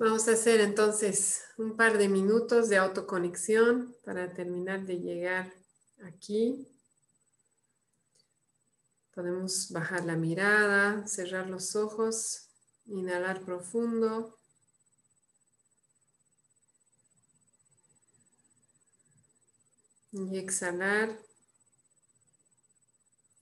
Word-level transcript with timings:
Vamos 0.00 0.28
a 0.28 0.32
hacer 0.32 0.60
entonces 0.60 1.42
un 1.58 1.76
par 1.76 1.98
de 1.98 2.08
minutos 2.08 2.70
de 2.70 2.78
autoconexión 2.78 3.94
para 4.02 4.32
terminar 4.32 4.86
de 4.86 4.98
llegar 4.98 5.52
aquí. 6.02 6.66
Podemos 9.14 9.70
bajar 9.70 10.06
la 10.06 10.16
mirada, 10.16 11.06
cerrar 11.06 11.50
los 11.50 11.76
ojos, 11.76 12.48
inhalar 12.86 13.42
profundo. 13.42 14.38
Y 20.12 20.38
exhalar 20.38 21.14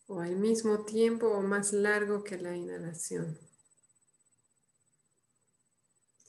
o 0.08 0.18
al 0.18 0.34
mismo 0.34 0.84
tiempo 0.84 1.28
o 1.28 1.40
más 1.40 1.72
largo 1.72 2.24
que 2.24 2.36
la 2.36 2.56
inhalación. 2.56 3.47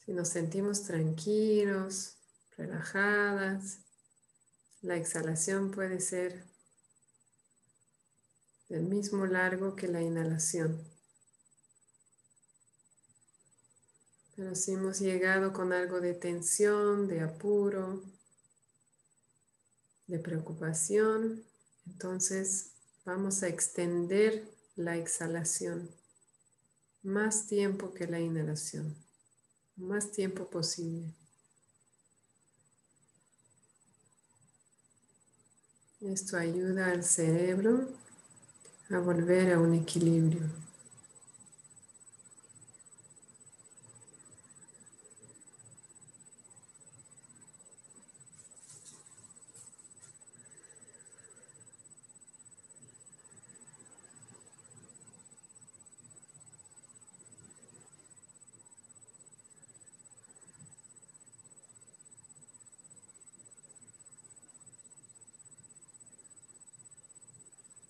Si 0.09 0.15
nos 0.15 0.29
sentimos 0.29 0.85
tranquilos, 0.85 2.15
relajadas, 2.57 3.77
la 4.81 4.97
exhalación 4.97 5.69
puede 5.69 5.99
ser 5.99 6.45
del 8.69 8.85
mismo 8.85 9.27
largo 9.27 9.75
que 9.75 9.87
la 9.87 10.01
inhalación. 10.01 10.83
Pero 14.35 14.55
si 14.55 14.71
hemos 14.71 14.97
llegado 14.99 15.53
con 15.53 15.73
algo 15.73 16.01
de 16.01 16.15
tensión, 16.15 17.07
de 17.07 17.21
apuro, 17.21 18.01
de 20.07 20.17
preocupación, 20.17 21.43
entonces 21.85 22.71
vamos 23.05 23.43
a 23.43 23.47
extender 23.47 24.43
la 24.75 24.97
exhalación 24.97 25.87
más 27.03 27.45
tiempo 27.45 27.93
que 27.93 28.07
la 28.07 28.19
inhalación, 28.19 28.95
más 29.79 30.11
tiempo 30.11 30.45
posible. 30.45 31.13
Esto 36.01 36.37
ayuda 36.37 36.91
al 36.91 37.03
cerebro 37.03 37.87
a 38.89 38.99
volver 38.99 39.53
a 39.53 39.59
un 39.59 39.73
equilibrio. 39.75 40.68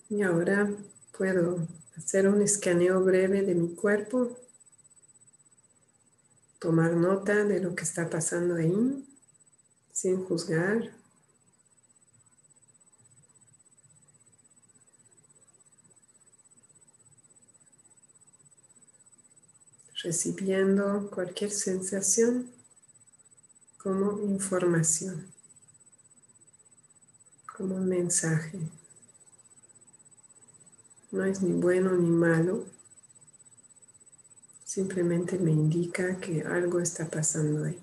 Y 0.09 0.23
ahora 0.23 0.67
puedo 1.15 1.67
hacer 1.95 2.27
un 2.27 2.41
escaneo 2.41 3.03
breve 3.03 3.43
de 3.43 3.53
mi 3.53 3.75
cuerpo, 3.75 4.35
tomar 6.57 6.93
nota 6.93 7.45
de 7.45 7.59
lo 7.59 7.75
que 7.75 7.83
está 7.83 8.09
pasando 8.09 8.55
ahí, 8.55 9.05
sin 9.91 10.23
juzgar. 10.25 10.99
recibiendo 20.01 21.09
cualquier 21.11 21.51
sensación 21.51 22.49
como 23.77 24.19
información, 24.21 25.31
como 27.57 27.75
un 27.75 27.89
mensaje. 27.89 28.59
No 31.11 31.23
es 31.25 31.41
ni 31.41 31.59
bueno 31.59 31.91
ni 31.93 32.09
malo. 32.09 32.65
Simplemente 34.63 35.39
me 35.39 35.51
indica 35.51 36.17
que 36.19 36.43
algo 36.43 36.79
está 36.79 37.07
pasando 37.09 37.65
ahí. 37.65 37.79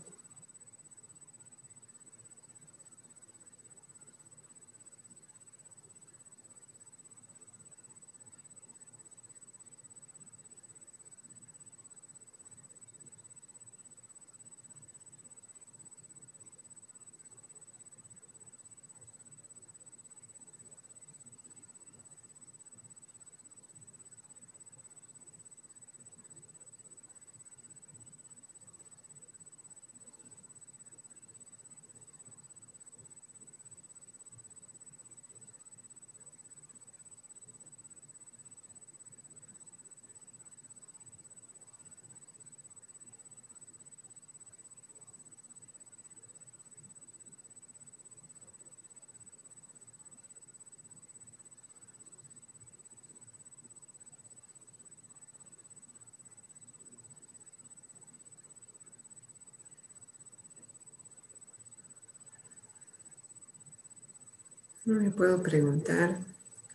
No 64.86 65.00
me 65.00 65.10
puedo 65.10 65.42
preguntar 65.42 66.20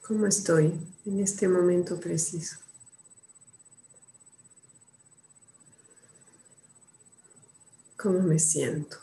cómo 0.05 0.27
estoy 0.27 0.77
en 1.05 1.21
este 1.21 1.47
momento 1.47 1.97
preciso. 1.97 2.57
¿Cómo 7.95 8.19
me 8.19 8.37
siento? 8.37 8.97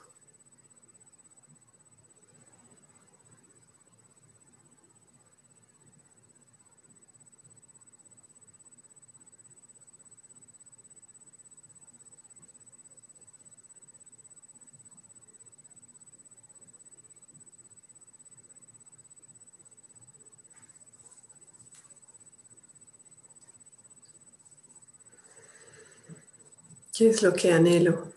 ¿Qué 26.99 27.11
es 27.11 27.23
lo 27.23 27.33
que 27.33 27.53
anhelo 27.53 28.13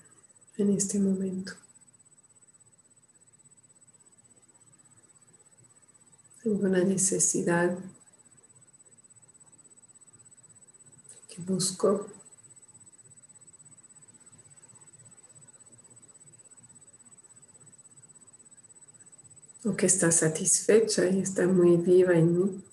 en 0.58 0.72
este 0.76 0.98
momento? 0.98 1.54
¿Alguna 6.44 6.84
necesidad 6.84 7.78
que 11.30 11.42
busco? 11.44 12.08
¿O 19.64 19.76
que 19.76 19.86
está 19.86 20.12
satisfecha 20.12 21.06
y 21.06 21.20
está 21.20 21.46
muy 21.46 21.78
viva 21.78 22.16
en 22.16 22.36
mí? 22.36 22.64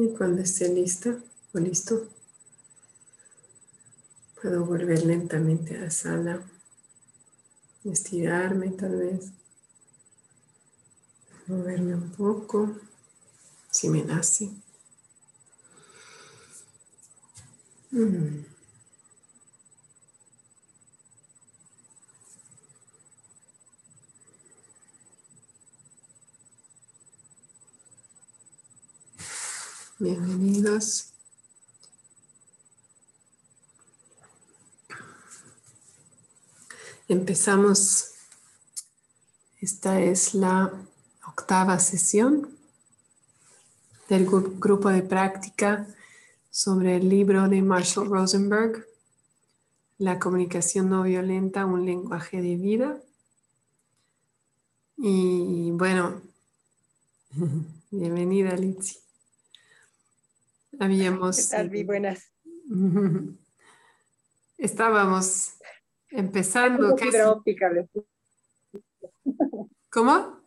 Y 0.00 0.08
esté 0.42 0.68
lista 0.68 1.18
o 1.52 1.58
listo, 1.58 2.08
puedo 4.40 4.64
volver 4.64 5.04
lentamente 5.04 5.76
a 5.76 5.80
la 5.80 5.90
sala, 5.90 6.42
estirarme 7.84 8.70
tal 8.70 8.96
vez, 8.96 9.32
moverme 11.46 11.94
un 11.94 12.10
poco, 12.12 12.76
si 13.70 13.88
me 13.88 14.02
nace. 14.02 14.50
Mm. 17.92 18.49
Bienvenidos. 30.02 31.12
Empezamos. 37.06 38.14
Esta 39.60 40.00
es 40.00 40.32
la 40.32 40.72
octava 41.28 41.78
sesión 41.78 42.48
del 44.08 44.24
grupo 44.24 44.88
de 44.88 45.02
práctica 45.02 45.86
sobre 46.50 46.96
el 46.96 47.10
libro 47.10 47.50
de 47.50 47.60
Marshall 47.60 48.08
Rosenberg, 48.08 48.86
La 49.98 50.18
comunicación 50.18 50.88
no 50.88 51.02
violenta, 51.02 51.66
un 51.66 51.84
lenguaje 51.84 52.40
de 52.40 52.56
vida. 52.56 53.02
Y 54.96 55.72
bueno, 55.72 56.22
bienvenida 57.90 58.56
Litsi. 58.56 59.09
Habíamos... 60.80 61.36
¿Qué 61.36 61.56
tal, 61.56 61.68
Vi? 61.68 61.84
Buenas. 61.84 62.32
Estábamos 64.56 65.58
empezando... 66.10 66.96
Fibra 66.96 67.30
óptica. 67.30 67.70
¿Cómo? 69.90 70.40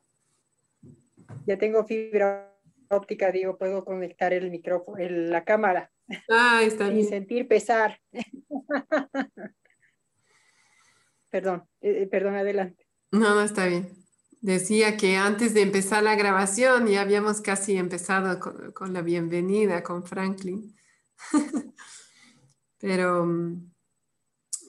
Ya 1.46 1.60
tengo 1.60 1.86
fibra 1.86 2.52
óptica, 2.90 3.32
digo, 3.32 3.60
puedo 3.60 3.86
conectar 3.86 4.34
el 4.34 4.50
micrófono, 4.50 4.98
la 5.08 5.44
cámara. 5.44 5.92
Ah, 6.28 6.62
está 6.64 6.90
bien. 6.90 7.02
Y 7.02 7.04
sentir 7.04 7.48
pesar. 7.48 8.00
perdón, 11.30 11.70
eh, 11.80 12.02
eh, 12.02 12.08
perdón, 12.08 12.36
adelante. 12.38 12.88
No, 13.12 13.36
no, 13.36 13.42
está 13.44 13.68
bien. 13.68 14.03
Decía 14.44 14.98
que 14.98 15.16
antes 15.16 15.54
de 15.54 15.62
empezar 15.62 16.04
la 16.04 16.16
grabación 16.16 16.88
ya 16.88 17.00
habíamos 17.00 17.40
casi 17.40 17.78
empezado 17.78 18.42
con, 18.74 18.92
la 18.92 19.02
bienvenida 19.02 19.84
con 19.84 20.04
Franklin. 20.04 20.76
Pero 22.78 23.26
mm, 23.26 23.72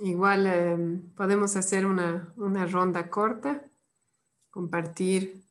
igual 0.02 0.46
em, 0.46 1.10
podemos 1.16 1.56
hacer 1.56 1.86
una, 1.86 2.32
una 2.36 2.66
ronda 2.66 3.10
corta, 3.10 3.68
compartir. 4.48 5.44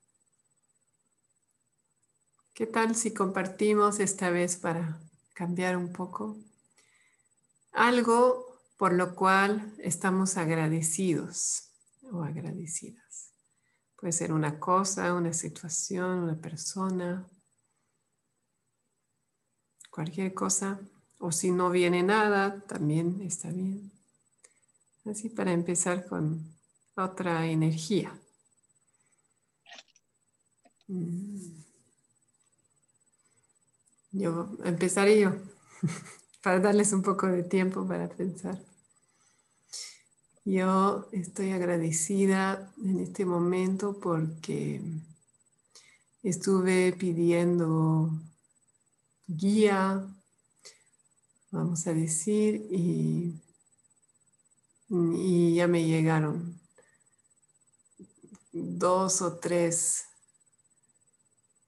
¿Qué 2.53 2.65
tal 2.65 2.95
si 2.95 3.13
compartimos 3.13 3.99
esta 3.99 4.29
vez 4.29 4.55
para 4.55 5.01
cambiar 5.33 5.75
un 5.75 5.91
poco? 5.91 6.37
Algo 7.73 8.61
por 8.77 8.93
lo 8.93 9.15
cual 9.15 9.75
estamos 9.79 10.37
agradecidos 10.37 11.73
o 12.09 12.23
agradecidas. 12.23 13.02
Puede 14.03 14.11
ser 14.11 14.33
una 14.33 14.59
cosa, 14.59 15.13
una 15.13 15.31
situación, 15.31 16.23
una 16.23 16.35
persona, 16.35 17.25
cualquier 19.89 20.33
cosa. 20.33 20.77
O 21.19 21.31
si 21.31 21.51
no 21.51 21.69
viene 21.69 22.03
nada, 22.03 22.59
también 22.67 23.21
está 23.21 23.49
bien. 23.49 23.93
Así 25.05 25.29
para 25.29 25.53
empezar 25.53 26.05
con 26.05 26.53
otra 26.95 27.45
energía. 27.45 28.19
Mm. 30.89 31.63
Yo 34.11 34.57
empezaré 34.65 35.21
yo 35.21 35.31
para 36.43 36.59
darles 36.59 36.91
un 36.91 37.03
poco 37.03 37.27
de 37.27 37.43
tiempo 37.43 37.87
para 37.87 38.09
pensar. 38.09 38.59
Yo 40.45 41.07
estoy 41.13 41.51
agradecida 41.51 42.73
en 42.83 42.99
este 42.99 43.23
momento 43.23 43.97
porque 43.97 44.81
estuve 46.21 46.91
pidiendo 46.91 48.11
guía, 49.25 50.05
vamos 51.49 51.87
a 51.87 51.93
decir, 51.93 52.67
y, 52.69 53.39
ya 55.55 55.67
me 55.67 55.85
llegaron 55.85 56.59
dos 58.51 59.21
o 59.21 59.37
tres 59.37 60.03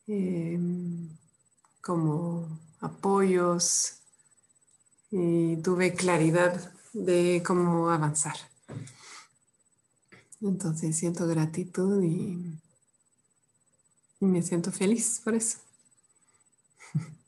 em, 0.06 1.10
como 1.82 2.60
apoyos 2.82 4.02
y 5.10 5.56
tuve 5.62 5.94
claridad 5.96 6.74
de 6.94 7.42
cómo 7.46 7.90
avanzar. 7.90 8.36
Entonces 10.42 10.98
siento 10.98 11.28
gratitud 11.28 12.04
y, 12.04 12.60
me 14.20 14.42
siento 14.42 14.72
feliz 14.72 15.22
por 15.24 15.36
eso. 15.36 15.60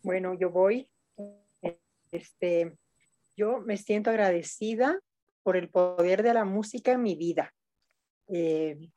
Bueno, 0.00 0.32
yo 0.32 0.48
voy. 0.48 0.88
Este, 2.10 2.78
yo 3.36 3.60
me 3.60 3.76
siento 3.76 4.08
agradecida 4.08 4.98
por 5.42 5.54
el 5.54 5.68
poder 5.68 6.22
de 6.22 6.32
la 6.32 6.46
música 6.46 6.92
en 6.92 7.02
mi 7.02 7.14
vida. 7.14 7.54
Eh, 8.28 8.90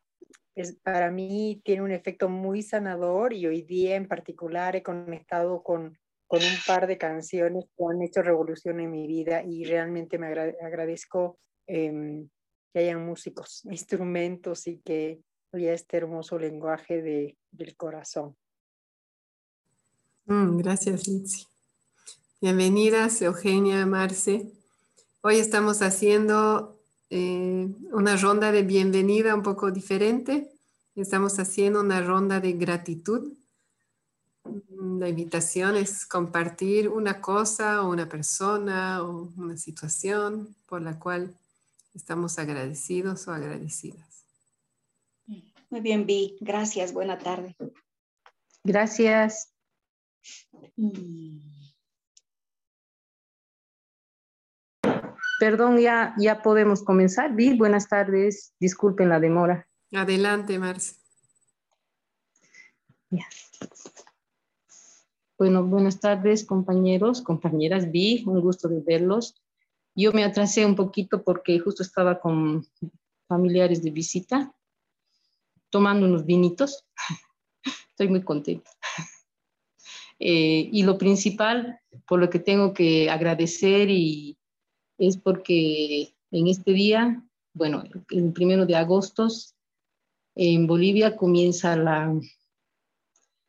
es, 0.56 0.77
para 0.83 1.12
mí 1.12 1.62
tiene 1.63 1.81
un 1.81 1.92
efecto 1.92 2.30
muy 2.30 2.62
sanador 2.62 3.33
y 3.33 3.45
hoy 3.48 3.62
día 3.62 3.95
en 3.95 4.07
particular 4.07 4.75
he 4.75 4.83
conectado 4.83 5.63
con, 5.63 5.98
con 6.27 6.39
un 6.42 6.56
par 6.65 6.88
de 6.88 6.98
canciones 6.98 7.65
que 7.77 7.83
han 7.89 8.01
hecho 8.01 8.21
revolución 8.21 8.80
en 8.80 8.92
mi 8.92 9.07
vida 9.07 9.44
y 9.44 9.63
realmente 9.63 10.18
me 10.18 10.27
agradezco 10.27 11.39
em, 11.68 12.30
que 12.74 12.80
hayan 12.80 13.06
músicos, 13.06 13.63
instrumentos 13.71 14.68
y 14.68 14.80
que 14.80 15.21
oye 15.53 15.74
este 15.74 15.98
hermoso 15.98 16.38
lenguaje 16.38 17.01
de, 17.01 17.38
del 17.51 17.75
corazón. 17.75 18.36
Mm, 20.25 20.57
gracias, 20.57 21.07
Litsi. 21.07 21.45
Bienvenidas, 22.39 23.21
Eugenia, 23.21 23.86
Marce. 23.86 24.51
Hoy 25.21 25.38
estamos 25.38 25.81
haciendo 25.81 26.81
eh, 27.13 27.68
una 27.91 28.15
ronda 28.15 28.53
de 28.53 28.63
bienvenida 28.63 29.36
un 29.36 29.44
poco 29.44 29.70
diferente. 29.70 30.50
Estamos 30.96 31.38
haciendo 31.39 31.82
una 31.82 32.01
ronda 32.01 32.39
de 32.39 32.53
gratitud. 32.53 33.34
Mm, 34.46 34.98
la 34.98 35.10
invitación 35.10 35.75
es 35.75 36.06
compartir 36.06 36.88
una 36.88 37.20
cosa 37.20 37.82
o 37.82 37.89
una 37.89 38.08
persona 38.08 39.03
o 39.03 39.30
una 39.36 39.58
situación 39.58 40.56
por 40.65 40.82
la 40.82 40.98
cual 41.00 41.36
estamos 41.94 42.39
agradecidos 42.39 43.27
o 43.27 43.34
agradecidas. 43.34 44.24
Muy 45.70 45.82
bien, 45.82 46.06
Vi. 46.06 46.38
Gracias. 46.39 46.94
Buena 46.94 47.18
tarde. 47.18 47.58
Gracias. 48.63 49.50
Mm. 50.77 51.61
Perdón, 55.41 55.79
ya, 55.79 56.13
ya 56.19 56.43
podemos 56.43 56.83
comenzar. 56.83 57.33
Vi, 57.33 57.57
buenas 57.57 57.89
tardes. 57.89 58.53
Disculpen 58.60 59.10
la 59.10 59.19
demora. 59.19 59.67
Adelante, 59.91 60.60
Marce. 60.60 60.98
Bueno, 65.39 65.63
buenas 65.63 66.00
tardes, 66.00 66.45
compañeros, 66.45 67.24
compañeras. 67.24 67.89
Vi, 67.89 68.24
un 68.27 68.39
gusto 68.39 68.67
de 68.67 68.81
verlos. 68.81 69.41
Yo 69.95 70.12
me 70.12 70.24
atrasé 70.24 70.63
un 70.63 70.75
poquito 70.75 71.24
porque 71.24 71.57
justo 71.57 71.81
estaba 71.81 72.19
con 72.19 72.63
familiares 73.27 73.81
de 73.81 73.89
visita, 73.89 74.53
tomando 75.71 76.05
unos 76.05 76.24
vinitos. 76.24 76.86
Estoy 77.89 78.10
muy 78.10 78.21
contenta. 78.21 78.69
Eh, 80.19 80.69
y 80.71 80.83
lo 80.83 81.00
principal, 81.00 81.79
por 82.07 82.19
lo 82.19 82.29
que 82.29 82.38
tengo 82.38 82.75
que 82.75 83.10
agradecer 83.10 83.89
y 83.89 84.38
es 85.01 85.17
porque 85.17 86.13
en 86.29 86.48
este 86.48 86.74
día, 86.74 87.27
bueno, 87.55 87.84
el 88.12 88.31
primero 88.34 88.67
de 88.67 88.75
agosto, 88.75 89.27
en 90.36 90.67
Bolivia 90.67 91.17
comienza 91.17 91.75
la, 91.75 92.13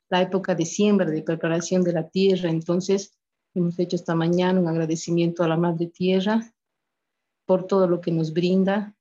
la 0.08 0.22
época 0.22 0.54
de 0.54 0.64
siembra, 0.64 1.10
de 1.10 1.22
preparación 1.22 1.82
de 1.82 1.92
la 1.92 2.08
tierra. 2.08 2.48
Entonces, 2.48 3.18
hemos 3.54 3.78
hecho 3.78 3.96
esta 3.96 4.14
mañana 4.14 4.60
un 4.60 4.68
agradecimiento 4.68 5.44
a 5.44 5.48
la 5.48 5.58
Madre 5.58 5.88
Tierra 5.88 6.50
por 7.44 7.66
todo 7.66 7.86
lo 7.86 8.00
que 8.00 8.12
nos 8.12 8.32
brinda, 8.32 8.96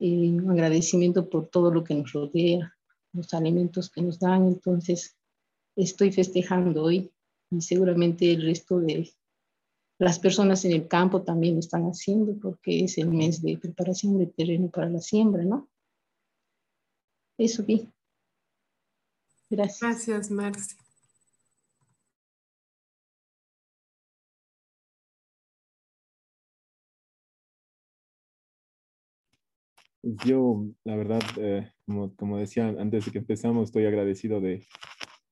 un 0.00 0.50
agradecimiento 0.50 1.30
por 1.30 1.46
todo 1.46 1.70
lo 1.70 1.84
que 1.84 1.94
nos 1.94 2.12
rodea, 2.12 2.76
los 3.12 3.32
alimentos 3.32 3.90
que 3.90 4.02
nos 4.02 4.18
dan. 4.18 4.48
Entonces, 4.48 5.16
estoy 5.76 6.10
festejando 6.10 6.82
hoy 6.82 7.12
y 7.48 7.60
seguramente 7.60 8.32
el 8.32 8.42
resto 8.42 8.80
de, 8.80 9.08
las 10.00 10.18
personas 10.18 10.64
en 10.64 10.72
el 10.72 10.88
campo 10.88 11.20
también 11.20 11.56
lo 11.56 11.60
están 11.60 11.84
haciendo 11.84 12.34
porque 12.40 12.84
es 12.84 12.96
el 12.96 13.08
mes 13.08 13.42
de 13.42 13.58
preparación 13.58 14.16
de 14.16 14.28
terreno 14.28 14.70
para 14.70 14.88
la 14.88 14.98
siembra, 14.98 15.44
¿no? 15.44 15.68
Eso 17.36 17.62
vi. 17.64 17.86
Gracias. 19.50 19.80
Gracias, 19.82 20.30
Marcia. 20.30 20.78
Yo, 30.24 30.64
la 30.84 30.96
verdad, 30.96 31.20
eh, 31.36 31.70
como, 31.84 32.16
como, 32.16 32.38
decía 32.38 32.68
antes 32.68 33.04
de 33.04 33.12
que 33.12 33.18
empezamos, 33.18 33.64
estoy 33.64 33.84
agradecido 33.84 34.40
de, 34.40 34.66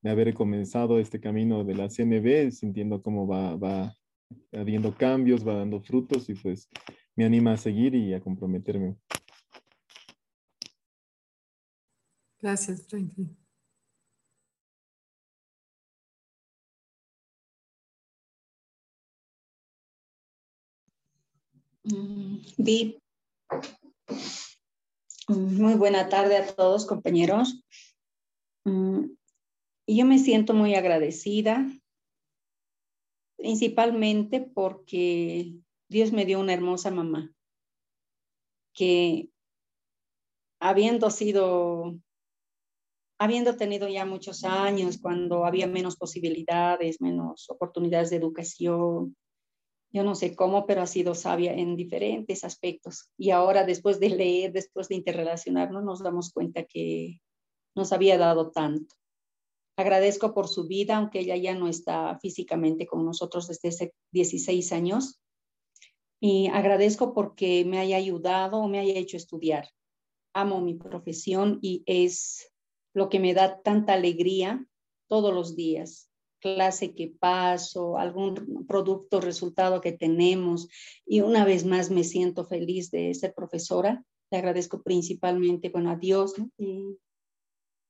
de, 0.02 0.10
haber 0.10 0.34
comenzado 0.34 0.98
este 0.98 1.20
camino 1.20 1.64
de 1.64 1.75
la 1.75 1.88
CNB, 1.88 2.50
sintiendo 2.50 3.00
cómo 3.00 3.26
va, 3.26 3.56
va, 3.56 3.96
habiendo 4.52 4.94
cambios, 4.94 5.47
va 5.47 5.54
dando 5.54 5.80
frutos 5.80 6.28
y 6.28 6.35
pues 6.35 6.68
me 7.16 7.25
anima 7.25 7.52
a 7.52 7.56
seguir 7.56 7.94
y 7.94 8.14
a 8.14 8.20
comprometerme. 8.20 8.97
Gracias, 12.40 12.87
Franklin. 12.87 13.37
Vi. 22.58 22.99
Mm, 25.28 25.62
muy 25.62 25.75
buena 25.75 26.08
tarde 26.08 26.37
a 26.37 26.47
todos, 26.47 26.87
compañeros. 26.87 27.62
Mm, 28.64 29.04
yo 29.87 30.04
me 30.04 30.18
siento 30.18 30.54
muy 30.54 30.75
agradecida, 30.75 31.66
principalmente 33.38 34.40
porque 34.40 35.54
Dios 35.88 36.12
me 36.12 36.26
dio 36.26 36.40
una 36.40 36.52
hermosa 36.52 36.90
mamá, 36.90 37.33
que 38.75 39.30
habiendo 40.61 41.09
sido, 41.11 41.97
habiendo 43.18 43.57
tenido 43.57 43.88
ya 43.88 44.04
muchos 44.04 44.45
años, 44.45 44.99
cuando 45.00 45.47
había 45.47 45.66
menos 45.66 45.97
posibilidades, 45.97 47.00
menos 47.00 47.49
oportunidades 47.49 48.11
de 48.11 48.16
educación, 48.16 49.16
yo 49.90 50.04
no 50.04 50.14
sé 50.14 50.37
cómo, 50.37 50.66
pero 50.66 50.83
ha 50.83 50.87
sido 50.87 51.14
sabia 51.14 51.54
en 51.54 51.76
diferentes 51.76 52.45
aspectos. 52.45 53.11
Y 53.16 53.30
ahora, 53.30 53.64
después 53.64 54.00
de 54.00 54.11
leer, 54.11 54.52
después 54.52 54.88
de 54.88 54.97
interrelacionarnos, 54.97 55.83
nos 55.83 56.02
damos 56.02 56.30
cuenta 56.30 56.64
que 56.64 57.21
nos 57.75 57.92
había 57.92 58.18
dado 58.18 58.50
tanto. 58.50 58.97
Agradezco 59.78 60.35
por 60.35 60.49
su 60.49 60.66
vida, 60.66 60.97
aunque 60.97 61.20
ella 61.20 61.37
ya 61.37 61.54
no 61.54 61.68
está 61.68 62.18
físicamente 62.18 62.85
con 62.85 63.04
nosotros 63.04 63.47
desde 63.47 63.68
hace 63.68 63.94
16 64.11 64.73
años. 64.73 65.20
Y 66.20 66.49
agradezco 66.49 67.14
porque 67.14 67.64
me 67.64 67.78
haya 67.78 67.97
ayudado 67.97 68.58
o 68.58 68.66
me 68.66 68.80
haya 68.80 68.94
hecho 68.94 69.16
estudiar. 69.16 69.68
Amo 70.35 70.61
mi 70.61 70.75
profesión 70.75 71.61
y 71.62 71.85
es 71.87 72.50
lo 72.92 73.08
que 73.08 73.20
me 73.20 73.35
da 73.35 73.62
tanta 73.62 73.92
alegría 73.92 74.66
todos 75.06 75.32
los 75.32 75.54
días 75.54 76.11
clase 76.40 76.94
que 76.94 77.08
paso, 77.08 77.99
algún 77.99 78.66
producto, 78.66 79.20
resultado 79.20 79.80
que 79.80 79.92
tenemos. 79.92 80.68
Y 81.06 81.20
una 81.20 81.44
vez 81.44 81.64
más 81.64 81.90
me 81.90 82.02
siento 82.02 82.44
feliz 82.44 82.90
de 82.90 83.14
ser 83.14 83.32
profesora. 83.32 84.04
Le 84.30 84.38
agradezco 84.38 84.82
principalmente, 84.82 85.68
bueno, 85.68 85.90
a 85.90 85.97
Dios 85.97 86.35
y, 86.56 86.97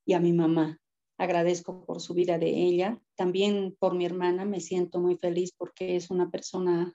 y 0.07 0.13
a 0.13 0.21
mi 0.21 0.33
mamá. 0.33 0.81
Agradezco 1.19 1.85
por 1.85 2.01
su 2.01 2.15
vida 2.15 2.39
de 2.39 2.49
ella. 2.49 3.01
También 3.17 3.77
por 3.79 3.95
mi 3.95 4.07
hermana 4.07 4.45
me 4.45 4.61
siento 4.61 5.01
muy 5.01 5.17
feliz 5.17 5.53
porque 5.57 5.97
es 5.97 6.11
una 6.11 6.31
persona 6.31 6.95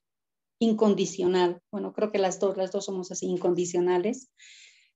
incondicional. 0.59 1.61
Bueno, 1.71 1.93
creo 1.93 2.11
que 2.11 2.19
las 2.19 2.39
dos, 2.39 2.57
las 2.57 2.71
dos 2.71 2.85
somos 2.85 3.11
así 3.11 3.27
incondicionales. 3.27 4.31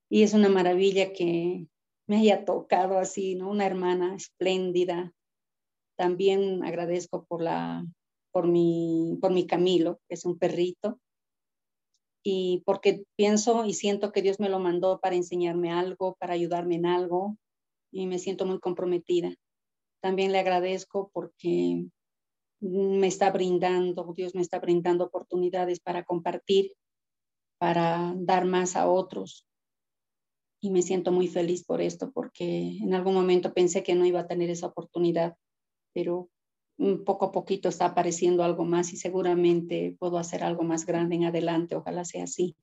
Y 0.10 0.24
es 0.24 0.34
una 0.34 0.50
maravilla 0.50 1.12
que 1.12 1.68
me 2.08 2.18
haya 2.18 2.46
tocado 2.46 2.98
así, 2.98 3.36
¿no? 3.36 3.52
Una 3.52 3.66
hermana 3.66 4.16
espléndida, 4.16 5.14
también 5.98 6.64
agradezco 6.64 7.26
por, 7.26 7.42
la, 7.42 7.86
por, 8.32 8.48
mi, 8.48 9.18
por 9.20 9.32
mi 9.32 9.46
Camilo, 9.46 10.00
que 10.08 10.16
es 10.16 10.24
un 10.26 10.38
perrito, 10.38 11.02
y 12.24 12.62
porque 12.66 13.04
pienso 13.16 13.66
y 13.66 13.74
siento 13.74 14.12
que 14.12 14.22
Dios 14.22 14.40
me 14.40 14.50
lo 14.50 14.60
mandó 14.60 15.00
para 15.00 15.16
enseñarme 15.16 15.72
algo, 15.72 16.16
para 16.20 16.34
ayudarme 16.34 16.76
en 16.76 16.86
algo, 16.86 17.38
y 17.92 18.06
me 18.06 18.20
siento 18.20 18.46
muy 18.46 18.60
comprometida. 18.60 19.34
También 20.02 20.32
le 20.32 20.40
agradezco 20.40 21.10
porque 21.14 21.86
me 22.60 23.08
está 23.08 23.32
brindando, 23.32 24.14
Dios 24.16 24.36
me 24.36 24.42
está 24.42 24.60
brindando 24.60 25.06
oportunidades 25.06 25.80
para 25.80 26.04
compartir, 26.04 26.74
para 27.60 28.14
dar 28.18 28.46
más 28.46 28.76
a 28.76 28.90
otros. 28.90 29.48
Y 30.60 30.72
me 30.72 30.82
siento 30.82 31.12
muy 31.12 31.28
feliz 31.28 31.64
por 31.64 31.82
esto, 31.82 32.12
porque 32.12 32.78
en 32.82 32.94
algún 32.94 33.14
momento 33.14 33.54
pensé 33.54 33.84
que 33.84 33.96
no 33.96 34.06
iba 34.06 34.22
a 34.22 34.28
tener 34.28 34.50
esa 34.50 34.68
oportunidad 34.68 35.38
pero 35.98 36.30
poco 37.08 37.26
a 37.26 37.32
poquito 37.32 37.70
está 37.70 37.88
apareciendo 37.88 38.44
algo 38.44 38.66
más 38.66 38.94
y 38.94 38.98
seguramente 38.98 39.96
puedo 39.98 40.20
hacer 40.20 40.44
algo 40.44 40.62
más 40.62 40.86
grande 40.86 41.16
en 41.16 41.24
adelante, 41.24 41.76
ojalá 41.76 42.06
sea 42.06 42.26
así. 42.26 42.56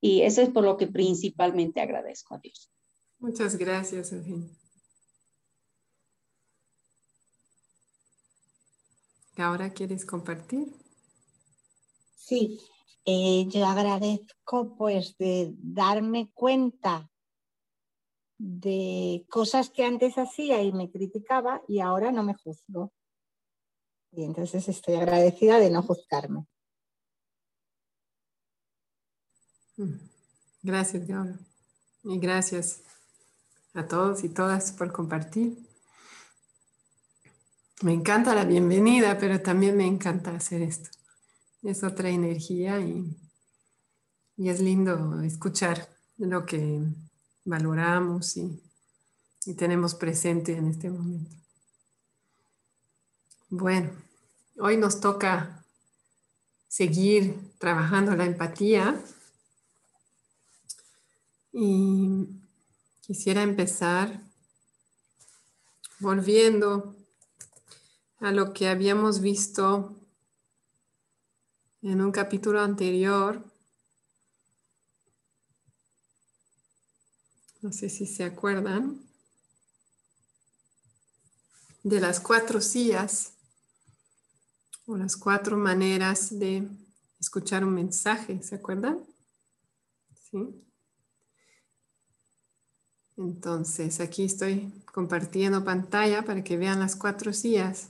Y 0.00 0.22
eso 0.22 0.42
es 0.42 0.50
por 0.50 0.64
lo 0.64 0.76
que 0.76 0.88
principalmente 0.88 1.80
agradezco 1.80 2.34
a 2.34 2.38
Dios. 2.38 2.68
Muchas 3.22 3.56
gracias, 3.56 4.12
Eugenia. 4.12 4.50
¿Ahora 9.36 9.72
quieres 9.72 10.04
compartir? 10.04 10.74
Sí, 12.16 12.58
eh, 13.04 13.46
yo 13.48 13.64
agradezco 13.64 14.74
pues 14.76 15.16
de 15.18 15.54
darme 15.56 16.32
cuenta 16.34 17.08
de 18.38 19.24
cosas 19.30 19.70
que 19.70 19.84
antes 19.84 20.18
hacía 20.18 20.60
y 20.60 20.72
me 20.72 20.90
criticaba 20.90 21.62
y 21.68 21.78
ahora 21.78 22.10
no 22.10 22.24
me 22.24 22.34
juzgo. 22.34 22.92
Y 24.10 24.24
entonces 24.24 24.68
estoy 24.68 24.96
agradecida 24.96 25.60
de 25.60 25.70
no 25.70 25.82
juzgarme. 25.82 26.44
Mm. 29.76 29.94
Gracias, 30.64 31.06
Gabriel. 31.06 31.38
Y 32.02 32.18
gracias 32.18 32.82
a 33.74 33.86
todos 33.86 34.24
y 34.24 34.28
todas 34.28 34.72
por 34.72 34.92
compartir. 34.92 35.58
Me 37.82 37.92
encanta 37.92 38.34
la 38.34 38.44
bienvenida, 38.44 39.18
pero 39.18 39.40
también 39.40 39.76
me 39.76 39.86
encanta 39.86 40.34
hacer 40.34 40.62
esto. 40.62 40.90
Es 41.62 41.82
otra 41.82 42.10
energía 42.10 42.80
y, 42.80 43.16
y 44.36 44.48
es 44.48 44.60
lindo 44.60 45.20
escuchar 45.22 45.88
lo 46.18 46.46
que 46.46 46.82
valoramos 47.44 48.36
y, 48.36 48.60
tenemos 49.56 49.96
presente 49.96 50.56
en 50.56 50.68
este 50.68 50.88
momento. 50.88 51.36
Bueno, 53.48 53.90
hoy 54.60 54.76
nos 54.76 55.00
toca 55.00 55.64
seguir 56.68 57.52
trabajando 57.58 58.14
la 58.14 58.24
empatía 58.24 59.02
y 61.52 62.28
quisiera 63.02 63.42
empezar 63.42 64.22
volviendo 66.00 66.96
a 68.20 68.32
lo 68.32 68.54
que 68.54 68.68
habíamos 68.68 69.20
visto 69.20 69.94
en 71.82 72.00
un 72.00 72.10
capítulo 72.10 72.60
anterior 72.60 73.52
no 77.62 77.72
sé 77.72 77.88
si 77.88 78.06
se 78.06 78.24
acuerdan, 78.24 79.00
de 81.84 82.00
las 82.00 82.18
cuatro 82.20 82.60
sillas 82.60 83.34
o 84.86 84.96
las 84.96 85.16
cuatro 85.16 85.56
maneras 85.56 86.38
de 86.38 86.68
escuchar 87.20 87.64
un 87.64 87.74
mensaje, 87.74 88.42
¿se 88.42 88.56
acuerdan? 88.56 89.00
Sí. 90.28 90.71
Entonces, 93.22 94.00
aquí 94.00 94.24
estoy 94.24 94.72
compartiendo 94.92 95.64
pantalla 95.64 96.22
para 96.22 96.42
que 96.42 96.56
vean 96.56 96.80
las 96.80 96.96
cuatro 96.96 97.32
sillas. 97.32 97.88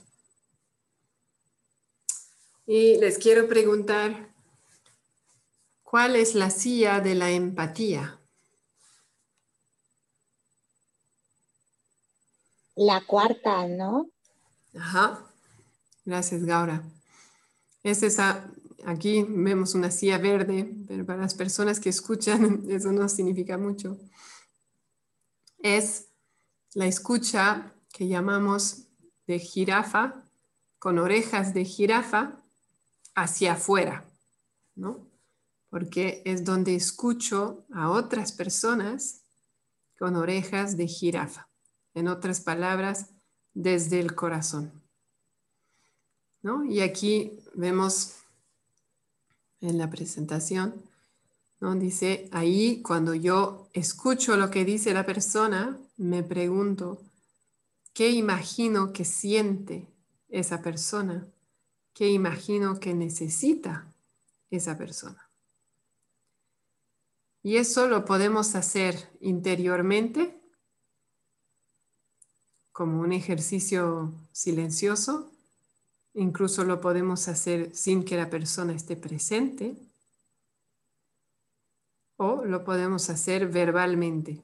Y 2.67 2.97
les 2.99 3.19
quiero 3.19 3.49
preguntar, 3.49 4.33
¿cuál 5.83 6.17
es 6.17 6.35
la 6.35 6.51
silla 6.51 7.01
de 7.01 7.15
la 7.15 7.31
empatía? 7.31 8.21
La 12.77 13.01
cuarta, 13.07 13.67
¿no? 13.67 14.09
Ajá. 14.75 15.27
Gracias, 16.05 16.45
Gaura. 16.45 16.83
Es 17.83 18.03
esa, 18.03 18.51
aquí 18.85 19.25
vemos 19.29 19.75
una 19.75 19.91
silla 19.91 20.19
verde, 20.19 20.75
pero 20.89 21.05
para 21.05 21.23
las 21.23 21.35
personas 21.35 21.81
que 21.81 21.89
escuchan 21.89 22.65
eso 22.69 22.93
no 22.93 23.09
significa 23.09 23.59
mucho. 23.59 23.99
Es 25.63 26.09
la 26.75 26.87
escucha 26.87 27.75
que 27.93 28.09
llamamos 28.09 28.89
de 29.27 29.39
jirafa, 29.39 30.25
con 30.79 30.99
orejas 30.99 31.55
de 31.55 31.65
jirafa 31.65 32.43
hacia 33.15 33.53
afuera, 33.53 34.05
¿no? 34.75 35.09
Porque 35.71 36.23
es 36.25 36.45
donde 36.45 36.75
escucho 36.75 37.65
a 37.73 37.91
otras 37.91 38.33
personas 38.33 39.23
con 39.99 40.17
orejas 40.17 40.77
de 40.77 40.89
jirafa. 40.89 41.49
En 41.95 42.09
otras 42.09 42.41
palabras, 42.41 43.11
desde 43.55 44.01
el 44.01 44.15
corazón. 44.15 44.83
¿No? 46.43 46.65
Y 46.65 46.81
aquí 46.81 47.39
vemos 47.55 48.17
en 49.61 49.79
la 49.79 49.89
presentación 49.89 50.83
Dice, 51.63 52.29
ahí 52.33 52.83
cuando 52.83 53.15
yo 53.15 53.69
escucho 53.73 54.37
lo 54.37 54.51
que 54.51 54.65
dice 54.65 54.93
la 54.93 55.07
persona, 55.07 55.79
me 55.97 56.25
pregunto, 56.25 57.01
¿qué 57.95 58.11
imagino 58.11 58.93
que 58.93 59.05
siente 59.05 59.87
esa 60.29 60.61
persona? 60.61 61.25
¿Qué 61.95 62.09
imagino 62.09 62.81
que 62.81 62.95
necesita 62.95 63.95
esa 64.51 64.77
persona? 64.77 65.31
Y 67.45 67.59
eso 67.59 67.87
lo 67.87 68.05
podemos 68.05 68.57
hacer 68.57 69.17
interiormente, 69.21 70.43
como 72.73 73.01
un 73.01 73.13
ejercicio 73.13 74.13
silencioso. 74.33 75.31
Incluso 76.15 76.65
lo 76.65 76.81
podemos 76.81 77.29
hacer 77.29 77.73
sin 77.73 78.05
que 78.05 78.17
la 78.17 78.29
persona 78.29 78.73
esté 78.73 78.97
presente. 78.97 79.77
O 82.25 82.45
lo 82.45 82.63
podemos 82.63 83.11
hacer 83.11 83.49
verbalmente. 83.49 84.41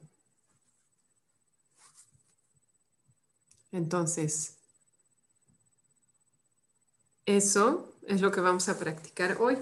Entonces, 3.71 4.57
eso 7.25 7.95
es 8.05 8.19
lo 8.19 8.31
que 8.31 8.41
vamos 8.41 8.67
a 8.67 8.77
practicar 8.77 9.37
hoy, 9.39 9.57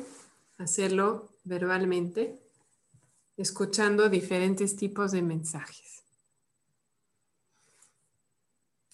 hacerlo 0.58 1.30
verbalmente 1.44 2.42
escuchando 3.38 4.10
diferentes 4.10 4.76
tipos 4.76 5.12
de 5.12 5.22
mensajes. 5.22 6.04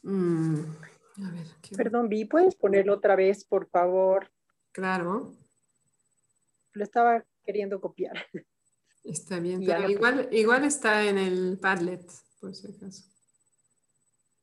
Mm, 0.01 0.65
Perdón, 1.77 2.09
Vi, 2.09 2.25
¿puedes 2.25 2.55
ponerlo 2.55 2.95
otra 2.95 3.15
vez, 3.15 3.45
por 3.45 3.69
favor? 3.69 4.29
Claro. 4.73 5.31
Lo 6.73 6.83
estaba 6.83 7.23
queriendo 7.45 7.79
copiar. 7.79 8.17
Está 9.03 9.39
bien, 9.39 9.61
igual, 9.61 10.29
igual 10.31 10.63
está 10.63 11.03
en 11.03 11.17
el 11.17 11.57
Padlet, 11.59 12.09
por 12.39 12.55
si 12.55 12.67
acaso. 12.67 13.03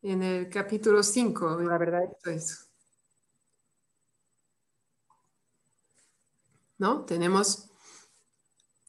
En 0.02 0.22
el 0.22 0.50
capítulo 0.50 1.02
5. 1.02 1.60
La 1.62 1.78
verdad. 1.78 2.16
Eso. 2.24 2.66
¿No? 6.76 7.04
Tenemos 7.04 7.70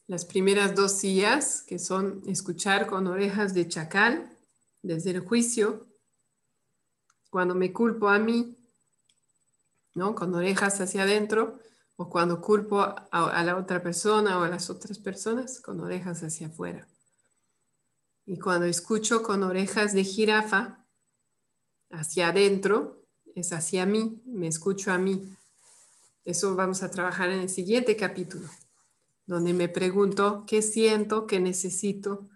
las 0.06 0.24
primeras 0.26 0.74
dos 0.74 0.92
sillas, 0.92 1.62
que 1.62 1.78
son 1.78 2.22
escuchar 2.26 2.86
con 2.86 3.06
orejas 3.06 3.54
de 3.54 3.68
chacal 3.68 4.30
desde 4.82 5.10
el 5.12 5.20
juicio, 5.20 5.86
cuando 7.30 7.54
me 7.54 7.72
culpo 7.72 8.08
a 8.08 8.18
mí, 8.18 8.58
¿no? 9.94 10.14
Con 10.14 10.34
orejas 10.34 10.80
hacia 10.82 11.04
adentro, 11.04 11.58
o 12.02 12.08
cuando 12.10 12.40
culpo 12.40 12.80
a, 12.80 13.44
la 13.44 13.56
otra 13.56 13.80
persona 13.80 14.36
o 14.40 14.42
a 14.42 14.48
las 14.48 14.70
otras 14.70 14.98
personas, 14.98 15.60
con 15.60 15.78
orejas 15.80 16.20
hacia 16.24 16.48
afuera. 16.48 16.88
Y 18.26 18.40
cuando 18.40 18.66
escucho 18.66 19.22
con 19.22 19.44
orejas 19.44 19.92
de 19.92 20.02
jirafa 20.02 20.84
hacia 21.90 22.28
adentro, 22.28 23.06
es 23.36 23.52
hacia 23.52 23.86
mí, 23.86 24.20
me 24.26 24.48
escucho 24.48 24.90
a 24.90 24.98
mí. 24.98 25.22
Eso 26.24 26.56
vamos 26.56 26.82
a 26.82 26.90
trabajar 26.90 27.30
en 27.30 27.38
el 27.38 27.48
siguiente 27.48 27.96
capítulo 27.96 28.48
donde 29.26 29.54
me 29.54 29.68
pregunto 29.68 30.44
qué 30.48 30.60
siento, 30.60 31.28
qué 31.28 31.38
necesito, 31.38 32.28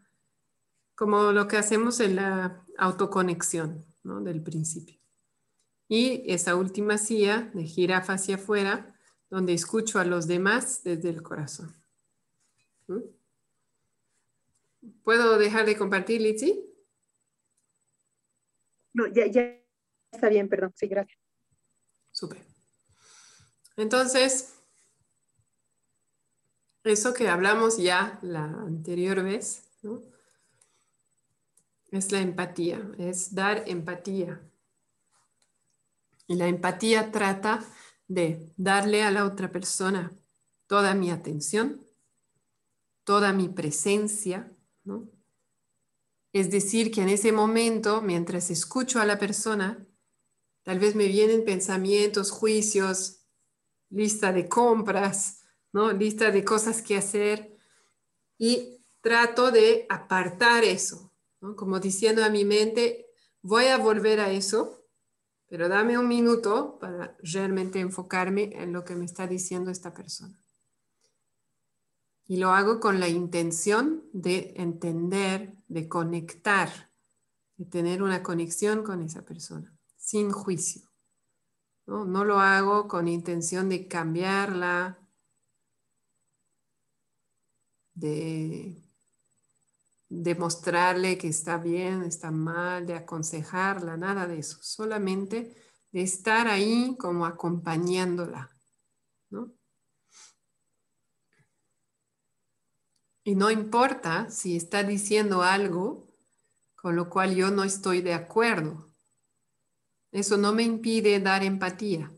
como 0.95 1.33
lo 1.33 1.49
que 1.49 1.57
hacemos 1.57 1.99
en 1.99 2.15
la 2.15 2.65
autoconexión 2.79 3.85
¿no? 4.05 4.21
del 4.21 4.41
principio. 4.45 4.97
Y 5.89 6.23
esa 6.33 6.55
última 6.55 6.99
silla 6.99 7.51
de 7.53 7.65
jirafa 7.65 8.13
hacia 8.13 8.37
afuera, 8.37 8.96
donde 9.31 9.55
escucho 9.55 9.99
a 9.99 10.05
los 10.05 10.27
demás 10.27 10.83
desde 10.85 11.11
el 11.11 11.23
corazón. 11.23 11.75
¿Mm? 12.87 13.01
¿Puedo 15.03 15.39
dejar 15.39 15.67
de 15.67 15.77
compartir, 15.77 16.21
Litsi? 16.21 16.65
No, 18.93 19.07
ya, 19.09 19.27
ya 19.27 19.61
está 20.11 20.29
bien, 20.29 20.49
perdón. 20.49 20.73
Sí, 20.75 20.87
gracias. 20.87 21.19
Súper. 22.13 22.39
Entonces, 23.77 24.55
eso 26.85 27.13
que 27.13 27.29
hablamos 27.29 27.77
ya 27.77 28.19
la 28.23 28.45
anterior 28.45 29.23
vez, 29.23 29.65
es 31.91 32.13
la 32.13 32.21
empatía, 32.21 32.81
es 32.99 33.35
dar 33.35 33.65
empatía. 33.67 34.41
Y 36.27 36.35
la 36.35 36.49
empatía 36.49 37.13
trata 37.13 37.65
de 38.09 38.53
darle 38.57 39.03
a 39.03 39.11
la 39.11 39.25
otra 39.25 39.51
persona 39.51 40.13
toda 40.67 40.95
mi 40.95 41.11
atención, 41.11 41.85
toda 43.05 43.33
mi 43.33 43.49
presencia, 43.49 44.53
Es 46.33 46.51
decir, 46.51 46.91
que 46.91 47.01
en 47.01 47.09
ese 47.09 47.33
momento, 47.33 48.03
mientras 48.03 48.51
escucho 48.51 49.01
a 49.01 49.07
la 49.07 49.19
persona, 49.19 49.87
tal 50.65 50.79
vez 50.79 50.95
me 50.95 51.07
vienen 51.07 51.45
pensamientos, 51.45 52.31
juicios, 52.31 53.23
lista 53.89 54.33
de 54.33 54.47
compras, 54.49 55.47
Lista 55.99 56.31
de 56.31 56.43
cosas 56.43 56.81
que 56.81 56.97
hacer 56.97 57.55
y 58.39 58.79
trato 59.03 59.51
de 59.51 59.85
apartar 59.91 60.65
eso, 60.65 61.13
Como 61.39 61.81
diciendo 61.81 62.25
a 62.25 62.31
mi 62.31 62.47
mente, 62.47 63.07
voy 63.43 63.67
a 63.67 63.77
volver 63.77 64.21
a 64.21 64.33
eso, 64.33 64.76
pero 65.49 65.69
dame 65.69 65.99
un 65.99 66.09
minuto 66.09 66.79
para 66.79 67.17
realmente 67.23 67.79
enfocarme 67.81 68.51
en 68.55 68.73
lo 68.73 68.85
que 68.85 68.97
me 68.97 69.05
está 69.05 69.27
diciendo 69.27 69.71
esta 69.71 69.95
persona. 69.95 70.39
Y 72.27 72.39
lo 72.39 72.51
hago 72.51 72.81
con 72.81 72.99
la 72.99 73.09
intención 73.09 74.03
de 74.13 74.55
entender, 74.57 75.57
de 75.69 75.89
conectar, 75.89 76.91
de 77.57 77.67
tener 77.67 78.03
una 78.03 78.23
conexión 78.23 78.83
con 78.83 79.03
esa 79.03 79.25
persona, 79.25 79.73
sin 79.97 80.33
juicio. 80.33 80.91
No, 81.87 82.25
lo 82.25 82.41
hago 82.41 82.89
con 82.89 83.07
intención 83.07 83.69
de 83.69 83.87
cambiarla, 83.87 84.99
de 87.95 88.86
demostrarle 90.09 91.19
que 91.19 91.29
está 91.29 91.59
bien, 91.59 92.03
está 92.03 92.31
mal, 92.31 92.87
de 92.87 92.95
aconsejarla, 92.95 93.97
nada 93.97 94.27
de 94.27 94.39
eso, 94.39 94.59
solamente 94.63 95.57
de 95.93 96.03
estar 96.03 96.47
ahí 96.47 96.97
como 96.99 97.27
acompañándola, 97.27 98.57
¿no? 99.31 99.53
Y 103.25 103.35
no 103.35 103.51
importa 103.51 104.31
si 104.31 104.57
está 104.57 104.85
diciendo 104.85 105.43
algo 105.43 106.07
con 106.77 106.95
lo 106.95 107.11
cual 107.11 107.35
yo 107.35 107.51
no 107.51 107.65
estoy 107.65 108.01
de 108.01 108.15
acuerdo. 108.15 108.87
Eso 110.13 110.37
no 110.37 110.53
me 110.53 110.63
impide 110.63 111.19
dar 111.19 111.43
empatía. 111.43 112.13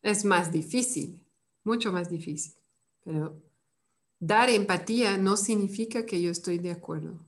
Es 0.00 0.24
más 0.24 0.50
difícil, 0.50 1.22
mucho 1.64 1.92
más 1.92 2.08
difícil, 2.08 2.54
pero 3.04 3.49
Dar 4.20 4.50
empatía 4.50 5.16
no 5.16 5.38
significa 5.38 6.04
que 6.04 6.20
yo 6.20 6.30
estoy 6.30 6.58
de 6.58 6.72
acuerdo. 6.72 7.26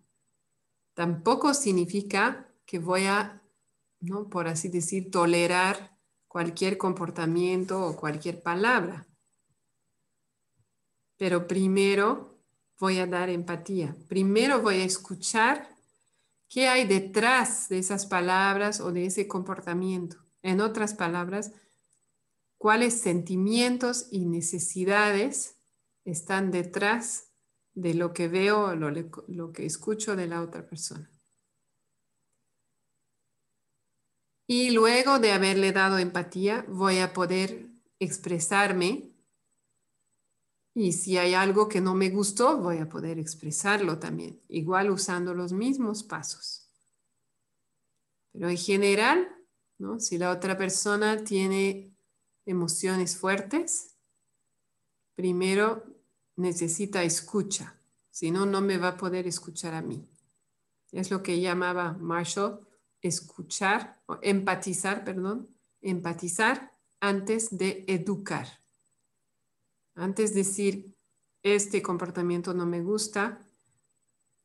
Tampoco 0.92 1.55
significa 1.55 2.52
que 2.66 2.78
voy 2.78 3.07
a, 3.07 3.42
¿no? 4.00 4.28
por 4.28 4.46
así 4.46 4.68
decir, 4.68 5.11
tolerar 5.11 5.98
cualquier 6.28 6.76
comportamiento 6.76 7.83
o 7.83 7.96
cualquier 7.96 8.42
palabra. 8.42 9.07
Pero 11.16 11.46
primero 11.46 12.38
voy 12.78 12.98
a 12.98 13.07
dar 13.07 13.31
empatía. 13.31 13.96
Primero 14.07 14.61
voy 14.61 14.83
a 14.83 14.85
escuchar 14.85 15.74
qué 16.46 16.68
hay 16.68 16.87
detrás 16.87 17.70
de 17.70 17.78
esas 17.78 18.05
palabras 18.05 18.81
o 18.81 18.92
de 18.92 19.07
ese 19.07 19.26
comportamiento. 19.26 20.18
En 20.42 20.61
otras 20.61 20.92
palabras, 20.92 21.52
cuáles 22.59 23.00
sentimientos 23.00 24.09
y 24.11 24.26
necesidades 24.26 25.62
están 26.05 26.51
detrás 26.51 27.33
de 27.75 27.95
lo 27.95 28.12
que 28.12 28.29
veo 28.29 28.67
o 28.67 28.75
lo, 28.75 29.53
que 29.53 29.67
escucho 29.67 30.17
de 30.17 30.27
la 30.27 30.43
otra 30.43 30.67
persona. 30.67 31.11
Y 34.47 34.71
luego 34.71 35.19
de 35.19 35.33
haberle 35.33 35.73
dado 35.73 35.99
empatía, 35.99 36.67
voy 36.69 36.99
a 36.99 37.12
poder 37.12 37.69
expresarme. 37.99 39.11
Y 40.75 40.93
si 40.93 41.17
hay 41.17 41.35
algo 41.35 41.69
que 41.69 41.81
no 41.81 41.95
me 41.95 42.11
gustó, 42.11 42.59
voy 42.59 42.79
a 42.79 42.88
poder 42.88 43.19
expresarlo 43.19 43.99
también, 43.99 44.41
igual 44.49 44.91
usando 44.91 45.35
los 45.35 45.53
mismos 45.53 46.03
pasos. 46.03 46.69
Pero 48.33 48.49
en 48.49 48.57
general, 48.57 49.29
¿no? 49.79 50.01
si 50.01 50.19
la 50.19 50.31
otra 50.31 50.57
persona 50.57 51.23
tiene 51.25 51.95
emociones 52.47 53.17
fuertes, 53.17 53.97
primero 55.15 55.91
necesita 56.37 57.03
escucha, 57.03 57.79
si 58.11 58.31
no, 58.31 58.47
no 58.47 58.61
me 58.61 58.79
va 58.79 58.88
a 58.88 58.97
poder 58.97 59.27
escuchar 59.27 59.75
a 59.75 59.83
mí. 59.83 60.09
Es 60.90 61.11
lo 61.11 61.23
que 61.23 61.40
llamaba 61.40 61.95
Marshall 61.95 62.66
escuchar, 63.01 64.01
o 64.07 64.18
empatizar, 64.23 65.05
perdón, 65.05 65.49
empatizar 65.81 66.73
antes 67.01 67.57
de 67.57 67.85
educar. 67.88 68.47
Antes 69.95 70.35
de 70.35 70.40
decir, 70.40 70.97
este 71.42 71.83
comportamiento 71.83 72.55
no 72.55 72.64
me 72.64 72.81
gusta, 72.81 73.40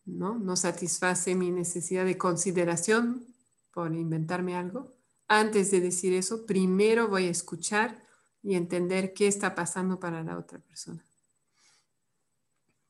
¿no? 0.06 0.40
No 0.40 0.56
satisface 0.56 1.36
mi 1.36 1.52
necesidad 1.52 2.06
de 2.06 2.18
consideración 2.18 3.28
por 3.72 3.94
inventarme 3.94 4.56
algo. 4.56 4.96
Antes 5.28 5.70
de 5.72 5.82
decir 5.82 6.14
eso, 6.14 6.46
primero 6.46 7.08
voy 7.08 7.28
a 7.28 7.32
escuchar 7.32 8.04
y 8.42 8.56
entender 8.56 9.14
qué 9.14 9.28
está 9.28 9.54
pasando 9.54 10.00
para 10.00 10.24
la 10.24 10.38
otra 10.38 10.60
persona. 10.60 11.07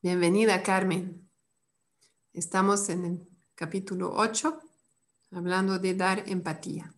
Bienvenida, 0.00 0.62
Carmen. 0.62 1.28
Estamos 2.32 2.88
en 2.88 3.04
el 3.04 3.28
capítulo 3.56 4.12
8, 4.14 4.62
hablando 5.32 5.80
de 5.80 5.94
dar 5.94 6.22
empatía. 6.28 6.94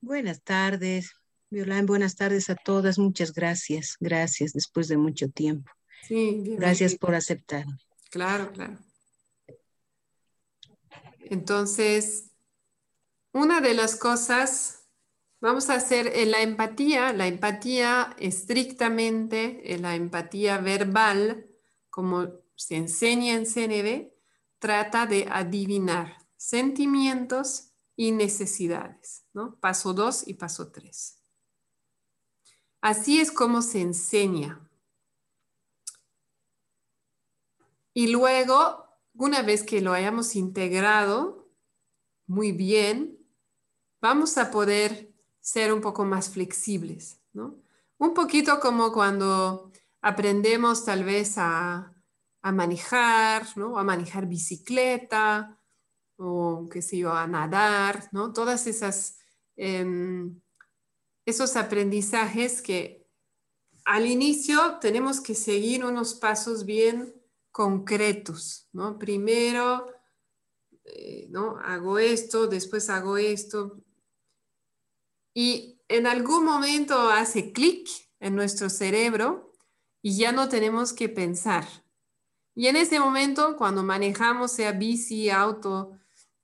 Buenas 0.00 0.42
tardes, 0.42 1.12
Violán. 1.50 1.86
Buenas 1.86 2.16
tardes 2.16 2.50
a 2.50 2.56
todas. 2.56 2.98
Muchas 2.98 3.32
gracias. 3.32 3.94
Gracias 4.00 4.54
después 4.54 4.88
de 4.88 4.96
mucho 4.96 5.28
tiempo. 5.28 5.70
Sí, 6.02 6.42
gracias 6.58 6.96
por 6.96 7.14
aceptar. 7.14 7.64
Claro, 8.10 8.52
claro. 8.52 8.80
Entonces, 11.20 12.32
una 13.32 13.60
de 13.60 13.74
las 13.74 13.94
cosas 13.94 14.85
Vamos 15.40 15.68
a 15.68 15.74
hacer 15.74 16.06
en 16.14 16.30
la 16.30 16.40
empatía, 16.40 17.12
la 17.12 17.26
empatía 17.26 18.16
estrictamente, 18.18 19.74
en 19.74 19.82
la 19.82 19.94
empatía 19.94 20.58
verbal, 20.58 21.46
como 21.90 22.28
se 22.54 22.76
enseña 22.76 23.34
en 23.34 23.44
CNV, 23.44 24.12
trata 24.58 25.06
de 25.06 25.28
adivinar 25.30 26.16
sentimientos 26.36 27.72
y 27.96 28.12
necesidades, 28.12 29.26
¿no? 29.34 29.58
Paso 29.60 29.92
2 29.92 30.26
y 30.26 30.34
paso 30.34 30.72
3. 30.72 31.22
Así 32.80 33.20
es 33.20 33.30
como 33.30 33.60
se 33.60 33.82
enseña. 33.82 34.66
Y 37.92 38.08
luego, 38.08 38.86
una 39.14 39.42
vez 39.42 39.62
que 39.62 39.80
lo 39.82 39.92
hayamos 39.92 40.34
integrado 40.34 41.50
muy 42.26 42.52
bien, 42.52 43.18
vamos 44.00 44.38
a 44.38 44.50
poder 44.50 45.15
ser 45.46 45.72
un 45.72 45.80
poco 45.80 46.04
más 46.04 46.28
flexibles, 46.28 47.20
¿no? 47.32 47.62
Un 47.98 48.14
poquito 48.14 48.58
como 48.58 48.90
cuando 48.90 49.70
aprendemos 50.02 50.84
tal 50.84 51.04
vez 51.04 51.34
a, 51.38 51.92
manejar, 52.42 53.46
¿no? 53.56 53.78
A 53.78 53.84
manejar 53.84 54.26
bicicleta 54.26 55.60
o 56.16 56.68
qué 56.68 56.82
sé 56.82 56.98
yo, 56.98 57.12
a 57.12 57.28
nadar, 57.28 58.08
¿no? 58.10 58.32
Todas 58.32 58.66
esas, 58.66 59.18
em, 59.56 60.40
esos 61.24 61.54
aprendizajes 61.56 62.60
que 62.60 63.06
al 63.84 64.06
inicio 64.06 64.78
tenemos 64.80 65.20
que 65.20 65.34
seguir 65.36 65.84
unos 65.84 66.14
pasos 66.14 66.64
bien 66.64 67.14
concretos, 67.52 68.68
¿no? 68.72 68.98
Primero, 68.98 69.86
eh, 70.84 71.28
¿no? 71.30 71.58
Hago 71.60 72.00
esto, 72.00 72.48
después 72.48 72.90
hago 72.90 73.16
esto, 73.16 73.85
y 75.36 75.82
en 75.88 76.06
algún 76.06 76.46
momento 76.46 77.10
hace 77.10 77.52
clic 77.52 77.86
en 78.20 78.34
nuestro 78.34 78.70
cerebro 78.70 79.52
y 80.00 80.16
ya 80.16 80.32
no 80.32 80.48
tenemos 80.48 80.94
que 80.94 81.10
pensar. 81.10 81.66
Y 82.54 82.68
en 82.68 82.76
ese 82.76 82.98
momento, 82.98 83.54
cuando 83.58 83.82
manejamos, 83.82 84.52
sea 84.52 84.72
bici, 84.72 85.28
auto 85.28 85.92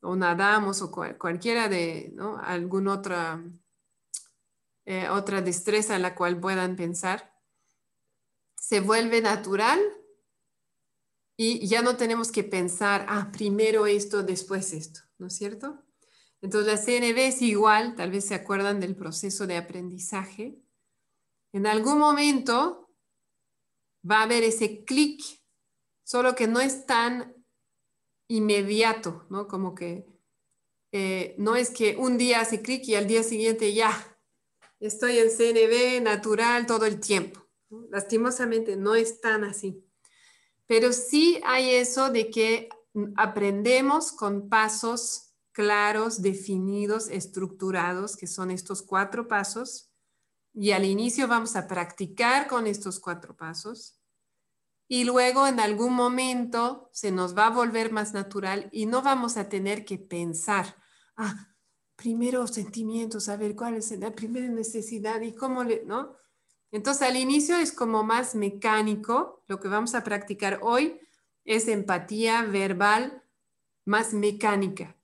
o 0.03 0.15
nadamos 0.15 0.83
o 0.83 0.91
cualquiera 0.91 1.71
de 1.71 2.13
¿no? 2.13 2.37
alguna 2.37 2.93
otra, 2.93 3.43
eh, 4.85 5.09
otra 5.09 5.41
destreza 5.41 5.97
en 5.97 6.03
la 6.03 6.15
cual 6.15 6.39
puedan 6.39 6.77
pensar, 6.77 7.35
se 8.57 8.81
vuelve 8.81 9.23
natural 9.23 9.81
y 11.39 11.67
ya 11.67 11.81
no 11.81 11.97
tenemos 11.97 12.31
que 12.31 12.45
pensar, 12.45 13.07
ah, 13.09 13.31
primero 13.33 13.87
esto, 13.87 14.23
después 14.23 14.75
esto, 14.75 15.01
¿no 15.17 15.29
es 15.29 15.35
cierto? 15.35 15.83
Entonces 16.43 16.67
la 16.67 16.85
CNV 16.85 17.19
es 17.19 17.41
igual, 17.41 17.95
tal 17.95 18.11
vez 18.11 18.27
se 18.27 18.35
acuerdan 18.35 18.81
del 18.81 18.97
proceso 18.97 19.47
de 19.47 19.57
aprendizaje. 19.57 20.59
En 21.53 21.67
algún 21.69 21.99
momento 21.99 22.91
va 24.09 24.19
a 24.19 24.23
haber 24.25 24.43
ese 24.43 24.85
clic, 24.85 25.23
solo 26.03 26.35
que 26.35 26.49
no 26.49 26.61
es 26.61 26.85
tan 26.85 27.33
inmediato, 28.29 29.25
¿no? 29.31 29.47
Como 29.47 29.75
que 29.75 30.05
eh, 30.91 31.37
no 31.39 31.55
es 31.55 31.71
que 31.71 31.97
un 31.97 32.19
día 32.19 32.41
hace 32.41 32.61
clic 32.61 32.89
y 32.89 32.97
al 32.97 33.07
día 33.07 33.23
siguiente 33.23 33.73
ya 33.73 34.19
estoy 34.81 35.19
en 35.19 35.31
CNV 35.31 36.03
natural 36.03 36.67
todo 36.67 36.87
el 36.87 36.99
tiempo. 36.99 37.41
Lastimosamente 37.91 38.77
no 38.77 38.97
es 38.97 39.21
tan 39.21 39.45
así. 39.45 39.87
Pero 40.67 40.93
sí 40.93 41.41
hay 41.45 41.71
eso 41.77 42.11
de 42.11 42.31
que 42.31 42.69
aprendemos 43.17 44.13
con 44.13 44.49
pasos 44.49 45.32
claros, 45.53 46.23
definidos, 46.23 47.09
estructurados, 47.09 48.17
que 48.17 48.27
son 48.27 48.51
estos 48.51 48.83
cuatro 48.83 49.29
pasos. 49.29 49.93
Y 50.55 50.73
al 50.73 50.85
inicio 50.85 51.29
vamos 51.29 51.57
a 51.57 51.67
practicar 51.67 52.49
con 52.49 52.67
estos 52.67 52.99
cuatro 52.99 53.37
pasos. 53.37 53.99
Y 54.89 55.05
luego 55.05 55.47
en 55.47 55.61
algún 55.61 55.95
momento 55.95 56.91
se 56.93 57.11
nos 57.11 57.37
va 57.37 57.47
a 57.47 57.51
volver 57.51 57.93
más 57.93 58.13
natural 58.13 58.69
y 58.73 58.87
no 58.87 59.01
vamos 59.01 59.37
a 59.37 59.49
tener 59.49 59.85
que 59.85 59.97
pensar, 59.97 60.77
ah, 61.17 61.55
primero 61.97 62.47
sentimientos, 62.47 63.29
a 63.29 63.37
ver 63.37 63.55
cuál 63.55 63.75
es 63.77 63.91
la 63.93 64.15
primera 64.15 64.49
necesidad 64.49 65.21
y 65.23 65.35
cómo 65.35 65.65
le, 65.65 65.85
¿no? 65.87 66.17
Entonces 66.71 67.09
al 67.09 67.17
inicio 67.17 67.57
es 67.57 67.73
como 67.73 68.03
más 68.03 68.35
mecánico, 68.35 69.45
lo 69.47 69.61
que 69.61 69.69
vamos 69.69 69.95
a 69.95 70.05
practicar 70.05 70.59
hoy 70.63 71.01
es 71.45 71.69
empatía 71.69 72.43
verbal 72.43 73.23
más 73.85 74.13
mecánica 74.13 74.97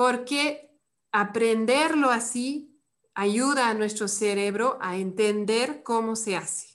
porque 0.00 0.74
aprenderlo 1.12 2.08
así 2.08 2.82
ayuda 3.12 3.68
a 3.68 3.74
nuestro 3.74 4.08
cerebro 4.08 4.78
a 4.80 4.96
entender 4.96 5.82
cómo 5.82 6.16
se 6.16 6.36
hace. 6.36 6.68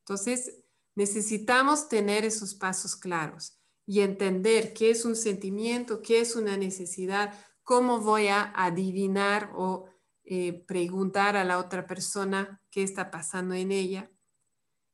Entonces, 0.00 0.64
necesitamos 0.96 1.88
tener 1.88 2.24
esos 2.24 2.56
pasos 2.56 2.96
claros 2.96 3.60
y 3.86 4.00
entender 4.00 4.72
qué 4.74 4.90
es 4.90 5.04
un 5.04 5.14
sentimiento, 5.14 6.02
qué 6.02 6.20
es 6.20 6.34
una 6.34 6.56
necesidad, 6.56 7.32
cómo 7.62 8.00
voy 8.00 8.26
a 8.26 8.52
adivinar 8.56 9.52
o 9.54 9.88
eh, 10.24 10.64
preguntar 10.66 11.36
a 11.36 11.44
la 11.44 11.58
otra 11.58 11.86
persona 11.86 12.60
qué 12.72 12.82
está 12.82 13.12
pasando 13.12 13.54
en 13.54 13.70
ella. 13.70 14.10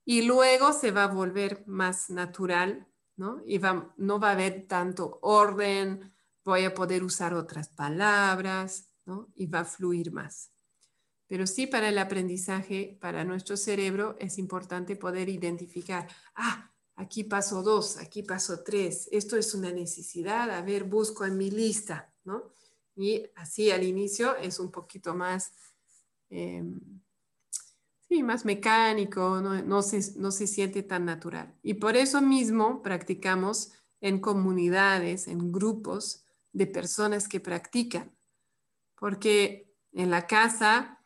Y 0.05 0.21
luego 0.21 0.75
se 0.75 0.91
va 0.91 1.05
a 1.05 1.15
volver 1.15 1.65
más 1.67 2.11
natural, 2.11 2.87
¿no? 3.17 3.41
Y 3.47 3.59
no 3.97 4.21
va 4.21 4.29
a 4.29 4.33
haber 4.33 4.67
tanto 4.67 5.19
orden, 5.23 6.14
voy 6.45 6.65
a 6.65 6.75
poder 6.75 7.03
usar 7.03 7.35
otras 7.35 7.69
palabras, 7.69 8.89
¿no? 9.07 9.33
Y 9.35 9.47
va 9.47 9.61
a 9.61 9.65
fluir 9.65 10.13
más. 10.13 10.51
Pero 11.27 11.47
sí 11.47 11.67
para 11.67 11.89
el 11.89 11.99
aprendizaje, 11.99 12.99
para 13.01 13.25
nuestro 13.25 13.57
cerebro, 13.57 14.17
es 14.21 14.39
importante 14.39 14.95
poder 14.95 15.29
identificar, 15.29 16.07
ah, 16.35 16.71
aquí 16.97 17.25
paso 17.25 17.63
dos, 17.63 17.97
aquí 17.97 18.23
paso 18.23 18.63
tres, 18.63 19.09
esto 19.11 19.37
es 19.37 19.55
una 19.55 19.73
necesidad, 19.73 20.51
a 20.51 20.63
ver, 20.63 20.85
busco 20.85 21.25
en 21.25 21.37
mi 21.37 21.51
lista, 21.51 22.13
¿no? 22.25 22.53
Y 22.95 23.27
así 23.37 23.71
al 23.71 23.83
inicio 23.83 24.37
es 24.37 24.61
un 24.61 24.71
poquito 24.71 25.15
más, 25.15 25.53
em, 26.31 26.79
sí, 28.09 28.23
más 28.23 28.45
mecánico, 28.45 29.41
no, 29.41 29.63
no, 29.63 29.83
se, 29.83 30.13
no 30.17 30.31
se 30.31 30.47
siente 30.47 30.83
tan 30.83 31.05
natural. 31.05 31.55
Y 31.63 31.75
por 31.75 31.97
eso 31.97 32.21
mismo 32.21 32.83
practicamos 32.83 33.73
en 34.01 34.21
comunidades, 34.21 35.27
en 35.27 35.51
grupos, 35.51 36.24
de 36.55 36.67
personas 36.67 37.29
que 37.29 37.41
practican. 37.41 38.17
Porque 38.97 39.77
en 39.93 40.11
la 40.11 40.27
casa, 40.27 41.05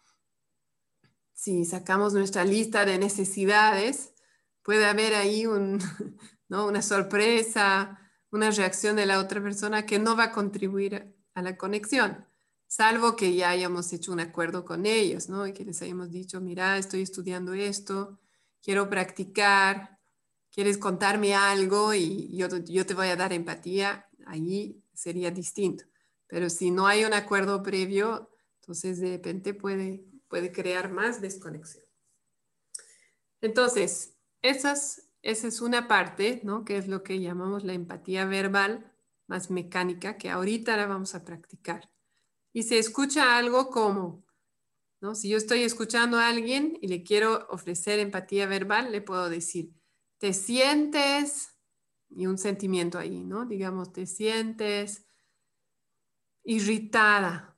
si 1.32 1.64
sacamos 1.64 2.12
nuestra 2.12 2.44
lista 2.44 2.84
de 2.84 2.98
necesidades, 2.98 4.12
puede 4.62 4.86
haber 4.86 5.14
ahí 5.14 5.46
un, 5.46 5.80
una 6.48 6.82
sorpresa, 6.82 7.98
una 8.30 8.50
reacción 8.50 8.94
de 8.94 9.06
la 9.06 9.18
otra 9.18 9.42
persona 9.42 9.86
que 9.86 9.98
no 9.98 10.16
va 10.16 10.24
a 10.24 10.32
contribuir 10.32 11.16
a 11.34 11.42
la 11.42 11.56
conexión, 11.56 12.26
salvo 12.66 13.16
que 13.16 13.34
ya 13.34 13.50
hayamos 13.50 13.92
hecho 13.92 14.12
un 14.12 14.20
acuerdo 14.20 14.64
con 14.64 14.84
ellos, 14.84 15.28
¿no? 15.30 15.46
Y 15.46 15.54
que 15.54 15.64
les 15.64 15.80
hayamos 15.80 16.10
dicho, 16.10 16.40
mira, 16.40 16.76
estoy 16.76 17.02
estudiando 17.02 17.54
esto, 17.54 18.18
quiero 18.60 18.90
practicar, 18.90 19.98
quieres 20.50 20.76
contarme 20.76 21.34
algo 21.34 21.94
y 21.94 22.36
yo, 22.36 22.48
yo 22.48 22.84
te 22.84 22.94
voy 22.94 23.06
a 23.08 23.16
dar 23.16 23.32
empatía, 23.32 24.10
ahí 24.26 24.82
sería 24.98 25.30
distinto. 25.30 25.84
Pero 26.26 26.50
si 26.50 26.70
no 26.70 26.86
hay 26.86 27.04
un 27.04 27.14
acuerdo 27.14 27.62
previo, 27.62 28.30
entonces 28.60 29.00
de 29.00 29.12
repente 29.12 29.54
puede, 29.54 30.04
puede 30.28 30.50
crear 30.52 30.90
más 30.90 31.20
desconexión. 31.20 31.84
Entonces, 33.40 34.16
esa 34.42 34.72
es 35.22 35.60
una 35.60 35.86
parte, 35.86 36.40
¿no? 36.42 36.64
Que 36.64 36.76
es 36.76 36.88
lo 36.88 37.02
que 37.02 37.20
llamamos 37.20 37.64
la 37.64 37.74
empatía 37.74 38.24
verbal 38.24 38.92
más 39.28 39.50
mecánica, 39.50 40.16
que 40.16 40.30
ahorita 40.30 40.76
la 40.76 40.86
vamos 40.86 41.14
a 41.14 41.24
practicar. 41.24 41.90
Y 42.52 42.64
se 42.64 42.78
escucha 42.78 43.36
algo 43.36 43.70
como, 43.70 44.24
¿no? 45.00 45.14
Si 45.14 45.28
yo 45.28 45.36
estoy 45.36 45.62
escuchando 45.62 46.18
a 46.18 46.28
alguien 46.28 46.76
y 46.80 46.88
le 46.88 47.04
quiero 47.04 47.46
ofrecer 47.50 48.00
empatía 48.00 48.46
verbal, 48.46 48.90
le 48.90 49.00
puedo 49.00 49.28
decir, 49.28 49.72
te 50.18 50.32
sientes, 50.32 51.57
y 52.10 52.26
un 52.26 52.38
sentimiento 52.38 52.98
ahí, 52.98 53.22
¿no? 53.22 53.46
Digamos, 53.46 53.92
te 53.92 54.06
sientes 54.06 55.06
irritada 56.44 57.56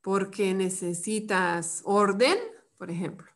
porque 0.00 0.54
necesitas 0.54 1.82
orden, 1.84 2.38
por 2.78 2.90
ejemplo. 2.90 3.30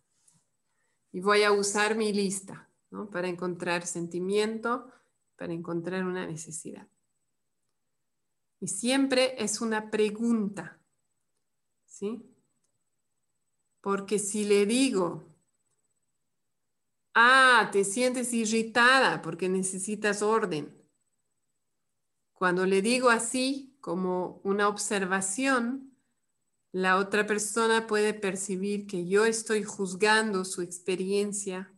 Y 1.12 1.20
voy 1.20 1.42
a 1.42 1.52
usar 1.52 1.96
mi 1.96 2.12
lista, 2.12 2.70
¿no? 2.90 3.10
Para 3.10 3.28
encontrar 3.28 3.86
sentimiento, 3.86 4.90
para 5.36 5.52
encontrar 5.52 6.04
una 6.04 6.26
necesidad. 6.26 6.88
Y 8.60 8.68
siempre 8.68 9.34
es 9.42 9.60
una 9.60 9.90
pregunta, 9.90 10.80
¿sí? 11.84 12.34
Porque 13.80 14.18
si 14.18 14.44
le 14.44 14.64
digo, 14.64 15.33
ah, 17.14 17.70
te 17.72 17.84
sientes 17.84 18.32
irritada 18.32 19.22
porque 19.22 19.48
necesitas 19.48 20.22
orden. 20.22 20.76
Cuando 22.32 22.66
le 22.66 22.82
digo 22.82 23.10
así, 23.10 23.76
como 23.80 24.40
una 24.44 24.68
observación, 24.68 25.96
la 26.72 26.96
otra 26.96 27.26
persona 27.26 27.86
puede 27.86 28.14
percibir 28.14 28.86
que 28.86 29.06
yo 29.06 29.24
estoy 29.24 29.62
juzgando 29.62 30.44
su 30.44 30.60
experiencia 30.60 31.72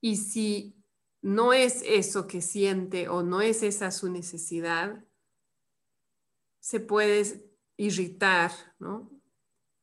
y 0.00 0.16
si 0.16 0.84
no 1.22 1.52
es 1.52 1.82
eso 1.86 2.26
que 2.26 2.42
siente 2.42 3.08
o 3.08 3.22
no 3.22 3.40
es 3.40 3.62
esa 3.62 3.90
su 3.90 4.12
necesidad, 4.12 5.02
se 6.60 6.78
puede 6.80 7.50
irritar, 7.76 8.52
¿no? 8.78 9.10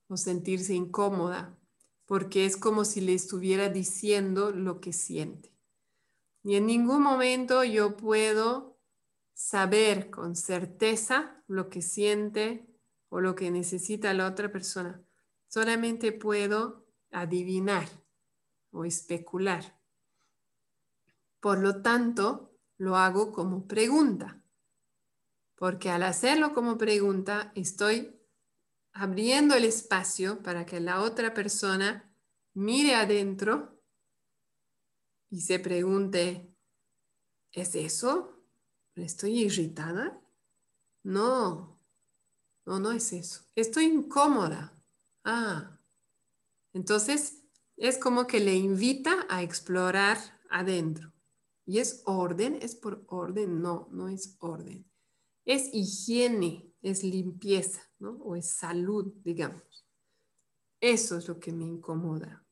O 0.08 0.15
sentirse 0.15 0.74
incómoda, 0.74 1.60
porque 2.12 2.45
es 2.45 2.58
como 2.58 2.84
si 2.84 3.00
le 3.00 3.13
estuviera 3.13 3.69
diciendo 3.69 4.52
lo 4.52 4.82
que 4.82 4.91
siente. 4.91 5.56
Y 6.43 6.58
en 6.58 6.65
ningún 6.65 7.02
momento 7.02 7.63
yo 7.63 7.95
puedo 7.95 8.78
saber 9.34 10.10
con 10.10 10.36
certeza 10.36 11.41
lo 11.47 11.69
que 11.69 11.82
siente 11.82 12.67
o 13.08 13.21
lo 13.21 13.34
que 13.34 13.50
necesita 13.50 14.13
la 14.13 14.28
otra 14.28 14.52
persona. 14.52 15.02
Solamente 15.47 16.12
puedo 16.12 16.86
adivinar 17.12 17.88
o 18.71 18.84
especular. 18.84 19.80
Por 21.39 21.60
lo 21.60 21.82
tanto, 21.82 22.58
lo 22.78 22.97
hago 22.97 23.32
como 23.32 23.69
pregunta, 23.69 24.43
porque 25.56 25.89
al 25.89 26.04
hacerlo 26.04 26.54
como 26.54 26.78
pregunta 26.78 27.54
estoy 27.56 28.21
abriendo 28.94 29.56
el 29.56 29.66
espacio 29.66 30.42
para 30.44 30.66
que 30.66 30.80
la 30.80 31.02
otra 31.02 31.34
persona 31.34 32.14
mire 32.54 32.96
adentro 32.96 33.82
y 35.30 35.42
se 35.42 35.60
pregunte, 35.60 36.54
¿es 37.52 37.76
eso? 37.76 38.46
¿Estoy 38.96 39.40
irritada? 39.40 40.22
No, 41.04 41.80
no, 42.66 42.80
no 42.80 42.92
es 42.92 43.14
eso. 43.14 43.46
Estoy 43.56 43.86
incómoda. 43.86 44.78
Ah, 45.24 45.80
entonces 46.74 47.44
es 47.78 47.98
como 47.98 48.28
que 48.28 48.40
le 48.40 48.56
invita 48.56 49.26
a 49.30 49.42
explorar 49.42 50.18
adentro. 50.50 51.14
¿Y 51.66 51.80
es 51.80 52.02
orden? 52.06 52.60
¿Es 52.62 52.76
por 52.76 53.06
orden? 53.08 53.62
No, 53.62 53.88
no 53.92 54.10
es 54.10 54.36
orden. 54.40 54.86
Es 55.46 55.70
higiene, 55.74 56.72
es 56.82 57.04
limpieza, 57.04 57.82
O 58.02 58.36
es 58.36 58.52
salud, 58.52 59.14
digamos. 59.24 59.86
Eso 60.80 61.18
es 61.18 61.28
lo 61.28 61.40
que 61.40 61.52
me 61.52 61.66
incomoda. 61.66 62.46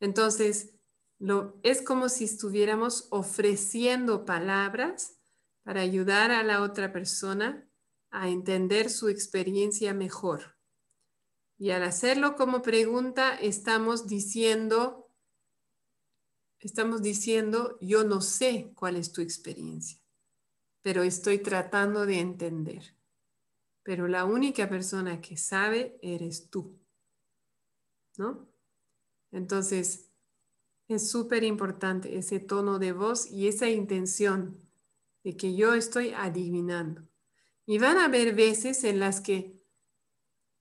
Entonces, 0.00 0.74
lo, 1.18 1.58
es 1.62 1.82
como 1.82 2.08
si 2.08 2.24
estuviéramos 2.24 3.08
ofreciendo 3.10 4.24
palabras 4.24 5.18
para 5.62 5.80
ayudar 5.80 6.30
a 6.30 6.42
la 6.42 6.62
otra 6.62 6.92
persona 6.92 7.68
a 8.10 8.28
entender 8.28 8.90
su 8.90 9.08
experiencia 9.08 9.92
mejor. 9.94 10.56
Y 11.58 11.70
al 11.70 11.82
hacerlo 11.84 12.36
como 12.36 12.62
pregunta, 12.62 13.34
estamos 13.34 14.06
diciendo, 14.06 15.08
estamos 16.60 17.02
diciendo, 17.02 17.78
yo 17.80 18.04
no 18.04 18.20
sé 18.20 18.72
cuál 18.74 18.96
es 18.96 19.12
tu 19.12 19.20
experiencia, 19.20 20.00
pero 20.82 21.02
estoy 21.02 21.38
tratando 21.38 22.06
de 22.06 22.20
entender. 22.20 22.94
Pero 23.84 24.08
la 24.08 24.24
única 24.24 24.68
persona 24.68 25.20
que 25.20 25.36
sabe 25.36 25.96
eres 26.02 26.50
tú. 26.50 26.76
¿No? 28.16 28.48
Entonces, 29.30 30.10
es 30.88 31.10
súper 31.10 31.44
importante 31.44 32.18
ese 32.18 32.40
tono 32.40 32.78
de 32.78 32.92
voz 32.92 33.30
y 33.30 33.46
esa 33.48 33.68
intención 33.68 34.58
de 35.22 35.36
que 35.36 35.54
yo 35.54 35.74
estoy 35.74 36.12
adivinando. 36.12 37.08
Y 37.66 37.78
van 37.78 37.96
a 37.96 38.06
haber 38.06 38.34
veces 38.34 38.84
en 38.84 39.00
las 39.00 39.20
que, 39.20 39.62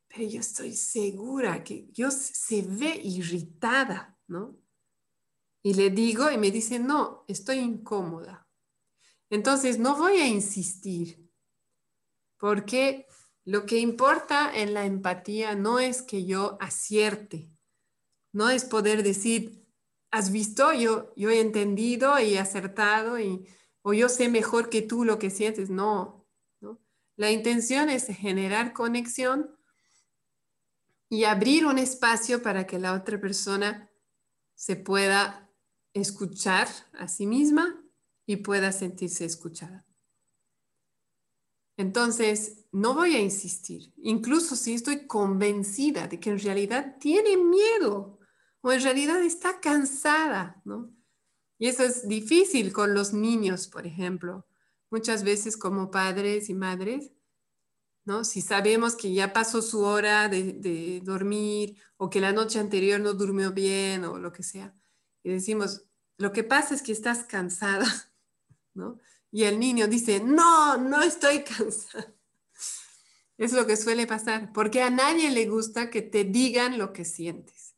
pero 0.07 0.27
yo 0.27 0.39
estoy 0.39 0.73
segura 0.73 1.63
que 1.63 1.89
yo 1.91 2.11
se 2.11 2.61
ve 2.61 2.99
irritada, 3.03 4.17
¿no? 4.27 4.57
Y 5.61 5.73
le 5.73 5.89
digo 5.89 6.29
y 6.31 6.37
me 6.37 6.51
dice, 6.51 6.79
no, 6.79 7.25
estoy 7.27 7.59
incómoda. 7.59 8.47
Entonces 9.29 9.79
no 9.79 9.97
voy 9.97 10.17
a 10.17 10.27
insistir, 10.27 11.29
porque 12.37 13.07
lo 13.45 13.65
que 13.65 13.79
importa 13.79 14.51
en 14.53 14.73
la 14.73 14.85
empatía 14.85 15.55
no 15.55 15.79
es 15.79 16.01
que 16.01 16.25
yo 16.25 16.57
acierte, 16.61 17.49
no 18.31 18.49
es 18.49 18.65
poder 18.65 19.03
decir, 19.03 19.63
has 20.11 20.31
visto, 20.31 20.73
yo, 20.73 21.13
yo 21.15 21.29
he 21.29 21.39
entendido 21.39 22.19
y 22.19 22.37
acertado, 22.37 23.19
y, 23.19 23.47
o 23.81 23.93
yo 23.93 24.09
sé 24.09 24.29
mejor 24.29 24.69
que 24.69 24.81
tú 24.81 25.05
lo 25.05 25.19
que 25.19 25.29
sientes. 25.29 25.69
No, 25.69 26.27
no. 26.61 26.79
La 27.15 27.31
intención 27.31 27.89
es 27.89 28.07
generar 28.07 28.73
conexión 28.73 29.55
y 31.09 31.25
abrir 31.25 31.65
un 31.65 31.77
espacio 31.77 32.41
para 32.41 32.65
que 32.65 32.79
la 32.79 32.93
otra 32.93 33.19
persona 33.19 33.89
se 34.55 34.75
pueda 34.75 35.51
escuchar 35.93 36.67
a 36.93 37.07
sí 37.07 37.27
misma 37.27 37.83
y 38.25 38.37
pueda 38.37 38.71
sentirse 38.71 39.25
escuchada. 39.25 39.85
Entonces, 41.77 42.65
no 42.71 42.93
voy 42.93 43.15
a 43.15 43.21
insistir, 43.21 43.93
incluso 43.97 44.55
si 44.55 44.73
estoy 44.73 45.07
convencida 45.07 46.07
de 46.07 46.19
que 46.19 46.29
en 46.29 46.39
realidad 46.39 46.97
tiene 46.99 47.37
miedo 47.37 48.19
o 48.61 48.71
en 48.71 48.81
realidad 48.81 49.21
está 49.21 49.59
cansada, 49.59 50.61
¿no? 50.65 50.91
Y 51.57 51.67
eso 51.67 51.83
es 51.83 52.07
difícil 52.07 52.73
con 52.73 52.93
los 52.93 53.13
niños, 53.13 53.67
por 53.67 53.87
ejemplo. 53.87 54.45
Muchas 54.89 55.23
veces 55.23 55.57
como 55.57 55.91
padres 55.91 56.49
y 56.49 56.53
madres, 56.53 57.11
¿no? 58.05 58.23
Si 58.23 58.41
sabemos 58.41 58.95
que 58.95 59.13
ya 59.13 59.33
pasó 59.33 59.61
su 59.61 59.81
hora 59.81 60.29
de, 60.29 61.01
dormir 61.03 61.77
o 61.97 62.09
que 62.09 62.21
la 62.21 62.33
noche 62.33 62.59
anterior 62.59 62.99
no 62.99 63.13
durmió 63.13 63.51
bien 63.51 64.05
o 64.05 64.17
lo 64.17 64.31
que 64.31 64.43
sea, 64.43 64.75
y 65.23 65.31
decimos, 65.31 65.85
lo 66.17 66.31
que 66.33 66.43
pasa 66.43 66.75
es 66.75 66.81
que 66.81 66.91
estás 66.91 67.23
cansada, 67.23 67.85
¿no? 68.73 68.99
Y 69.33 69.45
el 69.45 69.59
niño 69.59 69.87
dice, 69.87 70.19
no, 70.19 70.77
no 70.77 71.01
estoy 71.01 71.43
cansada. 71.57 72.13
Es 73.35 73.51
lo 73.51 73.65
que 73.65 73.75
suele 73.75 74.05
pasar, 74.05 74.53
porque 74.53 74.83
a 74.83 74.91
nadie 74.91 75.31
le 75.31 75.47
gusta 75.47 75.89
que 75.89 76.03
te 76.03 76.23
digan 76.23 76.77
lo 76.77 76.93
que 76.93 77.03
sientes. 77.03 77.75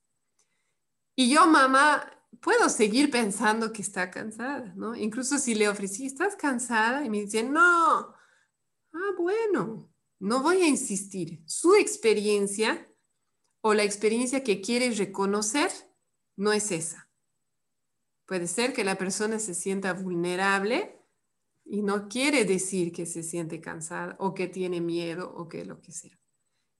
Y 1.15 1.33
yo, 1.33 1.47
mamá, 1.47 2.11
puedo 2.41 2.67
seguir 2.67 3.09
pensando 3.09 3.71
que 3.71 3.81
está 3.81 4.11
cansada, 4.11 4.73
¿no? 4.75 4.97
Incluso 4.97 5.37
si 5.37 5.55
le 5.55 5.69
ofrecí, 5.69 6.05
¿estás 6.05 6.35
cansada? 6.35 7.05
Y 7.05 7.09
me 7.09 7.21
dice, 7.21 7.41
no. 7.41 7.61
Ah, 7.61 9.11
bueno, 9.17 9.89
no 10.19 10.43
voy 10.43 10.61
a 10.61 10.67
insistir. 10.67 11.41
Su 11.45 11.75
experiencia 11.75 12.85
o 13.61 13.73
la 13.73 13.83
experiencia 13.83 14.43
que 14.43 14.59
quiere 14.59 14.91
reconocer 14.91 15.71
no 16.35 16.51
es 16.51 16.73
esa. 16.73 17.09
Puede 18.25 18.47
ser 18.47 18.73
que 18.73 18.83
la 18.83 18.97
persona 18.97 19.39
se 19.39 19.53
sienta 19.53 19.93
vulnerable 19.93 20.94
y 21.65 21.81
no 21.81 22.07
quiere 22.07 22.45
decir 22.45 22.91
que 22.91 23.05
se 23.05 23.23
siente 23.23 23.59
cansada 23.59 24.15
o 24.19 24.33
que 24.33 24.47
tiene 24.47 24.81
miedo 24.81 25.33
o 25.35 25.47
que 25.47 25.65
lo 25.65 25.81
que 25.81 25.91
sea. 25.91 26.17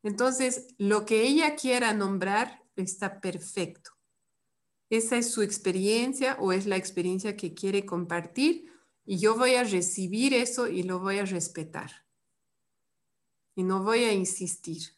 Entonces, 0.03 0.67
lo 0.77 1.05
que 1.05 1.23
ella 1.23 1.55
quiera 1.55 1.93
nombrar 1.93 2.63
está 2.75 3.19
perfecto. 3.19 3.91
Esa 4.91 5.17
es 5.17 5.31
su 5.31 5.41
experiencia 5.41 6.37
o 6.39 6.51
es 6.51 6.67
la 6.67 6.77
experiencia 6.77 7.35
que 7.35 7.55
quiere 7.55 7.85
compartir 7.85 8.71
y 9.03 9.17
yo 9.17 9.35
voy 9.35 9.55
a 9.55 9.63
recibir 9.63 10.33
eso 10.33 10.67
y 10.67 10.83
lo 10.83 10.99
voy 10.99 11.17
a 11.17 11.25
respetar. 11.25 12.05
Y 13.55 13.63
no 13.63 13.83
voy 13.83 14.03
a 14.03 14.13
insistir. 14.13 14.95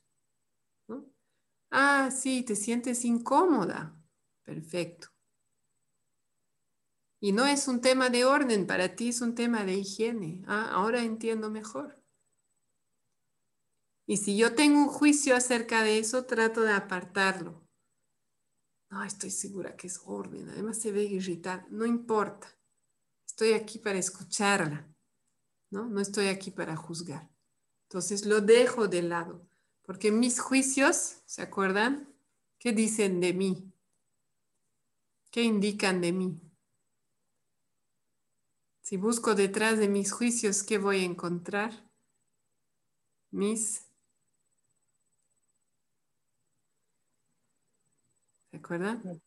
Ah, 1.72 2.10
sí, 2.12 2.44
te 2.44 2.56
sientes 2.56 3.06
incómoda. 3.06 3.96
Perfecto. 4.44 5.10
Y 7.20 7.32
no 7.32 7.46
es 7.46 7.68
un 7.68 7.82
tema 7.82 8.10
de 8.10 8.26
orden, 8.26 8.68
para 8.68 8.96
ti 8.96 9.10
es 9.10 9.22
un 9.22 9.34
tema 9.34 9.64
de 9.66 9.74
higiene. 9.74 10.44
Ah, 10.48 10.70
ahora 10.72 11.04
entiendo 11.04 11.50
mejor. 11.50 12.02
Y 14.06 14.18
si 14.18 14.38
yo 14.38 14.56
tengo 14.56 14.80
un 14.80 14.88
juicio 14.88 15.36
acerca 15.36 15.84
de 15.84 16.00
eso, 16.00 16.26
trato 16.26 16.62
de 16.62 16.72
apartarlo. 16.72 17.68
No, 18.90 19.04
estoy 19.04 19.32
segura 19.32 19.76
que 19.76 19.88
es 19.88 20.00
orden. 20.06 20.48
Además 20.50 20.80
se 20.80 20.92
ve 20.92 21.04
irritada. 21.04 21.68
No 21.70 21.86
importa. 21.86 22.48
Estoy 23.26 23.54
aquí 23.54 23.80
para 23.80 24.00
escucharla. 24.00 24.88
¿no? 25.70 25.86
No 25.88 26.00
estoy 26.00 26.28
aquí 26.28 26.52
para 26.52 26.76
juzgar. 26.76 27.30
Entonces 27.84 28.26
lo 28.26 28.42
dejo 28.42 28.88
de 28.88 29.02
lado. 29.02 29.48
Porque 29.84 30.12
mis 30.12 30.40
juicios, 30.40 31.22
¿se 31.26 31.42
acuerdan? 31.42 32.14
¿Qué 32.60 32.72
dicen 32.72 33.20
de 33.20 33.34
mí? 33.34 33.72
¿Qué 35.32 35.44
indican 35.44 36.02
de 36.02 36.12
mí? 36.12 36.47
Si 38.88 38.96
busco 38.96 39.36
detrás 39.36 39.80
de 39.80 39.90
mis 39.90 40.14
juicios, 40.14 40.64
¿qué 40.64 40.78
voy 40.78 41.02
a 41.02 41.04
encontrar? 41.04 41.74
Mis... 43.32 43.86
¿Se 48.50 48.56
acuerdan? 48.56 49.22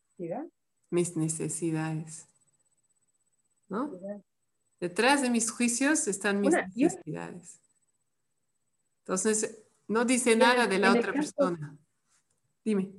Mis 0.89 1.15
necesidades. 1.15 2.27
¿No? 3.69 4.01
Detrás 4.81 5.21
de 5.21 5.29
mis 5.29 5.51
juicios 5.51 6.09
están 6.09 6.41
mis 6.41 6.55
necesidades. 6.55 7.61
Entonces, 9.01 9.63
no 9.89 10.07
dice 10.07 10.37
nada 10.37 10.67
de 10.69 10.79
la 10.79 10.95
otra 10.95 11.13
persona. 11.13 11.77
Dime. 12.65 12.95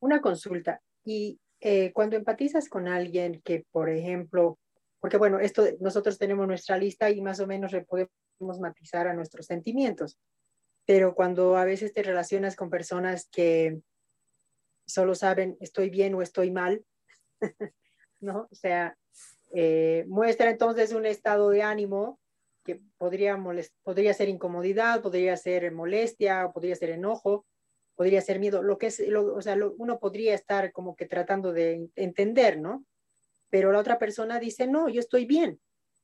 Una 0.00 0.20
consulta. 0.20 0.82
Y 1.04 1.38
eh, 1.60 1.92
cuando 1.92 2.16
empatizas 2.16 2.68
con 2.68 2.88
alguien 2.88 3.42
que, 3.44 3.66
por 3.70 3.90
ejemplo, 3.90 4.58
porque 5.00 5.16
bueno, 5.16 5.38
esto 5.38 5.64
nosotros 5.80 6.18
tenemos 6.18 6.46
nuestra 6.46 6.76
lista 6.78 7.10
y 7.10 7.20
más 7.20 7.40
o 7.40 7.46
menos 7.46 7.72
podemos 7.86 8.60
matizar 8.60 9.06
a 9.06 9.14
nuestros 9.14 9.46
sentimientos, 9.46 10.18
pero 10.86 11.14
cuando 11.14 11.56
a 11.56 11.64
veces 11.64 11.92
te 11.92 12.02
relacionas 12.02 12.56
con 12.56 12.70
personas 12.70 13.28
que 13.30 13.80
solo 14.86 15.14
saben 15.14 15.56
estoy 15.60 15.90
bien 15.90 16.14
o 16.14 16.22
estoy 16.22 16.50
mal, 16.50 16.84
¿no? 18.20 18.48
O 18.50 18.54
sea, 18.54 18.96
eh, 19.52 20.04
muestra 20.08 20.50
entonces 20.50 20.92
un 20.92 21.06
estado 21.06 21.50
de 21.50 21.62
ánimo 21.62 22.20
que 22.64 22.80
podría, 22.98 23.38
podría 23.82 24.14
ser 24.14 24.28
incomodidad, 24.28 25.02
podría 25.02 25.36
ser 25.36 25.72
molestia, 25.72 26.50
podría 26.52 26.76
ser 26.76 26.90
enojo, 26.90 27.46
podría 28.00 28.22
ser 28.22 28.38
miedo, 28.38 28.62
lo 28.62 28.78
que 28.78 28.86
es, 28.86 29.02
o 29.14 29.42
sea, 29.42 29.58
uno 29.76 29.98
podría 29.98 30.34
estar 30.34 30.72
como 30.72 30.96
que 30.96 31.04
tratando 31.04 31.52
de 31.52 31.90
entender, 31.96 32.58
¿no? 32.58 32.86
Pero 33.50 33.72
la 33.72 33.78
otra 33.78 33.98
persona 33.98 34.40
dice, 34.40 34.66
no, 34.66 34.88
yo 34.88 35.00
estoy 35.00 35.26
bien, 35.26 35.60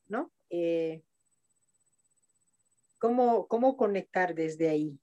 ¿no? 0.07 0.31
Eh, 0.51 1.03
¿cómo, 2.99 3.49
¿Cómo 3.49 3.79
conectar 3.79 4.35
desde 4.35 4.69
ahí? 4.69 5.01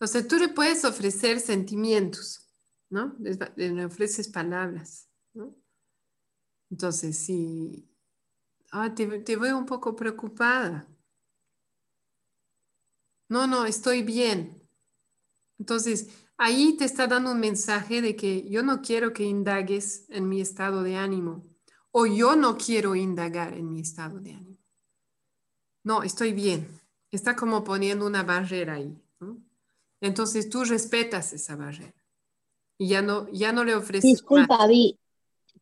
O 0.00 0.06
sea, 0.06 0.26
tú 0.26 0.38
le 0.38 0.48
puedes 0.48 0.86
ofrecer 0.86 1.38
sentimientos, 1.38 2.50
¿no? 2.88 3.14
Le, 3.18 3.84
ofreces 3.84 4.28
palabras, 4.28 5.10
¿no? 5.34 5.54
Entonces, 6.70 7.18
si 7.18 7.94
ah, 8.72 8.94
te 8.94 9.36
veo 9.36 9.58
un 9.58 9.66
poco 9.66 9.94
preocupada. 9.94 10.88
No, 13.28 13.46
no, 13.46 13.66
estoy 13.66 14.02
bien. 14.02 14.63
Entonces, 15.58 16.08
ahí 16.36 16.76
te 16.76 16.84
está 16.84 17.06
dando 17.06 17.32
un 17.32 17.40
mensaje 17.40 18.02
de 18.02 18.16
que 18.16 18.48
yo 18.48 18.62
no 18.62 18.82
quiero 18.82 19.12
que 19.12 19.24
indagues 19.24 20.06
en 20.10 20.28
mi 20.28 20.40
estado 20.40 20.82
de 20.82 20.96
ánimo 20.96 21.44
o 21.90 22.06
yo 22.06 22.34
no 22.36 22.56
quiero 22.56 22.96
indagar 22.96 23.54
en 23.54 23.70
mi 23.70 23.80
estado 23.80 24.20
de 24.20 24.32
ánimo. 24.32 24.58
No, 25.84 26.02
estoy 26.02 26.32
bien. 26.32 26.68
Está 27.10 27.36
como 27.36 27.62
poniendo 27.62 28.06
una 28.06 28.22
barrera 28.22 28.74
ahí. 28.74 29.00
Entonces 30.00 30.50
tú 30.50 30.64
respetas 30.64 31.32
esa 31.32 31.56
barrera 31.56 31.94
y 32.76 32.88
ya 32.88 33.00
no, 33.00 33.28
ya 33.30 33.52
no 33.52 33.64
le 33.64 33.74
ofreces. 33.74 34.10
Disculpa, 34.10 34.66
Vi, 34.66 34.98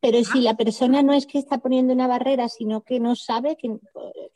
pero 0.01 0.23
si 0.23 0.41
la 0.41 0.57
persona 0.57 1.03
no 1.03 1.13
es 1.13 1.25
que 1.25 1.39
está 1.39 1.59
poniendo 1.59 1.93
una 1.93 2.07
barrera, 2.07 2.49
sino 2.49 2.81
que 2.81 2.99
no 2.99 3.15
sabe, 3.15 3.55
que, 3.55 3.79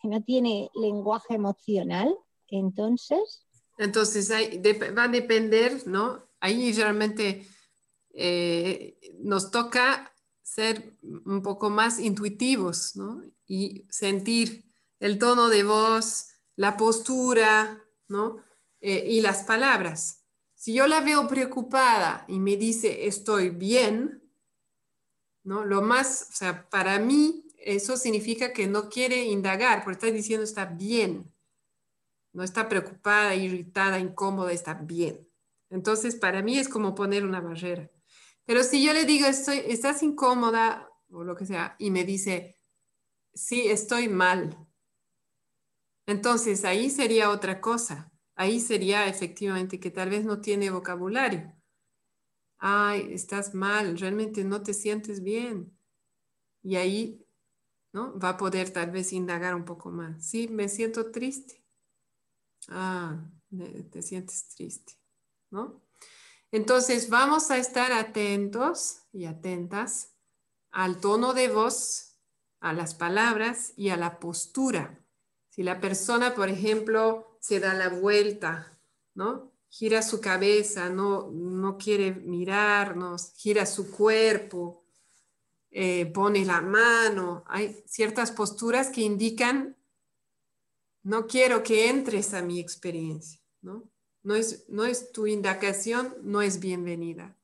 que 0.02 0.08
no 0.08 0.24
tiene 0.24 0.70
lenguaje 0.76 1.34
emocional, 1.34 2.16
entonces. 2.48 3.47
Entonces 3.78 4.32
va 4.32 5.04
a 5.04 5.08
depender, 5.08 5.86
¿no? 5.86 6.28
Ahí 6.40 6.74
realmente 6.74 7.48
eh, 8.14 8.98
nos 9.20 9.52
toca 9.52 10.12
ser 10.42 10.98
un 11.04 11.42
poco 11.44 11.70
más 11.70 12.00
intuitivos, 12.00 12.96
¿no? 12.96 13.24
Y 13.46 13.86
sentir 13.90 14.66
el 15.00 15.20
tono 15.20 15.50
de 15.50 15.64
voz, 15.64 16.30
la 16.56 16.76
postura, 16.78 17.84
¿no? 18.08 18.44
Eh, 18.82 19.06
y 19.10 19.22
las 19.22 19.44
palabras. 19.44 20.24
Si 20.56 20.74
yo 20.74 20.88
la 20.88 21.02
veo 21.02 21.28
preocupada 21.28 22.26
y 22.28 22.40
me 22.40 22.58
dice 22.58 23.06
estoy 23.08 23.50
bien, 23.50 24.24
¿no? 25.44 25.64
Lo 25.64 25.84
más, 25.84 26.30
o 26.32 26.36
sea, 26.36 26.68
para 26.70 26.98
mí 27.00 27.46
eso 27.60 27.98
significa 27.98 28.54
que 28.54 28.68
no 28.68 28.90
quiere 28.90 29.26
indagar, 29.26 29.84
porque 29.84 30.08
está 30.08 30.12
diciendo 30.12 30.44
está 30.44 30.66
bien 30.66 31.32
no 32.38 32.44
está 32.44 32.70
preocupada, 32.70 33.34
irritada, 33.34 33.98
incómoda, 33.98 34.52
está 34.52 34.76
bien. 34.76 35.28
Entonces, 35.72 36.16
para 36.16 36.44
mí 36.44 36.60
es 36.60 36.70
como 36.70 36.94
poner 36.94 37.26
una 37.26 37.42
barrera. 37.42 37.90
Pero 38.46 38.62
si 38.62 38.86
yo 38.86 38.94
le 38.94 39.06
digo, 39.06 39.26
estoy, 39.26 39.64
estás 39.66 40.04
incómoda 40.04 40.88
o 41.10 41.24
lo 41.24 41.36
que 41.36 41.48
sea, 41.48 41.76
y 41.80 41.90
me 41.90 42.04
dice, 42.04 42.62
sí, 43.34 43.68
estoy 43.68 44.08
mal. 44.08 44.56
Entonces, 46.06 46.64
ahí 46.64 46.92
sería 46.92 47.32
otra 47.32 47.60
cosa. 47.60 48.12
Ahí 48.36 48.60
sería 48.60 49.08
efectivamente 49.08 49.80
que 49.80 49.90
tal 49.90 50.12
vez 50.12 50.24
no 50.24 50.40
tiene 50.40 50.70
vocabulario. 50.70 51.56
Ay, 52.60 53.14
estás 53.14 53.56
mal, 53.56 53.98
realmente 53.98 54.44
no 54.44 54.62
te 54.62 54.76
sientes 54.76 55.24
bien. 55.24 55.76
Y 56.62 56.76
ahí, 56.76 57.26
¿no? 57.94 58.20
Va 58.20 58.30
a 58.30 58.38
poder 58.38 58.70
tal 58.70 58.92
vez 58.92 59.12
indagar 59.12 59.56
un 59.56 59.66
poco 59.66 59.90
más. 59.90 60.24
Sí, 60.24 60.48
me 60.48 60.70
siento 60.70 61.10
triste. 61.10 61.57
Ah, 62.68 63.20
te 63.92 64.02
sientes 64.02 64.50
triste, 64.50 64.94
¿no? 65.50 65.82
Entonces 66.52 67.10
vamos 67.10 67.52
a 67.52 67.58
estar 67.58 67.92
atentos 67.92 69.02
y 69.12 69.26
atentas 69.26 70.14
al 70.72 71.00
tono 71.00 71.34
de 71.34 71.50
voz, 71.50 72.20
a 72.60 72.74
las 72.74 72.94
palabras 72.94 73.74
y 73.76 73.90
a 73.90 73.98
la 73.98 74.20
postura. 74.20 75.04
Si 75.50 75.64
la 75.64 75.80
persona, 75.80 76.36
por 76.36 76.50
ejemplo, 76.50 77.38
se 77.40 77.60
da 77.60 77.74
la 77.74 77.90
vuelta, 77.90 78.80
¿no? 79.14 79.54
Gira 79.70 80.02
su 80.02 80.22
cabeza, 80.22 80.90
no, 80.90 81.30
no 81.32 81.78
quiere 81.78 82.12
mirarnos, 82.12 83.34
gira 83.36 83.66
su 83.66 83.92
cuerpo, 83.92 84.86
eh, 85.72 86.06
pone 86.08 86.46
la 86.46 86.62
mano. 86.62 87.44
Hay 87.48 87.84
ciertas 87.86 88.32
posturas 88.32 88.90
que 88.90 89.02
indican 89.02 89.77
no 91.08 91.26
quiero 91.26 91.64
que 91.64 91.90
entres 91.90 92.34
a 92.34 92.42
mi 92.42 92.60
experiencia, 92.60 93.40
¿no? 93.62 93.90
No 94.24 94.36
es, 94.36 94.66
no 94.68 94.84
es 94.84 95.14
tu 95.14 95.26
indagación, 95.26 96.14
no 96.22 96.42
es 96.42 96.60
bienvenida. 96.60 97.38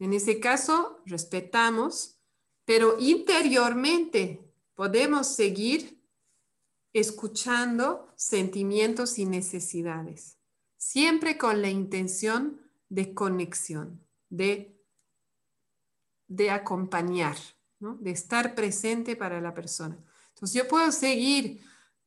En 0.00 0.12
ese 0.12 0.40
caso, 0.40 1.00
respetamos, 1.06 2.18
pero 2.64 2.96
interiormente 2.98 4.52
podemos 4.74 5.28
seguir 5.28 6.02
escuchando 6.92 8.12
sentimientos 8.16 9.16
y 9.20 9.26
necesidades, 9.26 10.38
siempre 10.76 11.38
con 11.38 11.62
la 11.62 11.70
intención 11.70 12.60
de 12.88 13.14
conexión, 13.14 14.04
de, 14.28 14.76
de 16.26 16.50
acompañar, 16.50 17.36
¿no? 17.78 17.94
de 18.00 18.10
estar 18.10 18.56
presente 18.56 19.14
para 19.14 19.40
la 19.40 19.54
persona. 19.54 19.96
Entonces 20.30 20.60
yo 20.60 20.66
puedo 20.66 20.90
seguir 20.90 21.60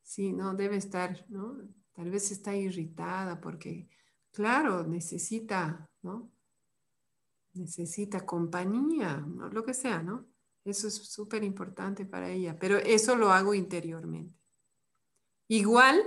Sí, 0.06 0.32
no, 0.34 0.54
debe 0.54 0.78
estar, 0.78 1.26
¿no? 1.30 1.58
Tal 1.92 2.12
vez 2.12 2.30
está 2.30 2.56
irritada 2.56 3.42
porque, 3.42 3.90
claro, 4.32 4.86
necesita, 4.86 5.90
¿no? 6.04 6.32
Necesita 7.54 8.24
compañía, 8.24 9.18
¿no? 9.18 9.50
lo 9.50 9.66
que 9.66 9.74
sea, 9.74 10.04
¿no? 10.04 10.28
Eso 10.64 10.88
es 10.88 10.94
súper 10.94 11.44
importante 11.44 12.06
para 12.06 12.30
ella, 12.30 12.56
pero 12.60 12.78
eso 12.78 13.16
lo 13.16 13.32
hago 13.32 13.56
interiormente. 13.56 14.40
Igual 15.48 16.04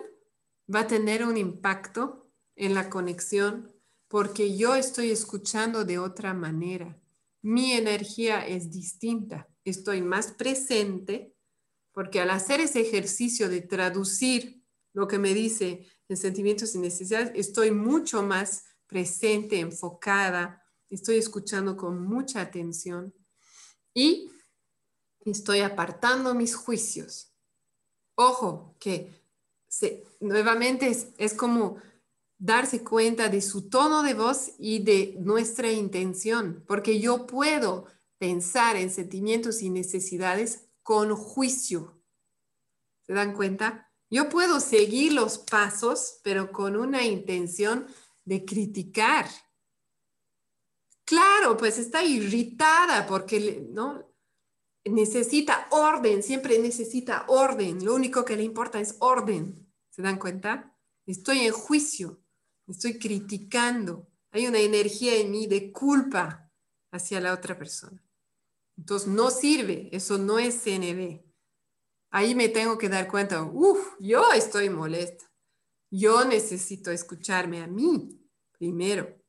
va 0.73 0.81
a 0.81 0.87
tener 0.87 1.25
un 1.25 1.37
impacto 1.37 2.31
en 2.55 2.75
la 2.75 2.89
conexión 2.91 3.73
porque 4.07 4.57
yo 4.57 4.77
estoy 4.77 5.11
escuchando 5.11 5.85
de 5.85 5.99
otra 5.99 6.35
manera. 6.35 7.01
Mi 7.43 7.73
energía 7.73 8.47
es 8.47 8.71
distinta, 8.71 9.49
estoy 9.65 10.03
más 10.03 10.31
presente 10.31 11.35
porque 11.99 12.21
al 12.21 12.31
hacer 12.31 12.61
ese 12.61 12.81
ejercicio 12.81 13.49
de 13.49 13.61
traducir 13.61 14.63
lo 14.93 15.09
que 15.09 15.19
me 15.19 15.35
dice 15.35 15.85
en 16.09 16.17
sentimientos 16.17 16.77
y 16.77 16.79
necesidades, 16.79 17.33
estoy 17.35 17.73
mucho 17.73 18.23
más 18.23 18.67
presente, 18.87 19.59
enfocada, 19.59 20.63
estoy 20.89 21.17
escuchando 21.17 21.77
con 21.77 22.01
mucha 22.07 22.41
atención 22.41 23.13
y 23.93 24.31
estoy 25.25 25.59
apartando 25.59 26.37
mis 26.37 26.55
juicios. 26.55 27.35
Ojo, 28.15 28.77
que 28.79 29.13
nuevamente 30.21 30.87
es, 30.87 31.09
es 31.19 31.35
como 31.35 31.79
darse 32.39 32.85
cuenta 32.85 33.29
de 33.29 33.43
su 33.43 33.69
tono 33.69 34.05
de 34.05 34.15
voz 34.15 34.53
y 34.57 34.85
de 34.85 35.17
nuestra 35.19 35.73
intención, 35.73 36.63
porque 36.69 37.01
yo 37.01 37.27
puedo 37.27 37.87
pensar 38.19 38.77
en 38.77 38.89
sentimientos 38.89 39.63
y 39.63 39.71
necesidades 39.71 40.68
con 40.89 41.15
juicio. 41.15 42.01
¿Se 43.03 43.13
dan 43.13 43.35
cuenta? 43.35 43.93
Yo 44.09 44.31
puedo 44.31 44.59
seguir 44.59 45.13
los 45.13 45.37
pasos, 45.37 46.21
pero 46.25 46.51
con 46.51 46.77
una 46.77 47.05
intención 47.05 47.87
de 48.25 48.47
criticar. 48.47 49.29
Claro, 51.05 51.59
pues 51.59 51.77
está 51.77 52.03
irritada 52.03 53.07
porque 53.07 53.69
no 53.71 54.11
necesita 54.83 55.69
orden, 55.73 56.23
siempre 56.23 56.59
necesita 56.59 57.27
orden. 57.29 57.85
Lo 57.85 57.95
único 57.95 58.25
que 58.25 58.37
le 58.37 58.45
importa 58.45 58.81
es 58.81 58.97
orden. 59.01 59.71
¿Se 59.91 60.01
dan 60.01 60.19
cuenta? 60.19 60.75
Estoy 61.05 61.41
en 61.41 61.53
juicio 61.53 62.19
estoy 62.67 62.99
criticando, 62.99 64.09
hay 64.31 64.47
una 64.47 64.59
energía 64.59 65.17
en 65.17 65.31
mí 65.31 65.47
de 65.47 65.71
culpa 65.71 66.51
hacia 66.93 67.21
la 67.21 67.35
otra 67.35 67.59
persona. 67.59 68.03
Entonces 68.79 69.09
no 69.09 69.31
sirve, 69.31 69.89
eso 69.93 70.19
no 70.19 70.39
es 70.39 70.63
CNB. 70.63 71.21
Ahí 72.11 72.35
me 72.37 72.49
tengo 72.49 72.79
que 72.79 72.89
dar 72.89 73.09
cuenta, 73.09 73.43
uff, 73.43 73.97
yo 73.99 74.33
estoy 74.33 74.71
molesta. 74.71 75.27
Yo 75.91 76.25
necesito 76.25 76.93
escucharme 76.93 77.61
a 77.61 77.67
mí 77.67 78.21
primero. 78.53 79.21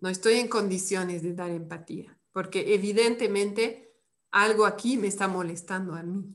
No 0.00 0.08
estoy 0.08 0.34
en 0.34 0.48
condiciones 0.48 1.22
de 1.22 1.34
dar 1.34 1.50
empatía, 1.50 2.18
porque 2.32 2.74
evidentemente 2.74 3.94
algo 4.30 4.64
aquí 4.64 4.96
me 4.96 5.08
está 5.08 5.28
molestando 5.28 5.94
a 5.94 6.02
mí. 6.02 6.34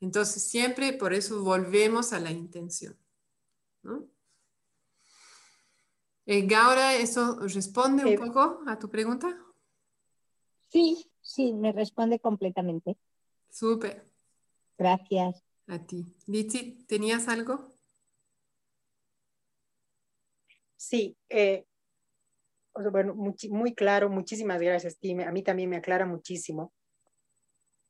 Entonces 0.00 0.48
siempre 0.48 0.92
por 0.92 1.12
eso 1.12 1.42
volvemos 1.42 2.12
a 2.12 2.20
la 2.20 2.30
intención. 2.30 2.96
¿no? 3.82 4.08
Eh, 6.24 6.46
Gaura, 6.46 6.94
¿eso 6.94 7.40
responde 7.40 8.04
un 8.04 8.12
eh, 8.12 8.18
poco 8.18 8.62
a 8.66 8.78
tu 8.78 8.88
pregunta? 8.88 9.36
Sí, 10.68 11.11
sí, 11.32 11.54
me 11.54 11.72
responde 11.72 12.18
completamente. 12.18 12.96
Súper. 13.50 14.04
Gracias. 14.76 15.42
A 15.66 15.78
ti. 15.78 16.06
Litsi, 16.26 16.84
¿tenías 16.86 17.28
algo? 17.28 17.72
Sí, 20.76 21.16
eh, 21.28 21.64
bueno, 22.90 23.14
muy, 23.14 23.74
claro, 23.74 24.10
muchísimas 24.10 24.60
gracias, 24.60 24.98
Tim. 24.98 25.20
A 25.20 25.32
mí 25.32 25.42
también 25.42 25.70
me 25.70 25.76
aclara 25.76 26.06
muchísimo. 26.06 26.72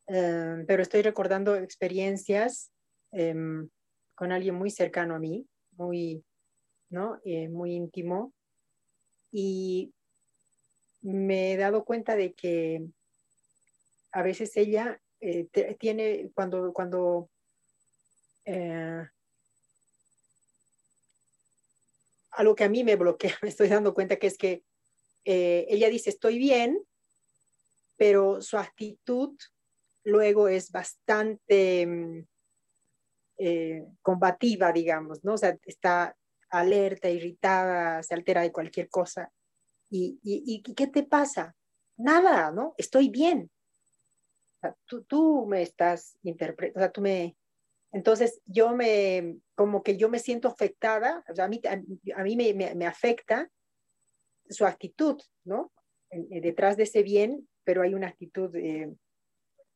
Em, 0.07 0.67
pero 0.67 0.83
estoy 0.83 1.03
recordando 1.03 1.57
experiencias 1.57 2.71
em, 3.13 3.69
con 4.15 4.33
alguien 4.33 4.55
muy 4.55 4.71
cercano 4.71 5.15
a 5.15 5.19
mí, 5.19 5.47
muy, 5.73 6.25
¿no? 6.91 7.19
Eh, 7.25 7.49
muy 7.49 7.73
íntimo. 7.75 8.33
Y 9.31 9.95
me 11.01 11.53
he 11.53 11.57
dado 11.57 11.85
cuenta 11.85 12.15
de 12.17 12.35
que 12.35 12.87
a 14.13 14.23
veces 14.23 14.57
ella 14.57 15.01
eh, 15.21 15.49
tiene, 15.79 16.31
cuando, 16.35 16.73
cuando 16.73 17.31
eh, 18.45 19.07
algo 22.31 22.55
que 22.55 22.65
a 22.65 22.69
mí 22.69 22.85
me 22.85 22.97
bloquea, 22.97 23.37
me 23.43 23.49
estoy 23.49 23.69
dando 23.69 23.95
cuenta 23.95 24.17
que 24.17 24.27
es 24.27 24.39
que 24.39 24.65
ella 25.25 25.89
dice 25.89 26.11
estoy 26.11 26.37
bien, 26.37 26.85
pero 27.97 28.43
su 28.43 28.59
actitud 28.59 29.39
luego 30.03 30.49
es 30.49 30.73
bastante 30.73 31.87
mm, 31.87 32.27
combativa, 34.03 34.73
digamos, 34.73 35.23
¿no? 35.23 35.35
O 35.35 35.39
sea, 35.39 35.57
está 35.65 36.17
alerta, 36.53 37.09
irritada, 37.09 38.03
se 38.03 38.15
altera 38.15 38.43
de 38.43 38.53
cualquier 38.53 38.89
cosa. 38.89 39.33
¿Y, 39.91 40.19
y, 40.23 40.63
qué 40.63 40.87
te 40.87 41.03
pasa? 41.03 41.55
Nada, 41.97 42.51
¿no? 42.51 42.75
Estoy 42.79 43.09
bien. 43.09 43.51
Tú, 44.87 45.03
tú 45.05 45.47
me 45.47 45.63
estás 45.63 46.19
interpretando, 46.23 46.79
o 46.79 46.81
sea, 46.81 46.93
tú 46.93 47.01
me... 47.01 47.37
Entonces 47.93 48.41
yo 48.47 48.75
me, 48.75 49.37
como 49.55 49.83
que 49.83 49.97
yo 49.99 50.09
me 50.09 50.19
siento 50.19 50.49
afectada, 50.49 51.23
o 51.29 51.35
sea, 51.35 51.45
a 51.45 51.49
mí, 51.49 51.61
a, 51.67 52.23
mí 52.23 52.37
me, 52.37 52.75
me, 52.75 52.87
afecta 52.87 53.51
su 54.49 54.65
actitud, 54.65 55.21
¿no? 55.45 55.71
Detrás 56.11 56.79
de 56.79 56.85
ese 56.85 57.03
bien, 57.03 57.47
pero 57.65 57.83
hay 57.83 57.93
una 57.93 58.09
actitud, 58.09 58.55
eh, 58.57 58.91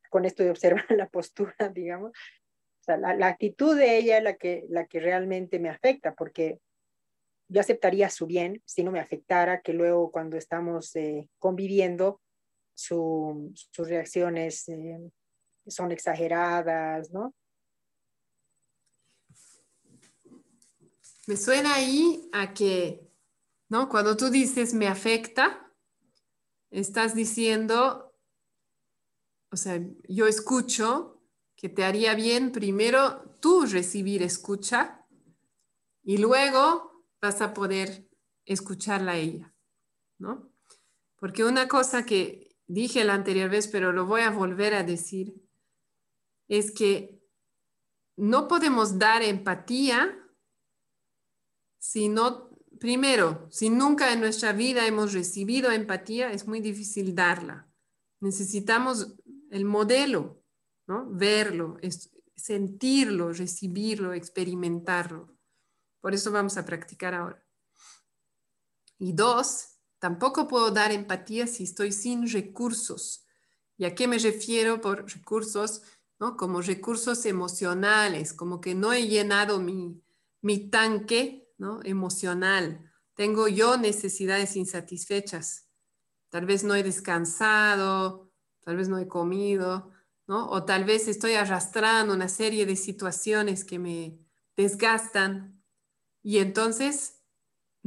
con 0.09 0.25
esto 0.25 0.43
de 0.43 0.49
observar 0.49 0.85
la 0.97 1.09
postura, 1.09 1.55
digamos, 1.71 2.11
o 2.11 2.83
sea, 2.83 2.97
la, 2.97 3.15
la, 3.15 3.27
actitud 3.27 3.77
de 3.77 3.97
ella 3.97 4.17
es 4.17 4.23
la 4.23 4.35
que, 4.35 4.65
la 4.69 4.87
que 4.87 4.99
realmente 4.99 5.59
me 5.59 5.69
afecta, 5.69 6.15
porque 6.15 6.59
yo 7.49 7.61
aceptaría 7.61 8.09
su 8.09 8.25
bien 8.25 8.61
si 8.65 8.83
no 8.83 8.91
me 8.91 8.99
afectara, 8.99 9.61
que 9.61 9.73
luego 9.73 10.11
cuando 10.11 10.37
estamos 10.37 10.95
eh, 10.95 11.29
conviviendo, 11.39 12.21
sus 12.77 13.87
reacciones 13.87 14.69
eh, 14.69 15.11
son 15.67 15.91
exageradas, 15.91 17.11
¿no? 17.11 17.33
Me 21.25 21.35
suena 21.35 21.73
ahí 21.73 22.29
a 22.31 22.53
que, 22.53 23.11
¿no? 23.67 23.89
Cuando 23.89 24.15
tú 24.15 24.29
dices 24.29 24.73
me 24.73 24.87
afecta, 24.87 25.73
estás 26.69 27.15
diciendo, 27.15 28.15
o 29.51 29.57
sea, 29.57 29.81
yo 30.07 30.27
escucho 30.27 31.21
que 31.55 31.67
te 31.67 31.83
haría 31.83 32.13
bien 32.13 32.51
primero 32.51 33.37
tú 33.41 33.65
recibir 33.65 34.21
escucha 34.21 35.05
y 36.03 36.17
luego 36.17 37.03
vas 37.19 37.41
a 37.41 37.53
poder 37.53 38.07
escucharla 38.45 39.13
a 39.13 39.17
ella, 39.17 39.53
¿no? 40.19 40.49
Porque 41.17 41.43
una 41.43 41.67
cosa 41.67 42.05
que 42.05 42.46
dije 42.67 43.03
la 43.03 43.13
anterior 43.13 43.49
vez, 43.49 43.67
pero 43.67 43.91
lo 43.91 44.05
voy 44.05 44.21
a 44.21 44.31
volver 44.31 44.73
a 44.73 44.83
decir, 44.83 45.33
es 46.47 46.71
que 46.71 47.21
no 48.15 48.47
podemos 48.47 48.99
dar 48.99 49.21
empatía 49.21 50.23
si 51.79 52.09
no, 52.09 52.49
primero, 52.79 53.47
si 53.49 53.69
nunca 53.69 54.11
en 54.11 54.19
nuestra 54.19 54.51
vida 54.51 54.85
hemos 54.85 55.13
recibido 55.13 55.71
empatía, 55.71 56.31
es 56.31 56.47
muy 56.47 56.59
difícil 56.59 57.15
darla. 57.15 57.71
Necesitamos 58.19 59.15
el 59.51 59.63
modelo, 59.63 60.43
¿no? 60.87 61.09
Verlo, 61.09 61.77
sentirlo, 62.35 63.31
recibirlo, 63.31 64.13
experimentarlo. 64.13 65.37
Por 66.01 66.13
eso 66.13 66.31
vamos 66.31 66.57
a 66.57 66.65
practicar 66.65 67.13
ahora. 67.13 67.45
Y 68.99 69.13
dos, 69.13 69.76
tampoco 69.99 70.47
puedo 70.47 70.71
dar 70.71 70.91
empatía 70.91 71.47
si 71.47 71.63
estoy 71.63 71.91
sin 71.91 72.29
recursos. 72.29 73.25
¿Y 73.77 73.85
a 73.85 73.95
qué 73.95 74.07
me 74.07 74.17
refiero 74.17 74.81
por 74.81 75.11
recursos? 75.11 75.83
¿no? 76.19 76.35
Como 76.35 76.61
recursos 76.61 77.25
emocionales, 77.25 78.33
como 78.33 78.59
que 78.59 78.75
no 78.75 78.93
he 78.93 79.07
llenado 79.07 79.59
mi, 79.59 80.01
mi 80.41 80.69
tanque 80.69 81.47
¿no? 81.57 81.79
emocional. 81.83 82.91
Tengo 83.13 83.47
yo 83.47 83.77
necesidades 83.77 84.55
insatisfechas. 84.55 85.69
Tal 86.29 86.45
vez 86.45 86.63
no 86.63 86.75
he 86.75 86.83
descansado, 86.83 88.31
tal 88.61 88.77
vez 88.77 88.89
no 88.89 88.97
he 88.97 89.07
comido, 89.07 89.91
o 90.27 90.65
tal 90.65 90.83
vez 90.83 91.07
estoy 91.07 91.35
arrastrando 91.35 92.13
una 92.13 92.27
serie 92.27 92.65
de 92.65 92.75
situaciones 92.75 93.63
que 93.63 93.79
me 93.79 94.19
desgastan 94.57 95.63
y 96.21 96.39
entonces 96.39 97.16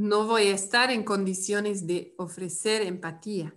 no 0.01 0.27
voy 0.27 0.47
a 0.47 0.55
estar 0.55 0.91
en 0.91 1.05
condiciones 1.05 1.87
de 1.87 2.15
ofrecer 2.17 2.81
empatía. 2.81 3.55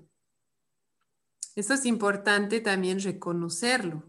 Eso 1.56 1.74
es 1.74 1.86
importante 1.86 2.60
también 2.60 3.00
reconocerlo. 3.00 4.04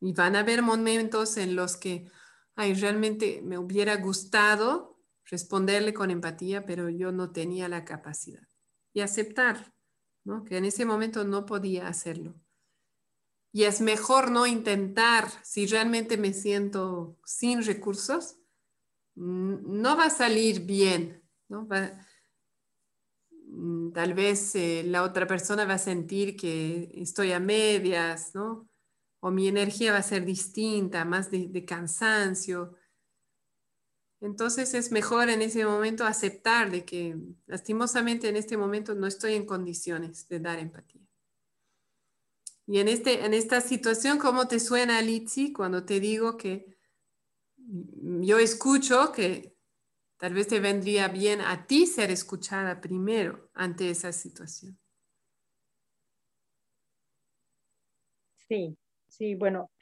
Y 0.00 0.14
van 0.14 0.34
a 0.34 0.40
haber 0.40 0.62
momentos 0.62 1.36
en 1.36 1.54
los 1.54 1.76
que, 1.76 2.10
ay, 2.56 2.72
realmente 2.72 3.42
me 3.42 3.58
hubiera 3.58 3.96
gustado 3.96 4.98
responderle 5.26 5.92
con 5.92 6.10
empatía, 6.10 6.64
pero 6.64 6.88
yo 6.88 7.12
no 7.12 7.32
tenía 7.32 7.68
la 7.68 7.84
capacidad. 7.84 8.48
Y 8.94 9.00
aceptar, 9.00 9.74
¿no? 10.24 10.44
Que 10.44 10.56
en 10.56 10.64
ese 10.64 10.86
momento 10.86 11.22
no 11.24 11.44
podía 11.44 11.86
hacerlo. 11.86 12.34
Y 13.52 13.64
es 13.64 13.82
mejor 13.82 14.30
no 14.30 14.46
intentar, 14.46 15.28
si 15.44 15.66
realmente 15.66 16.16
me 16.16 16.32
siento 16.32 17.18
sin 17.26 17.62
recursos, 17.62 18.38
no 19.14 19.96
va 19.98 20.06
a 20.06 20.10
salir 20.10 20.64
bien, 20.64 21.21
Mm, 23.46 23.92
tal 23.92 24.14
vez 24.14 24.54
eh, 24.54 24.82
la 24.86 25.02
otra 25.02 25.26
persona 25.26 25.64
va 25.64 25.74
a 25.74 25.78
sentir 25.78 26.36
que 26.36 26.90
estoy 26.94 27.32
a 27.32 27.40
medias, 27.40 28.34
¿no? 28.34 28.68
O 29.20 29.30
mi 29.30 29.48
energía 29.48 29.92
va 29.92 29.98
a 29.98 30.02
ser 30.02 30.24
distinta, 30.24 31.04
más 31.04 31.30
de, 31.30 31.48
de 31.48 31.64
cansancio. 31.64 32.74
Entonces 34.20 34.72
es 34.74 34.92
mejor 34.92 35.28
en 35.28 35.42
ese 35.42 35.64
momento 35.64 36.04
aceptar 36.04 36.70
de 36.70 36.84
que 36.84 37.16
lastimosamente 37.46 38.28
en 38.28 38.36
este 38.36 38.56
momento 38.56 38.94
no 38.94 39.06
estoy 39.06 39.34
en 39.34 39.46
condiciones 39.46 40.28
de 40.28 40.40
dar 40.40 40.58
empatía. 40.58 41.02
Y 42.66 42.78
en, 42.78 42.88
este, 42.88 43.24
en 43.24 43.34
esta 43.34 43.60
situación, 43.60 44.18
¿cómo 44.18 44.46
te 44.46 44.60
suena, 44.60 45.02
Litsi, 45.02 45.52
cuando 45.52 45.84
te 45.84 46.00
digo 46.00 46.36
que 46.36 46.78
yo 47.56 48.38
escucho 48.38 49.12
que 49.12 49.51
tal 50.22 50.34
vez 50.34 50.46
te 50.46 50.60
vendría 50.60 51.08
bien 51.08 51.40
a 51.40 51.66
ti 51.66 51.84
ser 51.84 52.12
escuchada 52.12 52.80
primero 52.80 53.50
ante 53.54 53.90
esa 53.90 54.12
situación. 54.12 54.78
Sí, 58.46 58.78
sí, 59.08 59.34
bueno, 59.34 59.72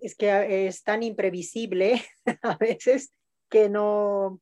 es 0.00 0.16
que 0.16 0.66
es 0.66 0.82
tan 0.82 1.04
imprevisible 1.04 2.02
a 2.42 2.56
veces 2.56 3.12
que 3.48 3.68
no, 3.68 4.40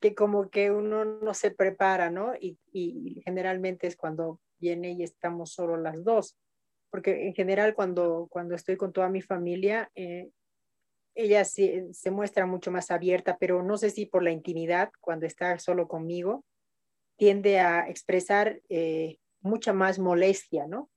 que 0.00 0.16
como 0.16 0.50
que 0.50 0.72
uno 0.72 1.04
no 1.04 1.32
se 1.32 1.52
prepara, 1.52 2.10
¿no? 2.10 2.32
Y, 2.40 2.58
generalmente 3.24 3.86
es 3.86 3.94
cuando 3.94 4.40
viene 4.58 4.94
y 4.94 5.04
estamos 5.04 5.52
solo 5.52 5.76
las 5.76 6.02
dos, 6.02 6.36
porque 6.90 7.28
en 7.28 7.34
general 7.34 7.74
cuando, 7.74 8.26
cuando 8.30 8.56
estoy 8.56 8.76
con 8.76 8.92
toda 8.92 9.08
mi 9.08 9.22
familia, 9.22 9.92
eh, 9.94 10.28
ella 11.14 11.44
se, 11.44 11.92
se 11.92 12.10
muestra 12.10 12.46
mucho 12.46 12.70
más 12.70 12.90
abierta, 12.90 13.36
pero 13.38 13.62
no 13.62 13.76
sé 13.76 13.90
si 13.90 14.06
por 14.06 14.22
la 14.22 14.30
intimidad, 14.30 14.90
cuando 15.00 15.26
está 15.26 15.58
solo 15.58 15.88
conmigo, 15.88 16.44
tiende 17.16 17.60
a 17.60 17.88
expresar 17.88 18.62
eh, 18.68 19.18
mucha 19.40 19.72
más 19.72 19.98
molestia, 19.98 20.66
¿no? 20.66 20.90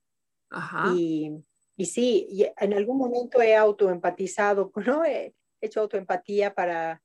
Ajá. 0.49 0.93
Y, 0.95 1.43
y 1.76 1.86
sí, 1.86 2.45
en 2.57 2.74
algún 2.74 2.97
momento 2.97 3.41
he 3.41 3.55
autoempatizado, 3.55 4.72
¿no? 4.88 5.03
He 5.03 5.34
hecho 5.61 5.82
autoempatía 5.82 6.53
para, 6.53 7.01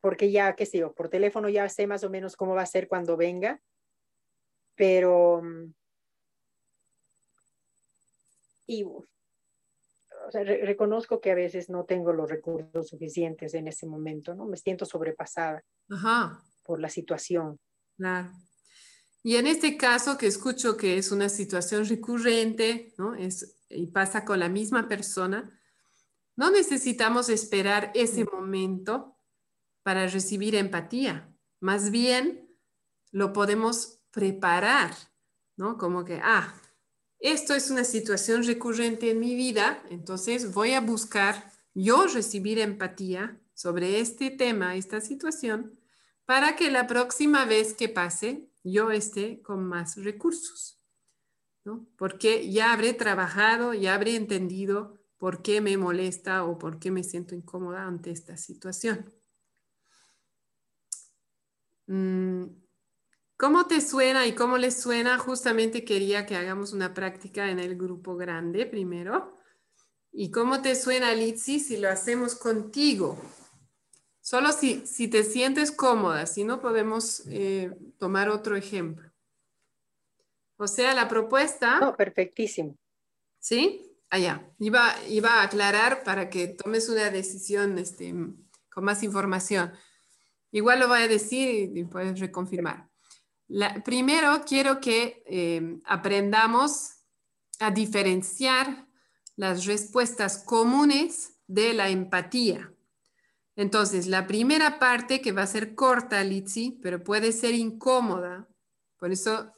porque 0.00 0.30
ya, 0.30 0.54
qué 0.54 0.66
sé 0.66 0.78
yo, 0.78 0.94
por 0.94 1.08
teléfono 1.08 1.48
ya 1.48 1.68
sé 1.68 1.86
más 1.86 2.04
o 2.04 2.10
menos 2.10 2.36
cómo 2.36 2.54
va 2.54 2.62
a 2.62 2.66
ser 2.66 2.88
cuando 2.88 3.16
venga, 3.16 3.60
pero... 4.74 5.42
Mm, 10.32 10.38
y 10.40 10.64
reconozco 10.64 11.20
que 11.20 11.30
a 11.30 11.34
veces 11.34 11.68
no 11.70 11.84
tengo 11.84 12.12
los 12.12 12.28
recursos 12.28 12.88
suficientes 12.88 13.54
en 13.54 13.68
ese 13.68 13.86
momento, 13.86 14.34
¿no? 14.34 14.46
Me 14.46 14.56
siento 14.56 14.84
sobrepasada 14.84 15.62
por 16.64 16.80
la 16.80 16.88
situación. 16.88 17.58
Claro. 17.96 18.30
Y 19.22 19.36
en 19.36 19.46
este 19.46 19.76
caso 19.76 20.16
que 20.16 20.26
escucho 20.26 20.76
que 20.76 20.98
es 20.98 21.10
una 21.10 21.28
situación 21.28 21.86
recurrente, 21.86 22.94
¿no? 22.98 23.14
Es, 23.14 23.58
y 23.68 23.88
pasa 23.88 24.24
con 24.24 24.38
la 24.38 24.48
misma 24.48 24.88
persona, 24.88 25.58
no 26.36 26.50
necesitamos 26.50 27.28
esperar 27.28 27.90
ese 27.94 28.24
mm. 28.24 28.28
momento 28.32 29.16
para 29.82 30.06
recibir 30.06 30.54
empatía. 30.54 31.34
Más 31.60 31.90
bien 31.90 32.48
lo 33.10 33.32
podemos 33.32 34.00
preparar, 34.10 34.94
¿no? 35.56 35.78
Como 35.78 36.04
que, 36.04 36.20
ah, 36.22 36.54
esto 37.20 37.54
es 37.54 37.70
una 37.70 37.84
situación 37.84 38.44
recurrente 38.44 39.10
en 39.10 39.20
mi 39.20 39.34
vida, 39.34 39.82
entonces 39.90 40.52
voy 40.54 40.72
a 40.72 40.80
buscar 40.80 41.52
yo 41.74 42.06
recibir 42.06 42.58
empatía 42.58 43.40
sobre 43.54 44.00
este 44.00 44.30
tema, 44.30 44.76
esta 44.76 45.00
situación, 45.00 45.78
para 46.24 46.56
que 46.56 46.70
la 46.70 46.86
próxima 46.86 47.44
vez 47.44 47.74
que 47.74 47.88
pase 47.88 48.48
yo 48.62 48.90
esté 48.90 49.42
con 49.42 49.64
más 49.64 49.96
recursos, 49.96 50.80
¿no? 51.64 51.88
Porque 51.96 52.50
ya 52.50 52.72
habré 52.72 52.92
trabajado, 52.92 53.74
ya 53.74 53.94
habré 53.94 54.14
entendido 54.14 54.98
por 55.16 55.42
qué 55.42 55.60
me 55.60 55.76
molesta 55.76 56.44
o 56.44 56.58
por 56.58 56.78
qué 56.78 56.90
me 56.90 57.02
siento 57.02 57.34
incómoda 57.34 57.84
ante 57.84 58.10
esta 58.10 58.36
situación. 58.36 59.12
Mm, 61.86 62.44
¿Cómo 63.38 63.68
te 63.68 63.80
suena 63.80 64.26
y 64.26 64.34
cómo 64.34 64.58
les 64.58 64.80
suena? 64.82 65.16
Justamente 65.16 65.84
quería 65.84 66.26
que 66.26 66.34
hagamos 66.34 66.72
una 66.72 66.92
práctica 66.92 67.48
en 67.50 67.60
el 67.60 67.76
grupo 67.76 68.16
grande 68.16 68.66
primero. 68.66 69.38
¿Y 70.10 70.32
cómo 70.32 70.60
te 70.60 70.74
suena, 70.74 71.14
Litsi, 71.14 71.60
si 71.60 71.76
lo 71.76 71.88
hacemos 71.88 72.34
contigo? 72.34 73.16
Solo 74.20 74.50
si, 74.50 74.84
si 74.86 75.06
te 75.06 75.22
sientes 75.22 75.70
cómoda, 75.70 76.26
si 76.26 76.42
no 76.42 76.60
podemos 76.60 77.22
eh, 77.28 77.70
tomar 77.96 78.28
otro 78.28 78.56
ejemplo. 78.56 79.08
O 80.56 80.66
sea, 80.66 80.92
la 80.92 81.06
propuesta... 81.06 81.78
No, 81.78 81.96
perfectísimo. 81.96 82.76
¿Sí? 83.38 83.88
Allá. 84.10 84.50
iba, 84.58 84.96
iba 85.08 85.34
a 85.34 85.42
aclarar 85.44 86.02
para 86.02 86.28
que 86.28 86.48
tomes 86.48 86.88
una 86.88 87.08
decisión 87.10 87.78
este, 87.78 88.12
con 88.68 88.84
más 88.84 89.04
información. 89.04 89.72
Igual 90.50 90.80
lo 90.80 90.88
voy 90.88 91.02
a 91.02 91.08
decir 91.08 91.76
y, 91.76 91.84
puedes 91.84 92.18
reconfirmar. 92.18 92.87
Primero, 93.84 94.42
quiero 94.46 94.80
que 94.80 95.22
eh, 95.26 95.80
aprendamos 95.84 96.98
a 97.60 97.70
diferenciar 97.70 98.86
las 99.36 99.66
respuestas 99.66 100.38
comunes 100.44 101.34
de 101.46 101.72
la 101.72 101.88
empatía. 101.88 102.72
Entonces, 103.56 104.06
la 104.06 104.26
primera 104.26 104.78
parte 104.78 105.20
que 105.20 105.32
va 105.32 105.42
a 105.42 105.46
ser 105.46 105.74
corta, 105.74 106.22
Litsi, 106.22 106.78
pero 106.82 107.02
puede 107.02 107.32
ser 107.32 107.54
incómoda. 107.54 108.48
Por 108.98 109.10
eso 109.10 109.52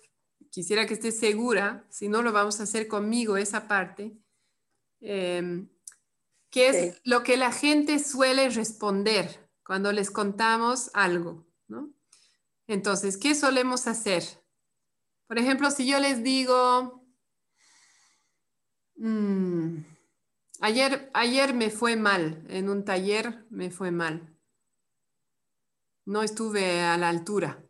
quisiera 0.51 0.87
que 0.87 0.95
estés 0.95 1.19
segura, 1.19 1.85
si 1.91 2.09
no 2.09 2.23
lo 2.23 2.33
vamos 2.33 2.61
a 2.61 2.63
hacer 2.63 2.89
conmigo, 2.89 3.37
esa 3.37 3.69
parte, 3.69 4.17
eh, 5.01 5.67
que 6.51 6.69
es 6.69 7.01
lo 7.05 7.23
que 7.23 7.37
la 7.37 7.53
gente 7.53 7.99
suele 7.99 8.49
responder 8.51 9.51
cuando 9.65 9.93
les 9.93 10.11
contamos 10.11 10.91
algo, 10.95 11.47
¿no? 11.69 11.91
Entonces, 12.71 13.17
¿qué 13.17 13.35
solemos 13.35 13.89
hacer? 13.89 14.23
Por 15.27 15.41
ejemplo, 15.41 15.73
si 15.73 15.89
yo 15.89 15.99
les 15.99 16.23
digo, 16.23 17.05
mm, 18.95 19.79
ayer, 20.61 21.11
ayer 21.13 21.53
me 21.53 21.71
fue 21.71 21.97
mal, 21.97 22.47
en 22.49 22.69
un 22.69 22.85
taller 22.85 23.45
me 23.51 23.73
fue 23.73 23.91
mal, 23.91 24.39
no 26.05 26.23
estuve 26.23 26.81
a 26.83 26.97
la 26.97 27.09
altura. 27.09 27.61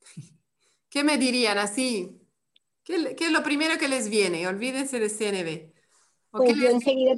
¿Qué 0.88 1.04
me 1.04 1.18
dirían 1.18 1.58
así? 1.58 2.18
¿Qué, 2.84 3.14
es 3.14 3.30
lo 3.30 3.42
primero 3.42 3.76
que 3.76 3.88
les 3.88 4.08
viene? 4.08 4.48
Olvídense 4.48 4.98
de 5.00 5.10
CNB. 5.10 5.74
Pues 6.30 6.56
yo 6.56 6.70
enseguida 6.70 7.12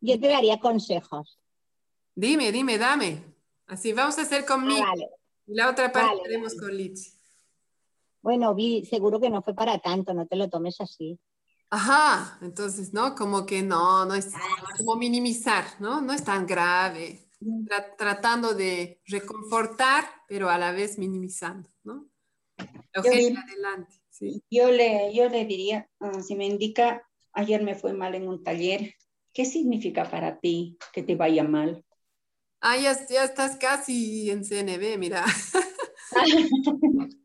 yo 0.00 0.18
te 0.18 0.28
daría 0.28 0.58
consejos. 0.60 1.38
Dime, 2.14 2.52
dime, 2.52 2.78
dame. 2.78 3.22
Así 3.66 3.92
vamos 3.92 4.16
a 4.18 4.22
hacer 4.22 4.46
conmigo. 4.46 4.82
Ah, 4.82 4.94
y 4.96 5.25
la 5.46 5.70
otra 5.70 5.92
parte 5.92 6.20
haremos 6.24 6.54
con 6.54 6.76
Litsi. 6.76 7.12
Bueno, 8.22 8.54
vi, 8.54 8.84
seguro 8.84 9.20
que 9.20 9.30
no 9.30 9.42
fue 9.42 9.54
para 9.54 9.78
tanto, 9.78 10.12
no 10.12 10.26
te 10.26 10.36
lo 10.36 10.48
tomes 10.48 10.80
así. 10.80 11.18
Ajá, 11.70 12.38
entonces, 12.42 12.92
¿no? 12.92 13.14
Como 13.14 13.44
que 13.46 13.62
no, 13.62 14.04
no 14.04 14.14
es 14.14 14.32
como 14.76 14.96
minimizar, 14.96 15.64
¿no? 15.80 16.00
No 16.00 16.12
es 16.12 16.24
tan 16.24 16.46
grave. 16.46 17.20
tratando 17.98 18.54
de 18.54 19.00
reconfortar, 19.06 20.04
pero 20.26 20.48
a 20.48 20.58
la 20.58 20.72
vez 20.72 20.98
minimizando, 20.98 21.68
¿no? 21.84 22.08
Eugenia, 22.92 23.40
adelante. 23.40 23.94
Yo, 24.50 24.70
le, 24.70 25.14
yo 25.14 25.28
le 25.28 25.44
diría, 25.44 25.88
ah, 26.00 26.22
si 26.22 26.34
me 26.34 26.46
indica, 26.46 27.06
ayer 27.32 27.62
me 27.62 27.74
fue 27.74 27.92
mal 27.92 28.14
en 28.14 28.28
un 28.28 28.42
taller, 28.42 28.94
¿qué 29.32 29.44
significa 29.44 30.10
para 30.10 30.38
ti 30.38 30.78
que 30.92 31.02
te 31.02 31.16
vaya 31.16 31.44
mal? 31.44 31.84
Ah, 32.68 32.76
ya, 32.76 32.90
estás 32.90 33.56
casi 33.58 34.28
en 34.28 34.44
CNB, 34.44 34.98
mira. 34.98 35.24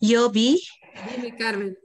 Yo 0.00 0.28
vi. 0.28 0.60
Dime, 1.06 1.36
Carmen. 1.36 1.78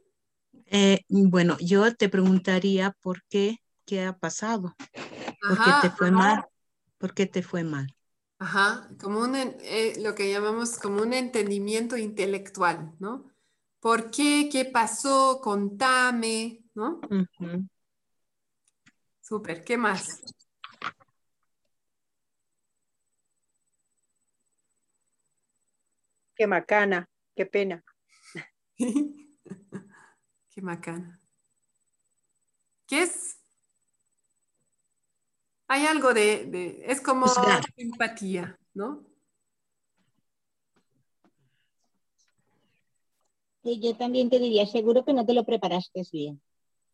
Eh, 0.65 1.01
bueno, 1.09 1.57
yo 1.59 1.95
te 1.95 2.09
preguntaría 2.09 2.97
por 3.03 3.21
qué, 3.29 3.57
qué 3.86 4.01
ha 4.01 4.17
pasado. 4.17 4.75
¿Por 5.47 5.61
qué 5.61 5.71
te 5.83 5.91
fue 5.91 6.09
mal? 6.09 6.43
¿Por 6.97 7.13
qué 7.13 7.27
te 7.27 7.43
fue 7.43 7.63
mal? 7.63 7.86
Ajá, 8.39 8.89
como 8.99 9.19
un, 9.19 9.36
eh, 9.36 9.93
lo 10.01 10.15
que 10.15 10.31
llamamos 10.31 10.79
como 10.79 11.03
un 11.03 11.13
entendimiento 11.13 11.97
intelectual, 11.97 12.95
¿no? 12.97 13.29
¿Por 13.79 14.09
qué? 14.09 14.49
¿Qué 14.51 14.65
pasó? 14.65 15.39
Contame, 15.39 16.63
¿no? 16.73 16.99
Súper, 19.28 19.63
¿qué 19.63 19.76
más? 19.76 20.21
Qué 26.36 26.45
macana, 26.45 27.09
qué 27.36 27.47
pena. 27.47 27.84
qué 28.78 30.61
macana. 30.61 31.19
¿Qué 32.86 33.01
es? 33.01 33.39
Hay 35.69 35.88
algo 35.88 36.13
de, 36.13 36.84
es 36.86 37.01
como 37.01 37.26
empatía, 37.78 38.59
¿no? 38.76 39.07
Sí, 43.63 43.80
yo 43.82 43.97
también 43.97 44.30
te 44.30 44.38
diría, 44.38 44.67
seguro 44.67 45.03
que 45.03 45.13
no 45.13 45.26
te 45.26 45.34
lo 45.34 45.43
preparaste 45.45 46.03
bien. 46.11 46.39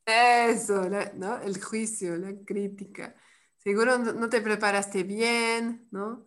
Eso, 0.06 0.90
¿no? 1.16 1.42
El 1.42 1.62
juicio, 1.62 2.18
la 2.18 2.34
crítica. 2.46 3.16
Seguro 3.58 3.98
no 4.00 4.30
te 4.30 4.42
preparaste 4.42 5.04
bien, 5.04 5.88
¿no? 5.92 6.26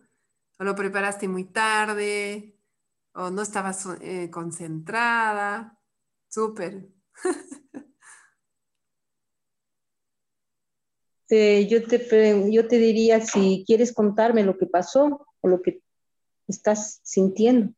O 0.57 0.63
lo 0.63 0.75
preparaste 0.75 1.27
muy 1.27 1.45
tarde, 1.45 2.57
o 3.13 3.29
no 3.29 3.41
estabas 3.41 3.85
eh, 4.01 4.29
concentrada. 4.29 5.77
Súper. 6.29 6.87
yo, 11.29 11.83
te, 11.83 12.51
yo 12.51 12.67
te 12.67 12.77
diría 12.77 13.19
si 13.21 13.63
quieres 13.65 13.93
contarme 13.93 14.43
lo 14.43 14.57
que 14.57 14.67
pasó 14.67 15.27
o 15.41 15.47
lo 15.47 15.61
que 15.61 15.81
estás 16.47 16.99
sintiendo. 17.03 17.73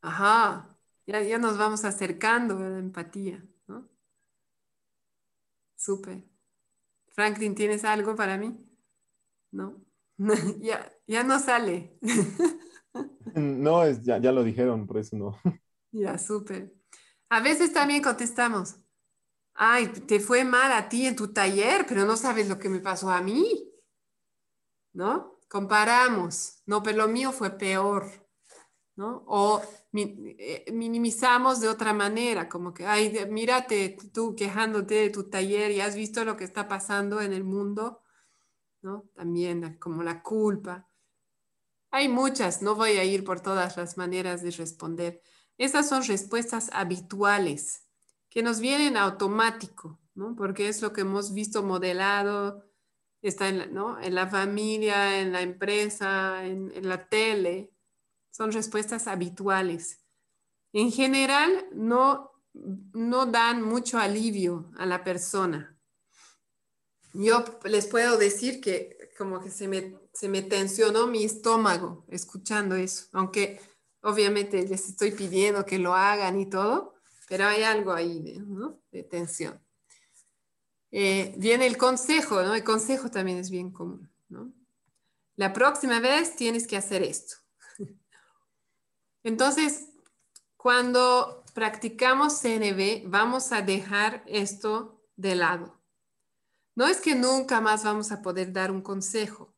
Ajá, 0.00 0.76
ya, 1.06 1.22
ya 1.22 1.38
nos 1.38 1.58
vamos 1.58 1.84
acercando 1.84 2.58
a 2.58 2.68
la 2.68 2.78
empatía. 2.78 3.44
Súper. 5.84 6.24
Franklin, 7.12 7.54
¿tienes 7.54 7.84
algo 7.84 8.16
para 8.16 8.38
mí? 8.38 8.58
No, 9.50 9.84
ya, 10.62 10.90
ya 11.06 11.22
no 11.24 11.38
sale. 11.38 11.98
no, 13.34 13.84
es, 13.84 14.02
ya, 14.02 14.16
ya 14.16 14.32
lo 14.32 14.42
dijeron, 14.42 14.86
por 14.86 14.96
eso 14.98 15.16
no. 15.16 15.38
Ya, 15.92 16.18
súper. 16.18 16.74
A 17.28 17.40
veces 17.40 17.72
también 17.72 18.02
contestamos, 18.02 18.76
ay, 19.52 19.86
te 19.88 20.18
fue 20.18 20.42
mal 20.42 20.72
a 20.72 20.88
ti 20.88 21.06
en 21.06 21.14
tu 21.14 21.32
taller, 21.32 21.84
pero 21.86 22.04
no 22.04 22.16
sabes 22.16 22.48
lo 22.48 22.58
que 22.58 22.68
me 22.68 22.80
pasó 22.80 23.10
a 23.10 23.20
mí. 23.20 23.70
¿No? 24.92 25.38
Comparamos, 25.48 26.62
no, 26.66 26.82
pero 26.82 26.96
lo 26.96 27.08
mío 27.08 27.30
fue 27.30 27.50
peor. 27.50 28.06
¿No? 28.96 29.22
O 29.28 29.62
minimizamos 30.72 31.60
de 31.60 31.68
otra 31.68 31.92
manera, 31.92 32.48
como 32.48 32.74
que, 32.74 32.84
ay, 32.86 33.26
mírate 33.30 33.96
tú 34.12 34.34
quejándote 34.34 34.94
de 34.94 35.10
tu 35.10 35.30
taller 35.30 35.70
y 35.70 35.80
has 35.80 35.94
visto 35.94 36.24
lo 36.24 36.36
que 36.36 36.44
está 36.44 36.66
pasando 36.66 37.20
en 37.20 37.32
el 37.32 37.44
mundo, 37.44 38.02
¿no? 38.82 39.08
También 39.14 39.78
como 39.78 40.02
la 40.02 40.22
culpa. 40.22 40.88
Hay 41.90 42.08
muchas, 42.08 42.60
no 42.60 42.74
voy 42.74 42.92
a 42.92 43.04
ir 43.04 43.22
por 43.22 43.40
todas 43.40 43.76
las 43.76 43.96
maneras 43.96 44.42
de 44.42 44.50
responder. 44.50 45.22
Esas 45.58 45.88
son 45.88 46.02
respuestas 46.02 46.70
habituales 46.72 47.86
que 48.28 48.42
nos 48.42 48.58
vienen 48.58 48.96
automático, 48.96 50.00
¿no? 50.14 50.34
Porque 50.34 50.68
es 50.68 50.82
lo 50.82 50.92
que 50.92 51.02
hemos 51.02 51.32
visto 51.32 51.62
modelado, 51.62 52.64
está 53.22 53.48
en 53.48 53.58
la, 53.58 53.66
¿no? 53.66 54.00
en 54.00 54.14
la 54.14 54.26
familia, 54.26 55.20
en 55.20 55.32
la 55.32 55.40
empresa, 55.40 56.44
en, 56.44 56.72
en 56.74 56.88
la 56.88 57.08
tele. 57.08 57.73
Son 58.34 58.50
respuestas 58.50 59.06
habituales. 59.06 60.00
En 60.72 60.90
general, 60.90 61.66
no, 61.72 62.32
no 62.52 63.26
dan 63.26 63.62
mucho 63.62 63.96
alivio 63.96 64.72
a 64.76 64.86
la 64.86 65.04
persona. 65.04 65.78
Yo 67.12 67.44
les 67.62 67.86
puedo 67.86 68.18
decir 68.18 68.60
que 68.60 69.12
como 69.16 69.40
que 69.40 69.52
se 69.52 69.68
me, 69.68 69.96
se 70.12 70.28
me 70.28 70.42
tensionó 70.42 71.06
mi 71.06 71.22
estómago 71.22 72.04
escuchando 72.08 72.74
eso, 72.74 73.06
aunque 73.12 73.60
obviamente 74.02 74.66
les 74.66 74.88
estoy 74.88 75.12
pidiendo 75.12 75.64
que 75.64 75.78
lo 75.78 75.94
hagan 75.94 76.40
y 76.40 76.50
todo, 76.50 76.96
pero 77.28 77.46
hay 77.46 77.62
algo 77.62 77.92
ahí 77.92 78.20
de, 78.90 79.04
tensión. 79.04 79.64
Eh, 80.90 81.36
viene 81.38 81.68
el 81.68 81.76
consejo, 81.76 82.42
¿no? 82.42 82.52
El 82.52 82.64
consejo 82.64 83.12
también 83.12 83.38
es 83.38 83.48
bien 83.48 83.70
común. 83.70 84.12
La 85.36 85.52
próxima 85.52 86.00
vez 86.00 86.34
tienes 86.34 86.66
que 86.66 86.76
hacer 86.76 87.04
esto. 87.04 87.43
Entonces, 89.24 89.88
cuando 90.56 91.44
practicamos 91.54 92.40
CNB, 92.40 93.04
vamos 93.06 93.52
a 93.52 93.62
dejar 93.62 94.22
esto 94.26 95.02
de 95.16 95.34
lado. 95.34 95.82
No 96.76 96.86
es 96.86 97.00
que 97.00 97.14
nunca 97.14 97.60
más 97.60 97.84
vamos 97.84 98.12
a 98.12 98.20
poder 98.20 98.52
dar 98.52 98.70
un 98.70 98.82
consejo, 98.82 99.54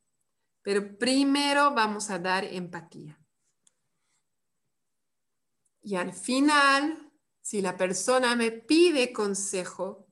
pero 0.63 0.97
primero 0.99 1.75
vamos 1.75 2.11
a 2.11 2.19
dar 2.19 2.45
empatía. 2.45 3.19
Y 5.83 5.97
al 5.97 6.13
final, 6.13 7.13
si 7.41 7.61
la 7.61 7.77
persona 7.77 8.35
me 8.37 8.51
pide 8.51 9.13
consejo, 9.13 10.07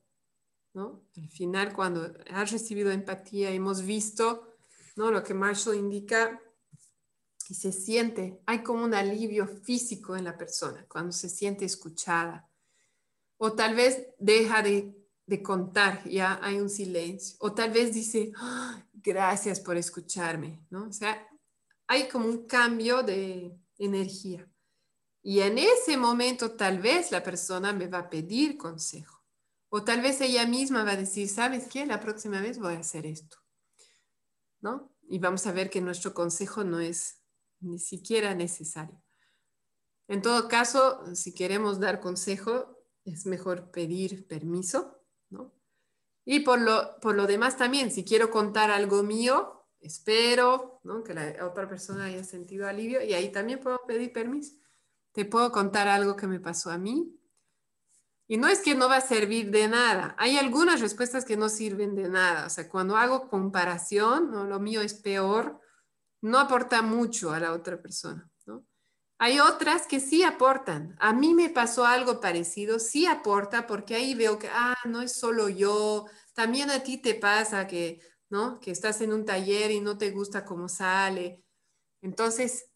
¿no? 0.73 1.05
Al 1.17 1.29
final, 1.29 1.73
cuando 1.73 2.13
ha 2.31 2.45
recibido 2.45 2.91
empatía, 2.91 3.51
hemos 3.51 3.83
visto 3.83 4.55
¿no? 4.95 5.11
lo 5.11 5.23
que 5.23 5.33
Marshall 5.33 5.75
indica 5.75 6.41
y 7.47 7.53
se 7.53 7.71
siente, 7.71 8.41
hay 8.45 8.63
como 8.63 8.83
un 8.83 8.93
alivio 8.93 9.47
físico 9.47 10.15
en 10.15 10.23
la 10.23 10.37
persona 10.37 10.85
cuando 10.87 11.11
se 11.11 11.29
siente 11.29 11.65
escuchada. 11.65 12.49
O 13.37 13.53
tal 13.53 13.75
vez 13.75 14.07
deja 14.17 14.61
de, 14.61 14.95
de 15.25 15.43
contar, 15.43 16.07
ya 16.07 16.39
hay 16.41 16.59
un 16.59 16.69
silencio. 16.69 17.35
O 17.39 17.53
tal 17.53 17.71
vez 17.71 17.93
dice, 17.93 18.31
¡Ah! 18.37 18.83
gracias 18.93 19.59
por 19.59 19.77
escucharme, 19.77 20.65
¿no? 20.69 20.87
O 20.87 20.93
sea, 20.93 21.27
hay 21.87 22.07
como 22.07 22.25
un 22.25 22.47
cambio 22.47 23.03
de 23.03 23.55
energía. 23.77 24.49
Y 25.21 25.41
en 25.41 25.57
ese 25.57 25.97
momento 25.97 26.51
tal 26.51 26.79
vez 26.79 27.11
la 27.11 27.23
persona 27.23 27.73
me 27.73 27.87
va 27.87 27.99
a 27.99 28.09
pedir 28.09 28.57
consejo. 28.57 29.23
O 29.69 29.83
tal 29.83 30.01
vez 30.01 30.21
ella 30.21 30.45
misma 30.47 30.83
va 30.83 30.91
a 30.91 30.97
decir, 30.97 31.27
¿sabes 31.27 31.67
qué? 31.67 31.85
La 31.85 31.99
próxima 31.99 32.39
vez 32.41 32.59
voy 32.59 32.75
a 32.75 32.79
hacer 32.79 33.05
esto. 33.05 33.37
¿No? 34.61 34.95
Y 35.07 35.19
vamos 35.19 35.45
a 35.45 35.51
ver 35.51 35.69
que 35.69 35.81
nuestro 35.81 36.13
consejo 36.13 36.63
no 36.63 36.79
es 36.79 37.24
ni 37.65 37.79
siquiera 37.79 38.33
necesario. 38.33 39.01
En 40.07 40.21
todo 40.21 40.47
caso, 40.47 41.15
si 41.15 41.33
queremos 41.33 41.79
dar 41.79 41.99
consejo, 41.99 42.79
es 43.03 43.25
mejor 43.25 43.71
pedir 43.71 44.27
permiso, 44.27 45.01
¿no? 45.29 45.51
Y 46.23 46.41
por 46.41 46.59
lo, 46.59 46.99
por 47.01 47.15
lo 47.15 47.27
demás 47.27 47.57
también, 47.57 47.91
si 47.91 48.03
quiero 48.03 48.31
contar 48.31 48.71
algo 48.71 49.03
mío, 49.03 49.67
espero 49.79 50.79
¿no? 50.83 51.03
que 51.03 51.13
la 51.13 51.45
otra 51.45 51.67
persona 51.67 52.05
haya 52.05 52.23
sentido 52.23 52.67
alivio 52.67 53.03
y 53.03 53.13
ahí 53.13 53.31
también 53.31 53.59
puedo 53.59 53.79
pedir 53.85 54.11
permiso 54.11 54.55
te 55.15 55.23
puedo 55.23 55.49
contar 55.53 55.87
algo 55.87 56.17
que 56.17 56.27
me 56.27 56.41
pasó 56.41 56.69
a 56.69 56.77
mí. 56.77 57.17
Y 58.27 58.35
no 58.35 58.49
es 58.49 58.59
que 58.59 58.75
no 58.75 58.89
va 58.89 58.97
a 58.97 59.01
servir 59.01 59.49
de 59.49 59.69
nada. 59.69 60.13
Hay 60.19 60.37
algunas 60.37 60.81
respuestas 60.81 61.23
que 61.23 61.37
no 61.37 61.47
sirven 61.47 61.95
de 61.95 62.09
nada. 62.09 62.47
O 62.47 62.49
sea, 62.49 62.67
cuando 62.67 62.97
hago 62.97 63.29
comparación, 63.29 64.29
¿no? 64.29 64.43
lo 64.43 64.59
mío 64.59 64.81
es 64.81 64.93
peor, 64.93 65.61
no 66.25 66.39
aporta 66.39 66.81
mucho 66.81 67.31
a 67.31 67.39
la 67.39 67.53
otra 67.53 67.79
persona. 67.79 68.27
¿no? 68.47 68.65
Hay 69.19 69.39
otras 69.39 69.85
que 69.85 69.99
sí 69.99 70.23
aportan. 70.23 70.95
A 70.99 71.13
mí 71.13 71.35
me 71.35 71.49
pasó 71.49 71.85
algo 71.85 72.19
parecido, 72.19 72.79
sí 72.79 73.05
aporta, 73.05 73.67
porque 73.67 73.93
ahí 73.93 74.15
veo 74.15 74.39
que, 74.39 74.49
ah, 74.51 74.75
no 74.85 75.03
es 75.03 75.13
solo 75.13 75.49
yo, 75.49 76.05
también 76.33 76.71
a 76.71 76.81
ti 76.81 76.97
te 76.97 77.13
pasa 77.13 77.67
que, 77.67 78.01
¿no? 78.29 78.59
Que 78.59 78.71
estás 78.71 79.01
en 79.01 79.13
un 79.13 79.23
taller 79.23 79.69
y 79.69 79.81
no 79.81 79.99
te 79.99 80.09
gusta 80.09 80.43
cómo 80.43 80.67
sale. 80.67 81.43
Entonces, 82.01 82.71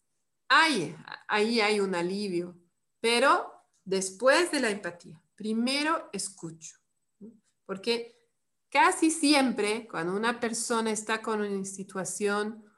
hay, 0.48 0.96
ahí 1.26 1.60
hay 1.60 1.80
un 1.80 1.96
alivio, 1.96 2.56
pero 3.00 3.52
después 3.84 4.52
de 4.52 4.60
la 4.60 4.70
empatía, 4.70 5.20
primero 5.34 6.08
escucho, 6.12 6.76
porque 7.66 8.16
casi 8.70 9.10
siempre 9.10 9.88
cuando 9.88 10.14
una 10.14 10.38
persona 10.38 10.92
está 10.92 11.20
con 11.20 11.40
una 11.40 11.64
situación 11.64 12.69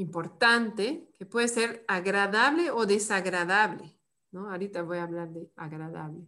importante, 0.00 1.12
que 1.18 1.26
puede 1.26 1.48
ser 1.48 1.84
agradable 1.86 2.70
o 2.70 2.86
desagradable, 2.86 3.94
¿no? 4.32 4.50
Ahorita 4.50 4.82
voy 4.82 4.98
a 4.98 5.02
hablar 5.02 5.28
de 5.28 5.52
agradable. 5.56 6.26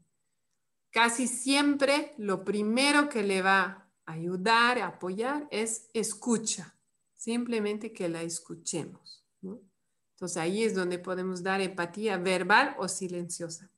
Casi 0.90 1.26
siempre 1.26 2.14
lo 2.18 2.44
primero 2.44 3.08
que 3.08 3.22
le 3.22 3.40
va 3.40 3.88
a 4.04 4.12
ayudar, 4.12 4.78
a 4.78 4.88
apoyar, 4.88 5.48
es 5.50 5.88
escucha, 5.94 6.76
simplemente 7.14 7.94
que 7.94 8.10
la 8.10 8.20
escuchemos. 8.22 9.24
¿no? 9.40 9.62
Entonces 10.16 10.36
ahí 10.36 10.64
es 10.64 10.74
donde 10.74 10.98
podemos 10.98 11.42
dar 11.42 11.62
empatía 11.62 12.18
verbal 12.18 12.76
o 12.78 12.88
silenciosa. 12.88 13.70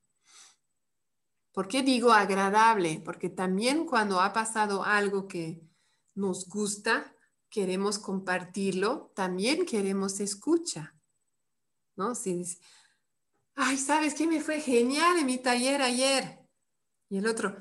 ¿Por 1.53 1.69
qué 1.69 1.83
digo 1.83 2.11
agradable? 2.11 3.01
Porque 3.05 3.29
también 3.29 3.85
cuando 3.85 4.19
ha 4.19 4.33
pasado 4.33 4.83
algo 4.83 5.25
que 5.25 5.61
nos 6.15 6.49
gusta, 6.49 7.14
queremos 7.49 7.99
compartirlo, 7.99 9.11
también 9.15 9.65
queremos 9.65 10.19
escucha. 10.19 10.95
¿No? 11.95 12.13
Si 12.13 12.33
dice, 12.33 12.59
ay, 13.55 13.77
¿sabes 13.77 14.13
qué 14.13 14.27
me 14.27 14.41
fue 14.41 14.59
genial 14.59 15.17
en 15.17 15.25
mi 15.25 15.37
taller 15.37 15.81
ayer? 15.81 16.39
Y 17.09 17.17
el 17.17 17.27
otro, 17.27 17.55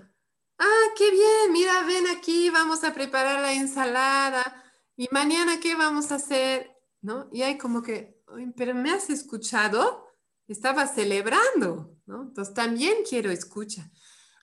ah, 0.59 0.87
qué 0.97 1.11
bien, 1.11 1.53
mira, 1.53 1.85
ven 1.85 2.07
aquí, 2.09 2.51
vamos 2.51 2.83
a 2.85 2.93
preparar 2.93 3.41
la 3.41 3.53
ensalada. 3.53 4.63
¿Y 4.97 5.09
mañana 5.11 5.61
qué 5.61 5.75
vamos 5.75 6.11
a 6.13 6.17
hacer? 6.17 6.71
¿No? 7.01 7.29
Y 7.33 7.43
hay 7.43 7.59
como 7.59 7.83
que, 7.83 8.23
pero 8.57 8.75
me 8.75 8.91
has 8.91 9.11
escuchado, 9.11 10.09
estaba 10.49 10.87
celebrando, 10.87 11.97
¿no? 12.07 12.23
Entonces 12.23 12.55
también 12.55 12.99
quiero 13.09 13.31
escuchar. 13.31 13.91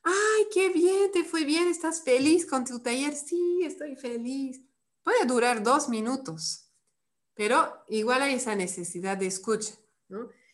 Ay, 0.03 0.47
qué 0.53 0.69
bien, 0.69 1.11
te 1.11 1.23
fue 1.23 1.45
bien, 1.45 1.67
estás 1.67 2.03
feliz 2.03 2.45
con 2.45 2.65
tu 2.65 2.79
taller. 2.79 3.15
Sí, 3.15 3.61
estoy 3.63 3.95
feliz. 3.95 4.61
Puede 5.03 5.25
durar 5.25 5.63
dos 5.63 5.89
minutos, 5.89 6.69
pero 7.33 7.83
igual 7.87 8.21
hay 8.21 8.35
esa 8.35 8.55
necesidad 8.55 9.17
de 9.17 9.27
escucha. 9.27 9.73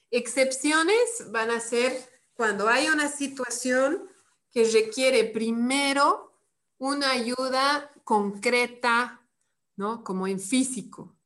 Excepciones 0.10 1.32
van 1.32 1.52
a 1.52 1.60
ser 1.60 1.98
cuando 2.34 2.68
hay 2.68 2.88
una 2.88 3.10
situación 3.10 4.08
que 4.52 4.64
requiere 4.70 5.26
primero 5.26 6.39
una 6.78 7.12
ayuda 7.12 7.91
concreta, 8.04 9.28
¿no? 9.76 10.04
Como 10.04 10.28
en 10.28 10.39
físico. 10.39 11.18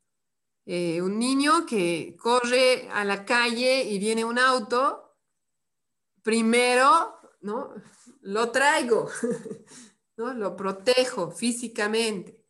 Eh, 0.65 1.01
un 1.01 1.19
niño 1.19 1.65
que 1.65 2.15
corre 2.17 2.89
a 2.91 3.03
la 3.03 3.25
calle 3.25 3.83
y 3.83 3.99
viene 3.99 4.23
un 4.23 4.39
auto, 4.39 5.17
primero, 6.23 7.19
¿no? 7.41 7.73
lo 8.21 8.51
traigo, 8.51 9.09
¿no? 10.17 10.33
Lo 10.33 10.55
protejo 10.55 11.31
físicamente. 11.31 12.40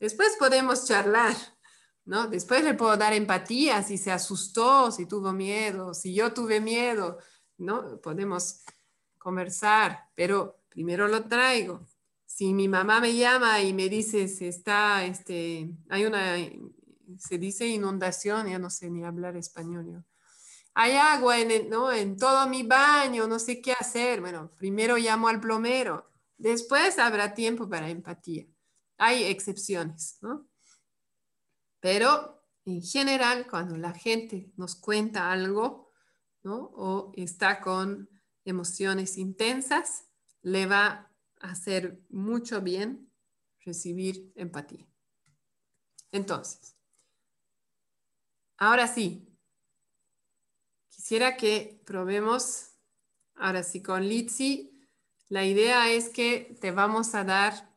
Después 0.00 0.34
podemos 0.38 0.86
charlar, 0.86 1.36
¿no? 2.06 2.26
Después 2.26 2.64
le 2.64 2.72
puedo 2.72 2.96
dar 2.96 3.12
empatía 3.12 3.82
si 3.82 3.98
se 3.98 4.10
asustó, 4.10 4.90
si 4.90 5.04
tuvo 5.04 5.34
miedo, 5.34 5.92
si 5.92 6.14
yo 6.14 6.32
tuve 6.32 6.58
miedo, 6.58 7.18
¿no? 7.58 8.00
Podemos 8.00 8.64
conversar, 9.18 10.08
pero 10.14 10.62
primero 10.70 11.06
lo 11.06 11.24
traigo. 11.28 11.86
Si 12.24 12.54
mi 12.54 12.66
mamá 12.66 13.00
me 13.00 13.14
llama 13.14 13.60
y 13.60 13.74
me 13.74 13.90
dice, 13.90 14.26
se 14.26 14.48
está, 14.48 15.04
este, 15.04 15.70
hay 15.90 16.06
una, 16.06 16.36
se 17.18 17.36
dice 17.36 17.66
inundación, 17.66 18.48
ya 18.48 18.58
no 18.58 18.70
sé 18.70 18.88
ni 18.88 19.04
hablar 19.04 19.36
español 19.36 20.02
Hay 20.72 20.92
agua 20.92 21.38
en, 21.38 21.68
¿no? 21.68 21.92
en 21.92 22.16
todo 22.16 22.48
mi 22.48 22.62
baño, 22.62 23.26
no 23.26 23.38
sé 23.38 23.60
qué 23.60 23.72
hacer. 23.72 24.22
Bueno, 24.22 24.50
primero 24.56 24.96
llamo 24.96 25.28
al 25.28 25.40
plomero, 25.40 26.10
después 26.38 26.98
habrá 26.98 27.34
tiempo 27.34 27.68
para 27.68 27.90
empatía. 27.90 28.46
Hay 29.02 29.24
excepciones, 29.24 30.18
¿no? 30.20 30.46
Pero 31.80 32.44
en 32.66 32.82
general, 32.82 33.46
cuando 33.48 33.78
la 33.78 33.94
gente 33.94 34.52
nos 34.56 34.76
cuenta 34.76 35.32
algo, 35.32 35.90
¿no? 36.42 36.70
O 36.74 37.12
está 37.16 37.62
con 37.62 38.10
emociones 38.44 39.16
intensas, 39.16 40.04
le 40.42 40.66
va 40.66 41.10
a 41.40 41.50
hacer 41.50 42.02
mucho 42.10 42.60
bien 42.60 43.10
recibir 43.64 44.30
empatía. 44.36 44.86
Entonces, 46.12 46.76
ahora 48.58 48.86
sí, 48.86 49.34
quisiera 50.90 51.38
que 51.38 51.80
probemos, 51.86 52.72
ahora 53.34 53.62
sí, 53.62 53.82
con 53.82 54.06
Litsi, 54.06 54.86
la 55.30 55.46
idea 55.46 55.90
es 55.90 56.10
que 56.10 56.54
te 56.60 56.70
vamos 56.70 57.14
a 57.14 57.24
dar, 57.24 57.69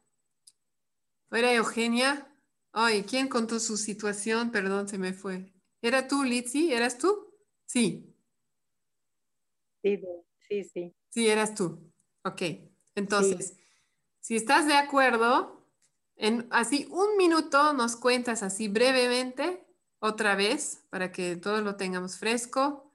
¿era 1.39 1.53
Eugenia? 1.53 2.27
Ay, 2.71 3.03
¿quién 3.03 3.27
contó 3.27 3.59
su 3.59 3.77
situación? 3.77 4.51
Perdón, 4.51 4.87
se 4.87 4.97
me 4.97 5.13
fue. 5.13 5.53
¿Era 5.81 6.07
tú, 6.07 6.23
Litsi? 6.23 6.73
¿Eras 6.73 6.97
tú? 6.97 7.33
Sí. 7.65 8.15
Sí, 9.81 10.01
sí, 10.47 10.63
sí. 10.63 10.95
Sí, 11.09 11.27
eras 11.27 11.53
tú. 11.53 11.91
Ok. 12.23 12.41
Entonces, 12.95 13.57
si 14.19 14.35
estás 14.35 14.65
de 14.65 14.75
acuerdo, 14.75 15.67
en 16.15 16.47
así 16.51 16.87
un 16.89 17.17
minuto 17.17 17.73
nos 17.73 17.95
cuentas 17.95 18.43
así 18.43 18.67
brevemente, 18.67 19.65
otra 19.99 20.35
vez, 20.35 20.83
para 20.89 21.11
que 21.11 21.35
todos 21.35 21.63
lo 21.63 21.75
tengamos 21.75 22.17
fresco, 22.17 22.91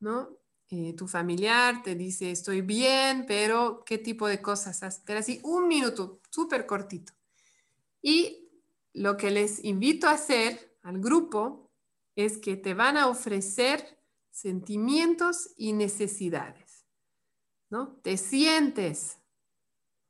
¿no? 0.00 0.30
Eh, 0.70 0.94
tu 0.94 1.06
familiar 1.06 1.82
te 1.82 1.94
dice, 1.94 2.30
estoy 2.30 2.62
bien, 2.62 3.24
pero 3.26 3.82
¿qué 3.84 3.98
tipo 3.98 4.26
de 4.26 4.40
cosas 4.40 4.82
haces? 4.82 5.02
Pero 5.04 5.20
así 5.20 5.40
un 5.42 5.68
minuto, 5.68 6.20
súper 6.30 6.66
cortito. 6.66 7.12
Y 8.02 8.50
lo 8.92 9.16
que 9.16 9.30
les 9.30 9.64
invito 9.64 10.08
a 10.08 10.12
hacer 10.12 10.76
al 10.82 11.00
grupo 11.00 11.70
es 12.16 12.36
que 12.36 12.56
te 12.56 12.74
van 12.74 12.96
a 12.96 13.08
ofrecer 13.08 13.98
sentimientos 14.30 15.50
y 15.56 15.72
necesidades, 15.72 16.86
¿no? 17.70 18.00
Te 18.02 18.16
sientes 18.16 19.18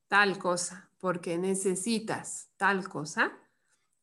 tal 0.08 0.38
cosa 0.38 0.90
porque 0.98 1.38
necesitas 1.38 2.50
tal 2.56 2.88
cosa 2.88 3.38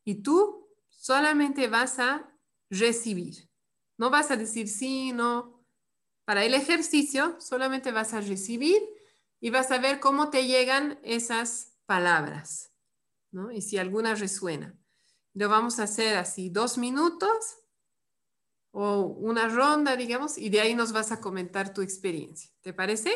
y 0.03 0.15
tú 0.21 0.67
solamente 0.89 1.67
vas 1.67 1.99
a 1.99 2.33
recibir. 2.69 3.49
No 3.97 4.09
vas 4.09 4.31
a 4.31 4.37
decir 4.37 4.67
sí, 4.67 5.11
no. 5.13 5.63
Para 6.25 6.43
el 6.43 6.53
ejercicio 6.53 7.39
solamente 7.39 7.91
vas 7.91 8.13
a 8.13 8.21
recibir 8.21 8.81
y 9.39 9.49
vas 9.49 9.71
a 9.71 9.77
ver 9.77 9.99
cómo 9.99 10.29
te 10.29 10.45
llegan 10.45 10.99
esas 11.03 11.77
palabras, 11.85 12.68
¿no? 13.32 13.51
Y 13.51 13.61
si 13.61 13.77
alguna 13.77 14.15
resuena. 14.15 14.75
Lo 15.34 15.49
vamos 15.49 15.80
a 15.80 15.84
hacer 15.84 16.17
así 16.17 16.49
dos 16.49 16.77
minutos 16.77 17.59
o 18.71 19.01
una 19.01 19.47
ronda, 19.47 19.95
digamos, 19.95 20.38
y 20.38 20.49
de 20.49 20.61
ahí 20.61 20.75
nos 20.75 20.91
vas 20.91 21.11
a 21.11 21.21
comentar 21.21 21.73
tu 21.73 21.82
experiencia. 21.82 22.51
¿Te 22.61 22.73
parece? 22.73 23.11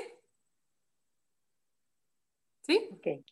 ¿Sí? 2.62 2.90
Ok. 2.92 3.26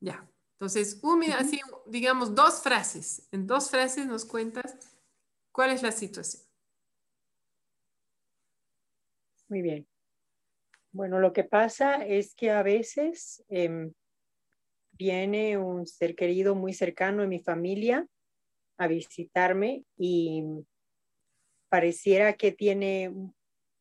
Ya. 0.00 0.28
Entonces, 0.52 0.98
un, 1.02 1.22
así, 1.32 1.60
digamos, 1.86 2.34
dos 2.34 2.62
frases. 2.62 3.28
En 3.30 3.46
dos 3.46 3.70
frases 3.70 4.06
nos 4.06 4.24
cuentas 4.24 4.76
cuál 5.52 5.70
es 5.70 5.82
la 5.82 5.92
situación. 5.92 6.42
Muy 9.48 9.62
bien. 9.62 9.86
Bueno, 10.90 11.20
lo 11.20 11.32
que 11.32 11.44
pasa 11.44 12.04
es 12.04 12.34
que 12.34 12.50
a 12.50 12.62
veces 12.62 13.44
em, 13.48 13.92
viene 14.98 15.56
un 15.56 15.86
ser 15.86 16.14
querido 16.16 16.54
muy 16.54 16.74
cercano 16.74 17.22
en 17.22 17.28
mi 17.28 17.38
familia 17.38 18.06
a 18.76 18.88
visitarme 18.88 19.84
y 19.96 20.44
pareciera 21.68 22.32
que 22.34 22.52
tiene 22.52 23.12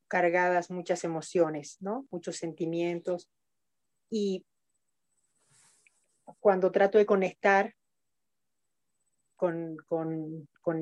cargadas 0.07 0.69
muchas 0.69 1.03
emociones, 1.03 1.77
¿no? 1.81 2.07
Muchos 2.11 2.37
sentimientos. 2.37 3.29
Y 4.09 4.45
cuando 6.39 6.71
trato 6.71 6.97
de 6.97 7.05
conectar 7.05 7.73
con, 9.35 9.77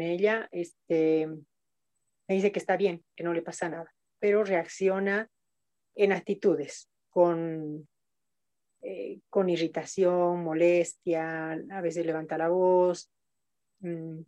ella, 0.01 0.47
este, 0.51 1.27
me 1.27 2.35
dice 2.35 2.51
que 2.51 2.59
está 2.59 2.77
bien, 2.77 3.03
que 3.15 3.23
no 3.23 3.33
le 3.33 3.41
pasa 3.41 3.69
nada, 3.69 3.93
pero 4.19 4.43
reacciona 4.43 5.29
en 5.95 6.11
actitudes, 6.11 6.89
con, 7.09 7.87
eh, 8.87 9.19
con 9.31 9.49
irritación, 9.49 10.43
molestia, 10.43 11.53
a 11.53 11.81
veces 11.81 12.05
levanta 12.05 12.37
la 12.37 12.49
voz. 12.49 13.11
Mm, 13.79 14.19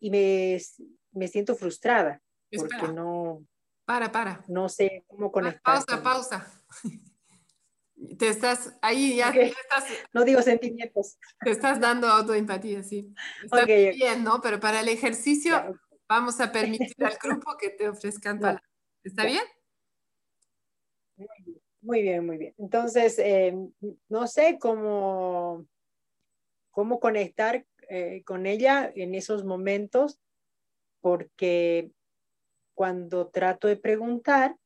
y 0.00 0.10
me, 0.10 1.28
siento 1.28 1.54
frustrada 1.54 2.22
porque 2.56 2.88
no... 2.94 3.44
Para, 3.84 4.10
para. 4.10 4.42
No 4.48 4.70
sé 4.70 5.04
cómo 5.06 5.30
conectar. 5.30 5.60
Pausa, 5.62 6.02
pausa. 6.02 6.62
Te 8.18 8.28
estás, 8.28 8.78
ahí 8.80 9.16
ya 9.16 9.28
estás, 9.28 9.84
No 10.14 10.24
digo 10.24 10.40
sentimientos. 10.40 11.18
Te 11.40 11.50
estás 11.50 11.78
dando 11.78 12.08
autoempatía, 12.08 12.82
sí. 12.82 13.12
Está 13.42 13.66
bien, 13.66 14.24
¿no? 14.24 14.40
Pero 14.40 14.58
para 14.60 14.80
el 14.80 14.88
ejercicio 14.88 15.78
vamos 16.08 16.40
a 16.40 16.50
permitir 16.52 17.04
al 17.04 17.18
grupo 17.22 17.56
que 17.58 17.68
te 17.68 17.86
ofrezcan 17.86 18.38
palabras. 18.38 18.64
¿Está 19.04 19.26
bien? 19.26 19.42
Muy 21.16 21.28
bien, 21.44 21.57
muy 21.88 22.36
bien. 22.38 22.54
Entonces, 22.58 23.18
eh, 23.18 23.56
no 24.08 24.26
sé 24.26 24.58
cómo, 24.60 25.66
cómo 26.70 27.00
conectar 27.00 27.64
eh, 27.88 28.22
con 28.24 28.46
ella 28.46 28.92
en 28.94 29.14
esos 29.14 29.44
momentos, 29.44 30.20
porque 31.00 31.90
cuando 32.74 33.28
trato 33.28 33.66
de 33.66 33.76
preguntar, 33.76 34.56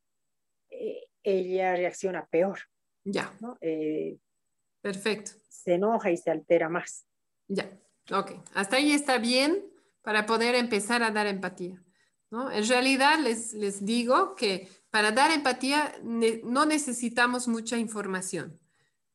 eh, 0.69 1.07
ella 1.23 1.75
reacciona 1.75 2.25
peor. 2.25 2.59
Ya. 3.05 3.33
Eh, 3.61 4.17
Perfecto. 4.81 5.31
Se 5.47 5.75
enoja 5.75 6.11
y 6.11 6.17
se 6.17 6.29
altera 6.29 6.67
más. 6.67 7.07
Ya, 7.47 7.71
ok. 8.11 8.31
Hasta 8.53 8.75
ahí 8.75 8.91
está 8.91 9.17
bien 9.17 9.65
para 10.01 10.25
poder 10.25 10.55
empezar 10.55 11.03
a 11.03 11.11
dar 11.11 11.27
empatía. 11.27 11.81
¿no? 12.29 12.51
En 12.51 12.67
realidad 12.67 13.19
les, 13.19 13.53
les 13.53 13.85
digo 13.85 14.35
que 14.35 14.67
para 14.93 15.11
dar 15.11 15.31
empatía 15.31 15.91
no 16.03 16.67
necesitamos 16.67 17.47
mucha 17.47 17.79
información. 17.79 18.61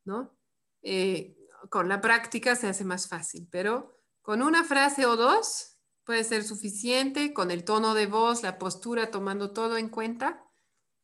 ¿no? 0.05 0.37
Eh, 0.83 1.37
con 1.71 1.89
la 1.89 2.01
práctica 2.01 2.57
se 2.57 2.67
hace 2.67 2.85
más 2.85 3.07
fácil, 3.07 3.47
pero 3.49 3.97
con 4.21 4.43
una 4.43 4.65
frase 4.65 5.07
o 5.07 5.15
dos 5.15 5.79
puede 6.03 6.25
ser 6.25 6.43
suficiente, 6.43 7.33
con 7.33 7.53
el 7.53 7.63
tono 7.63 7.95
de 7.95 8.07
voz, 8.07 8.43
la 8.43 8.59
postura, 8.59 9.13
tomando 9.13 9.53
todo 9.53 9.77
en 9.77 9.89
cuenta 9.89 10.45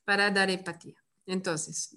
para 0.05 0.33
dar 0.33 0.51
empatía. 0.51 0.97
Entonces, 1.25 1.97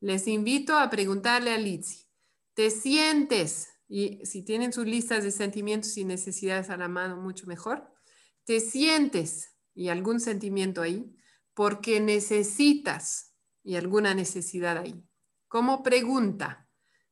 les 0.00 0.26
invito 0.26 0.76
a 0.76 0.90
preguntarle 0.90 1.52
a 1.52 1.58
Litsi, 1.58 2.04
¿te 2.52 2.72
sientes? 2.72 3.68
Y 3.86 4.26
si 4.26 4.42
tienen 4.42 4.72
sus 4.72 4.86
listas 4.86 5.22
de 5.22 5.30
sentimientos 5.30 5.96
y 5.96 6.04
necesidades 6.04 6.68
a 6.68 6.76
la 6.76 6.88
mano, 6.88 7.18
mucho 7.18 7.46
mejor. 7.46 7.94
¿Te 8.42 8.58
sientes? 8.58 9.54
Y 9.72 9.88
algún 9.88 10.18
sentimiento 10.18 10.82
ahí, 10.82 11.16
porque 11.54 12.00
necesitas 12.00 13.34
y 13.62 13.76
alguna 13.76 14.14
necesidad 14.14 14.78
ahí. 14.78 15.04
Como 15.48 15.82
pregunta, 15.82 16.68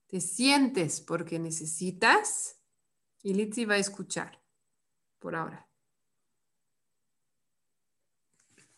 ¿te 0.06 0.20
sientes 0.20 1.00
porque 1.00 1.38
necesitas? 1.38 2.60
Y 3.22 3.34
Litsi 3.34 3.64
va 3.64 3.74
a 3.74 3.78
escuchar 3.78 4.42
por 5.18 5.34
ahora. 5.34 5.68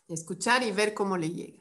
Escuchar 0.09 0.63
y 0.63 0.73
ver 0.73 0.93
cómo 0.95 1.17
le 1.17 1.31
llega. 1.31 1.61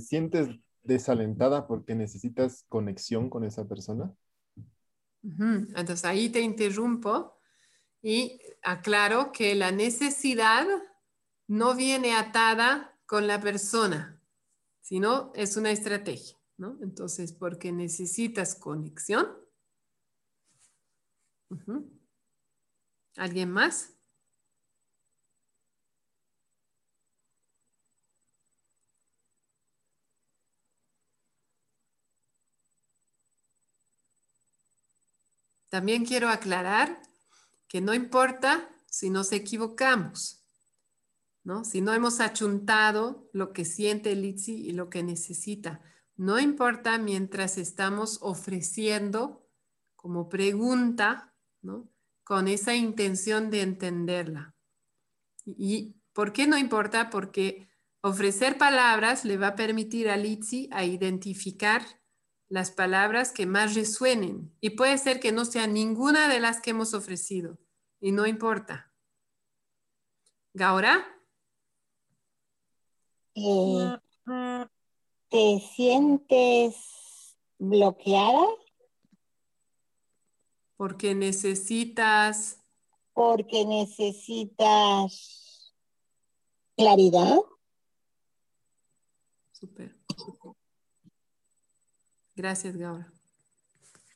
sientes 0.00 0.48
desalentada 0.86 1.66
porque 1.66 1.94
necesitas 1.94 2.64
conexión 2.68 3.28
con 3.30 3.44
esa 3.44 3.66
persona? 3.66 4.14
Entonces 5.22 6.04
ahí 6.04 6.28
te 6.30 6.40
interrumpo 6.40 7.40
y 8.02 8.40
aclaro 8.62 9.32
que 9.32 9.54
la 9.54 9.72
necesidad 9.72 10.66
no 11.48 11.74
viene 11.74 12.14
atada 12.14 12.96
con 13.06 13.26
la 13.26 13.40
persona, 13.40 14.20
sino 14.80 15.32
es 15.34 15.56
una 15.56 15.70
estrategia, 15.70 16.36
¿no? 16.56 16.78
Entonces, 16.80 17.32
porque 17.32 17.72
necesitas 17.72 18.54
conexión. 18.54 19.26
¿Alguien 23.16 23.50
más? 23.50 23.95
También 35.68 36.04
quiero 36.04 36.28
aclarar 36.28 37.02
que 37.68 37.80
no 37.80 37.94
importa 37.94 38.68
si 38.88 39.10
nos 39.10 39.32
equivocamos, 39.32 40.44
¿no? 41.44 41.64
Si 41.64 41.80
no 41.80 41.92
hemos 41.92 42.20
achuntado 42.20 43.28
lo 43.32 43.52
que 43.52 43.64
siente 43.64 44.14
Litsi 44.14 44.66
y 44.66 44.72
lo 44.72 44.88
que 44.88 45.02
necesita. 45.02 45.80
No 46.16 46.38
importa 46.38 46.98
mientras 46.98 47.58
estamos 47.58 48.18
ofreciendo 48.22 49.46
como 49.96 50.28
pregunta, 50.28 51.34
¿no? 51.62 51.88
Con 52.24 52.48
esa 52.48 52.74
intención 52.74 53.50
de 53.50 53.62
entenderla. 53.62 54.54
¿Y 55.44 55.96
por 56.12 56.32
qué 56.32 56.46
no 56.46 56.56
importa? 56.56 57.10
Porque 57.10 57.68
ofrecer 58.00 58.56
palabras 58.56 59.24
le 59.24 59.36
va 59.36 59.48
a 59.48 59.56
permitir 59.56 60.08
a 60.08 60.16
Litsi 60.16 60.68
a 60.72 60.84
identificar 60.84 61.82
las 62.48 62.70
palabras 62.70 63.32
que 63.32 63.46
más 63.46 63.74
resuenen. 63.74 64.52
Y 64.60 64.70
puede 64.70 64.98
ser 64.98 65.20
que 65.20 65.32
no 65.32 65.44
sea 65.44 65.66
ninguna 65.66 66.28
de 66.28 66.40
las 66.40 66.60
que 66.60 66.70
hemos 66.70 66.94
ofrecido. 66.94 67.58
Y 68.00 68.12
no 68.12 68.26
importa. 68.26 68.92
Gaura. 70.54 71.04
Eh, 73.34 73.98
¿Te 75.28 75.60
sientes 75.74 76.76
bloqueada? 77.58 78.46
Porque 80.76 81.14
necesitas... 81.14 82.60
Porque 83.12 83.64
necesitas 83.64 85.34
claridad. 86.76 87.38
Super. 89.52 89.96
Gracias, 92.36 92.76
Gaura. 92.76 93.12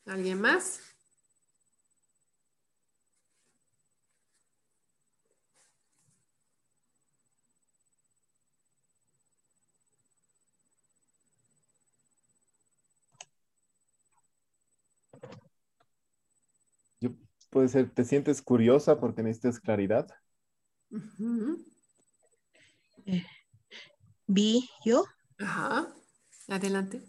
¿Alguien 0.04 0.38
más? 0.42 0.80
Yo, 17.00 17.10
puede 17.50 17.68
ser, 17.68 17.90
¿te 17.90 18.04
sientes 18.04 18.40
curiosa 18.42 18.98
porque 19.00 19.22
necesitas 19.22 19.60
claridad? 19.60 20.08
Eh, 23.06 23.24
vi 24.26 24.68
yo. 24.84 25.04
Ajá. 25.38 25.88
Adelante. 26.48 27.02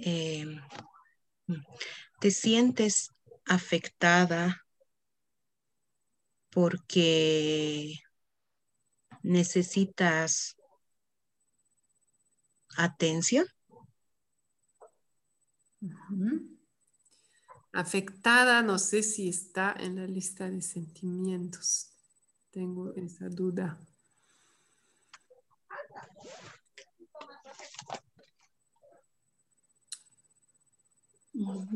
Eh, 0.00 0.46
te 2.20 2.30
sientes 2.30 3.10
afectada 3.46 4.64
porque 6.50 7.94
necesitas 9.22 10.56
atención. 12.76 13.46
Afectada, 17.72 18.62
no 18.62 18.78
sé 18.78 19.02
si 19.02 19.28
está 19.28 19.74
en 19.78 19.96
la 19.96 20.06
lista 20.06 20.48
de 20.48 20.62
sentimientos. 20.62 21.90
Tengo 22.50 22.94
esa 22.94 23.28
duda. 23.28 23.78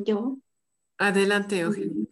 Yo. 0.04 0.38
Adelante, 0.98 1.60
Eugenia. 1.60 2.06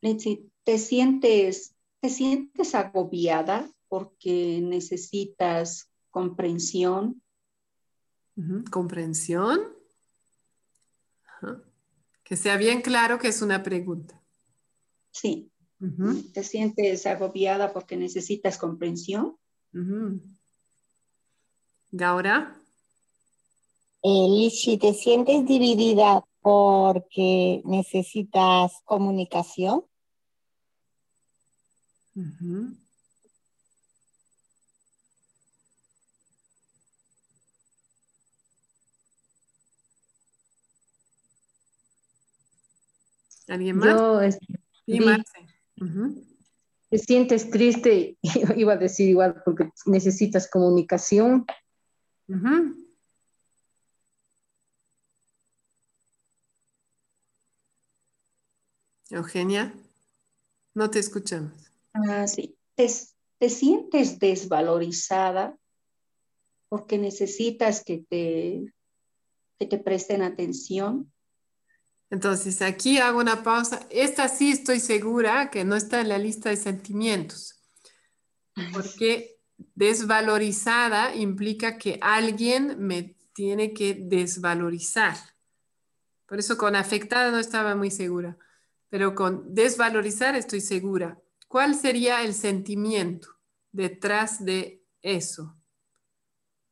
¿Te 0.00 0.78
sientes, 0.78 1.74
¿Te 2.00 2.08
sientes 2.10 2.74
agobiada 2.74 3.70
porque 3.88 4.60
necesitas 4.62 5.90
comprensión? 6.10 7.22
¿Comprensión? 8.70 9.60
Que 12.22 12.36
sea 12.36 12.56
bien 12.56 12.82
claro 12.82 13.18
que 13.18 13.28
es 13.28 13.40
una 13.40 13.62
pregunta. 13.62 14.20
Sí. 15.12 15.50
¿Te 16.32 16.42
sientes 16.42 17.06
agobiada 17.06 17.72
porque 17.72 17.96
necesitas 17.96 18.58
comprensión? 18.58 19.36
¿Gaura? 21.90 22.60
Eh, 24.02 24.50
si 24.50 24.78
te 24.78 24.92
sientes 24.94 25.46
dividida 25.46 26.24
porque 26.46 27.60
necesitas 27.64 28.80
comunicación. 28.84 29.82
¿Alguien 43.48 43.76
más? 43.78 43.88
Yo, 43.88 44.20
sí, 44.86 45.00
Te 46.88 46.98
sientes 46.98 47.50
triste, 47.50 48.18
iba 48.56 48.74
a 48.74 48.76
decir 48.76 49.08
igual, 49.08 49.42
porque 49.44 49.68
necesitas 49.86 50.48
comunicación. 50.48 51.44
Eugenia, 59.10 59.72
no 60.74 60.90
te 60.90 60.98
escuchamos. 60.98 61.52
Ah, 61.92 62.26
sí. 62.26 62.56
¿Te, 62.74 63.48
sientes 63.48 64.18
desvalorizada 64.18 65.56
porque 66.68 66.98
necesitas 66.98 67.84
que 67.84 68.04
te, 68.08 68.74
que 69.58 69.66
te 69.66 69.78
presten 69.78 70.22
atención? 70.22 71.12
Entonces, 72.10 72.62
aquí 72.62 72.98
hago 72.98 73.20
una 73.20 73.42
pausa. 73.42 73.86
Esta 73.90 74.28
sí 74.28 74.50
estoy 74.52 74.80
segura 74.80 75.50
que 75.50 75.64
no 75.64 75.76
está 75.76 76.00
en 76.00 76.08
la 76.08 76.18
lista 76.18 76.50
de 76.50 76.56
sentimientos, 76.56 77.62
porque 78.72 79.38
desvalorizada 79.74 81.14
implica 81.14 81.78
que 81.78 81.98
alguien 82.02 82.76
me 82.78 83.16
tiene 83.32 83.72
que 83.72 83.94
desvalorizar. 83.94 85.16
Por 86.26 86.38
eso 86.38 86.58
con 86.58 86.74
afectada 86.74 87.30
no 87.30 87.38
estaba 87.38 87.76
muy 87.76 87.90
segura 87.90 88.36
pero 88.88 89.14
con 89.14 89.54
desvalorizar 89.54 90.36
estoy 90.36 90.60
segura. 90.60 91.20
¿Cuál 91.48 91.74
sería 91.74 92.22
el 92.22 92.34
sentimiento 92.34 93.28
detrás 93.72 94.44
de 94.44 94.84
eso, 95.02 95.56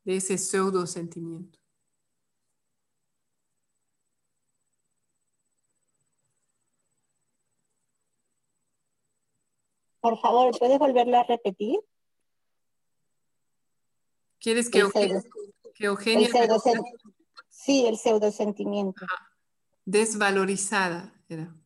de 0.05 0.17
ese 0.17 0.39
pseudo 0.39 0.87
sentimiento? 0.87 1.59
Por 10.01 10.21
favor, 10.21 10.57
¿puedes 10.59 10.79
volverlo 10.79 11.19
a 11.19 11.25
repetir? 11.25 11.81
¿Quieres 14.39 14.69
que, 14.69 14.81
Eugenia... 14.81 15.23
sí, 17.49 17.87
el 17.87 17.97
pseudo 17.97 18.31
sentimiento. 18.31 19.07
Desvalorizada 19.87 21.15
era. 21.29 21.57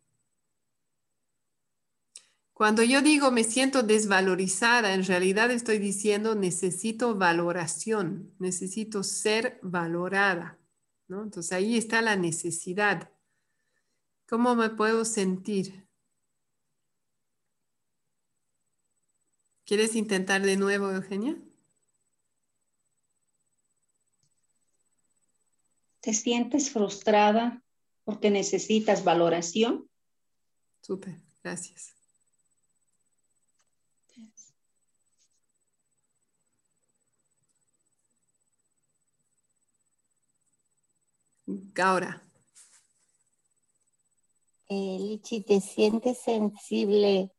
Cuando 2.59 2.83
yo 2.83 3.03
digo 3.03 3.31
me 3.31 3.45
siento 3.45 3.85
desvalorizada, 3.85 4.93
en 4.93 5.05
realidad 5.05 5.49
estoy 5.53 5.79
diciendo 5.79 6.35
necesito 6.35 7.15
valoración, 7.15 8.35
necesito 8.41 9.05
ser 9.05 9.61
valorada. 9.63 10.59
¿no? 11.07 11.23
Entonces 11.23 11.53
ahí 11.53 11.77
está 11.77 12.03
la 12.03 12.17
necesidad. 12.17 13.13
¿Cómo 14.29 14.57
me 14.57 14.71
puedo 14.71 15.05
sentir? 15.05 15.87
¿Quieres 19.65 19.95
intentar 19.95 20.43
de 20.43 20.57
nuevo, 20.57 20.91
Eugenia? 20.91 21.41
¿Te 26.01 26.13
sientes 26.13 26.71
frustrada 26.71 27.63
porque 28.03 28.33
necesitas 28.33 29.05
valoración. 29.05 29.89
Súper, 30.81 31.15
gracias. 31.45 31.97
Ahora. 41.82 42.22
Eh, 44.68 44.99
Lichi, 45.01 45.42
¿te 45.42 45.61
sientes 45.61 46.18
sensible 46.18 47.32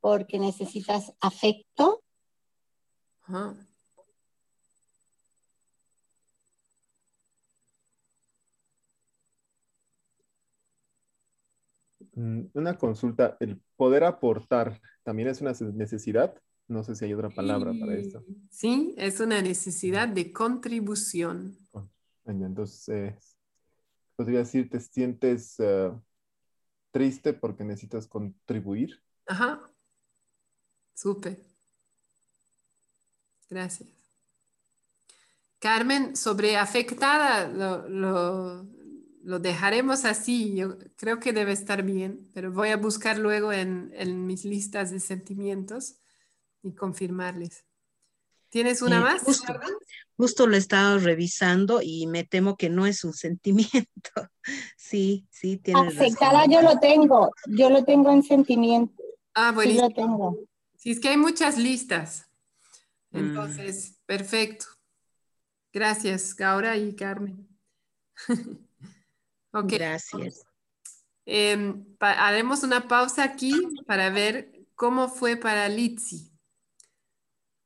porque 0.00 0.38
necesitas 0.38 1.12
afecto? 1.20 2.02
Mm, 12.14 12.44
una 12.54 12.78
consulta, 12.78 13.36
el 13.40 13.60
poder 13.76 14.04
aportar 14.04 14.80
también 15.02 15.28
es 15.28 15.42
una 15.42 15.52
necesidad. 15.74 16.34
No 16.66 16.82
sé 16.82 16.94
si 16.94 17.04
hay 17.04 17.12
otra 17.12 17.28
palabra 17.28 17.74
para 17.78 17.94
esto. 17.94 18.24
Sí, 18.50 18.94
es 18.96 19.20
una 19.20 19.42
necesidad 19.42 20.08
de 20.08 20.32
contribución. 20.32 21.58
Entonces, 22.24 23.33
podría 24.16 24.40
decir, 24.40 24.68
te 24.70 24.80
sientes 24.80 25.56
eh, 25.58 25.92
triste 26.90 27.32
porque 27.32 27.64
necesitas 27.64 28.06
contribuir. 28.06 29.02
Ajá. 29.26 29.70
Súper. 30.94 31.38
Gracias. 33.50 33.88
Carmen, 35.58 36.14
sobre 36.14 36.56
afectada, 36.56 37.48
lo, 37.48 37.88
lo, 37.88 39.38
dejaremos 39.38 40.04
así. 40.04 40.54
Yo 40.54 40.76
creo 40.96 41.20
que 41.20 41.32
debe 41.32 41.52
estar 41.52 41.82
bien, 41.82 42.30
pero 42.34 42.52
voy 42.52 42.68
a 42.68 42.76
buscar 42.76 43.18
luego 43.18 43.52
en, 43.52 43.90
en 43.94 44.26
mis 44.26 44.44
listas 44.44 44.90
de 44.90 45.00
sentimientos 45.00 45.96
y 46.62 46.74
confirmarles. 46.74 47.64
¿Tienes 48.54 48.82
una 48.82 49.00
más? 49.00 49.20
Justo, 50.16 50.46
lo 50.46 50.54
he 50.54 50.58
estado 50.60 51.00
revisando 51.00 51.80
y 51.82 52.06
me 52.06 52.22
temo 52.22 52.56
que 52.56 52.70
no 52.70 52.86
es 52.86 53.02
un 53.02 53.12
sentimiento. 53.12 54.30
Sí, 54.76 55.26
sí, 55.28 55.56
tiene 55.56 55.88
Afectada 55.88 56.46
yo 56.46 56.62
lo 56.62 56.78
tengo, 56.78 57.32
yo 57.48 57.68
lo 57.68 57.84
tengo 57.84 58.12
en 58.12 58.22
sentimiento. 58.22 59.02
Ah, 59.34 59.50
bueno. 59.50 59.72
Sí 59.72 59.78
lo 59.80 59.90
tengo. 59.90 60.38
Sí, 60.76 60.92
es 60.92 61.00
que 61.00 61.08
hay 61.08 61.16
muchas 61.16 61.58
listas. 61.58 62.30
Mm. 63.10 63.18
Entonces, 63.18 63.98
perfecto. 64.06 64.66
Gracias, 65.72 66.36
Gaura 66.36 66.76
y 66.76 66.94
Carmen. 66.94 67.48
okay. 69.52 69.78
Gracias. 69.78 70.44
Em, 71.26 71.84
haremos 71.98 72.62
una 72.62 72.86
pausa 72.86 73.24
aquí 73.24 73.52
para 73.84 74.10
ver 74.10 74.64
cómo 74.76 75.08
fue 75.08 75.36
para 75.36 75.68
Litsi. 75.68 76.33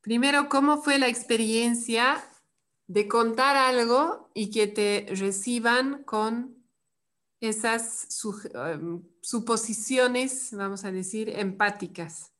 Primero, 0.00 0.48
¿cómo 0.48 0.80
fue 0.82 0.98
la 0.98 1.08
experiencia 1.08 2.22
de 2.86 3.08
contar 3.08 3.56
algo 3.56 4.30
y 4.34 4.50
que 4.50 4.66
te 4.66 5.06
reciban 5.10 6.04
con 6.04 6.58
esas 7.40 8.08
em, 8.54 9.02
suposiciones, 9.20 10.52
vamos 10.52 10.84
a 10.84 10.92
decir, 10.92 11.30
empáticas? 11.30 12.32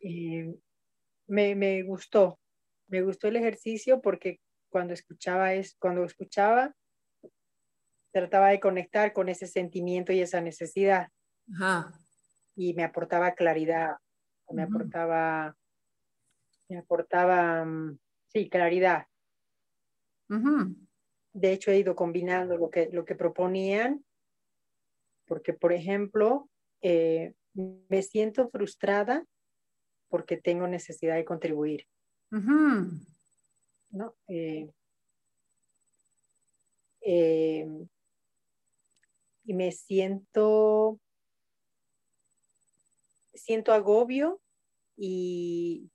Eh, 0.00 0.54
me, 1.26 1.82
gustó, 1.82 2.40
me 2.88 3.02
gustó 3.02 3.28
el 3.28 3.36
ejercicio 3.36 4.00
porque 4.00 4.40
cuando 4.70 4.94
escuchaba 4.94 5.54
es, 5.54 5.76
cuando 5.78 6.04
escuchaba 6.04 6.74
trataba 8.12 8.48
de 8.48 8.60
conectar 8.60 9.12
con 9.12 9.28
ese 9.28 9.46
sentimiento 9.46 10.12
y 10.12 10.20
esa 10.20 10.40
necesidad. 10.40 11.08
Y 12.56 12.74
me 12.74 12.84
aportaba 12.84 13.34
claridad, 13.34 13.96
me 14.50 14.62
aportaba, 14.62 15.56
me 16.68 16.78
aportaba, 16.78 17.64
mm, 17.64 17.98
sí, 18.28 18.48
claridad. 18.48 19.06
De 21.32 21.52
hecho, 21.52 21.70
he 21.70 21.78
ido 21.78 21.94
combinando 21.94 22.56
lo 22.56 22.70
que, 22.70 22.88
lo 22.92 23.04
que 23.04 23.14
proponían, 23.14 24.04
porque, 25.26 25.52
por 25.52 25.72
ejemplo, 25.72 26.48
eh, 26.82 27.34
me 27.54 28.02
siento 28.02 28.48
frustrada 28.48 29.24
porque 30.08 30.36
tengo 30.36 30.66
necesidad 30.66 31.16
de 31.16 31.24
contribuir. 31.24 31.86
¿No? 33.90 34.14
Eh, 34.28 34.70
eh, 37.00 37.66
y 39.44 39.54
me 39.54 39.72
siento, 39.72 41.00
siento 43.40 43.72
agobio 43.72 44.40
y 44.96 45.90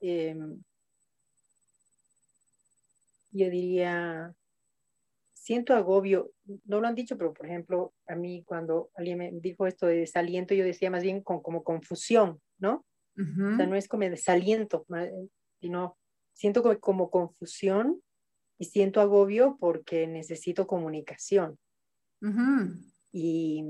em, 0.00 0.62
yo 3.30 3.50
diría, 3.50 4.34
siento 5.34 5.74
agobio, 5.74 6.32
no 6.64 6.80
lo 6.80 6.88
han 6.88 6.94
dicho, 6.94 7.16
pero 7.16 7.32
por 7.32 7.46
ejemplo, 7.46 7.92
a 8.06 8.14
mí 8.14 8.42
cuando 8.44 8.90
alguien 8.94 9.18
me 9.18 9.30
dijo 9.32 9.66
esto 9.66 9.86
de 9.86 9.96
desaliento, 9.96 10.54
yo 10.54 10.64
decía 10.64 10.90
más 10.90 11.02
bien 11.02 11.22
con, 11.22 11.40
como 11.42 11.62
confusión, 11.62 12.40
¿no? 12.58 12.84
O 13.16 13.56
sea, 13.56 13.66
no 13.66 13.74
es 13.74 13.88
como 13.88 14.04
desaliento, 14.04 14.86
sino 15.60 15.98
siento 16.34 16.62
como, 16.78 17.10
confusión 17.10 18.00
y 18.58 18.66
siento 18.66 19.00
agobio 19.00 19.56
porque 19.58 20.06
necesito 20.06 20.68
comunicación. 20.68 21.58
Y 23.10 23.64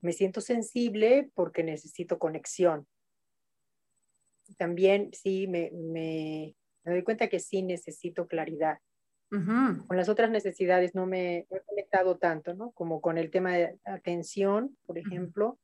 me 0.00 0.12
siento 0.12 0.40
sensible 0.40 1.30
porque 1.34 1.62
necesito 1.62 2.18
conexión. 2.18 2.86
También 4.56 5.10
sí 5.12 5.46
me, 5.46 5.70
me, 5.72 6.54
doy 6.84 7.02
cuenta 7.02 7.28
que 7.28 7.40
sí 7.40 7.62
necesito 7.62 8.26
claridad. 8.26 8.78
Con 9.30 9.96
las 9.98 10.08
otras 10.08 10.30
necesidades 10.30 10.94
no 10.94 11.04
me 11.04 11.46
he 11.50 11.60
conectado 11.66 12.16
tanto, 12.16 12.54
¿no? 12.54 12.70
Como 12.70 13.02
con 13.02 13.18
el 13.18 13.30
tema 13.30 13.52
de 13.52 13.78
atención, 13.84 14.74
por 14.86 14.96
ejemplo, 14.96 15.58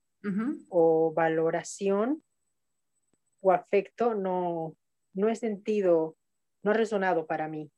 o 0.68 1.14
valoración 1.14 2.22
o 3.40 3.52
afecto 3.52 4.14
no, 4.14 4.76
no 5.14 5.28
he 5.30 5.36
sentido, 5.36 6.16
no 6.62 6.72
ha 6.72 6.74
resonado 6.74 7.26
para 7.26 7.48
mí, 7.48 7.70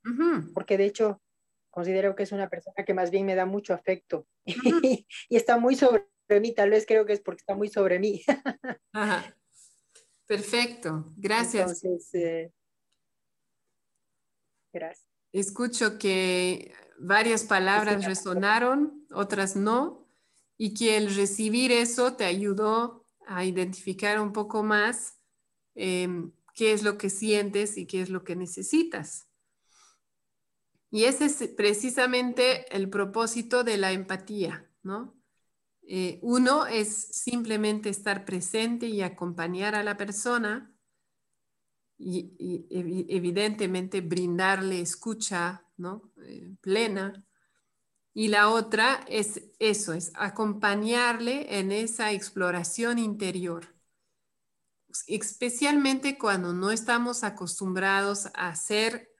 porque 0.53 0.77
de 0.77 0.85
hecho 0.85 1.21
considero 1.69 2.15
que 2.15 2.23
es 2.23 2.31
una 2.31 2.49
persona 2.49 2.83
que 2.85 2.93
más 2.93 3.11
bien 3.11 3.25
me 3.25 3.35
da 3.35 3.45
mucho 3.45 3.73
afecto 3.73 4.25
y 4.45 5.35
está 5.35 5.57
muy 5.57 5.75
sobre 5.75 6.07
mí, 6.29 6.53
tal 6.53 6.69
vez 6.69 6.85
creo 6.85 7.05
que 7.05 7.13
es 7.13 7.21
porque 7.21 7.41
está 7.41 7.55
muy 7.55 7.69
sobre 7.69 7.99
mí. 7.99 8.23
Perfecto, 10.27 11.13
gracias. 11.15 11.83
Eh, 12.13 12.51
gracias. 14.73 15.07
Escucho 15.31 15.97
que 15.97 16.73
varias 16.99 17.43
palabras 17.43 18.05
resonaron, 18.05 19.05
otras 19.11 19.55
no 19.55 20.07
y 20.57 20.73
que 20.73 20.97
el 20.97 21.15
recibir 21.15 21.71
eso 21.71 22.15
te 22.15 22.25
ayudó 22.25 23.05
a 23.27 23.45
identificar 23.45 24.19
un 24.19 24.33
poco 24.33 24.63
más 24.63 25.19
em, 25.75 26.31
qué 26.53 26.73
es 26.73 26.83
lo 26.83 26.97
que 26.97 27.09
sientes 27.09 27.77
y 27.77 27.85
qué 27.85 28.01
es 28.01 28.09
lo 28.09 28.23
que 28.23 28.35
necesitas. 28.35 29.27
Y 30.89 31.03
ese 31.03 31.25
es 31.25 31.49
precisamente 31.55 32.73
el 32.75 32.89
propósito 32.89 33.63
de 33.63 33.77
la 33.77 33.91
empatía, 33.91 34.69
¿no? 34.83 35.16
Eh, 35.89 36.19
uno 36.21 36.65
es 36.65 37.07
simplemente 37.11 37.89
estar 37.89 38.25
presente 38.25 38.87
y 38.87 39.01
acompañar 39.01 39.73
a 39.73 39.83
la 39.83 39.95
persona 39.95 40.75
y, 41.97 42.35
evidentemente 43.09 44.01
brindarle 44.01 44.81
escucha 44.81 45.65
¿no? 45.77 46.11
Eh, 46.23 46.53
plena 46.59 47.25
y 48.13 48.27
la 48.27 48.49
otra 48.49 49.05
es 49.07 49.43
eso, 49.59 49.93
es 49.93 50.11
acompañarle 50.15 51.59
en 51.59 51.71
esa 51.71 52.11
exploración 52.11 52.97
interior, 52.97 53.75
especialmente 55.05 56.17
cuando 56.17 56.51
no 56.51 56.71
estamos 56.71 57.23
acostumbrados 57.23 58.25
a 58.33 58.49
hacer 58.49 59.11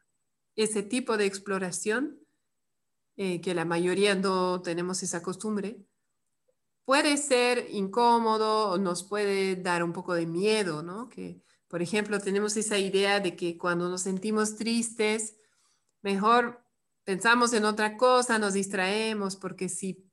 ese 0.56 0.82
tipo 0.82 1.16
de 1.16 1.28
exploración, 1.28 2.20
eh, 3.18 3.40
que 3.40 3.54
la 3.54 3.66
mayoría 3.66 4.16
no 4.16 4.64
tenemos 4.64 5.04
esa 5.04 5.22
costumbre, 5.22 5.86
puede 6.88 7.18
ser 7.18 7.68
incómodo 7.72 8.78
nos 8.78 9.04
puede 9.04 9.58
dar 9.58 9.84
un 9.84 9.92
poco 9.92 10.14
de 10.14 10.26
miedo, 10.26 10.84
¿no? 10.84 11.10
Que, 11.10 11.44
por 11.68 11.82
ejemplo, 11.82 12.18
tenemos 12.18 12.56
esa 12.56 12.78
idea 12.78 13.20
de 13.20 13.36
que 13.36 13.58
cuando 13.58 13.90
nos 13.90 14.04
sentimos 14.04 14.56
tristes, 14.56 15.36
mejor 16.02 16.64
pensamos 17.04 17.52
en 17.52 17.66
otra 17.66 17.98
cosa, 17.98 18.40
nos 18.40 18.54
distraemos, 18.54 19.36
porque 19.36 19.68
si, 19.68 20.10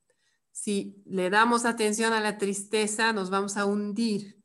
si 0.51 1.01
le 1.05 1.29
damos 1.29 1.63
atención 1.63 2.11
a 2.11 2.19
la 2.19 2.37
tristeza, 2.37 3.13
nos 3.13 3.29
vamos 3.29 3.55
a 3.55 3.63
hundir. 3.63 4.43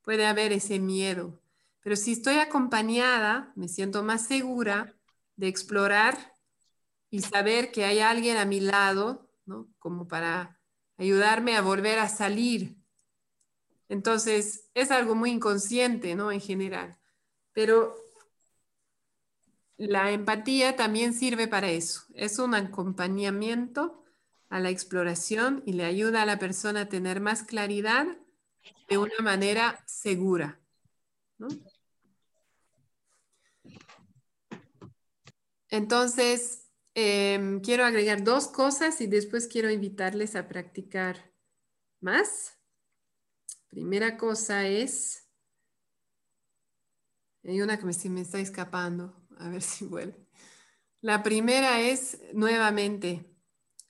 Puede 0.00 0.24
haber 0.24 0.52
ese 0.52 0.78
miedo. 0.78 1.42
Pero 1.82 1.94
si 1.94 2.12
estoy 2.12 2.36
acompañada, 2.36 3.52
me 3.54 3.68
siento 3.68 4.02
más 4.02 4.26
segura 4.26 4.96
de 5.36 5.48
explorar 5.48 6.16
y 7.10 7.20
saber 7.20 7.70
que 7.70 7.84
hay 7.84 7.98
alguien 7.98 8.38
a 8.38 8.46
mi 8.46 8.60
lado, 8.60 9.30
¿no? 9.44 9.68
Como 9.78 10.08
para 10.08 10.59
ayudarme 11.00 11.56
a 11.56 11.62
volver 11.62 11.98
a 11.98 12.08
salir. 12.08 12.76
Entonces, 13.88 14.68
es 14.74 14.90
algo 14.90 15.14
muy 15.14 15.30
inconsciente, 15.30 16.14
¿no? 16.14 16.30
En 16.30 16.40
general. 16.40 16.98
Pero 17.52 17.96
la 19.78 20.12
empatía 20.12 20.76
también 20.76 21.14
sirve 21.14 21.48
para 21.48 21.70
eso. 21.70 22.02
Es 22.14 22.38
un 22.38 22.54
acompañamiento 22.54 24.04
a 24.50 24.60
la 24.60 24.68
exploración 24.68 25.62
y 25.64 25.72
le 25.72 25.84
ayuda 25.84 26.22
a 26.22 26.26
la 26.26 26.38
persona 26.38 26.82
a 26.82 26.88
tener 26.88 27.20
más 27.20 27.44
claridad 27.44 28.06
de 28.88 28.98
una 28.98 29.18
manera 29.22 29.82
segura. 29.86 30.60
Entonces, 35.70 36.69
em, 37.00 37.60
quiero 37.60 37.84
agregar 37.84 38.22
dos 38.22 38.48
cosas 38.48 39.00
y 39.00 39.06
después 39.06 39.46
quiero 39.46 39.70
invitarles 39.70 40.36
a 40.36 40.48
practicar 40.48 41.32
más. 42.00 42.58
Primera 43.68 44.16
cosa 44.16 44.66
es, 44.66 45.28
hay 47.44 47.60
una 47.60 47.78
que 47.78 47.86
me, 47.86 47.92
me 48.10 48.20
está 48.20 48.38
escapando, 48.38 49.26
a 49.38 49.48
ver 49.48 49.62
si 49.62 49.84
vuelve. 49.84 50.26
La 51.00 51.22
primera 51.22 51.80
es, 51.80 52.20
nuevamente, 52.34 53.30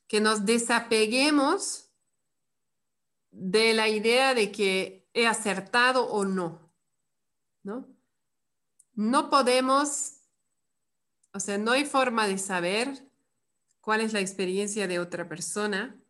que 0.07 0.21
nos 0.21 0.47
desapeguemos 0.47 1.91
de 3.31 3.75
la 3.75 3.89
idea 3.89 4.35
de 4.35 4.53
que 4.53 5.09
he 5.15 5.27
acertado 5.27 6.07
o 6.07 6.25
no, 6.25 6.73
¿no? 7.63 7.89
No 8.95 9.31
podemos, 9.31 10.20
o 11.33 11.41
sea, 11.41 11.59
no 11.59 11.73
hay 11.73 11.85
forma 11.85 12.27
de 12.27 12.39
saber 12.39 13.09
cuál 13.81 14.01
es 14.01 14.13
la 14.13 14.21
experiencia 14.21 14.89
de 14.89 14.99
otra 14.99 15.29
persona 15.29 16.01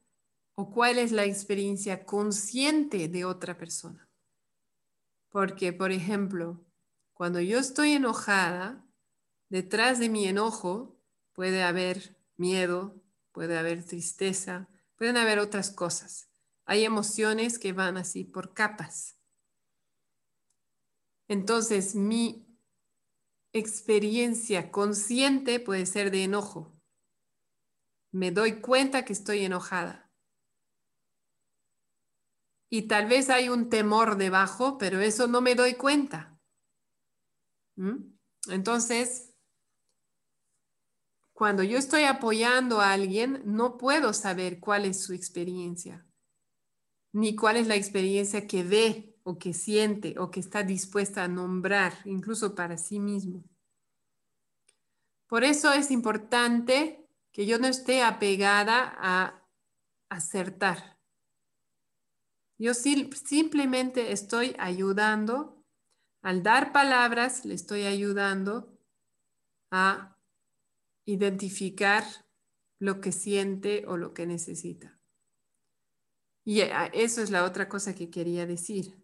o 0.54 0.70
cuál 0.70 0.98
es 0.98 1.12
la 1.12 1.24
experiencia 1.24 2.04
consciente 2.04 3.08
de 3.08 3.24
otra 3.24 3.56
persona. 3.56 4.08
Porque, 5.28 5.72
por 5.72 5.92
ejemplo, 5.92 6.64
cuando 7.12 7.40
yo 7.40 7.58
estoy 7.58 7.92
enojada, 7.92 8.84
detrás 9.48 9.98
de 9.98 10.08
mi 10.08 10.26
enojo 10.26 10.98
puede 11.32 11.62
haber 11.62 12.16
miedo, 12.36 13.00
puede 13.32 13.58
haber 13.58 13.84
tristeza, 13.84 14.68
pueden 14.96 15.16
haber 15.16 15.38
otras 15.38 15.70
cosas. 15.70 16.28
Hay 16.64 16.84
emociones 16.84 17.58
que 17.58 17.72
van 17.72 17.96
así 17.96 18.24
por 18.24 18.54
capas. 18.54 19.16
Entonces, 21.28 21.94
mi 21.94 22.49
experiencia 23.52 24.70
consciente 24.70 25.60
puede 25.60 25.86
ser 25.86 26.10
de 26.10 26.24
enojo. 26.24 26.72
Me 28.12 28.30
doy 28.30 28.60
cuenta 28.60 29.04
que 29.04 29.12
estoy 29.12 29.44
enojada. 29.44 30.10
Y 32.68 32.82
tal 32.82 33.06
vez 33.08 33.30
hay 33.30 33.48
un 33.48 33.68
temor 33.68 34.16
debajo, 34.16 34.78
pero 34.78 35.00
eso 35.00 35.26
no 35.26 35.40
me 35.40 35.54
doy 35.54 35.74
cuenta. 35.74 36.38
¿Mm? 37.76 38.16
Entonces, 38.48 39.34
cuando 41.32 41.62
yo 41.62 41.78
estoy 41.78 42.02
apoyando 42.02 42.80
a 42.80 42.92
alguien, 42.92 43.42
no 43.44 43.76
puedo 43.76 44.12
saber 44.12 44.60
cuál 44.60 44.84
es 44.84 45.02
su 45.02 45.14
experiencia, 45.14 46.06
ni 47.12 47.34
cuál 47.34 47.56
es 47.56 47.66
la 47.66 47.76
experiencia 47.76 48.46
que 48.46 48.62
ve 48.62 49.09
o 49.30 49.38
que 49.38 49.52
siente 49.54 50.18
o 50.18 50.30
que 50.30 50.40
está 50.40 50.62
dispuesta 50.62 51.24
a 51.24 51.28
nombrar, 51.28 51.92
incluso 52.04 52.54
para 52.54 52.76
sí 52.76 52.98
mismo. 52.98 53.44
Por 55.28 55.44
eso 55.44 55.72
es 55.72 55.90
importante 55.90 57.06
que 57.30 57.46
yo 57.46 57.58
no 57.58 57.68
esté 57.68 58.02
apegada 58.02 58.92
a 58.98 59.46
acertar. 60.08 60.98
Yo 62.58 62.74
simplemente 62.74 64.10
estoy 64.10 64.56
ayudando, 64.58 65.64
al 66.22 66.42
dar 66.42 66.72
palabras, 66.72 67.44
le 67.44 67.54
estoy 67.54 67.84
ayudando 67.84 68.76
a 69.70 70.16
identificar 71.06 72.04
lo 72.80 73.00
que 73.00 73.12
siente 73.12 73.84
o 73.86 73.96
lo 73.96 74.12
que 74.12 74.26
necesita. 74.26 74.98
Y 76.44 76.62
eso 76.92 77.22
es 77.22 77.30
la 77.30 77.44
otra 77.44 77.68
cosa 77.68 77.94
que 77.94 78.10
quería 78.10 78.46
decir. 78.46 78.99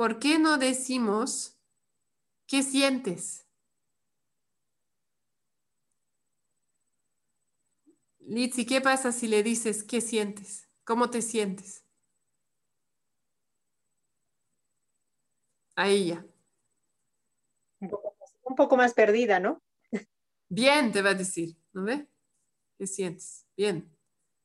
¿Por 0.00 0.18
qué 0.18 0.38
no 0.38 0.56
decimos 0.56 1.60
qué 2.46 2.62
sientes? 2.62 3.46
Litsi, 8.20 8.64
¿qué 8.64 8.80
pasa 8.80 9.12
si 9.12 9.28
le 9.28 9.42
dices 9.42 9.84
qué 9.84 10.00
sientes? 10.00 10.70
¿Cómo 10.84 11.10
te 11.10 11.20
sientes? 11.20 11.84
A 15.76 15.88
ella. 15.88 16.24
Un 17.80 18.56
poco 18.56 18.78
más 18.78 18.94
perdida, 18.94 19.38
¿no? 19.38 19.62
Bien, 20.48 20.92
te 20.92 21.02
va 21.02 21.10
a 21.10 21.14
decir, 21.14 21.58
¿no 21.74 21.84
ve? 21.84 22.08
¿Qué 22.78 22.86
sientes? 22.86 23.46
Bien. 23.54 23.94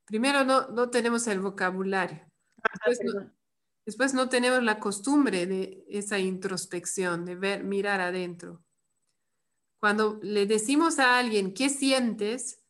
Primero 0.04 0.44
no, 0.44 0.68
no 0.68 0.90
tenemos 0.90 1.26
el 1.28 1.40
vocabulario. 1.40 2.30
Ah, 2.62 3.32
después, 3.86 4.14
no, 4.14 4.30
tenemos 4.30 4.64
la 4.64 4.80
costumbre 4.80 5.46
de 5.46 5.86
esa 5.90 6.20
introspección, 6.20 7.26
de 7.26 7.36
ver, 7.36 7.64
mirar 7.64 8.02
adentro. 8.02 8.64
Cuando 9.80 10.20
le 10.24 10.46
decimos 10.46 11.00
a 11.00 11.20
alguien, 11.20 11.54
¿qué 11.54 11.70
sientes? 11.70 12.64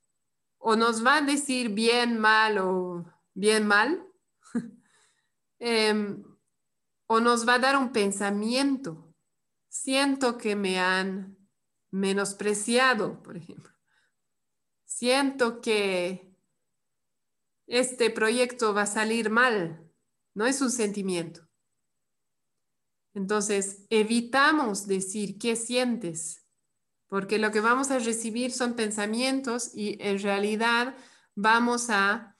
O 0.57 0.75
nos 0.75 1.05
va 1.05 1.17
a 1.17 1.21
decir 1.21 1.69
bien, 1.69 2.19
mal 2.19 2.57
o 2.57 3.05
bien 3.33 3.65
mal. 3.67 4.05
Em, 5.57 6.21
o 7.07 7.21
nos 7.21 7.47
va 7.47 7.53
a 7.53 7.59
dar 7.59 7.77
un 7.77 7.93
pensamiento. 7.93 9.15
Siento 9.69 10.37
que 10.37 10.55
me 10.55 10.79
han 10.79 11.37
menospreciado, 11.91 13.23
por 13.23 13.37
ejemplo. 13.37 13.73
Siento 14.83 15.61
que 15.61 16.35
este 17.67 18.09
proyecto 18.09 18.73
va 18.73 18.83
a 18.83 18.87
salir 18.87 19.29
mal, 19.29 19.84
no 20.35 20.45
es 20.45 20.61
un 20.61 20.69
sentimiento. 20.69 21.41
Entonces, 23.15 23.85
evitamos 23.89 24.85
decir 24.85 25.39
qué 25.39 25.55
sientes, 25.55 26.45
porque 27.07 27.39
lo 27.39 27.49
que 27.51 27.61
vamos 27.61 27.89
a 27.89 27.97
recibir 27.97 28.51
son 28.51 28.75
pensamientos 28.75 29.71
y 29.73 29.97
en 29.99 30.21
realidad 30.21 30.95
vamos 31.33 31.89
a, 31.89 32.37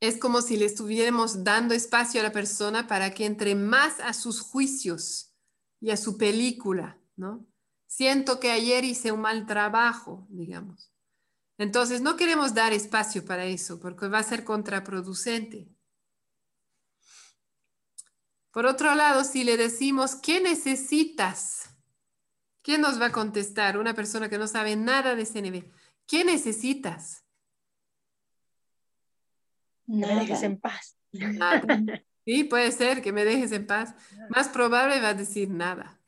es 0.00 0.18
como 0.18 0.42
si 0.42 0.58
le 0.58 0.66
estuviéramos 0.66 1.44
dando 1.44 1.72
espacio 1.72 2.20
a 2.20 2.24
la 2.24 2.32
persona 2.32 2.86
para 2.86 3.14
que 3.14 3.24
entre 3.24 3.54
más 3.54 4.00
a 4.00 4.12
sus 4.12 4.42
juicios 4.42 5.34
y 5.80 5.90
a 5.90 5.96
su 5.96 6.18
película, 6.18 7.00
¿no? 7.16 7.46
siento 7.90 8.38
que 8.38 8.52
ayer 8.52 8.84
hice 8.84 9.10
un 9.10 9.20
mal 9.20 9.46
trabajo, 9.46 10.26
digamos. 10.30 10.92
Entonces, 11.58 12.00
no 12.00 12.16
queremos 12.16 12.54
dar 12.54 12.72
espacio 12.72 13.24
para 13.24 13.44
eso 13.44 13.80
porque 13.80 14.08
va 14.08 14.20
a 14.20 14.22
ser 14.22 14.44
contraproducente. 14.44 15.68
Por 18.50 18.66
otro 18.66 18.94
lado, 18.94 19.24
si 19.24 19.44
le 19.44 19.56
decimos, 19.56 20.16
¿qué 20.16 20.40
necesitas? 20.40 21.70
¿Quién 22.62 22.80
nos 22.80 23.00
va 23.00 23.06
a 23.06 23.12
contestar? 23.12 23.78
Una 23.78 23.94
persona 23.94 24.28
que 24.28 24.38
no 24.38 24.46
sabe 24.46 24.76
nada 24.76 25.14
de 25.14 25.24
CNB. 25.24 25.64
¿Qué 26.06 26.24
necesitas? 26.24 27.24
me 29.86 30.06
dejes 30.06 30.42
en 30.42 30.58
paz. 30.58 30.96
Sí, 32.26 32.44
puede 32.44 32.70
ser 32.70 33.00
que 33.00 33.12
me 33.12 33.24
dejes 33.24 33.50
en 33.50 33.66
paz. 33.66 33.94
Más 34.28 34.50
probable 34.50 35.00
va 35.00 35.08
a 35.08 35.14
decir 35.14 35.48
nada 35.48 36.00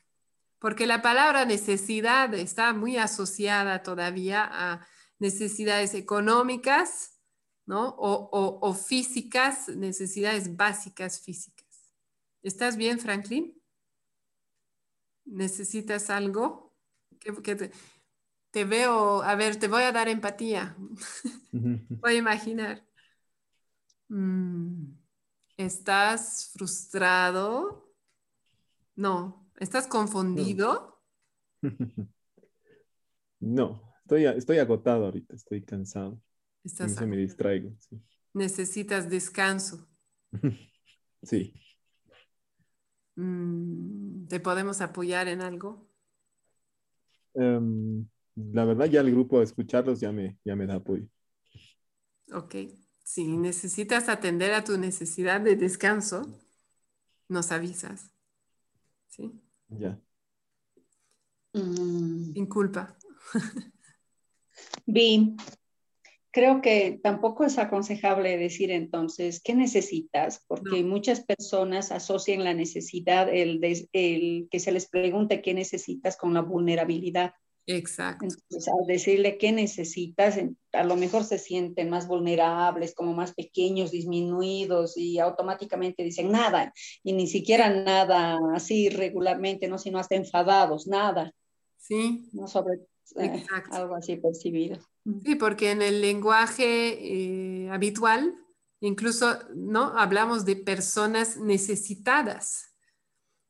porque 0.63 0.87
la 0.87 1.01
palabra 1.01 1.43
necesidad 1.43 2.33
está 2.33 2.71
muy 2.71 2.95
asociada 2.95 3.83
todavía 3.83 4.49
a 4.49 4.87
necesidades 5.19 5.93
económicas, 5.93 7.19
¿no? 7.65 7.93
O, 7.97 8.73
físicas, 8.73 9.67
necesidades 9.67 10.55
básicas 10.55 11.19
físicas. 11.19 11.52
¿Estás 12.43 12.77
bien, 12.77 12.99
Franklin? 12.99 13.59
¿Necesitas 15.25 16.09
algo? 16.09 16.75
te, 18.51 18.65
veo, 18.65 19.23
a 19.23 19.35
ver, 19.35 19.55
te 19.55 19.67
voy 19.67 19.83
a 19.83 19.91
dar 19.91 20.09
empatía. 20.09 20.75
voy 21.51 22.13
a 22.13 22.17
imaginar. 22.17 22.85
Mm, 24.09 24.93
¿Estás 25.57 26.51
frustrado? 26.53 27.95
No, 28.95 29.43
¿Estás 29.57 29.87
confundido? 29.87 31.01
No, 33.39 33.81
estoy, 34.03 34.25
estoy 34.25 34.57
agotado 34.57 35.05
ahorita, 35.05 35.35
estoy 35.35 35.63
cansado. 35.63 36.21
Estás 36.63 37.07
me 37.07 37.17
distraigo. 37.17 37.71
Necesitas 38.33 39.09
descanso. 39.09 39.87
sí. 41.23 41.53
Mm, 43.15 44.27
¿Te 44.27 44.39
podemos 44.39 44.81
apoyar 44.81 45.27
en 45.27 45.41
algo? 45.41 45.87
Em, 47.35 48.07
la 48.35 48.65
verdad 48.65 48.85
ya 48.85 49.01
el 49.01 49.11
grupo 49.11 49.41
escucharlos 49.41 49.99
ya 49.99 50.11
me, 50.11 50.37
ya 50.43 50.55
me 50.55 50.65
da 50.65 50.75
apoyo. 50.75 51.07
Ok, 52.33 52.55
si 53.03 53.27
necesitas 53.27 54.09
atender 54.09 54.53
a 54.53 54.63
tu 54.63 54.77
necesidad 54.77 55.41
de 55.41 55.55
descanso, 55.55 56.21
nos 57.27 57.51
avisas. 57.51 58.11
¿Sí? 59.09 59.31
Ya. 59.69 59.99
Mm. 61.53 62.33
Sin 62.33 62.45
culpa. 62.47 62.97
Bien, 64.85 65.37
creo 66.33 66.61
que 66.61 66.99
tampoco 67.01 67.45
es 67.45 67.59
aconsejable 67.59 68.37
decir 68.37 68.71
entonces, 68.71 69.39
¿qué 69.39 69.53
necesitas? 69.53 70.43
Porque 70.47 70.83
muchas 70.83 71.23
personas 71.23 71.91
asocian 71.91 72.43
la 72.43 72.55
necesidad, 72.55 73.29
el, 73.31 73.61
el, 73.93 74.47
que 74.49 74.59
se 74.59 74.71
les 74.71 74.89
pregunte 74.89 75.43
qué 75.43 75.53
necesitas 75.53 76.17
con 76.17 76.33
la 76.33 76.41
vulnerabilidad. 76.41 77.33
Exacto. 77.67 78.25
Entonces, 78.25 78.67
al 78.67 78.87
decirle 78.87 79.37
qué 79.37 79.51
necesitas, 79.51 80.39
a 80.73 80.83
lo 80.83 80.95
mejor 80.95 81.23
se 81.23 81.37
sienten 81.37 81.91
más 81.91 82.07
vulnerables, 82.07 82.95
como 82.95 83.13
más 83.13 83.35
pequeños, 83.35 83.91
disminuidos 83.91 84.97
y 84.97 85.19
automáticamente 85.19 86.03
dicen 86.03 86.31
nada, 86.31 86.73
y 87.03 87.13
ni 87.13 87.27
siquiera 87.27 87.69
nada 87.69 88.39
así 88.55 88.89
regularmente, 88.89 89.67
no, 89.67 89.77
sino 89.77 89.99
hasta 89.99 90.15
enfadados, 90.15 90.87
nada. 90.87 91.31
Sí. 91.77 92.27
No 92.33 92.47
sobre 92.47 92.79
eh, 93.15 93.45
algo 93.71 93.95
así 93.95 94.15
percibido. 94.17 94.79
Sí, 95.23 95.35
porque 95.35 95.71
en 95.71 95.81
el 95.81 96.01
lenguaje 96.01 96.97
eh, 96.99 97.69
habitual, 97.69 98.35
incluso, 98.79 99.39
¿no? 99.55 99.97
Hablamos 99.97 100.45
de 100.45 100.55
personas 100.55 101.37
necesitadas. 101.37 102.73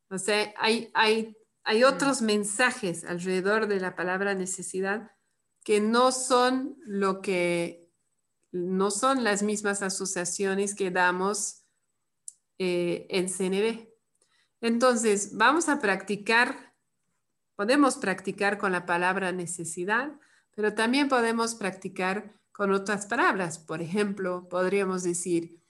O 0.09 0.17
sea, 0.17 0.53
hay, 0.57 0.89
hay, 0.93 1.35
hay 1.63 1.81
mm. 1.81 1.85
otros 1.85 2.21
mensajes 2.21 3.03
alrededor 3.05 3.67
de 3.67 3.79
la 3.79 3.95
palabra 3.95 4.33
necesidad 4.33 5.11
que 5.63 5.79
no 5.79 6.11
son 6.11 6.75
lo 6.85 7.21
que, 7.21 7.83
no 8.51 8.91
son 8.91 9.23
las 9.23 9.43
mismas 9.43 9.81
asociaciones 9.81 10.75
que 10.75 10.91
damos 10.91 11.63
eh, 12.59 13.07
en 13.09 13.27
CNB. 13.27 13.87
Entonces, 14.61 15.35
vamos 15.35 15.67
a 15.69 15.79
practicar, 15.79 16.72
podemos 17.63 17.95
practicar 17.95 18.57
con 18.57 18.73
la 18.73 18.85
palabra 18.85 19.31
necesidad, 19.31 20.19
pero 20.53 20.73
también 20.73 21.07
podemos 21.07 21.55
practicar 21.55 22.37
con 22.51 22.73
otras 22.73 23.05
palabras. 23.05 23.57
Por 23.57 23.81
ejemplo, 23.81 24.49
podríamos 24.49 25.01
decir, 25.03 25.63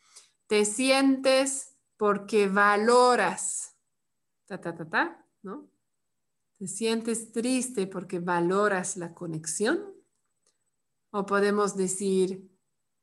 te 0.47 0.65
sientes 0.65 1.77
porque 1.95 2.47
valoras, 2.47 3.77
ta, 4.47 4.59
ta, 4.59 4.73
ta, 4.73 4.89
ta, 4.89 5.27
¿no? 5.43 5.69
Te 6.57 6.67
sientes 6.67 7.31
triste 7.31 7.85
porque 7.85 8.17
valoras 8.17 8.97
la 8.97 9.13
conexión. 9.13 9.93
O 11.11 11.27
podemos 11.27 11.77
decir, 11.77 12.49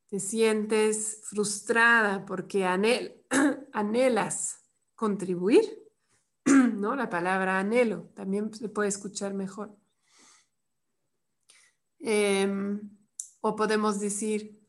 te 0.09 0.19
sientes 0.19 1.21
frustrada 1.23 2.25
porque 2.25 2.65
anhelas 3.71 4.65
contribuir, 4.95 5.80
¿no? 6.45 6.95
La 6.95 7.09
palabra 7.09 7.59
anhelo 7.59 8.09
también 8.15 8.53
se 8.53 8.69
puede 8.69 8.89
escuchar 8.89 9.33
mejor. 9.33 9.75
Em, 11.99 12.97
o 13.41 13.55
podemos 13.55 13.99
decir, 13.99 14.59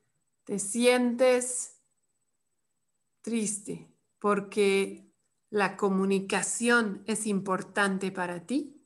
te 0.44 0.59
sientes 0.59 1.81
triste 3.23 3.90
porque 4.19 5.11
la 5.51 5.77
comunicación 5.77 7.03
es 7.07 7.27
importante 7.27 8.11
para 8.11 8.47
ti. 8.47 8.78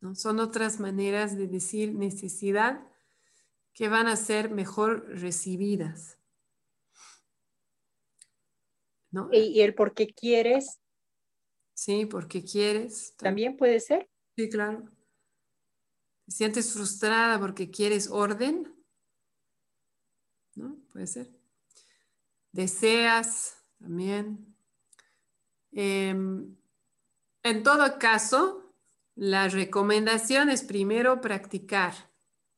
¿No? 0.00 0.14
Son 0.14 0.38
otras 0.38 0.78
maneras 0.78 1.36
de 1.36 1.48
decir 1.48 1.94
necesidad 1.94 2.86
que 3.72 3.88
van 3.88 4.06
a 4.06 4.16
ser 4.16 4.50
mejor 4.50 5.06
recibidas. 5.08 6.18
¿No? 9.10 9.28
¿Y, 9.32 9.60
el 9.60 9.74
por 9.74 9.94
qué 9.94 10.08
quieres? 10.08 10.80
Sí, 11.78 12.06
porque 12.06 12.42
quieres. 12.42 13.14
¿También 13.18 13.56
puede 13.56 13.78
ser? 13.78 14.10
Sí, 14.34 14.48
claro. 14.48 14.90
¿Te 16.24 16.32
sientes 16.32 16.72
frustrada 16.72 17.38
porque 17.38 17.70
quieres 17.70 18.10
orden? 18.10 18.74
¿No? 20.56 20.76
Puede 20.92 21.06
ser. 21.06 21.30
Deseas 22.50 23.62
también. 23.78 24.56
Em, 25.70 26.56
en 27.44 27.62
todo 27.62 27.96
caso, 28.00 28.74
la 29.14 29.46
recomendación 29.46 30.50
es 30.50 30.64
primero 30.64 31.20
practicar 31.20 31.94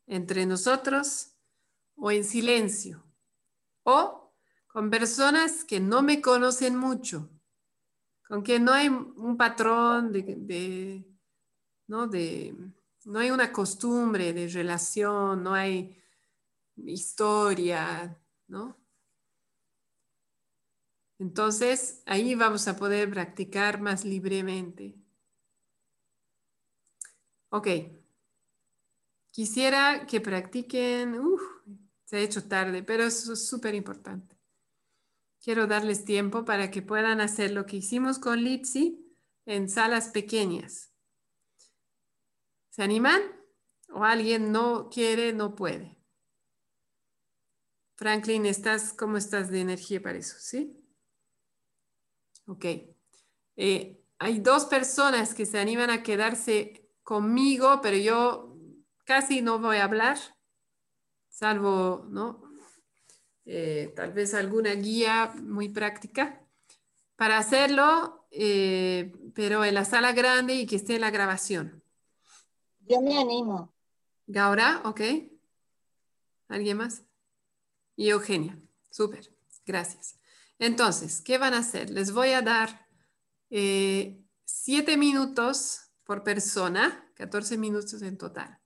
entre 0.06 0.46
nosotros 0.46 1.36
o 1.94 2.10
en 2.10 2.24
silencio 2.24 3.04
o 3.82 4.32
con 4.66 4.88
personas 4.88 5.62
que 5.66 5.78
no 5.78 6.00
me 6.00 6.22
conocen 6.22 6.74
mucho, 6.74 7.28
con 8.30 8.44
no 8.64 8.72
hay 8.72 8.86
un 8.88 9.36
patrón 9.36 10.12
de, 10.12 11.04
¿no? 11.88 12.06
de 12.06 12.54
no 13.06 13.18
hay 13.18 13.32
una 13.32 13.50
costumbre 13.50 14.32
de 14.32 14.46
relación, 14.46 15.42
no 15.42 15.52
hay 15.52 16.00
historia, 16.76 18.16
¿no? 18.46 18.78
Entonces, 21.18 22.04
ahí 22.06 22.36
vamos 22.36 22.68
a 22.68 22.76
poder 22.76 23.10
practicar 23.10 23.80
más 23.80 24.04
libremente. 24.04 24.94
Ok. 27.48 27.66
Quisiera 29.32 30.06
que 30.06 30.20
practiquen, 30.20 31.18
uf, 31.18 31.42
se 32.04 32.18
ha 32.18 32.20
hecho 32.20 32.46
tarde, 32.46 32.84
pero 32.84 33.02
es 33.02 33.24
súper 33.48 33.74
importante. 33.74 34.29
Quiero 35.42 35.66
darles 35.66 36.04
tiempo 36.04 36.44
para 36.44 36.70
que 36.70 36.82
puedan 36.82 37.20
hacer 37.20 37.52
lo 37.52 37.64
que 37.64 37.78
hicimos 37.78 38.18
con 38.18 38.44
Litsi 38.44 39.10
en 39.46 39.70
salas 39.70 40.08
pequeñas. 40.08 40.92
¿Se 42.68 42.82
animan? 42.82 43.22
¿O 43.88 44.04
alguien 44.04 44.52
no 44.52 44.90
quiere, 44.90 45.32
no 45.32 45.54
puede? 45.54 45.96
Franklin, 47.96 48.46
¿estás, 48.46 48.92
¿cómo 48.92 49.16
estás 49.16 49.50
de 49.50 49.60
energía 49.60 50.02
para 50.02 50.18
eso? 50.18 50.36
¿Sí? 50.38 50.76
Ok. 52.46 52.64
Eh, 53.56 54.04
hay 54.18 54.40
dos 54.40 54.66
personas 54.66 55.34
que 55.34 55.46
se 55.46 55.58
animan 55.58 55.90
a 55.90 56.02
quedarse 56.02 56.90
conmigo, 57.02 57.80
pero 57.82 57.96
yo 57.96 58.56
casi 59.04 59.40
no 59.40 59.58
voy 59.58 59.78
a 59.78 59.84
hablar, 59.84 60.18
salvo, 61.28 62.06
¿no? 62.10 62.49
Eh, 63.52 63.92
tal 63.96 64.12
vez 64.12 64.32
alguna 64.34 64.74
guía 64.74 65.34
muy 65.42 65.68
práctica 65.68 66.40
para 67.16 67.36
hacerlo, 67.36 68.28
eh, 68.30 69.12
pero 69.34 69.64
en 69.64 69.74
la 69.74 69.84
sala 69.84 70.12
grande 70.12 70.54
y 70.54 70.66
que 70.66 70.76
esté 70.76 70.94
en 70.94 71.00
la 71.00 71.10
grabación. 71.10 71.82
Yo 72.86 73.00
me 73.00 73.18
animo. 73.18 73.74
Gaura, 74.28 74.82
ok. 74.84 75.00
¿Alguien 76.46 76.76
más? 76.76 77.02
Y 77.96 78.10
Eugenia. 78.10 78.56
Súper. 78.88 79.34
Gracias. 79.66 80.20
Entonces, 80.60 81.20
¿qué 81.20 81.36
van 81.36 81.54
a 81.54 81.58
hacer? 81.58 81.90
Les 81.90 82.12
voy 82.12 82.28
a 82.28 82.42
dar 82.42 82.86
eh, 83.50 84.22
siete 84.44 84.96
minutos 84.96 85.90
por 86.04 86.22
persona, 86.22 87.10
14 87.16 87.58
minutos 87.58 88.00
en 88.02 88.16
total. 88.16 88.60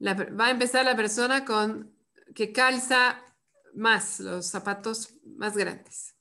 va 0.00 0.46
a 0.46 0.50
empezar 0.50 0.84
la 0.84 0.94
persona 0.94 1.44
con 1.44 2.00
que 2.34 2.52
calza 2.52 3.20
más, 3.74 4.20
los 4.20 4.46
zapatos 4.46 5.14
más 5.24 5.56
grandes. 5.56 6.14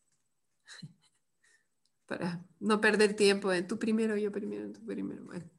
Para 2.06 2.46
no 2.60 2.82
perder 2.82 3.16
tiempo 3.16 3.52
en 3.52 3.68
tú 3.68 3.78
primero, 3.78 4.18
yo 4.18 4.32
primero, 4.32 4.72
tú 4.72 4.86
primero. 4.86 5.24
Bueno. 5.26 5.50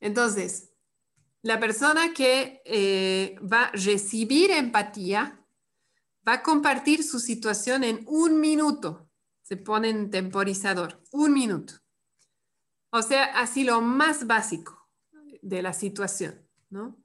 Entonces, 0.00 0.70
la 1.42 1.60
persona 1.60 2.12
que 2.14 2.62
eh, 2.64 3.36
va 3.40 3.64
a 3.64 3.72
recibir 3.72 4.50
empatía 4.50 5.44
va 6.26 6.34
a 6.34 6.42
compartir 6.42 7.02
su 7.02 7.20
situación 7.20 7.84
en 7.84 8.04
un 8.06 8.40
minuto. 8.40 9.10
Se 9.42 9.56
pone 9.56 9.90
en 9.90 10.10
temporizador, 10.10 11.02
un 11.12 11.32
minuto. 11.34 11.74
O 12.90 13.02
sea, 13.02 13.24
así 13.38 13.64
lo 13.64 13.80
más 13.80 14.26
básico 14.26 14.88
de 15.42 15.60
la 15.62 15.72
situación, 15.72 16.48
¿no? 16.70 16.96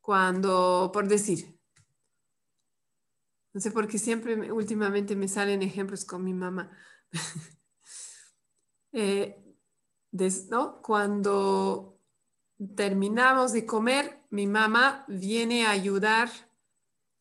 Cuando, 0.00 0.90
por 0.94 1.08
decir, 1.08 1.55
no 3.56 3.62
sé 3.62 3.70
por 3.70 3.88
qué 3.88 3.96
siempre 3.98 4.52
últimamente 4.52 5.16
me 5.16 5.28
salen 5.28 5.62
ejemplos 5.62 6.04
con 6.04 6.22
mi 6.22 6.34
mamá. 6.34 6.70
eh, 8.92 9.42
¿no? 10.50 10.82
Cuando 10.82 11.98
terminamos 12.76 13.54
de 13.54 13.64
comer, 13.64 14.20
mi 14.28 14.46
mamá 14.46 15.06
viene 15.08 15.64
a 15.64 15.70
ayudar 15.70 16.28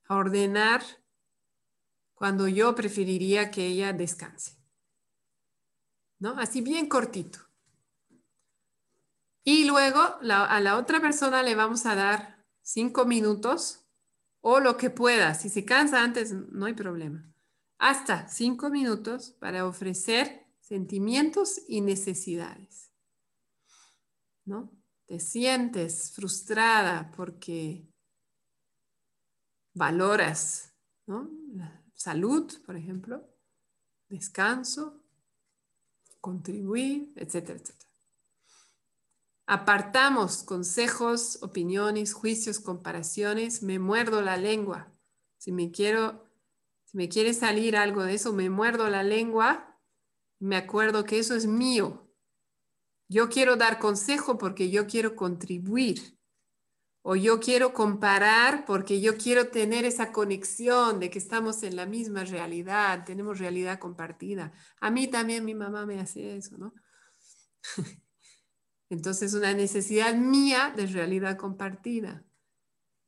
a 0.09 0.15
ordenar 0.17 0.83
cuando 2.13 2.49
yo 2.49 2.75
preferiría 2.75 3.49
que 3.49 3.67
ella 3.67 3.93
descanse. 3.93 4.61
¿No? 6.19 6.37
Así 6.37 6.59
bien 6.59 6.89
cortito. 6.89 7.39
Y 9.45 9.63
luego 9.63 10.01
a 10.01 10.59
la 10.59 10.75
otra 10.75 10.99
persona 10.99 11.43
le 11.43 11.55
vamos 11.55 11.85
a 11.85 11.95
dar 11.95 12.45
cinco 12.61 13.05
minutos 13.05 13.84
o 14.47 14.59
lo 14.59 14.77
que 14.77 14.91
pueda. 14.91 15.33
Si 15.33 15.49
se 15.49 15.65
cansa 15.65 16.03
antes, 16.03 16.31
no 16.31 16.67
hay 16.67 16.73
problema. 16.73 17.27
Hasta 17.79 18.27
cinco 18.29 18.69
minutos 18.69 19.31
para 19.39 19.65
ofrecer 19.65 20.45
sentimientos 20.61 21.63
y 21.67 21.81
necesidades. 21.81 22.91
¿No? 24.45 24.71
Te 25.07 25.19
sientes 25.19 26.11
frustrada 26.13 27.11
porque 27.17 27.91
valoras 29.73 30.75
¿no? 31.07 31.27
salud, 31.95 32.53
por 32.67 32.75
ejemplo, 32.75 33.27
descanso, 34.09 35.03
contribuir, 36.21 37.13
etcétera, 37.15 37.57
etcétera. 37.59 37.84
Apartamos 39.47 40.41
consejos, 40.41 41.37
opiniones, 41.43 42.13
juicios, 42.13 42.59
comparaciones, 42.59 43.61
me 43.61 43.77
muerdo 43.77 44.21
la 44.21 44.37
lengua. 44.37 44.91
Si 45.37 45.51
me 45.51 45.71
quiero, 45.71 46.27
si 46.85 46.97
me 46.97 47.09
quiere 47.09 47.33
salir 47.33 47.77
algo 47.77 48.03
de 48.03 48.15
eso, 48.15 48.33
me 48.33 48.49
muerdo 48.49 48.89
la 48.89 49.03
lengua, 49.03 49.79
me 50.39 50.55
acuerdo 50.55 51.03
que 51.03 51.19
eso 51.19 51.35
es 51.35 51.45
mío. 51.45 52.11
Yo 53.07 53.29
quiero 53.29 53.55
dar 53.55 53.77
consejo 53.77 54.39
porque 54.39 54.71
yo 54.71 54.87
quiero 54.87 55.15
contribuir. 55.15 56.17
O 57.03 57.15
yo 57.15 57.39
quiero 57.39 57.71
comparar 57.71 58.65
porque 58.65 58.99
yo 58.99 59.15
quiero 59.15 59.49
tener 59.49 59.85
esa 59.85 60.11
conexión 60.11 60.99
de 60.99 61.11
que 61.11 61.19
estamos 61.19 61.61
en 61.61 61.75
la 61.75 61.85
misma 61.85 62.23
realidad, 62.23 63.03
tenemos 63.05 63.37
realidad 63.37 63.77
compartida. 63.77 64.53
A 64.81 64.89
mí 64.89 65.07
también 65.07 65.45
mi 65.45 65.53
mamá 65.53 65.85
me 65.85 65.99
hace 65.99 66.35
eso, 66.35 66.57
¿no? 66.57 66.73
Entonces, 68.95 69.33
una 69.33 69.53
necesidad 69.53 70.15
mía 70.15 70.73
de 70.75 70.87
realidad 70.87 71.37
compartida. 71.37 72.25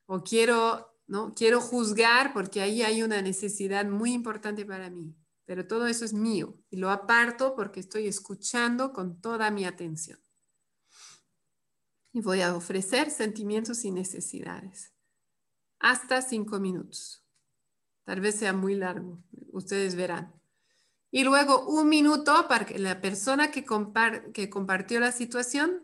O 0.05 0.23
quiero, 0.23 0.93
¿no? 1.07 1.33
Quiero 1.33 1.61
juzgar 1.61 2.33
porque 2.33 2.61
ahí 2.61 2.81
hay 2.81 3.03
una 3.03 3.21
necesidad 3.21 3.85
muy 3.85 4.11
importante 4.13 4.65
para 4.65 4.89
mí. 4.89 5.15
Pero 5.45 5.65
todo 5.65 5.87
eso 5.87 6.03
es 6.03 6.13
mío 6.13 6.59
y 6.69 6.75
lo 6.75 6.89
aparto 6.89 7.55
porque 7.55 7.79
estoy 7.79 8.07
escuchando 8.07 8.91
con 8.91 9.21
toda 9.21 9.49
mi 9.49 9.63
atención. 9.63 10.19
Y 12.11 12.19
voy 12.19 12.41
a 12.41 12.53
ofrecer 12.53 13.09
sentimientos 13.09 13.85
y 13.85 13.91
necesidades. 13.91 14.93
Hasta 15.79 16.21
cinco 16.21 16.59
minutos. 16.59 17.25
Tal 18.03 18.19
vez 18.19 18.35
sea 18.35 18.51
muy 18.51 18.75
largo. 18.75 19.23
Ustedes 19.51 19.95
verán. 19.95 20.36
Y 21.11 21.23
luego 21.23 21.65
un 21.65 21.89
minuto 21.89 22.47
para 22.47 22.65
que 22.65 22.79
la 22.79 23.01
persona 23.01 23.51
que, 23.51 23.65
que 24.33 24.49
compartió 24.49 24.99
la 24.99 25.11
situación 25.11 25.83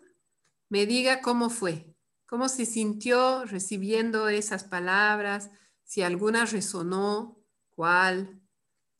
me 0.69 0.85
diga 0.85 1.21
cómo 1.21 1.49
fue, 1.49 1.95
cómo 2.25 2.49
se 2.49 2.65
sintió 2.65 3.45
recibiendo 3.45 4.27
esas 4.27 4.63
palabras, 4.63 5.51
si 5.83 6.01
alguna 6.01 6.45
resonó, 6.45 7.39
cuál. 7.69 8.41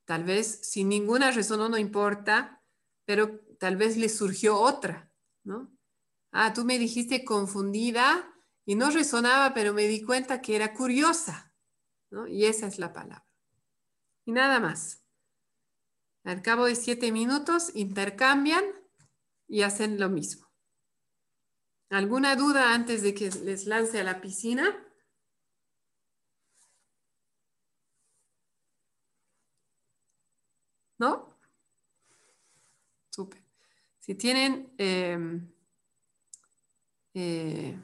Tal 0.05 0.23
vez 0.23 0.59
si 0.63 0.83
ninguna 0.83 1.31
resonó 1.31 1.69
no 1.69 1.77
importa, 1.77 2.61
pero 3.05 3.39
tal 3.59 3.77
vez 3.77 3.97
le 3.97 4.09
surgió 4.09 4.59
otra, 4.59 5.11
¿no? 5.43 5.71
Ah, 6.31 6.53
tú 6.53 6.65
me 6.65 6.79
dijiste 6.79 7.23
confundida 7.23 8.33
y 8.65 8.75
no 8.75 8.89
resonaba, 8.89 9.53
pero 9.53 9.73
me 9.73 9.87
di 9.87 10.01
cuenta 10.01 10.41
que 10.41 10.55
era 10.55 10.73
curiosa, 10.73 11.53
¿no? 12.09 12.27
Y 12.27 12.45
esa 12.45 12.67
es 12.67 12.79
la 12.79 12.91
palabra. 12.93 13.25
Y 14.25 14.31
nada 14.31 14.59
más. 14.59 15.02
Al 16.23 16.41
cabo 16.41 16.65
de 16.65 16.75
siete 16.75 17.11
minutos 17.11 17.71
intercambian 17.75 18.63
y 19.47 19.63
hacen 19.63 19.99
lo 19.99 20.09
mismo. 20.09 20.47
¿Alguna 21.89 22.35
duda 22.35 22.73
antes 22.73 23.01
de 23.03 23.13
que 23.13 23.29
les 23.29 23.65
lance 23.65 23.99
a 23.99 24.03
la 24.03 24.21
piscina? 24.21 24.83
¿No? 30.97 31.37
Súper. 33.09 33.43
Si 33.99 34.15
tienen 34.15 34.73
em, 34.77 35.53
eh, 37.13 37.77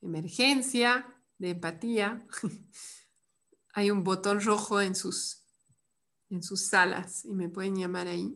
emergencia 0.00 1.06
de 1.38 1.50
empatía, 1.50 2.26
hay 3.74 3.90
un 3.90 4.02
botón 4.02 4.40
rojo 4.40 4.80
en 4.80 4.94
sus 4.94 5.39
en 6.30 6.42
sus 6.42 6.66
salas 6.68 7.24
y 7.24 7.34
me 7.34 7.48
pueden 7.48 7.76
llamar 7.76 8.06
ahí. 8.08 8.34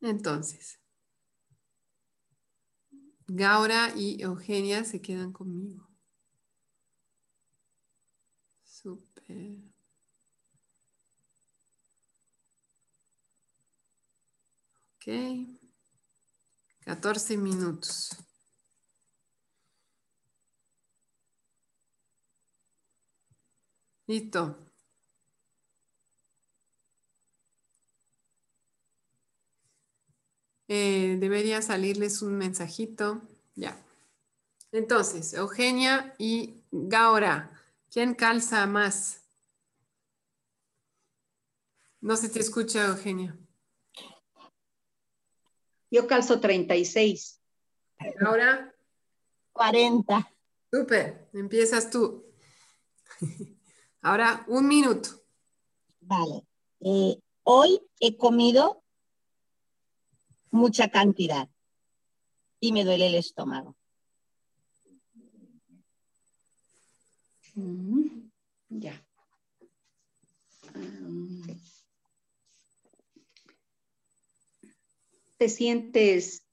Entonces, 0.00 0.78
Gaura 3.28 3.92
y 3.96 4.22
Eugenia 4.22 4.84
se 4.84 5.00
quedan 5.02 5.32
conmigo. 5.32 5.88
Súper. 8.64 9.58
Ok. 14.96 15.06
14 16.84 17.36
minutos. 17.36 18.10
Listo. 24.08 24.65
Eh, 30.68 31.16
debería 31.20 31.62
salirles 31.62 32.22
un 32.22 32.36
mensajito. 32.36 33.22
Ya. 33.54 33.80
Entonces, 34.72 35.32
Eugenia 35.34 36.14
y 36.18 36.62
Gaura, 36.70 37.52
¿quién 37.90 38.14
calza 38.14 38.66
más? 38.66 39.22
No 42.00 42.16
se 42.16 42.28
te 42.28 42.40
escucha, 42.40 42.86
Eugenia. 42.86 43.36
Yo 45.90 46.06
calzo 46.06 46.40
36. 46.40 47.40
Gaura. 48.18 48.74
40. 49.52 50.30
Súper, 50.70 51.28
empiezas 51.32 51.88
tú. 51.90 52.26
Ahora, 54.02 54.44
un 54.48 54.68
minuto. 54.68 55.08
Vale. 56.00 56.46
Eh, 56.80 57.18
hoy 57.44 57.80
he 57.98 58.16
comido 58.16 58.84
mucha 60.56 60.88
cantidad 60.88 61.48
y 62.58 62.72
me 62.72 62.84
duele 62.84 63.06
el 63.06 63.14
estómago. 63.14 63.76
Mm, 67.54 68.30
ya. 68.68 69.06
Mm. 70.74 71.42
¿Te 75.38 75.48
sientes 75.48 76.46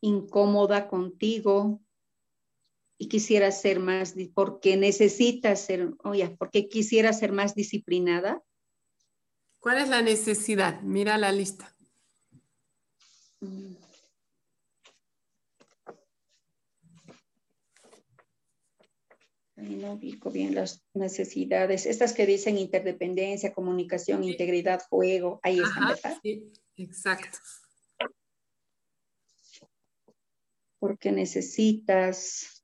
incómoda 0.00 0.88
contigo 0.88 1.80
y 2.98 3.08
quisieras 3.08 3.60
ser 3.60 3.80
más, 3.80 4.14
porque 4.34 4.76
necesitas 4.76 5.60
ser, 5.60 5.94
oye, 6.04 6.36
porque 6.38 6.68
quisieras 6.68 7.18
ser 7.18 7.32
más 7.32 7.54
disciplinada? 7.54 8.42
¿Cuál 9.58 9.78
es 9.78 9.88
la 9.88 10.02
necesidad? 10.02 10.80
Mira 10.82 11.18
la 11.18 11.32
lista. 11.32 11.76
No 19.80 19.92
ubico 19.94 20.30
bien 20.30 20.54
las 20.54 20.84
necesidades. 20.94 21.86
Estas 21.86 22.12
que 22.12 22.26
dicen 22.26 22.58
interdependencia, 22.58 23.52
comunicación, 23.52 24.24
integridad, 24.24 24.82
juego, 24.88 25.40
ahí 25.42 25.58
están, 25.58 25.88
¿verdad? 25.88 26.18
Sí, 26.22 26.52
exacto. 26.76 27.38
Porque 30.78 31.12
necesitas 31.12 32.60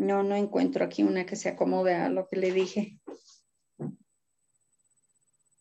No, 0.00 0.22
no 0.22 0.34
encuentro 0.34 0.82
aquí 0.82 1.02
una 1.02 1.26
que 1.26 1.36
se 1.36 1.50
acomode 1.50 1.94
a 1.94 2.08
lo 2.08 2.26
que 2.26 2.36
le 2.36 2.52
dije. 2.52 2.98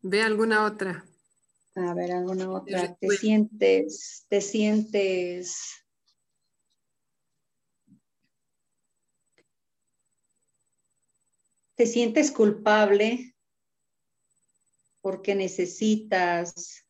Ve 0.01 0.21
alguna 0.21 0.63
otra. 0.63 1.05
A 1.75 1.93
ver, 1.93 2.13
alguna 2.13 2.49
otra. 2.49 2.95
Te 2.95 3.09
sientes, 3.09 4.25
te 4.29 4.39
sientes. 4.39 5.83
Te 11.75 11.85
sientes 11.85 12.31
culpable 12.31 13.35
porque 15.01 15.35
necesitas 15.35 16.85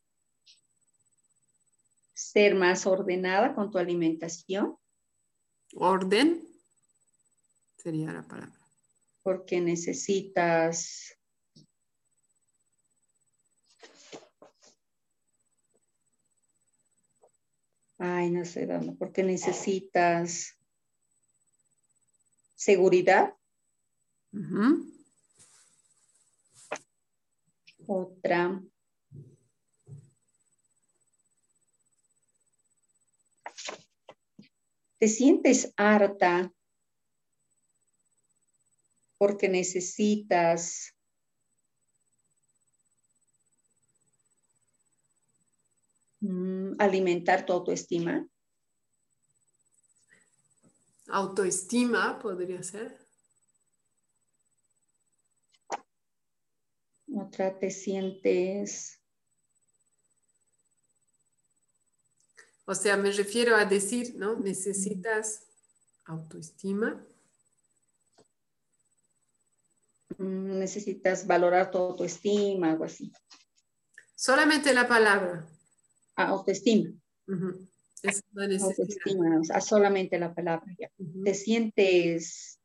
ser 2.14 2.54
más 2.54 2.86
ordenada 2.86 3.56
con 3.56 3.72
tu 3.72 3.78
alimentación. 3.78 4.78
Orden 5.74 6.49
sería 7.82 8.12
la 8.12 8.22
palabra. 8.22 8.58
porque 9.22 9.60
necesitas 9.60 11.16
Ay, 18.02 18.30
no 18.30 18.46
sé 18.46 18.64
dónde, 18.64 18.92
porque 18.92 19.22
necesitas 19.22 20.56
seguridad. 22.54 23.34
Otra. 27.86 28.62
Te 34.98 35.08
sientes 35.08 35.74
harta 35.76 36.50
porque 39.20 39.50
necesitas 39.50 40.96
mm, 46.20 46.72
alimentar 46.78 47.44
tu 47.44 47.52
autoestima. 47.52 48.26
Autoestima 51.08 52.18
podría 52.18 52.62
ser. 52.62 52.98
Otra 57.14 57.58
te 57.58 57.70
sientes. 57.70 59.02
O 62.64 62.74
sea, 62.74 62.96
me 62.96 63.12
refiero 63.12 63.54
a 63.54 63.66
decir, 63.66 64.14
¿no? 64.16 64.36
Necesitas 64.36 65.46
autoestima. 66.06 66.94
Mm, 66.94 67.10
necesitas 70.18 71.26
valorar 71.26 71.70
tu 71.70 71.78
autoestima, 71.78 72.70
algo 72.70 72.84
así. 72.84 73.12
Solamente 74.14 74.72
la 74.74 74.86
palabra. 74.86 75.46
Ah, 76.16 76.28
autoestima. 76.28 76.90
autoestima, 78.60 79.60
solamente 79.60 80.18
la 80.18 80.34
palabra. 80.34 80.66
Te 81.24 81.34
sientes 81.34 82.60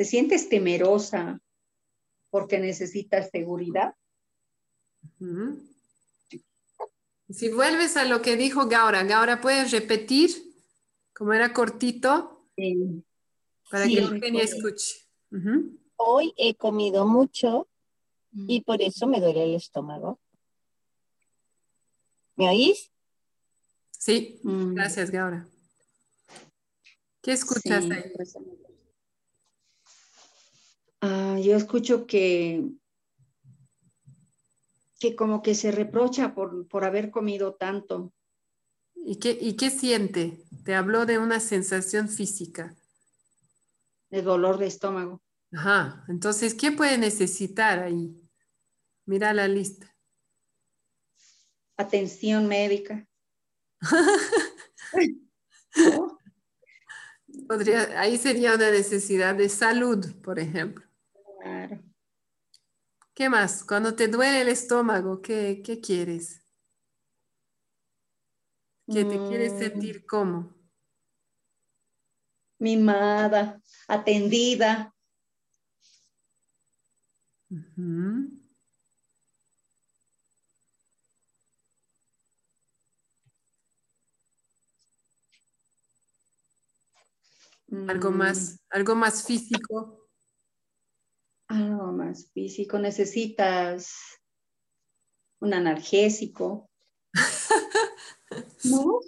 ¿Te 0.00 0.06
sientes 0.06 0.48
temerosa 0.48 1.42
porque 2.30 2.58
necesitas 2.58 3.28
seguridad? 3.30 3.94
Si 7.28 7.50
vuelves 7.50 7.98
a 7.98 8.06
lo 8.06 8.22
que 8.22 8.38
dijo 8.38 8.66
Gaura, 8.66 9.04
Gaura, 9.04 9.42
¿puedes 9.42 9.72
repetir? 9.72 10.30
Como 11.12 11.34
era 11.34 11.52
cortito. 11.52 12.46
Para 13.70 13.86
que 13.86 14.00
Eugenia 14.00 14.42
escuche. 14.42 15.06
Hoy 15.96 16.34
he 16.36 16.54
comido 16.54 17.06
mucho 17.06 17.68
y 18.32 18.62
por 18.62 18.82
eso 18.82 19.06
me 19.06 19.20
duele 19.20 19.44
el 19.44 19.54
estómago. 19.54 20.18
¿Me 22.36 22.48
oís? 22.48 22.90
Sí, 23.90 24.40
mm. 24.42 24.74
gracias, 24.74 25.10
Gaura. 25.10 25.46
¿Qué 27.22 27.32
escuchas 27.32 27.84
ahí? 27.90 28.12
Pues, 28.14 28.36
Ah, 31.02 31.38
yo 31.42 31.56
escucho 31.56 32.06
que, 32.06 32.62
que 34.98 35.16
como 35.16 35.40
que 35.40 35.54
se 35.54 35.70
reprocha 35.70 36.34
por, 36.34 36.68
por 36.68 36.84
haber 36.84 37.10
comido 37.10 37.54
tanto. 37.54 38.12
¿Y 38.94 39.16
qué, 39.16 39.36
¿Y 39.40 39.54
qué 39.56 39.70
siente? 39.70 40.44
Te 40.64 40.74
habló 40.74 41.06
de 41.06 41.18
una 41.18 41.40
sensación 41.40 42.08
física. 42.08 42.76
De 44.10 44.22
dolor 44.22 44.58
de 44.58 44.66
estómago. 44.66 45.22
Ajá, 45.52 46.04
entonces, 46.08 46.54
¿qué 46.54 46.70
puede 46.72 46.98
necesitar 46.98 47.80
ahí? 47.80 48.16
Mira 49.06 49.32
la 49.32 49.48
lista. 49.48 49.96
Atención 51.76 52.46
médica. 52.46 53.08
Podría, 57.48 58.00
ahí 58.00 58.18
sería 58.18 58.54
una 58.54 58.70
necesidad 58.70 59.34
de 59.34 59.48
salud, 59.48 60.14
por 60.22 60.38
ejemplo. 60.38 60.84
Claro. 61.40 61.82
¿Qué 63.14 63.28
más? 63.28 63.64
Cuando 63.64 63.94
te 63.94 64.08
duele 64.08 64.42
el 64.42 64.48
estómago, 64.48 65.20
¿qué, 65.20 65.62
quieres? 65.82 66.42
¿Qué 68.86 69.04
te 69.04 69.18
quieres 69.28 69.54
mm. 69.54 69.58
sentir 69.58 70.06
como? 70.06 70.59
Mimada, 72.60 73.60
atendida. 73.88 74.94
Algo 87.88 88.10
más, 88.10 88.52
mm. 88.52 88.56
algo 88.70 88.94
más 88.94 89.24
físico. 89.24 90.08
Algo 91.48 91.92
más 91.92 92.30
físico. 92.32 92.78
Necesitas 92.78 94.20
un 95.40 95.54
analgésico. 95.54 96.70
¿No? 98.64 99.00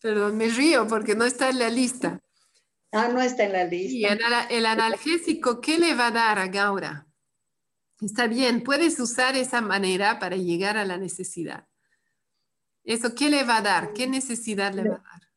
Perdón, 0.00 0.36
me 0.36 0.48
río 0.48 0.86
porque 0.88 1.14
no 1.14 1.24
está 1.24 1.50
en 1.50 1.58
la 1.58 1.70
lista. 1.70 2.20
Ah, 2.92 3.08
no 3.08 3.20
está 3.20 3.44
en 3.44 3.52
la 3.52 3.64
lista. 3.64 3.96
Y 3.96 4.04
el, 4.04 4.66
analgésico, 4.66 5.60
¿qué 5.60 5.78
le 5.78 5.94
va 5.94 6.08
a 6.08 6.10
dar 6.10 6.38
a 6.38 6.48
Gaura? 6.48 7.06
Está 8.00 8.26
bien, 8.26 8.62
puedes 8.62 9.00
usar 9.00 9.36
esa 9.36 9.60
manera 9.60 10.18
para 10.18 10.36
llegar 10.36 10.76
a 10.76 10.84
la 10.84 10.98
necesidad. 10.98 11.66
¿Eso 12.84 13.14
qué 13.14 13.30
le 13.30 13.44
va 13.44 13.58
a 13.58 13.62
dar? 13.62 13.92
¿Qué 13.92 14.06
necesidad 14.06 14.74
le 14.74 14.88
va 14.88 14.96
a 14.96 14.98
dar? 14.98 15.32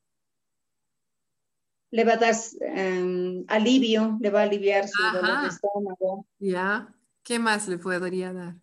le 1.96 2.04
va 2.04 2.14
a 2.14 2.18
dar 2.18 2.36
em, 2.60 3.46
alivio, 3.48 4.18
le 4.20 4.30
va 4.30 4.42
a 4.42 4.44
aliviar 4.44 4.86
su 4.86 5.02
dolor 5.14 5.44
de 5.44 5.48
estómago. 5.48 6.28
Ya, 6.40 6.94
¿qué 7.24 7.40
más 7.40 7.70
le 7.70 7.78
podría 7.78 8.34
dar? 8.34 8.56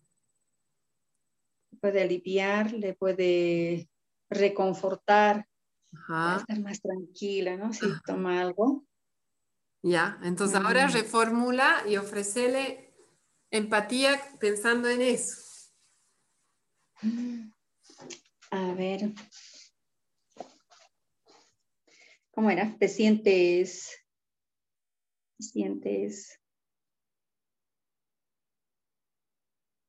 Puede 1.80 2.02
aliviar, 2.02 2.72
le 2.72 2.92
puede 2.92 3.88
reconfortar, 4.28 5.48
estar 5.92 6.60
más 6.60 6.80
tranquila, 6.80 7.56
¿no? 7.56 7.72
Si 7.72 7.86
toma 8.06 8.40
algo. 8.40 8.84
Ya, 9.82 10.18
entonces 10.22 10.56
ahora 10.56 10.86
mm. 10.88 10.92
reformula 10.92 11.82
y 11.88 11.96
ofrecele 11.96 12.94
empatía 13.50 14.20
pensando 14.38 14.88
en 14.88 15.02
eso. 15.02 15.36
A 18.50 18.74
ver, 18.74 19.12
¿Cómo 22.32 22.50
era? 22.50 22.74
Te 22.78 22.88
sientes, 22.88 23.90
te 25.36 25.44
sientes 25.44 26.40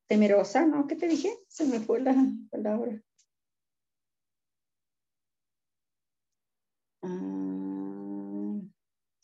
temerosa, 0.07 0.65
¿no? 0.65 0.85
¿Qué 0.85 0.97
te 0.97 1.07
dije? 1.07 1.33
Se 1.47 1.65
me 1.65 1.79
fue 1.79 2.01
la 2.01 2.13
palabra. 2.51 3.01
Ah, 7.03 8.59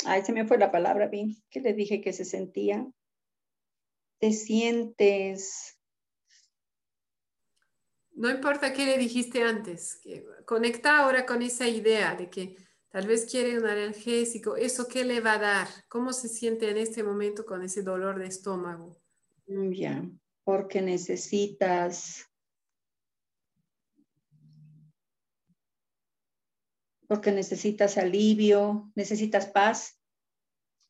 ay, 0.05 0.23
se 0.23 0.31
me 0.33 0.45
fue 0.45 0.57
la 0.57 0.71
palabra, 0.71 1.07
bien. 1.07 1.35
¿Qué 1.49 1.61
le 1.61 1.73
dije 1.73 2.01
que 2.01 2.13
se 2.13 2.25
sentía? 2.25 2.85
Te 4.19 4.31
sientes... 4.31 5.75
No 8.11 8.29
importa 8.29 8.73
qué 8.73 8.85
le 8.85 8.97
dijiste 8.97 9.43
antes, 9.43 9.97
que 10.03 10.25
conecta 10.45 10.99
ahora 10.99 11.25
con 11.25 11.41
esa 11.41 11.69
idea 11.69 12.15
de 12.15 12.29
que 12.29 12.55
Tal 12.89 13.05
vez 13.05 13.27
quiere 13.29 13.57
un 13.57 13.67
analgésico. 13.67 14.55
¿Eso 14.55 14.87
qué 14.87 15.05
le 15.05 15.21
va 15.21 15.33
a 15.33 15.39
dar? 15.39 15.67
¿Cómo 15.87 16.11
se 16.11 16.27
siente 16.27 16.69
en 16.69 16.77
este 16.77 17.03
momento 17.03 17.45
con 17.45 17.63
ese 17.63 17.83
dolor 17.83 18.17
de 18.17 18.27
estómago? 18.27 18.99
Ya, 19.45 20.03
porque 20.43 20.81
necesitas... 20.81 22.25
Porque 27.09 27.31
necesitas 27.31 27.97
alivio, 27.97 28.91
necesitas 28.93 29.47
paz, 29.47 29.99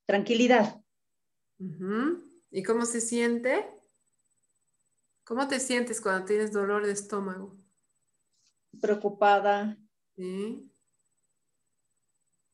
tranquilidad. 0.06 0.84
¿Y 2.52 2.62
cómo 2.64 2.86
se 2.86 3.00
siente? 3.00 3.66
¿Cómo 5.24 5.48
te 5.48 5.62
sientes 5.62 6.02
cuando 6.02 6.26
tienes 6.26 6.52
dolor 6.52 6.86
de 6.86 6.91
estómago? 6.91 7.58
Preocupada. 8.82 9.78
¿Sí? 10.18 10.70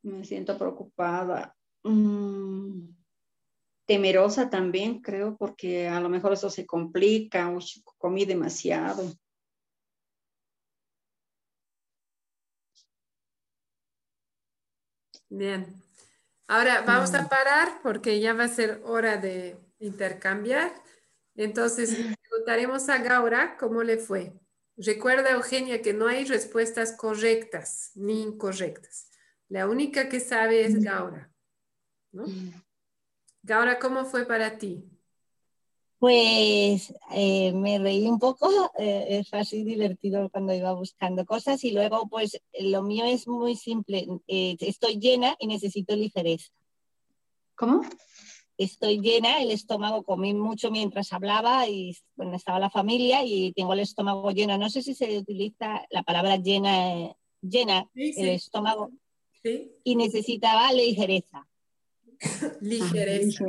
Me 0.04 0.24
siento 0.24 0.60
preocupada. 0.60 1.58
Mm, 1.82 2.90
temerosa 3.88 4.48
también, 4.48 5.02
creo, 5.02 5.36
porque 5.38 5.88
a 5.88 6.00
lo 6.00 6.10
mejor 6.10 6.34
eso 6.34 6.52
se 6.52 6.68
complica, 6.68 7.50
o 7.50 7.60
comí 7.98 8.26
demasiado. 8.26 9.12
Bien. 15.36 15.68
Ahora 16.48 16.84
vamos 16.84 17.14
a 17.14 17.28
parar 17.28 17.82
porque 17.84 18.22
ya 18.22 18.34
va 18.34 18.46
a 18.46 18.48
ser 18.48 18.82
hora 18.86 19.18
de 19.18 19.58
intercambiar. 19.80 20.72
Entonces, 21.36 21.98
preguntaremos 22.22 22.88
a 22.88 23.00
Gaura 23.00 23.58
cómo 23.58 23.84
le 23.84 23.98
fue. 23.98 24.32
Recuerda, 24.78 25.32
Eugenia, 25.32 25.82
que 25.82 25.94
no 25.94 26.08
hay 26.08 26.24
respuestas 26.24 26.94
correctas 26.94 27.92
ni 27.96 28.22
incorrectas. 28.22 29.10
La 29.50 29.68
única 29.68 30.08
que 30.08 30.22
sabe 30.22 30.64
es 30.64 30.82
Gaura. 30.82 31.30
¿no? 32.14 32.26
Gaura, 33.44 33.78
¿cómo 33.78 34.06
fue 34.06 34.26
para 34.26 34.58
ti? 34.58 34.90
Pues 36.06 36.94
eh, 37.16 37.52
me 37.52 37.80
reí 37.80 38.08
un 38.08 38.20
poco, 38.20 38.48
eh, 38.78 39.08
es 39.10 39.34
así 39.34 39.64
divertido 39.64 40.30
cuando 40.30 40.54
iba 40.54 40.72
buscando 40.74 41.26
cosas 41.26 41.64
y 41.64 41.72
luego 41.72 42.08
pues 42.08 42.40
lo 42.60 42.84
mío 42.84 43.06
es 43.06 43.28
muy 43.28 43.56
simple, 43.56 44.06
eh, 44.28 44.56
estoy 44.60 45.00
llena 45.00 45.36
y 45.40 45.48
necesito 45.48 45.96
ligereza. 45.96 46.54
¿Cómo? 47.56 47.82
Estoy 48.56 49.00
llena, 49.00 49.42
el 49.42 49.50
estómago 49.50 50.04
comí 50.04 50.36
mucho 50.36 50.70
mientras 50.70 51.12
hablaba 51.12 51.68
y 51.68 51.98
bueno, 52.16 52.36
estaba 52.36 52.60
la 52.60 52.70
familia 52.70 53.24
y 53.26 53.52
tengo 53.54 53.74
el 53.74 53.80
estómago 53.80 54.30
lleno. 54.30 54.60
No 54.60 54.70
sé 54.70 54.84
si 54.84 54.94
se 54.94 55.18
utiliza 55.18 55.88
la 55.90 56.04
palabra 56.04 56.36
llena, 56.38 57.16
llena 57.42 57.90
el 57.96 58.30
estómago. 58.30 58.92
Sí. 59.42 59.72
Y 59.84 59.96
necesitaba 59.96 60.72
ligereza. 60.72 61.48
ligereza. 62.62 63.44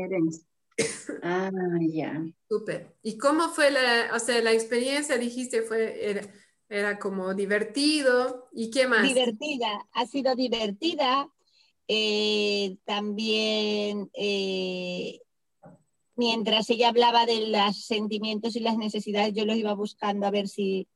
Ah, 1.22 1.50
ya. 1.80 2.24
Súper. 2.48 2.96
¿Y 3.02 3.16
cómo 3.18 3.48
fue 3.48 3.70
la, 3.70 4.10
o 4.14 4.18
sea, 4.18 4.40
la 4.42 4.52
experiencia, 4.52 5.16
dijiste, 5.16 5.62
fue, 5.62 6.20
era, 6.68 6.98
como 6.98 7.34
divertido? 7.34 8.48
¿Y 8.52 8.70
qué 8.70 8.86
más? 8.86 9.02
Divertida, 9.02 9.88
ha 9.92 10.06
sido 10.06 10.34
divertida. 10.34 11.28
Eh, 11.88 12.76
también, 12.84 14.10
eh, 14.14 15.20
mientras 16.16 16.68
ella 16.70 16.88
hablaba 16.88 17.26
de 17.26 17.48
los 17.48 17.84
sentimientos 17.84 18.56
y 18.56 18.60
las 18.60 18.76
necesidades, 18.76 19.34
yo 19.34 19.44
los 19.44 19.56
iba 19.56 19.74
buscando 19.74 20.26
a 20.26 20.30
ver 20.30 20.48
si, 20.48 20.88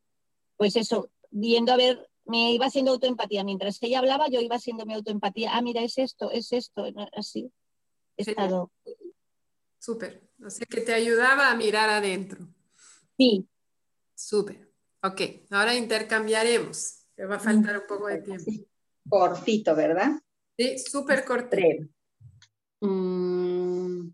pues 0.56 0.76
eso, 0.76 1.10
viendo 1.30 1.72
a 1.72 1.76
ver, 1.76 2.08
me 2.24 2.52
iba 2.52 2.66
haciendo 2.66 2.92
autoempatía. 2.92 3.44
Mientras 3.44 3.82
ella 3.82 4.00
hablaba, 4.00 4.28
yo 4.28 4.40
iba 4.40 4.56
haciendo 4.56 4.84
mi 4.84 4.94
autoempatía. 4.94 5.54
Ah, 5.54 5.62
mira, 5.62 5.82
es 5.82 5.98
esto, 5.98 6.30
es 6.30 6.52
esto, 6.52 6.84
así. 7.12 7.50
He 8.16 8.22
estado 8.22 8.70
Súper. 9.80 10.22
O 10.44 10.50
sea 10.50 10.66
que 10.66 10.82
te 10.82 10.92
ayudaba 10.92 11.50
a 11.50 11.56
mirar 11.56 11.88
adentro. 11.88 12.46
Sí. 13.16 13.48
Súper. 14.14 14.70
Ok, 15.02 15.20
ahora 15.50 15.74
intercambiaremos. 15.74 17.06
Te 17.14 17.24
va 17.24 17.36
a 17.36 17.40
faltar 17.40 17.78
un 17.78 17.86
poco 17.86 18.06
de 18.08 18.18
tiempo. 18.18 18.50
Cortito, 19.08 19.74
¿verdad? 19.74 20.12
Sí, 20.56 20.78
súper 20.78 21.24
cortito. 21.24 21.88
Mm. 22.80 24.10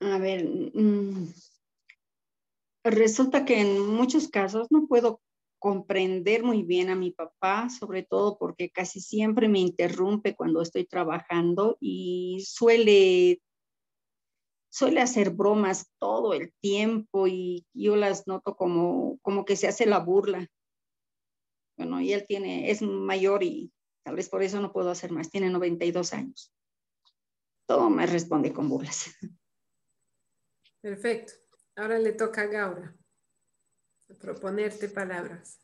A 0.00 0.18
ver, 0.18 0.44
mm. 0.46 1.34
resulta 2.84 3.44
que 3.44 3.60
en 3.60 3.80
muchos 3.80 4.28
casos 4.28 4.68
no 4.70 4.86
puedo 4.86 5.20
comprender 5.66 6.44
muy 6.44 6.62
bien 6.62 6.90
a 6.90 6.94
mi 6.94 7.10
papá, 7.10 7.68
sobre 7.70 8.04
todo 8.04 8.38
porque 8.38 8.70
casi 8.70 9.00
siempre 9.00 9.48
me 9.48 9.58
interrumpe 9.58 10.36
cuando 10.36 10.62
estoy 10.62 10.84
trabajando 10.84 11.76
y 11.80 12.44
suele 12.46 13.42
suele 14.70 15.00
hacer 15.00 15.30
bromas 15.30 15.90
todo 15.98 16.34
el 16.34 16.52
tiempo 16.60 17.26
y 17.26 17.66
yo 17.74 17.96
las 17.96 18.28
noto 18.28 18.54
como, 18.54 19.18
como 19.22 19.44
que 19.44 19.56
se 19.56 19.66
hace 19.66 19.86
la 19.86 19.98
burla. 19.98 20.46
Bueno, 21.76 22.00
y 22.00 22.12
él 22.12 22.24
tiene, 22.28 22.70
es 22.70 22.80
mayor 22.80 23.42
y 23.42 23.72
tal 24.04 24.14
vez 24.14 24.28
por 24.28 24.44
eso 24.44 24.60
no 24.60 24.72
puedo 24.72 24.90
hacer 24.90 25.10
más, 25.10 25.30
tiene 25.30 25.50
92 25.50 26.12
años. 26.12 26.54
Todo 27.66 27.90
me 27.90 28.06
responde 28.06 28.52
con 28.52 28.68
burlas. 28.68 29.06
Perfecto. 30.80 31.32
Ahora 31.74 31.98
le 31.98 32.12
toca 32.12 32.42
a 32.42 32.46
Gaura 32.46 32.96
proponerte 34.14 34.88
palabras. 34.88 35.58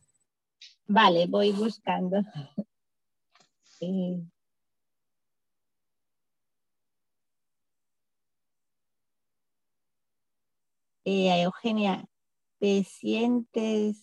Vale, 0.87 1.27
voy 1.27 1.53
buscando. 1.53 2.19
Eh, 3.85 4.23
eh, 11.05 11.43
Eugenia, 11.43 12.09
¿te 12.61 12.85
sientes 12.85 13.99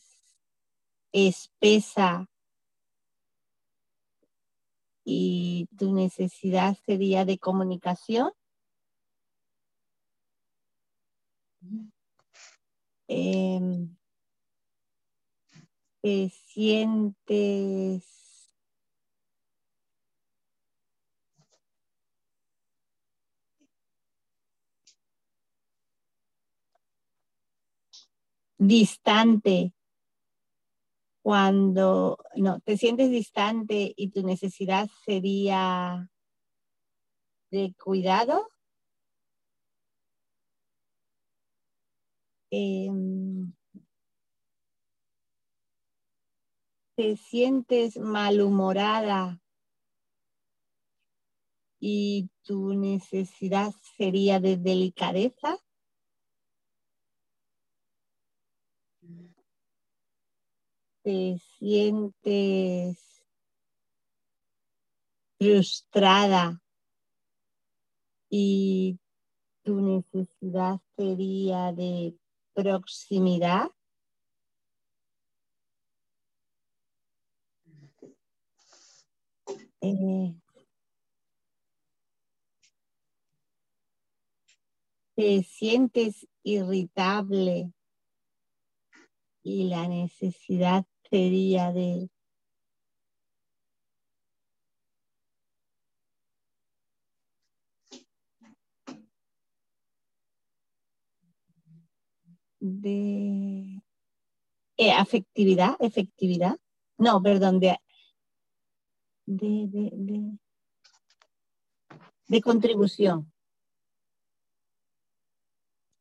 espesa 1.14 2.28
y 5.06 5.70
tu 5.78 5.94
necesidad 5.94 6.76
sería 6.86 7.24
de 7.24 7.38
comunicación? 7.38 8.34
Em, 13.08 13.96
te 16.02 16.30
sientes 16.30 18.06
distante 28.58 29.74
cuando 31.22 32.18
no 32.36 32.60
te 32.62 32.78
sientes 32.78 33.12
distante 33.12 33.94
y 33.96 34.10
tu 34.10 34.24
necesidad 34.24 34.90
sería 35.06 36.10
de 37.52 37.74
cuidado 37.84 38.50
em, 42.52 43.54
te 47.00 47.16
sientes 47.16 47.96
malhumorada 47.96 49.42
y 51.80 52.30
tu 52.44 52.74
necesidad 52.74 53.72
sería 53.96 54.42
de 54.42 54.58
delicadeza, 54.58 55.58
te 61.02 61.40
sientes 61.58 63.24
frustrada 65.38 66.62
y 68.30 69.00
tu 69.64 69.80
necesidad 69.80 70.82
sería 70.98 71.72
de 71.72 72.18
proximidad, 72.54 73.72
Eh, 79.82 80.36
te 85.16 85.44
sientes 85.44 86.28
irritable 86.44 87.72
y 89.44 89.70
la 89.70 89.88
necesidad 89.88 90.86
sería 91.10 91.72
de 91.72 92.10
de 102.60 103.82
eh, 104.78 104.92
afectividad, 104.92 105.76
efectividad, 105.80 106.58
no, 106.98 107.22
perdón, 107.22 107.60
de 107.60 107.78
de, 109.30 110.40
de, 112.28 112.42
contribución. 112.42 113.32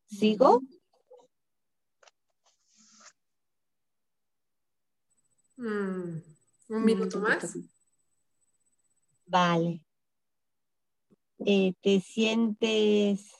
¿Sigo? 0.06 0.62
Mm, 5.56 6.22
un 6.68 6.84
minuto 6.84 7.20
más. 7.20 7.58
Vale. 9.26 9.84
Eh, 11.40 11.74
¿Te 11.82 12.00
sientes 12.00 13.37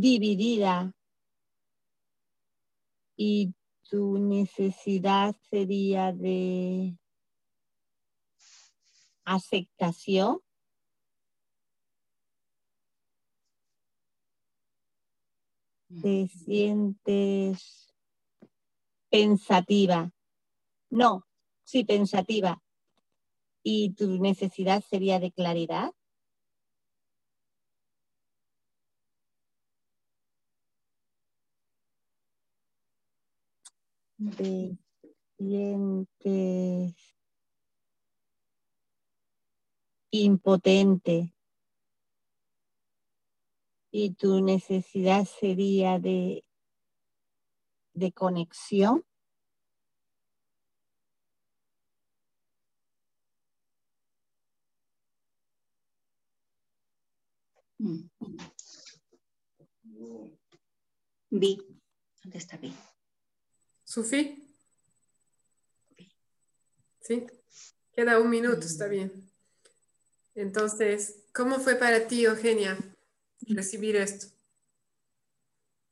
dividida 0.00 0.92
y 3.16 3.54
tu 3.88 4.18
necesidad 4.18 5.34
sería 5.50 6.12
de 6.12 6.98
aceptación. 9.24 10.40
te 16.02 16.28
sientes 16.28 17.94
pensativa. 19.10 20.10
No, 20.90 21.26
sí, 21.64 21.84
pensativa. 21.84 22.62
¿Y 23.62 23.94
tu 23.94 24.20
necesidad 24.20 24.82
sería 24.88 25.18
de 25.18 25.32
claridad? 25.32 25.92
Sientes 34.18 34.76
impotente 40.10 41.34
y 43.90 44.14
tu 44.14 44.40
necesidad 44.42 45.26
sería 45.26 45.98
de, 45.98 46.44
de 47.94 48.12
conexión. 48.12 49.04
Vi. 61.30 61.58
¿Dónde 62.22 62.38
está 62.38 62.56
Vi? 62.56 62.72
Sufi. 63.96 64.46
Sí. 67.00 67.26
Queda 67.94 68.20
un 68.20 68.28
minuto, 68.28 68.66
está 68.66 68.88
bien. 68.88 69.10
Entonces, 70.34 71.24
¿cómo 71.32 71.60
fue 71.60 71.76
para 71.76 72.06
ti, 72.06 72.26
Eugenia, 72.26 72.76
recibir 73.48 73.96
esto? 73.96 74.26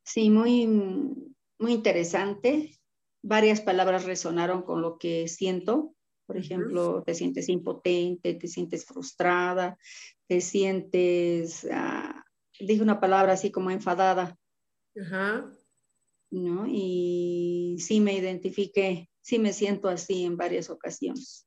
Sí, 0.03 0.29
muy, 0.29 0.67
muy 0.67 1.73
interesante. 1.73 2.79
Varias 3.23 3.63
palabras 3.63 4.05
resonaron 4.05 4.65
con 4.65 4.83
lo 4.83 4.99
que 4.99 5.27
siento. 5.27 5.95
Por 6.27 6.37
ejemplo, 6.37 7.03
te 7.05 7.15
sientes 7.15 7.49
impotente, 7.49 8.35
te 8.35 8.49
sientes 8.49 8.85
frustrada, 8.85 9.79
te 10.27 10.43
sientes, 10.43 11.65
uh, 11.65 12.21
dije 12.61 12.83
una 12.83 13.01
palabra 13.01 13.33
así 13.33 13.51
como 13.51 13.71
enfadada. 13.71 14.37
Ajá. 14.95 15.51
¿No? 16.35 16.67
Y 16.67 17.77
sí 17.79 18.01
me 18.01 18.15
identifiqué, 18.15 19.09
sí 19.21 19.39
me 19.39 19.53
siento 19.53 19.89
así 19.89 20.25
en 20.25 20.37
varias 20.37 20.69
ocasiones. 20.69 21.47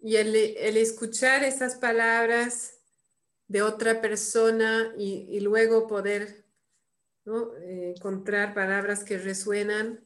Y 0.00 0.16
el, 0.16 0.34
escuchar 0.34 1.44
esas 1.44 1.76
palabras 1.76 2.80
de 3.46 3.62
otra 3.62 4.00
persona 4.00 4.92
y, 4.98 5.38
luego 5.38 5.86
poder 5.86 6.44
eh, 7.26 7.94
encontrar 7.96 8.54
palabras 8.54 9.04
que 9.04 9.18
resuenan, 9.18 10.04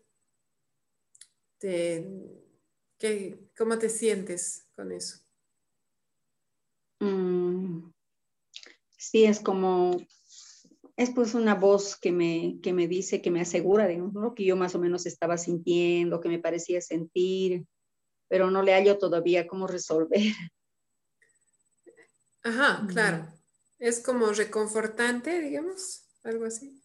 ¿cómo 3.56 3.78
te 3.78 3.88
sientes 3.88 4.68
con 4.76 4.92
eso? 4.92 5.20
Mm, 7.00 7.90
sí, 8.98 9.24
es 9.24 9.40
como, 9.40 9.96
es 10.98 11.10
pues 11.10 11.32
una 11.32 11.54
voz 11.54 11.96
que 11.96 12.12
me, 12.12 12.58
que 12.62 12.74
me 12.74 12.86
dice, 12.86 13.22
que 13.22 13.30
me 13.30 13.40
asegura 13.40 13.86
de 13.86 13.96
lo 13.96 14.34
que 14.34 14.44
yo 14.44 14.54
más 14.56 14.74
o 14.74 14.78
menos 14.78 15.06
estaba 15.06 15.38
sintiendo, 15.38 16.20
que 16.20 16.28
me 16.28 16.38
parecía 16.38 16.82
sentir 16.82 17.64
pero 18.28 18.50
no 18.50 18.62
le 18.62 18.74
hallo 18.74 18.98
todavía 18.98 19.48
cómo 19.48 19.66
resolver. 19.66 20.20
Ajá, 22.42 22.86
claro. 22.88 23.26
Es 23.78 24.00
como 24.00 24.26
reconfortante, 24.32 25.40
digamos, 25.40 26.06
algo 26.22 26.44
así. 26.44 26.82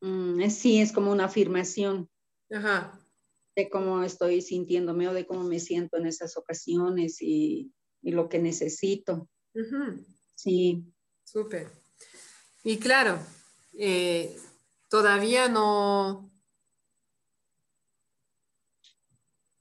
Mm, 0.00 0.48
sí, 0.50 0.80
es 0.80 0.92
como 0.92 1.10
una 1.10 1.24
afirmación. 1.24 2.08
Ajá. 2.50 3.00
De 3.56 3.68
cómo 3.68 4.04
estoy 4.04 4.40
sintiéndome 4.42 5.08
o 5.08 5.14
de 5.14 5.26
cómo 5.26 5.42
me 5.42 5.58
siento 5.58 5.96
en 5.96 6.06
esas 6.06 6.36
ocasiones 6.36 7.20
y, 7.20 7.72
lo 8.02 8.28
que 8.28 8.38
necesito. 8.38 9.28
Sí. 10.34 10.84
Súper. 11.30 11.70
Y 12.64 12.78
claro, 12.78 13.18
eh, 13.74 14.34
todavía 14.88 15.50
no, 15.50 16.32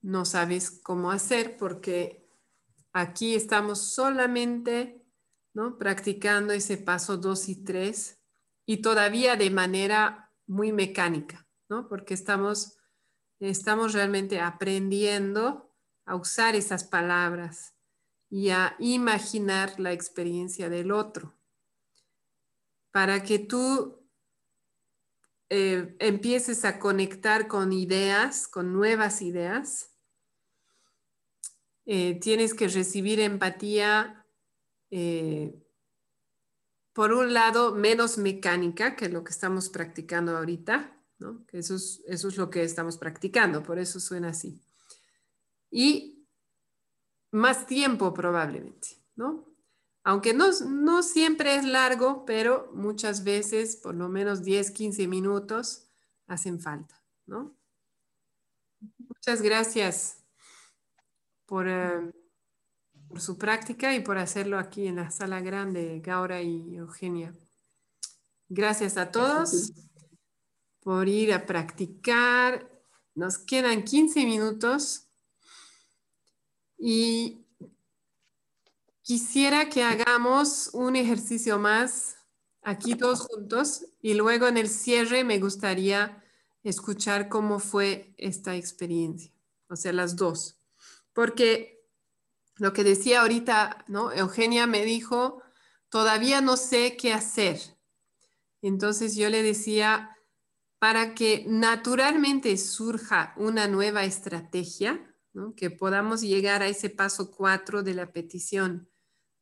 no 0.02 0.24
sabes 0.24 0.72
cómo 0.72 1.12
hacer 1.12 1.58
porque 1.58 2.26
aquí 2.94 3.36
estamos 3.36 3.94
solamente 3.94 5.06
¿no? 5.54 5.78
practicando 5.78 6.54
ese 6.54 6.78
paso 6.78 7.18
2 7.18 7.50
y 7.50 7.66
3 7.66 8.18
y 8.66 8.78
todavía 8.78 9.36
de 9.36 9.50
manera 9.50 10.32
muy 10.46 10.72
mecánica, 10.72 11.50
¿no? 11.68 11.90
porque 11.90 12.14
estamos, 12.14 12.78
estamos 13.42 13.92
realmente 13.92 14.40
aprendiendo 14.40 15.74
a 16.06 16.16
usar 16.16 16.56
esas 16.56 16.86
palabras 16.86 17.74
y 18.30 18.52
a 18.52 18.78
imaginar 18.80 19.78
la 19.82 19.92
experiencia 19.92 20.70
del 20.70 20.94
otro. 20.94 21.37
Para 22.92 23.24
que 23.24 23.40
tú 23.40 23.98
eh, 25.50 25.96
empieces 26.00 26.66
a 26.66 26.78
conectar 26.80 27.48
con 27.48 27.72
ideas, 27.72 28.48
con 28.48 28.74
nuevas 28.74 29.22
ideas, 29.22 29.94
eh, 31.86 32.20
tienes 32.20 32.54
que 32.54 32.68
recibir 32.68 33.22
empatía, 33.22 34.26
eh, 34.92 35.64
por 36.92 37.14
un 37.14 37.34
lado, 37.34 37.74
menos 37.74 38.18
mecánica 38.18 38.96
que 38.96 39.08
lo 39.08 39.24
que 39.24 39.32
estamos 39.32 39.70
practicando 39.70 40.36
ahorita, 40.36 41.00
¿no? 41.20 41.46
eso 41.54 41.76
es, 41.76 42.04
eso 42.08 42.28
es 42.28 42.38
lo 42.38 42.50
que 42.50 42.64
estamos 42.64 42.98
practicando, 42.98 43.64
por 43.64 43.80
eso 43.80 44.02
suena 44.02 44.30
así. 44.30 44.62
Y 45.72 46.28
más 47.32 47.68
tiempo 47.68 48.14
probablemente, 48.14 49.02
¿no? 49.16 49.47
Aunque 50.08 50.34
no, 50.34 50.48
no 50.70 51.04
siempre 51.04 51.58
es 51.58 51.66
largo, 51.66 52.24
pero 52.24 52.72
muchas 52.74 53.26
veces, 53.26 53.76
por 53.76 53.94
lo 53.94 54.08
menos 54.08 54.42
10, 54.42 54.72
15 54.72 55.06
minutos, 55.06 55.90
hacen 56.28 56.62
falta, 56.62 57.04
¿no? 57.26 57.54
Muchas 59.00 59.42
gracias. 59.42 60.24
Eh, 61.50 62.12
por, 63.10 63.20
su 63.20 63.38
práctica 63.38 63.94
y 63.96 64.00
por 64.00 64.18
hacerlo 64.18 64.58
aquí 64.58 64.88
en 64.88 64.96
la 64.96 65.12
sala 65.12 65.42
grande, 65.42 66.00
Gaura 66.02 66.42
y 66.42 66.78
Eugenia. 66.78 67.34
Gracias 68.48 68.96
a 68.96 69.12
todos 69.12 69.74
por 70.80 71.10
ir 71.10 71.34
a 71.34 71.46
practicar. 71.46 72.72
Nos 73.14 73.40
quedan 73.40 73.84
15 73.84 74.24
minutos 74.24 75.10
y 76.78 77.44
quisiera 79.08 79.70
que 79.70 79.84
hagamos 79.84 80.70
un 80.74 80.98
ejercicio 80.98 81.58
más 81.58 82.18
aquí 82.62 82.94
todos 82.94 83.22
juntos 83.22 83.86
y 84.02 84.16
luego 84.16 84.50
en 84.50 84.58
el 84.58 84.68
cierre 84.68 85.24
me 85.24 85.40
gustaría 85.40 86.22
escuchar 86.62 87.30
cómo 87.30 87.60
fue 87.60 88.14
esta 88.18 88.58
experiencia, 88.58 89.32
o 89.70 89.78
sea, 89.78 89.94
las 89.94 90.18
dos. 90.18 90.60
Porque 91.14 91.88
lo 92.58 92.74
que 92.74 92.84
decía 92.84 93.22
ahorita, 93.22 93.86
¿no? 93.88 94.12
Eugenia 94.12 94.68
me 94.68 94.84
dijo, 94.84 95.42
todavía 95.88 96.42
no 96.42 96.58
sé 96.58 96.98
qué 96.98 97.14
hacer. 97.14 97.62
Entonces 98.62 99.16
yo 99.16 99.30
le 99.30 99.42
decía, 99.42 100.18
para 100.80 101.16
que 101.16 101.46
naturalmente 101.48 102.58
surja 102.58 103.34
una 103.38 103.70
nueva 103.70 104.04
estrategia, 104.04 105.02
que 105.56 105.70
podamos 105.70 106.20
llegar 106.20 106.62
a 106.62 106.68
ese 106.68 106.90
paso 106.90 107.32
cuatro 107.32 107.84
de 107.84 107.94
la 107.94 108.12
petición 108.12 108.90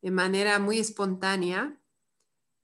de 0.06 0.12
manera 0.12 0.60
muy 0.60 0.78
espontánea, 0.78 1.82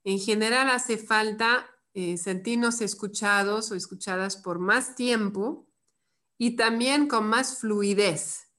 en 0.04 0.20
general 0.20 0.70
hace 0.70 0.96
falta 0.96 1.66
eh, 1.92 2.16
sentirnos 2.16 2.80
escuchados 2.80 3.72
o 3.72 3.74
escuchadas 3.74 4.36
por 4.36 4.60
más 4.60 4.94
tiempo 4.94 5.66
y 6.38 6.54
también 6.54 7.08
con 7.08 7.26
más 7.26 7.58
fluidez. 7.58 8.52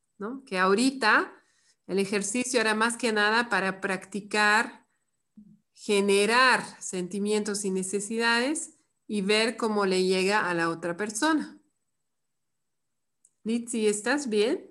Que 0.45 0.60
ahorita 0.60 1.34
el 1.88 1.97
ejercicio 1.97 2.60
era 2.60 2.76
más 2.76 2.97
que 2.97 3.14
nada 3.14 3.47
para 3.47 3.80
practicar, 3.80 4.85
generar 5.73 6.61
sentimientos 6.81 7.64
y 7.64 7.72
necesidades 7.72 8.80
y 9.07 9.22
ver 9.22 9.55
cómo 9.55 9.85
le 9.85 10.03
llega 10.03 10.49
a 10.49 10.53
la 10.53 10.68
otra 10.68 10.97
persona. 10.97 11.57
Litsi, 13.45 13.88
¿estás 13.88 14.27
bien? 14.27 14.69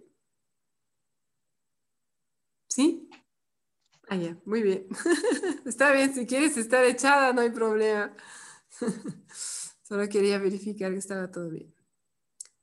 ¿Sí? 2.68 3.08
Ah, 4.12 4.14
ya, 4.14 4.36
muy 4.44 4.62
bien. 4.62 4.86
Está 5.64 5.90
bien, 5.90 6.12
si 6.12 6.26
quieres 6.26 6.58
estar 6.58 6.84
echada, 6.84 7.32
no 7.32 7.40
hay 7.40 7.48
problema. 7.48 8.14
Solo 9.82 10.06
quería 10.10 10.38
verificar 10.38 10.92
que 10.92 10.98
estaba 10.98 11.30
todo 11.30 11.48
bien. 11.48 11.74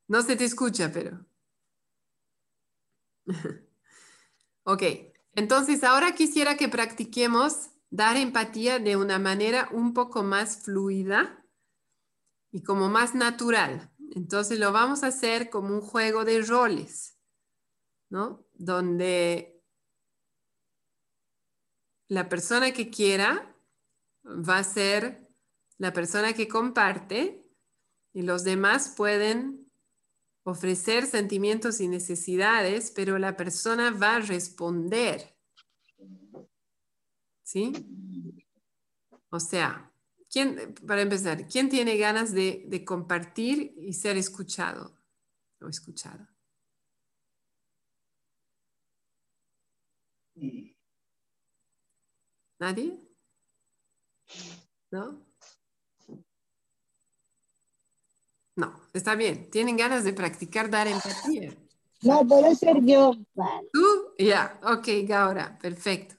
No 0.07 0.21
se 0.21 0.35
te 0.35 0.45
escucha, 0.45 0.91
pero... 0.93 1.25
ok, 4.63 4.83
entonces 5.33 5.83
ahora 5.83 6.13
quisiera 6.13 6.55
que 6.55 6.69
practiquemos 6.69 7.71
dar 7.89 8.15
empatía 8.15 8.77
de 8.77 8.95
una 8.95 9.17
manera 9.17 9.69
un 9.71 9.95
poco 9.95 10.21
más 10.21 10.61
fluida 10.65 11.43
y 12.51 12.61
como 12.61 12.89
más 12.89 13.15
natural. 13.15 13.91
Entonces 14.11 14.59
lo 14.59 14.71
vamos 14.71 15.01
a 15.01 15.07
hacer 15.07 15.49
como 15.49 15.73
un 15.73 15.81
juego 15.81 16.25
de 16.25 16.43
roles, 16.43 17.17
¿no? 18.11 18.45
Donde 18.53 19.48
la 22.09 22.27
persona 22.27 22.73
que 22.73 22.89
quiera 22.89 23.55
va 24.25 24.57
a 24.57 24.63
ser 24.63 25.29
la 25.77 25.93
persona 25.93 26.33
que 26.33 26.47
comparte 26.47 27.47
y 28.13 28.23
los 28.23 28.43
demás 28.43 28.93
pueden 28.97 29.71
ofrecer 30.43 31.05
sentimientos 31.05 31.79
y 31.79 31.87
necesidades, 31.87 32.91
pero 32.91 33.19
la 33.19 33.37
persona 33.37 33.91
va 33.91 34.15
a 34.15 34.19
responder. 34.19 35.37
¿Sí? 37.43 37.71
O 39.29 39.39
sea, 39.39 39.91
¿quién, 40.29 40.73
para 40.85 41.03
empezar, 41.03 41.47
¿quién 41.47 41.69
tiene 41.69 41.97
ganas 41.97 42.33
de, 42.33 42.65
de 42.67 42.83
compartir 42.83 43.73
y 43.77 43.93
ser 43.93 44.17
escuchado 44.17 44.97
o 45.61 45.67
escuchada? 45.67 46.33
¿Nadie? 52.59 52.99
¿No? 54.91 55.25
No, 58.55 58.81
está 58.93 59.15
bien. 59.15 59.49
Tienen 59.49 59.77
ganas 59.77 60.03
de 60.03 60.13
practicar 60.13 60.69
dar 60.69 60.87
empatía. 60.87 61.55
No, 62.01 62.27
puedo 62.27 62.53
ser 62.55 62.83
yo. 62.83 63.13
¿Tú? 63.73 64.13
Ya, 64.17 64.59
ok, 64.63 64.87
Gaura, 65.03 65.57
perfecto. 65.59 66.15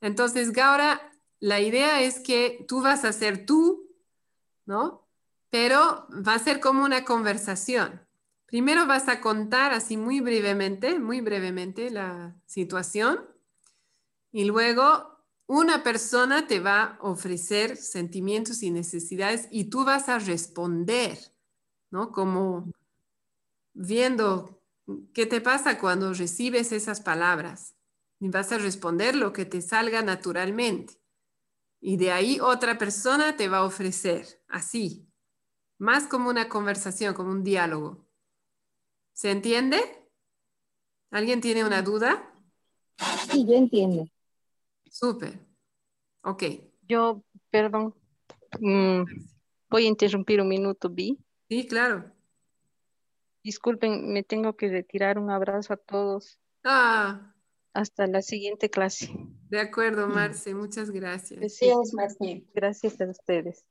Entonces, 0.00 0.52
Gaura, 0.52 1.12
la 1.40 1.60
idea 1.60 2.02
es 2.02 2.20
que 2.20 2.64
tú 2.66 2.82
vas 2.82 3.04
a 3.04 3.12
ser 3.12 3.46
tú, 3.46 3.88
¿no? 4.64 5.08
Pero 5.50 6.08
va 6.26 6.34
a 6.34 6.38
ser 6.38 6.60
como 6.60 6.84
una 6.84 7.04
conversación. 7.04 8.00
Primero 8.46 8.86
vas 8.86 9.08
a 9.08 9.20
contar 9.20 9.72
así 9.72 9.96
muy 9.96 10.20
brevemente, 10.20 10.98
muy 10.98 11.20
brevemente 11.20 11.90
la 11.90 12.36
situación 12.46 13.24
y 14.32 14.44
luego 14.44 15.15
una 15.46 15.82
persona 15.82 16.46
te 16.46 16.60
va 16.60 16.82
a 16.82 16.98
ofrecer 17.02 17.76
sentimientos 17.76 18.62
y 18.62 18.70
necesidades 18.70 19.48
y 19.50 19.64
tú 19.64 19.84
vas 19.84 20.08
a 20.08 20.18
responder. 20.18 21.18
¿no? 21.90 22.12
Como 22.12 22.70
viendo 23.72 24.62
qué 25.12 25.26
te 25.26 25.40
pasa 25.40 25.78
cuando 25.78 26.12
recibes 26.12 26.72
esas 26.72 27.00
palabras 27.00 27.76
y 28.20 28.28
vas 28.28 28.52
a 28.52 28.58
responder 28.58 29.14
lo 29.14 29.32
que 29.32 29.44
te 29.44 29.60
salga 29.60 30.02
naturalmente. 30.02 30.94
Y 31.80 31.96
de 31.96 32.10
ahí 32.12 32.40
otra 32.40 32.78
persona 32.78 33.36
te 33.36 33.48
va 33.48 33.58
a 33.58 33.64
ofrecer, 33.64 34.42
así, 34.48 35.06
más 35.78 36.06
como 36.06 36.30
una 36.30 36.48
conversación, 36.48 37.14
como 37.14 37.30
un 37.30 37.44
diálogo. 37.44 38.06
¿Se 39.12 39.30
entiende? 39.30 39.78
¿Alguien 41.10 41.40
tiene 41.40 41.64
una 41.64 41.82
duda? 41.82 42.32
Sí, 43.30 43.46
yo 43.46 43.54
entiendo. 43.54 44.08
Súper. 44.98 45.38
Ok. 46.22 46.42
Yo, 46.88 47.22
perdón, 47.50 47.94
mm, 48.60 49.02
voy 49.68 49.84
a 49.84 49.88
interrumpir 49.88 50.40
un 50.40 50.48
minuto, 50.48 50.88
Vi. 50.88 51.18
Sí, 51.50 51.66
claro. 51.66 52.10
Disculpen, 53.42 54.10
me 54.10 54.22
tengo 54.22 54.56
que 54.56 54.68
retirar. 54.70 55.18
Un 55.18 55.30
abrazo 55.30 55.74
a 55.74 55.76
todos. 55.76 56.40
Ah. 56.64 57.34
Hasta 57.74 58.06
la 58.06 58.22
siguiente 58.22 58.70
clase. 58.70 59.12
De 59.50 59.60
acuerdo, 59.60 60.08
Marce. 60.08 60.54
Muchas 60.54 60.90
gracias. 60.90 61.40
Gracias, 61.40 61.92
Marce. 61.92 62.46
Gracias 62.54 62.98
a 62.98 63.10
ustedes. 63.10 63.66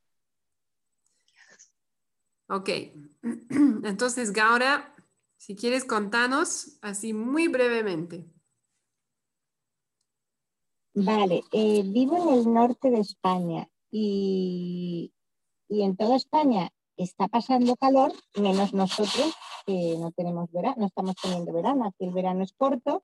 Ok. 2.49 2.69
Entonces, 3.83 4.31
Gaura, 4.31 4.95
si 5.37 5.55
quieres 5.55 5.85
contanos 5.85 6.77
así 6.83 7.13
muy 7.13 7.47
brevemente. 7.47 8.29
Vale, 10.97 11.43
eh, 11.51 11.83
vivo 11.83 12.15
en 12.17 12.39
el 12.39 12.53
norte 12.53 12.89
de 12.89 12.99
España 12.99 13.67
y, 13.91 15.13
y 15.67 15.81
en 15.81 15.97
toda 15.97 16.15
España 16.15 16.69
está 16.95 17.27
pasando 17.27 17.75
calor, 17.75 18.13
menos 18.37 18.73
nosotros 18.73 19.35
que 19.65 19.97
no 19.99 20.13
tenemos 20.13 20.49
verano, 20.53 20.75
no 20.79 20.85
estamos 20.85 21.15
teniendo 21.21 21.51
verano, 21.51 21.85
aquí 21.85 22.05
el 22.05 22.13
verano 22.13 22.45
es 22.45 22.53
corto, 22.53 23.03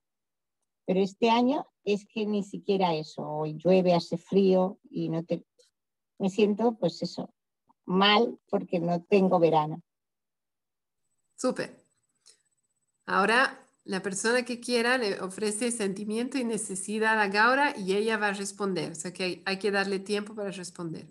pero 0.86 1.00
este 1.00 1.28
año 1.28 1.66
es 1.84 2.06
que 2.06 2.24
ni 2.24 2.42
siquiera 2.42 2.94
eso, 2.94 3.28
hoy 3.28 3.58
llueve, 3.62 3.92
hace 3.92 4.16
frío 4.16 4.78
y 4.90 5.10
no 5.10 5.22
te... 5.24 5.44
Me 6.18 6.30
siento 6.30 6.78
pues 6.78 7.02
eso, 7.02 7.34
mal 7.84 8.38
porque 8.48 8.80
no 8.80 9.02
tengo 9.02 9.38
verano. 9.38 9.82
Súper. 11.36 11.84
Ahora 13.04 13.61
la 13.84 14.02
persona 14.02 14.44
que 14.44 14.60
quiera 14.60 14.98
le 14.98 15.20
ofrece 15.20 15.70
sentimiento 15.72 16.38
y 16.38 16.44
necesidad 16.44 17.20
a 17.20 17.28
Gaura 17.28 17.74
y 17.76 17.94
ella 17.94 18.16
va 18.16 18.28
a 18.28 18.32
responder. 18.32 18.92
O 18.92 18.94
sea 18.94 19.12
que 19.12 19.42
hay 19.44 19.58
que 19.58 19.70
darle 19.70 19.98
tiempo 19.98 20.34
para 20.34 20.50
responder. 20.50 21.08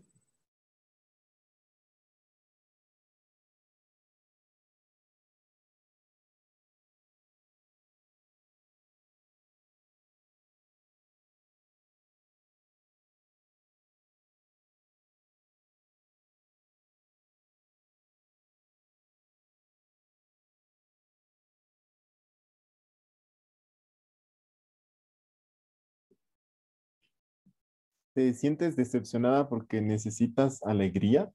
¿Te 28.21 28.35
sientes 28.35 28.75
decepcionada 28.75 29.49
porque 29.49 29.81
necesitas 29.81 30.61
alegría? 30.61 31.33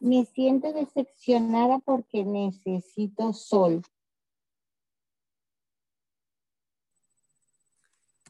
Me 0.00 0.24
siento 0.24 0.72
decepcionada 0.72 1.78
porque 1.78 2.24
necesito 2.24 3.32
sol. 3.32 3.84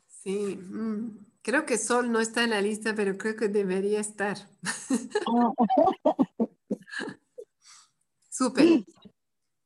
Sí, 0.08 0.56
mm, 0.56 1.24
creo 1.40 1.64
que 1.64 1.78
sol 1.78 2.12
no 2.12 2.20
está 2.20 2.44
en 2.44 2.50
la 2.50 2.60
lista, 2.60 2.94
pero 2.94 3.16
creo 3.16 3.34
que 3.34 3.48
debería 3.48 4.00
estar. 4.00 4.36
Súper. 8.28 8.84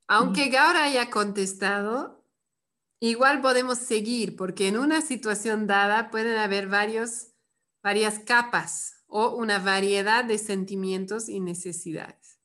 Aunque 0.06 0.50
Gaura 0.50 0.84
haya 0.84 1.10
contestado, 1.10 2.23
Igual 3.04 3.42
podemos 3.42 3.80
seguir 3.80 4.34
porque 4.34 4.66
en 4.66 4.78
una 4.78 5.02
situación 5.02 5.66
dada 5.66 6.10
pueden 6.10 6.38
haber 6.38 6.68
varios, 6.68 7.34
varias 7.82 8.18
capas 8.20 9.04
o 9.08 9.36
una 9.36 9.58
variedad 9.58 10.24
de 10.24 10.38
sentimientos 10.38 11.28
y 11.28 11.40
necesidades. 11.40 12.40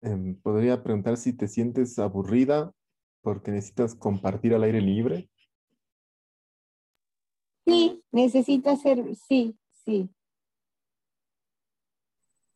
Em, 0.00 0.40
podría 0.40 0.82
preguntar 0.82 1.18
si 1.18 1.34
te 1.34 1.48
sientes 1.48 1.98
aburrida 1.98 2.72
porque 3.20 3.50
necesitas 3.50 3.94
compartir 3.94 4.54
al 4.54 4.62
aire 4.62 4.80
libre. 4.80 5.28
Sí, 7.66 8.02
necesito 8.10 8.70
hacer, 8.70 9.04
sí, 9.28 9.54
sí. 9.84 10.08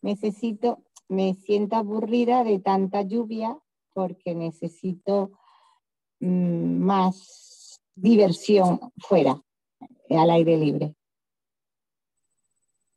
Necesito, 0.01 0.83
me 1.09 1.35
siento 1.35 1.77
aburrida 1.77 2.45
de 2.45 2.59
tanta 2.59 3.03
lluvia 3.03 3.59
porque 3.93 4.35
necesito 4.35 5.33
mm, 6.21 6.79
más 6.79 7.81
diversión 7.95 8.93
fuera, 8.99 9.41
al 10.11 10.31
aire 10.31 10.57
libre. 10.57 10.95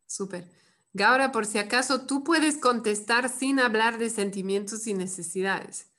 Súper. 0.07 0.49
Gaura, 0.93 1.31
por 1.31 1.45
si 1.45 1.59
acaso, 1.59 2.07
tú 2.07 2.23
puedes 2.23 2.57
contestar 2.57 3.29
sin 3.29 3.59
hablar 3.59 3.99
de 3.99 4.09
sentimientos 4.09 4.87
y 4.87 4.95
necesidades, 4.95 5.91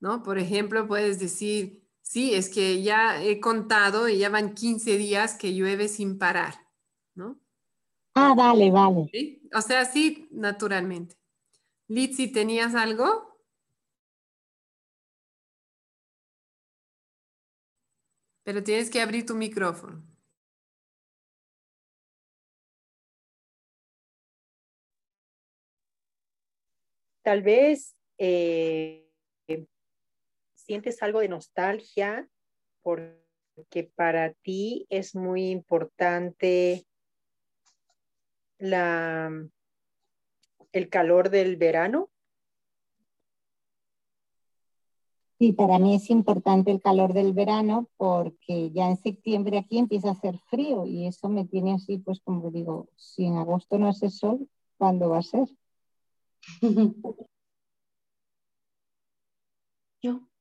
¿no? 0.00 0.22
Por 0.22 0.38
ejemplo, 0.38 0.86
puedes 0.86 1.18
decir, 1.18 1.86
sí, 2.00 2.32
es 2.32 2.48
que 2.48 2.82
ya 2.82 3.22
he 3.22 3.40
contado 3.40 4.08
y 4.08 4.18
ya 4.18 4.30
van 4.30 4.54
15 4.54 4.96
días 4.96 5.34
que 5.34 5.54
llueve 5.54 5.88
sin 5.88 6.18
parar, 6.18 6.54
¿no? 7.14 7.38
Ah, 8.14 8.34
vale, 8.34 8.70
vale. 8.70 9.10
O 9.54 9.60
sea, 9.60 9.84
sí, 9.84 10.28
naturalmente. 10.30 11.21
Litsi, 11.92 12.32
¿tenías 12.32 12.74
algo? 12.74 13.38
Pero 18.44 18.62
tienes 18.62 18.88
que 18.88 19.02
abrir 19.02 19.26
tu 19.26 19.34
micrófono. 19.34 20.02
Tal 27.20 27.42
vez 27.42 27.94
eh, 28.16 29.06
sientes 30.54 31.02
algo 31.02 31.20
de 31.20 31.28
nostalgia 31.28 32.26
porque 32.80 33.92
para 33.94 34.32
ti 34.32 34.86
es 34.88 35.14
muy 35.14 35.50
importante 35.50 36.86
la, 38.56 39.30
el 40.72 40.88
calor 40.88 41.30
del 41.30 41.56
verano. 41.56 42.08
Sí, 45.38 45.52
para 45.52 45.78
mí 45.78 45.94
es 45.96 46.08
importante 46.10 46.70
el 46.70 46.80
calor 46.80 47.14
del 47.14 47.32
verano 47.32 47.88
porque 47.96 48.70
ya 48.70 48.88
en 48.88 48.96
septiembre 48.96 49.58
aquí 49.58 49.78
empieza 49.78 50.08
a 50.08 50.12
hacer 50.12 50.38
frío 50.50 50.86
y 50.86 51.06
eso 51.06 51.28
me 51.28 51.44
tiene 51.44 51.74
así, 51.74 51.98
pues 51.98 52.20
como 52.20 52.50
digo, 52.50 52.88
si 52.96 53.24
en 53.24 53.36
agosto 53.38 53.76
no 53.78 53.88
hace 53.88 54.08
sol, 54.08 54.48
¿cuándo 54.78 55.10
va 55.10 55.18
a 55.18 55.22
ser? 55.22 55.48
Yo. 60.02 60.31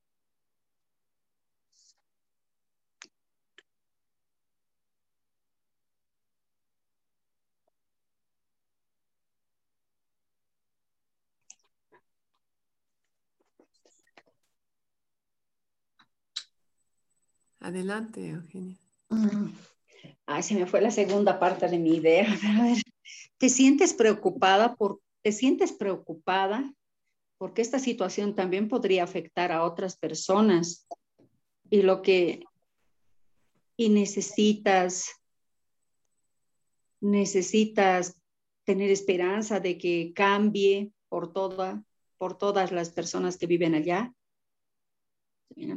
Adelante, 17.61 18.27
Eugenia. 18.27 18.75
Mm. 19.09 19.53
Ay, 20.25 20.43
se 20.43 20.55
me 20.55 20.65
fue 20.65 20.81
la 20.81 20.89
segunda 20.89 21.39
parte 21.39 21.67
de 21.67 21.77
mi 21.77 21.95
idea. 21.95 22.25
A 22.59 22.63
ver, 22.63 22.77
¿te 23.37 23.49
sientes 23.49 23.93
preocupada 23.93 24.75
por, 24.75 24.99
te 25.21 25.31
sientes 25.31 25.71
preocupada 25.71 26.73
porque 27.37 27.61
esta 27.61 27.79
situación 27.79 28.35
también 28.35 28.67
podría 28.67 29.03
afectar 29.03 29.51
a 29.51 29.63
otras 29.63 29.97
personas 29.97 30.87
y 31.69 31.81
lo 31.81 32.01
que 32.01 32.43
y 33.77 33.89
necesitas 33.89 35.09
necesitas 36.99 38.15
tener 38.63 38.91
esperanza 38.91 39.59
de 39.59 39.77
que 39.77 40.13
cambie 40.13 40.91
por 41.09 41.33
toda 41.33 41.83
por 42.17 42.37
todas 42.37 42.71
las 42.71 42.91
personas 42.91 43.37
que 43.37 43.47
viven 43.47 43.73
allá. 43.73 44.13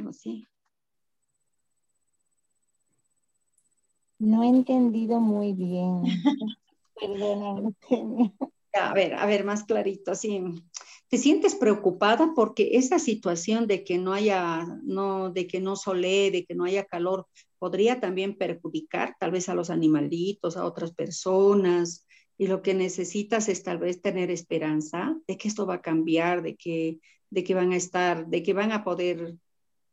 así. 0.07 0.47
No 4.19 4.43
he 4.43 4.47
entendido 4.47 5.19
muy 5.19 5.53
bien. 5.53 6.03
Perdona, 6.99 7.73
A 8.73 8.93
ver, 8.93 9.13
a 9.15 9.25
ver, 9.25 9.43
más 9.43 9.63
clarito, 9.63 10.15
sí. 10.15 10.41
Te 11.09 11.17
sientes 11.17 11.55
preocupada 11.55 12.33
porque 12.35 12.71
esa 12.73 12.99
situación 12.99 13.67
de 13.67 13.83
que 13.83 13.97
no 13.97 14.13
haya, 14.13 14.65
no, 14.83 15.29
de 15.31 15.47
que 15.47 15.59
no 15.59 15.75
sole, 15.75 16.31
de 16.31 16.45
que 16.45 16.55
no 16.55 16.63
haya 16.63 16.85
calor, 16.85 17.27
podría 17.59 17.99
también 17.99 18.37
perjudicar 18.37 19.15
tal 19.19 19.31
vez 19.31 19.49
a 19.49 19.55
los 19.55 19.69
animalitos, 19.69 20.57
a 20.57 20.65
otras 20.65 20.93
personas, 20.93 22.07
y 22.37 22.47
lo 22.47 22.61
que 22.61 22.73
necesitas 22.73 23.49
es 23.49 23.63
tal 23.63 23.77
vez 23.77 24.01
tener 24.01 24.31
esperanza 24.31 25.15
de 25.27 25.37
que 25.37 25.47
esto 25.47 25.65
va 25.65 25.75
a 25.75 25.81
cambiar, 25.81 26.41
de 26.41 26.55
que, 26.55 26.99
de 27.29 27.43
que 27.43 27.53
van 27.53 27.71
a 27.71 27.77
estar, 27.77 28.27
de 28.27 28.43
que 28.43 28.53
van 28.53 28.71
a 28.71 28.83
poder 28.83 29.35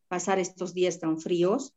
pasar 0.08 0.38
estos 0.38 0.74
días 0.74 0.98
tan 0.98 1.18
fríos 1.18 1.74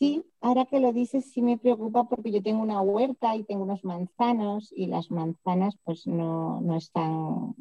Sí, 0.00 0.24
ahora 0.40 0.64
que 0.64 0.80
lo 0.80 0.94
dices, 0.94 1.30
sí 1.30 1.42
me 1.42 1.58
preocupa 1.58 2.08
porque 2.08 2.32
yo 2.32 2.42
tengo 2.42 2.62
una 2.62 2.80
huerta 2.80 3.36
y 3.36 3.44
tengo 3.44 3.64
unos 3.64 3.84
manzanos 3.84 4.72
y 4.74 4.86
las 4.86 5.10
manzanas 5.10 5.76
pues 5.84 6.06
no, 6.06 6.58
no 6.62 6.74
están 6.78 7.54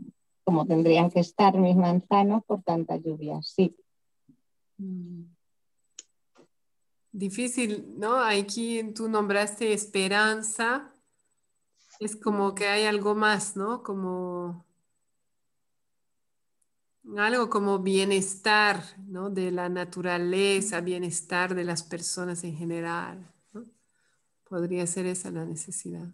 como 0.46 0.66
tendrían 0.66 1.12
que 1.12 1.20
estar 1.20 1.58
mis 1.58 1.76
manzanos 1.76 2.46
por 2.46 2.64
tanta 2.64 2.96
lluvia, 2.96 3.42
sí. 3.42 3.76
Mm. 4.78 5.26
Difícil, 7.12 8.00
¿no? 8.00 8.16
Aquí 8.16 8.84
tú 8.96 9.10
nombraste 9.10 9.74
esperanza, 9.74 10.94
es 12.00 12.16
como 12.16 12.56
que 12.56 12.68
hay 12.68 12.86
algo 12.86 13.16
más, 13.16 13.58
¿no? 13.58 13.84
Como 13.84 14.66
algo 17.18 17.50
como 17.50 17.80
bienestar 17.80 18.84
¿no? 19.08 19.30
de 19.30 19.52
la 19.52 19.70
naturaleza, 19.70 20.82
bienestar 20.82 21.56
de 21.56 21.64
las 21.64 21.84
personas 21.84 22.44
en 22.44 22.56
general. 22.56 23.34
Podría 24.44 24.86
ser 24.88 25.06
esa 25.06 25.30
la 25.32 25.46
necesidad. 25.46 26.08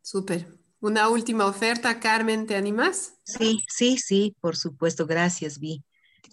Súper. 0.00 0.46
Una 0.80 1.08
última 1.08 1.46
oferta, 1.46 1.98
Carmen, 1.98 2.46
¿te 2.46 2.56
animas? 2.56 3.14
Sí, 3.24 3.64
sí, 3.68 3.96
sí, 3.96 4.36
por 4.40 4.56
supuesto. 4.56 5.06
Gracias, 5.06 5.58
Vi. 5.58 5.82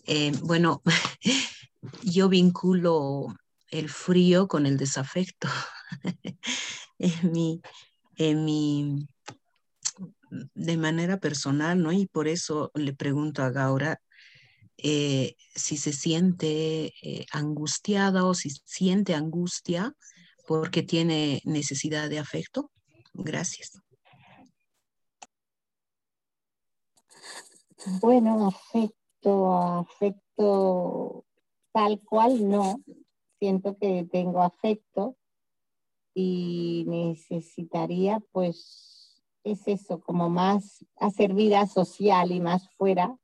Eh, 0.05 0.34
bueno, 0.43 0.81
yo 2.03 2.27
vinculo 2.27 3.34
el 3.69 3.89
frío 3.89 4.47
con 4.47 4.65
el 4.65 4.77
desafecto. 4.77 5.47
en 6.99 7.31
mi, 7.31 7.61
en 8.18 8.45
mi 8.45 9.07
de 10.53 10.78
manera 10.78 11.20
personal, 11.20 11.82
¿no? 11.82 11.91
Y 11.91 12.08
por 12.08 12.28
eso 12.28 12.72
le 12.74 12.94
pregunto 12.94 13.44
a 13.44 13.52
Gaura 13.52 14.02
eh, 14.78 15.36
si 15.56 15.78
se 15.78 15.94
siente 15.94 16.94
eh, 17.03 17.26
angustiada 17.32 18.26
o 18.26 18.34
si 18.34 18.49
siente 18.49 19.14
angustia 19.14 19.95
porque 20.48 20.82
tiene 20.82 21.41
necesidad 21.45 22.10
de 22.10 22.20
afecto. 22.20 22.72
Gracias. 23.14 23.80
Bueno, 27.99 28.48
afecto, 28.48 29.53
afecto 29.53 31.26
tal 31.72 31.99
cual 32.02 32.49
no. 32.49 32.82
Siento 33.40 33.78
que 33.78 34.08
tengo 34.12 34.41
afecto 34.41 35.18
y 36.14 36.86
necesitaría 36.88 38.20
pues 38.32 38.90
es 39.43 39.68
eso, 39.68 40.01
como 40.01 40.30
más 40.30 40.85
hacer 40.97 41.34
vida 41.34 41.65
social 41.68 42.31
y 42.31 42.39
más 42.39 42.69
fuera 42.77 43.15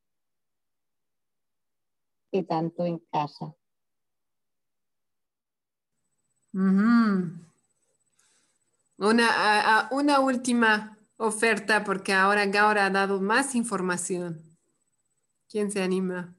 que 2.31 2.43
tanto 2.43 2.85
en 2.85 2.99
casa. 3.11 3.53
una, 8.97 9.89
una 9.91 10.19
última 10.19 10.97
oferta 11.17 11.83
porque 11.83 12.13
ahora 12.13 12.45
Gaura 12.45 12.85
ha 12.85 12.89
dado 12.89 13.21
más 13.21 13.55
información. 13.55 14.41
¿Quién 15.49 15.71
se 15.71 15.81
anima? 15.81 16.36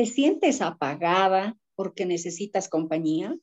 ¿Te 0.00 0.06
sientes 0.06 0.62
apagada 0.62 1.58
porque 1.74 2.06
necesitas 2.06 2.70
compañía? 2.70 3.36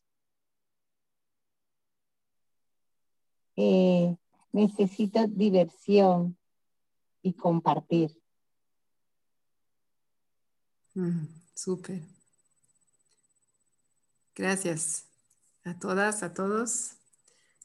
Eh, 3.56 4.18
necesito 4.52 5.28
diversión 5.28 6.36
y 7.22 7.34
compartir. 7.34 8.20
Mm, 10.96 11.28
súper. 11.54 12.02
Gracias 14.34 15.06
a 15.64 15.78
todas, 15.78 16.24
a 16.24 16.34
todos. 16.34 16.94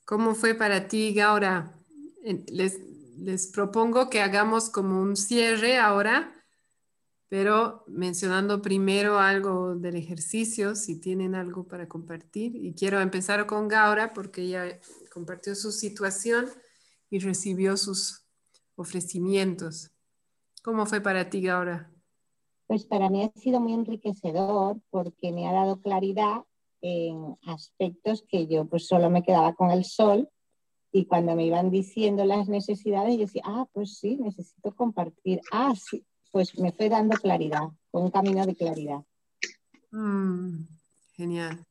¿Cómo 0.05 0.35
fue 0.35 0.55
para 0.55 0.87
ti, 0.87 1.15
Gaura? 1.15 1.83
Les, 2.49 2.79
les 3.17 3.47
propongo 3.47 4.11
que 4.11 4.21
hagamos 4.21 4.69
como 4.69 5.01
un 5.01 5.17
cierre 5.17 5.79
ahora 5.79 6.42
pero 7.33 7.83
mencionando 7.87 8.61
primero 8.61 9.19
algo 9.19 9.75
del 9.75 9.97
ejercicio, 9.97 10.75
si 10.75 11.01
tienen 11.01 11.35
algo 11.35 11.67
para 11.67 11.89
compartir. 11.89 12.55
Y 12.55 12.75
quiero 12.75 13.01
empezar 13.01 13.47
con 13.47 13.69
Gaura 13.69 14.13
porque 14.13 14.43
ella 14.43 14.79
compartió 15.11 15.55
su 15.55 15.73
situación 15.73 16.45
y 17.09 17.21
recibió 17.21 17.79
sus 17.79 18.27
ofrecimientos. 18.77 19.93
¿Cómo 20.63 20.85
fue 20.85 21.01
para 21.01 21.31
ti, 21.31 21.41
Gaura? 21.41 21.91
Pues 22.67 22.85
para 22.85 23.09
mí 23.09 23.23
ha 23.23 23.41
sido 23.41 23.61
muy 23.61 23.73
enriquecedor 23.73 24.83
porque 24.91 25.33
me 25.33 25.49
ha 25.49 25.53
dado 25.53 25.81
claridad 25.81 26.45
en 26.83 27.39
aspectos 27.47 28.27
que 28.29 28.47
yo 28.47 28.67
pues 28.67 28.87
solo 28.87 29.09
me 29.09 29.23
quedaba 29.23 29.55
con 29.55 29.71
el 29.71 29.87
sol 29.87 30.29
y 30.93 31.07
cuando 31.07 31.35
me 31.35 31.47
iban 31.47 31.71
diciendo 31.71 32.27
las 32.27 32.51
necesidades 32.51 33.15
yo 33.15 33.21
decía, 33.21 33.43
ah, 33.47 33.67
pues 33.73 33.97
sí, 33.97 34.19
necesito 34.19 34.75
compartir. 34.77 35.41
Ah, 35.51 35.73
sí, 35.75 36.05
pues 36.33 36.59
me 36.59 36.73
fue 36.73 36.89
dando 36.89 37.17
claridad, 37.17 37.69
un 37.93 38.11
camino 38.11 38.45
de 38.45 38.57
claridad. 38.57 39.05
Mm, 39.93 40.65
genial. 41.15 41.65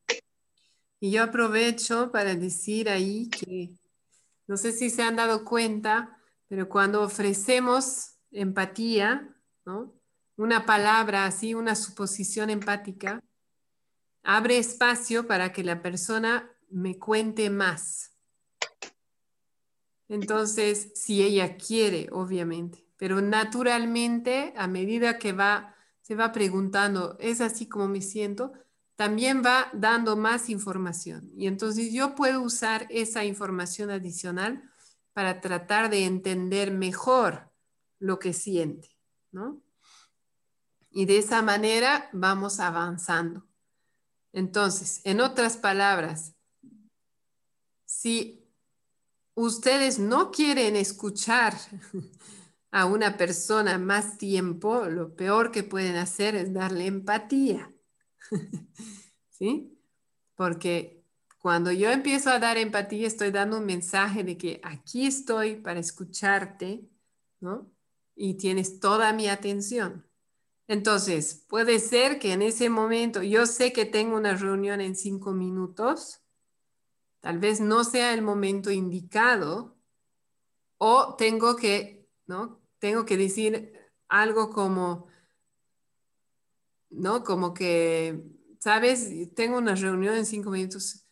Y 1.00 1.10
yo 1.10 1.24
aprovecho 1.24 2.12
para 2.12 2.36
decir 2.36 2.88
ahí 2.88 3.28
que, 3.28 3.74
no 4.46 4.56
sé 4.56 4.72
si 4.72 4.88
se 4.88 5.02
han 5.02 5.16
dado 5.16 5.44
cuenta, 5.44 6.16
pero 6.46 6.68
cuando 6.68 7.02
ofrecemos 7.02 8.14
empatía, 8.30 9.36
¿no? 9.66 9.92
una 10.36 10.64
palabra 10.64 11.26
así, 11.26 11.54
una 11.54 11.74
suposición 11.74 12.50
empática, 12.50 13.22
abre 14.22 14.58
espacio 14.58 15.26
para 15.26 15.52
que 15.52 15.64
la 15.64 15.82
persona 15.82 16.50
me 16.70 16.98
cuente 16.98 17.50
más. 17.50 18.12
Entonces, 20.08 20.92
si 20.94 21.22
ella 21.22 21.56
quiere, 21.56 22.08
obviamente, 22.12 22.84
pero 23.02 23.20
naturalmente, 23.20 24.54
a 24.56 24.68
medida 24.68 25.18
que 25.18 25.32
va, 25.32 25.74
se 26.02 26.14
va 26.14 26.30
preguntando, 26.30 27.16
¿es 27.18 27.40
así 27.40 27.66
como 27.66 27.88
me 27.88 28.00
siento? 28.00 28.52
También 28.94 29.42
va 29.44 29.70
dando 29.72 30.16
más 30.16 30.48
información. 30.48 31.28
Y 31.36 31.48
entonces 31.48 31.92
yo 31.92 32.14
puedo 32.14 32.40
usar 32.40 32.86
esa 32.90 33.24
información 33.24 33.90
adicional 33.90 34.62
para 35.12 35.40
tratar 35.40 35.90
de 35.90 36.04
entender 36.04 36.70
mejor 36.70 37.50
lo 37.98 38.20
que 38.20 38.32
siente, 38.32 38.96
¿no? 39.32 39.60
Y 40.92 41.06
de 41.06 41.18
esa 41.18 41.42
manera 41.42 42.08
vamos 42.12 42.60
avanzando. 42.60 43.48
Entonces, 44.32 45.00
en 45.02 45.20
otras 45.20 45.56
palabras, 45.56 46.36
si 47.84 48.48
ustedes 49.34 49.98
no 49.98 50.30
quieren 50.30 50.76
escuchar 50.76 51.58
a 52.72 52.86
una 52.86 53.18
persona 53.18 53.78
más 53.78 54.16
tiempo, 54.16 54.86
lo 54.86 55.14
peor 55.14 55.52
que 55.52 55.62
pueden 55.62 55.96
hacer 55.96 56.34
es 56.34 56.52
darle 56.54 56.86
empatía. 56.86 57.70
¿Sí? 59.28 59.78
Porque 60.34 61.04
cuando 61.38 61.70
yo 61.70 61.90
empiezo 61.90 62.30
a 62.30 62.38
dar 62.38 62.56
empatía, 62.56 63.06
estoy 63.06 63.30
dando 63.30 63.58
un 63.58 63.66
mensaje 63.66 64.24
de 64.24 64.38
que 64.38 64.58
aquí 64.64 65.06
estoy 65.06 65.56
para 65.56 65.80
escucharte, 65.80 66.88
¿no? 67.40 67.70
Y 68.16 68.34
tienes 68.34 68.80
toda 68.80 69.12
mi 69.12 69.28
atención. 69.28 70.06
Entonces, 70.66 71.44
puede 71.48 71.78
ser 71.78 72.18
que 72.18 72.32
en 72.32 72.40
ese 72.40 72.70
momento, 72.70 73.22
yo 73.22 73.44
sé 73.44 73.74
que 73.74 73.84
tengo 73.84 74.16
una 74.16 74.34
reunión 74.34 74.80
en 74.80 74.96
cinco 74.96 75.32
minutos, 75.32 76.22
tal 77.20 77.38
vez 77.38 77.60
no 77.60 77.84
sea 77.84 78.14
el 78.14 78.22
momento 78.22 78.70
indicado, 78.70 79.76
o 80.78 81.16
tengo 81.16 81.56
que, 81.56 82.08
¿no? 82.26 82.61
Tengo 82.82 83.04
que 83.04 83.16
decir 83.16 83.78
algo 84.08 84.50
como, 84.50 85.06
¿no? 86.90 87.22
Como 87.22 87.54
que, 87.54 88.24
¿sabes? 88.58 89.08
Tengo 89.36 89.58
una 89.58 89.76
reunión 89.76 90.16
en 90.16 90.26
cinco 90.26 90.50
minutos 90.50 91.06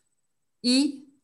y 0.60 1.14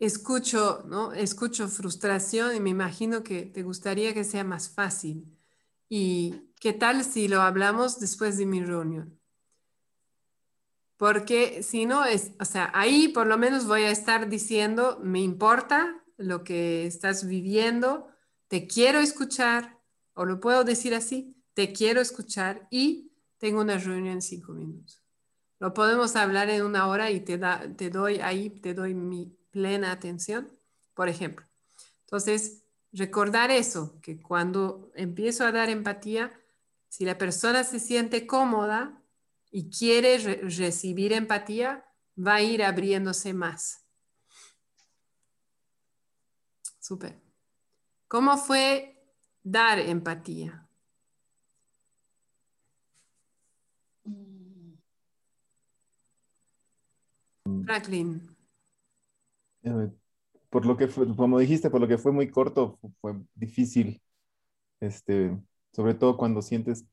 escucho, 0.00 0.84
¿no? 0.86 1.12
Escucho 1.12 1.68
frustración 1.68 2.56
y 2.56 2.60
me 2.60 2.70
imagino 2.70 3.22
que 3.22 3.42
te 3.42 3.62
gustaría 3.62 4.14
que 4.14 4.24
sea 4.24 4.42
más 4.42 4.70
fácil. 4.70 5.36
Y 5.90 6.50
¿qué 6.60 6.72
tal 6.72 7.04
si 7.04 7.28
lo 7.28 7.42
hablamos 7.42 8.00
después 8.00 8.38
de 8.38 8.46
mi 8.46 8.62
reunión? 8.62 9.20
Porque 10.96 11.62
si 11.62 11.84
no, 11.84 12.06
es, 12.06 12.32
o 12.40 12.46
sea, 12.46 12.70
ahí 12.72 13.08
por 13.08 13.26
lo 13.26 13.36
menos 13.36 13.66
voy 13.66 13.82
a 13.82 13.90
estar 13.90 14.30
diciendo, 14.30 14.98
me 15.02 15.20
importa 15.20 16.02
lo 16.16 16.42
que 16.42 16.86
estás 16.86 17.26
viviendo, 17.26 18.08
te 18.48 18.66
quiero 18.66 18.98
escuchar, 18.98 19.78
o 20.14 20.24
lo 20.24 20.40
puedo 20.40 20.64
decir 20.64 20.94
así, 20.94 21.36
te 21.54 21.72
quiero 21.72 22.00
escuchar 22.00 22.66
y 22.70 23.12
tengo 23.38 23.60
una 23.60 23.78
reunión 23.78 24.14
en 24.14 24.22
cinco 24.22 24.52
minutos. 24.52 25.02
Lo 25.60 25.74
podemos 25.74 26.16
hablar 26.16 26.50
en 26.50 26.62
una 26.62 26.86
hora 26.86 27.10
y 27.10 27.20
te, 27.20 27.38
doy 27.90 28.20
ahí, 28.20 28.50
te 28.50 28.74
doy 28.74 28.94
mi 28.94 29.36
plena 29.50 29.92
atención, 29.92 30.50
por 30.94 31.08
ejemplo. 31.08 31.46
Entonces, 32.02 32.64
recordar 32.92 33.50
eso, 33.50 34.00
que 34.00 34.20
cuando 34.20 34.92
empiezo 34.94 35.44
a 35.44 35.52
dar 35.52 35.68
empatía, 35.68 36.32
si 36.88 37.04
la 37.04 37.18
persona 37.18 37.64
se 37.64 37.80
siente 37.80 38.26
cómoda 38.26 39.02
y 39.50 39.68
quiere 39.68 40.18
recibir 40.18 41.12
empatía, 41.12 41.84
va 42.16 42.36
a 42.36 42.42
ir 42.42 42.62
abriéndose 42.62 43.34
más. 43.34 43.84
Súper. 46.78 47.27
¿Cómo 48.08 48.38
fue 48.38 48.96
dar 49.42 49.78
empatía? 49.78 50.66
Franklin. 57.64 58.34
Eh, 59.62 59.90
por 60.48 60.64
lo 60.64 60.76
que 60.76 60.88
fue, 60.88 61.14
como 61.14 61.38
dijiste, 61.38 61.68
por 61.68 61.82
lo 61.82 61.88
que 61.88 61.98
fue 61.98 62.12
muy 62.12 62.30
corto, 62.30 62.78
fue 63.00 63.14
difícil. 63.34 64.00
Este, 64.80 65.36
sobre 65.72 65.94
todo 65.94 66.16
cuando 66.16 66.40
sientes 66.40 66.86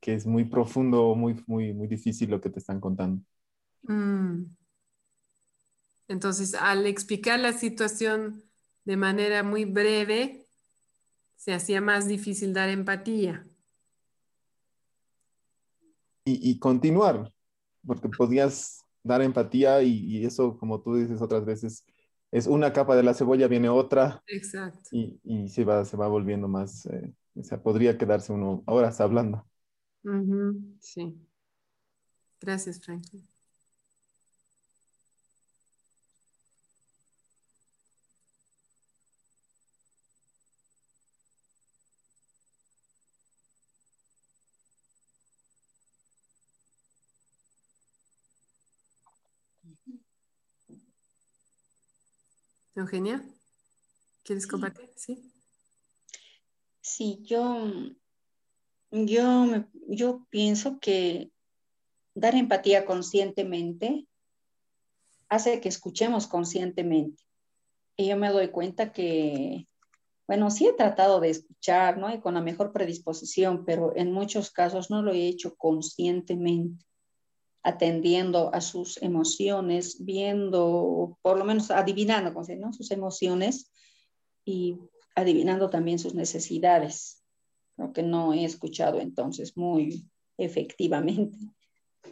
que 0.00 0.14
es 0.14 0.26
muy 0.26 0.44
profundo, 0.44 1.14
muy, 1.14 1.42
muy, 1.46 1.74
muy 1.74 1.86
difícil 1.86 2.30
lo 2.30 2.40
que 2.40 2.48
te 2.48 2.60
están 2.60 2.80
contando. 2.80 3.22
Mm. 3.82 4.44
Entonces, 6.08 6.54
al 6.54 6.86
explicar 6.86 7.40
la 7.40 7.52
situación 7.52 8.44
de 8.84 8.96
manera 8.96 9.42
muy 9.42 9.64
breve, 9.64 10.45
se 11.36 11.52
hacía 11.52 11.80
más 11.80 12.08
difícil 12.08 12.52
dar 12.52 12.68
empatía. 12.68 13.46
Y, 16.28 16.58
continuar, 16.58 17.32
porque 17.86 18.08
podías 18.08 18.84
dar 19.04 19.22
empatía 19.22 19.80
y, 19.82 20.24
eso, 20.26 20.58
como 20.58 20.82
tú 20.82 20.96
dices 20.96 21.22
otras 21.22 21.44
veces, 21.44 21.86
es 22.32 22.48
una 22.48 22.72
capa 22.72 22.96
de 22.96 23.04
la 23.04 23.14
cebolla, 23.14 23.46
viene 23.46 23.68
otra. 23.68 24.24
Exacto. 24.26 24.88
Y, 24.90 25.48
se, 25.48 25.64
va, 25.64 25.84
se 25.84 25.96
va 25.96 26.08
volviendo 26.08 26.48
más, 26.48 26.84
eh, 26.86 27.14
o 27.36 27.44
sea, 27.44 27.62
podría 27.62 27.96
quedarse 27.96 28.32
uno 28.32 28.64
horas 28.66 29.00
hablando. 29.00 29.46
Sí. 30.80 31.16
Gracias, 32.40 32.80
Franklin. 32.80 33.35
Eugenia, 52.76 53.24
¿quieres 54.22 54.46
compartir? 54.46 54.90
Sí. 54.96 55.32
Sí, 56.80 57.20
yo, 57.24 57.72
yo, 58.90 59.64
yo 59.88 60.26
pienso 60.30 60.78
que 60.78 61.32
dar 62.14 62.34
empatía 62.34 62.84
conscientemente 62.84 64.06
hace 65.28 65.60
que 65.60 65.68
escuchemos 65.68 66.26
conscientemente. 66.26 67.24
Y 67.96 68.08
yo 68.08 68.16
me 68.16 68.30
doy 68.30 68.48
cuenta 68.48 68.92
que, 68.92 69.66
bueno, 70.28 70.50
sí 70.50 70.66
he 70.66 70.72
tratado 70.72 71.18
de 71.20 71.30
escuchar, 71.30 71.98
¿no? 71.98 72.14
Y 72.14 72.20
con 72.20 72.34
la 72.34 72.42
mejor 72.42 72.72
predisposición, 72.72 73.64
pero 73.64 73.96
en 73.96 74.12
muchos 74.12 74.50
casos 74.50 74.90
no 74.90 75.02
lo 75.02 75.12
he 75.12 75.26
hecho 75.26 75.56
conscientemente 75.56 76.85
atendiendo 77.66 78.54
a 78.54 78.60
sus 78.60 78.96
emociones, 79.02 79.96
viendo, 80.04 81.18
por 81.20 81.36
lo 81.36 81.44
menos 81.44 81.72
adivinando 81.72 82.30
¿no? 82.30 82.72
sus 82.72 82.92
emociones 82.92 83.72
y 84.44 84.78
adivinando 85.16 85.68
también 85.68 85.98
sus 85.98 86.14
necesidades, 86.14 87.24
lo 87.76 87.92
que 87.92 88.04
no 88.04 88.32
he 88.32 88.44
escuchado 88.44 89.00
entonces 89.00 89.56
muy 89.56 90.08
efectivamente. 90.38 91.36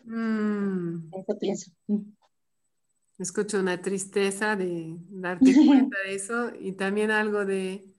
Mm. 0.02 1.10
Eso 1.14 1.38
pienso. 1.38 1.70
Escucho 3.16 3.60
una 3.60 3.80
tristeza 3.80 4.56
de 4.56 4.96
darte 5.08 5.54
cuenta 5.54 5.96
de 6.04 6.16
eso 6.16 6.50
y 6.58 6.72
también 6.72 7.12
algo 7.12 7.44
de, 7.44 7.94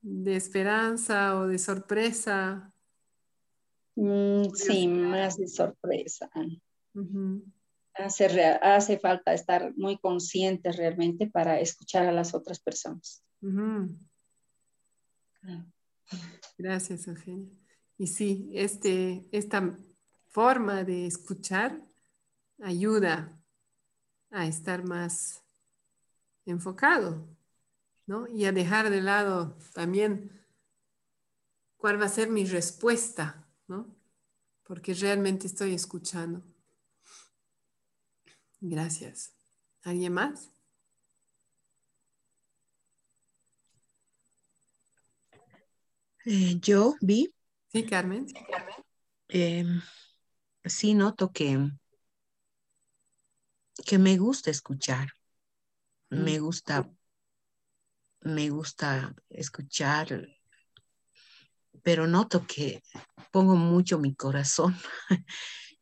de 0.00 0.36
esperanza 0.36 1.38
o 1.38 1.48
de 1.48 1.58
sorpresa 1.58 2.71
Mm, 3.94 4.50
sí, 4.54 4.88
más 4.88 5.36
de 5.36 5.48
sorpresa. 5.48 6.30
hace, 7.94 8.42
hace, 8.42 8.98
falta 8.98 9.34
estar 9.34 9.76
muy 9.76 9.98
conscientes 9.98 10.76
realmente 10.76 11.26
para 11.28 11.60
escuchar 11.60 12.06
a 12.06 12.12
las 12.12 12.34
otras 12.34 12.60
personas. 12.60 13.22
Gracias, 16.58 17.06
Eugenia. 17.06 17.50
Y 17.98 18.06
sí, 18.06 18.50
este, 18.54 19.26
esta 19.30 19.76
forma 20.28 20.84
de 20.84 21.06
escuchar 21.06 21.82
ayuda 22.60 23.38
a 24.30 24.46
estar 24.46 24.84
más 24.84 25.44
enfocado, 26.46 27.28
¿no? 28.06 28.26
Y 28.28 28.46
a 28.46 28.52
dejar 28.52 28.90
de 28.90 29.02
lado 29.02 29.58
también 29.74 30.42
cuál 31.76 32.00
va 32.00 32.06
a 32.06 32.08
ser 32.08 32.30
mi 32.30 32.44
respuesta 32.44 33.41
porque 34.64 34.94
realmente 34.94 35.46
estoy 35.46 35.74
escuchando. 35.74 36.42
Gracias. 38.60 39.32
¿Alguien 39.82 40.12
más? 40.12 40.50
Eh, 46.24 46.58
yo 46.60 46.94
vi. 47.00 47.34
Sí, 47.68 47.84
Carmen. 47.84 48.26
Eh, 49.28 49.64
sí, 50.64 50.94
noto 50.94 51.30
que, 51.32 51.58
que 53.84 53.98
me 53.98 54.16
gusta 54.18 54.50
escuchar. 54.50 55.08
Me 56.10 56.38
Mm. 56.38 56.42
gusta, 56.44 56.90
me 58.20 58.50
gusta 58.50 59.14
escuchar, 59.30 60.28
pero 61.82 62.06
noto 62.06 62.46
que 62.46 62.82
pongo 63.30 63.56
mucho 63.56 63.98
mi 63.98 64.14
corazón 64.14 64.76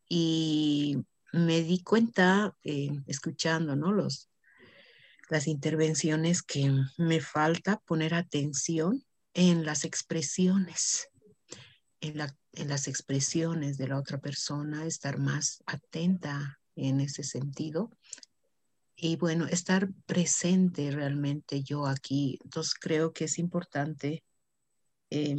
y 0.08 0.96
me 1.32 1.62
di 1.62 1.82
cuenta 1.82 2.54
eh, 2.64 2.90
escuchando, 3.06 3.76
¿no? 3.76 3.92
Los, 3.92 4.30
las 5.28 5.46
intervenciones 5.46 6.42
que 6.42 6.72
me 6.98 7.20
falta 7.20 7.78
poner 7.86 8.14
atención 8.14 9.04
en 9.34 9.64
las 9.64 9.84
expresiones, 9.84 11.08
en, 12.00 12.18
la- 12.18 12.36
en 12.52 12.68
las 12.68 12.88
expresiones 12.88 13.78
de 13.78 13.88
la 13.88 13.98
otra 13.98 14.18
persona, 14.18 14.86
estar 14.86 15.18
más 15.18 15.62
atenta 15.66 16.58
en 16.74 17.00
ese 17.00 17.22
sentido. 17.22 17.90
Y 18.96 19.16
bueno, 19.16 19.46
estar 19.46 19.88
presente 20.04 20.90
realmente 20.90 21.62
yo 21.62 21.86
aquí. 21.86 22.38
Entonces 22.44 22.74
creo 22.74 23.12
que 23.12 23.24
es 23.24 23.38
importante 23.38 24.24
eh, 25.10 25.36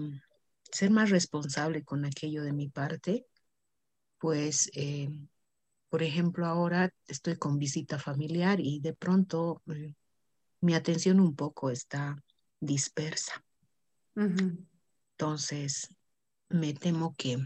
ser 0.71 0.91
más 0.91 1.09
responsable 1.09 1.83
con 1.83 2.05
aquello 2.05 2.43
de 2.43 2.53
mi 2.53 2.69
parte, 2.69 3.25
pues, 4.17 4.69
eh, 4.73 5.09
por 5.89 6.03
ejemplo, 6.03 6.45
ahora 6.45 6.93
estoy 7.07 7.37
con 7.37 7.59
visita 7.59 7.99
familiar 7.99 8.59
y 8.59 8.79
de 8.79 8.93
pronto 8.93 9.61
eh, 9.67 9.95
mi 10.61 10.73
atención 10.73 11.19
un 11.19 11.35
poco 11.35 11.69
está 11.69 12.15
dispersa. 12.59 13.43
Entonces, 15.17 15.93
me 16.49 16.73
temo 16.73 17.15
que 17.15 17.37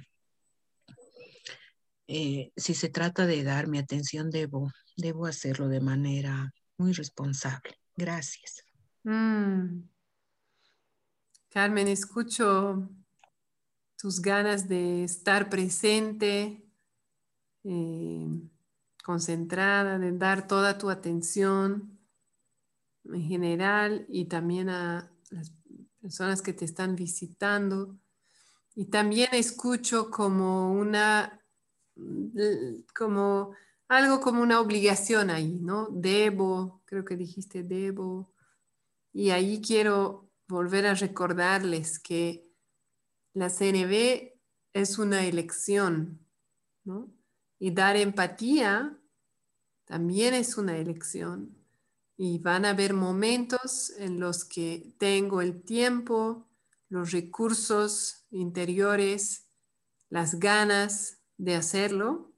eh, 2.08 2.52
si 2.56 2.74
se 2.74 2.90
trata 2.90 3.26
de 3.26 3.44
dar 3.44 3.68
mi 3.68 3.80
atención, 3.80 4.30
debo, 4.30 4.70
debo 4.98 5.26
hacerlo 5.26 5.68
de 5.68 5.82
manera 5.82 6.54
muy 6.78 6.94
responsable. 6.94 7.80
Gracias. 7.96 8.64
Mm. 9.04 9.84
Carmen, 11.50 11.88
escucho 11.88 12.90
tus 13.98 14.22
ganas 14.22 14.68
de 14.68 15.04
estar 15.04 15.50
presente, 15.50 16.66
eh, 17.64 18.28
concentrada, 19.04 20.00
de 20.00 20.12
dar 20.12 20.48
toda 20.48 20.78
tu 20.78 20.90
atención 20.90 22.00
en 23.06 23.22
general 23.22 24.06
y 24.10 24.26
también 24.26 24.70
a 24.70 25.12
las 25.30 25.52
personas 26.00 26.42
que 26.42 26.54
te 26.54 26.66
están 26.66 26.96
visitando. 26.96 27.98
Y 28.76 28.86
también 28.86 29.30
escucho 29.34 30.12
como 30.12 30.74
una, 30.74 31.40
como 32.96 33.56
algo 33.88 34.20
como 34.20 34.42
una 34.42 34.60
obligación 34.60 35.30
ahí, 35.30 35.60
¿no? 35.62 35.88
Debo, 35.92 36.82
creo 36.86 37.06
que 37.06 37.16
dijiste 37.16 37.64
debo. 37.64 38.34
Y 39.14 39.30
ahí 39.30 39.62
quiero 39.62 40.30
volver 40.48 40.88
a 40.88 40.94
recordarles 40.94 42.00
que 42.00 42.45
la 43.36 43.50
CNB 43.50 44.32
es 44.74 44.98
una 44.98 45.26
elección, 45.26 46.26
¿no? 46.86 47.14
Y 47.60 47.72
dar 47.72 47.98
empatía 47.98 48.98
también 49.84 50.34
es 50.34 50.58
una 50.58 50.78
elección. 50.78 51.56
Y 52.18 52.40
van 52.40 52.64
a 52.64 52.70
haber 52.70 52.94
momentos 52.94 53.92
en 53.98 54.22
los 54.22 54.46
que 54.46 54.96
tengo 54.98 55.42
el 55.42 55.62
tiempo, 55.64 56.48
los 56.88 57.12
recursos 57.12 58.26
interiores, 58.32 59.48
las 60.10 60.40
ganas 60.40 61.18
de 61.38 61.56
hacerlo, 61.56 62.32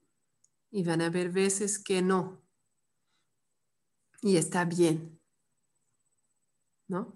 y 0.72 0.84
van 0.84 1.02
a 1.02 1.08
haber 1.08 1.30
veces 1.30 1.78
que 1.78 2.02
no. 2.02 2.42
Y 4.24 4.38
está 4.38 4.66
bien, 4.66 5.20
¿no? 6.88 7.14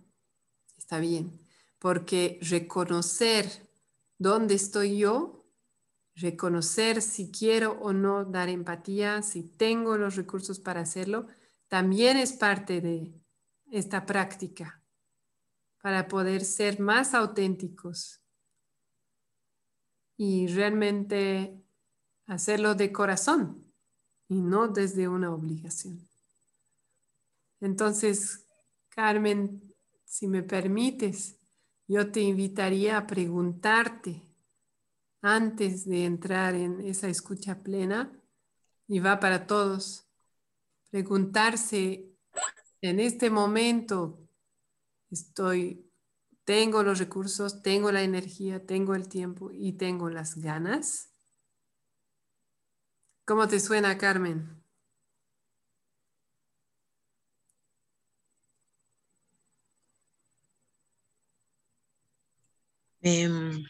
Está 0.77 0.99
bien, 0.99 1.31
porque 1.79 2.37
reconocer 2.43 3.70
dónde 4.21 4.53
estoy 4.53 4.99
yo, 4.99 5.47
reconocer 6.13 7.01
si 7.01 7.31
quiero 7.31 7.71
o 7.81 7.91
no 7.91 8.23
dar 8.23 8.49
empatía, 8.49 9.23
si 9.23 9.41
tengo 9.41 9.97
los 9.97 10.15
recursos 10.15 10.59
para 10.59 10.81
hacerlo, 10.81 11.25
también 11.67 12.17
es 12.17 12.33
parte 12.33 12.81
de 12.81 13.19
esta 13.71 14.05
práctica 14.05 14.83
para 15.81 16.07
poder 16.07 16.45
ser 16.45 16.79
más 16.79 17.15
auténticos 17.15 18.21
y 20.17 20.45
realmente 20.45 21.59
hacerlo 22.27 22.75
de 22.75 22.91
corazón 22.91 23.73
y 24.27 24.39
no 24.39 24.67
desde 24.67 25.07
una 25.07 25.33
obligación. 25.33 26.07
Entonces, 27.59 28.47
Carmen, 28.89 29.73
si 30.05 30.27
me 30.27 30.43
permites, 30.43 31.40
yo 31.91 32.09
te 32.09 32.21
invitaría 32.21 32.97
a 32.97 33.05
preguntarte 33.05 34.21
antes 35.21 35.83
de 35.85 36.05
entrar 36.05 36.55
en 36.55 36.79
esa 36.79 37.09
escucha 37.09 37.61
plena, 37.63 38.17
y 38.87 38.99
va 38.99 39.19
para 39.19 39.45
todos, 39.45 40.07
preguntarse 40.89 42.09
en 42.79 42.99
este 43.01 43.29
momento, 43.29 44.25
estoy, 45.09 45.91
tengo 46.45 46.81
los 46.81 46.97
recursos, 46.97 47.61
tengo 47.61 47.91
la 47.91 48.03
energía, 48.03 48.65
tengo 48.65 48.95
el 48.95 49.09
tiempo 49.09 49.51
y 49.51 49.73
tengo 49.73 50.09
las 50.09 50.35
ganas. 50.37 51.13
¿Cómo 53.25 53.49
te 53.49 53.59
suena, 53.59 53.97
Carmen? 53.97 54.60
Em, 63.03 63.63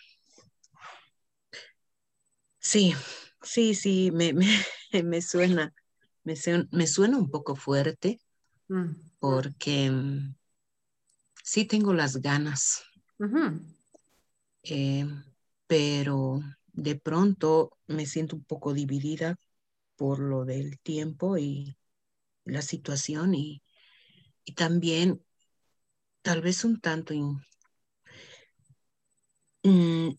sí, 2.60 2.94
sí, 3.42 3.76
sí, 3.76 4.12
me, 4.12 4.34
me, 4.34 4.46
me 5.04 5.22
suena, 5.22 5.74
me, 6.24 6.36
me 6.72 6.88
suena 6.88 7.18
un 7.18 7.30
poco 7.32 7.56
fuerte 7.56 8.20
Mm. 8.70 8.96
porque 9.20 9.90
mm, 9.92 10.36
sí 11.44 11.66
tengo 11.66 11.94
las 11.94 12.18
ganas, 12.22 12.84
eh, 14.64 15.06
pero 15.68 16.42
de 16.74 16.96
pronto 16.96 17.78
me 17.88 18.06
siento 18.06 18.36
un 18.36 18.44
poco 18.44 18.74
dividida 18.74 19.38
por 19.96 20.20
lo 20.20 20.46
del 20.46 20.80
tiempo 20.80 21.38
y 21.38 21.78
la 22.46 22.62
situación 22.62 23.36
y, 23.36 23.64
y 24.46 24.54
también 24.56 25.24
tal 26.24 26.42
vez 26.42 26.66
un 26.66 26.80
tanto 26.82 27.14
in- 27.14 27.42
mm, 29.64 30.10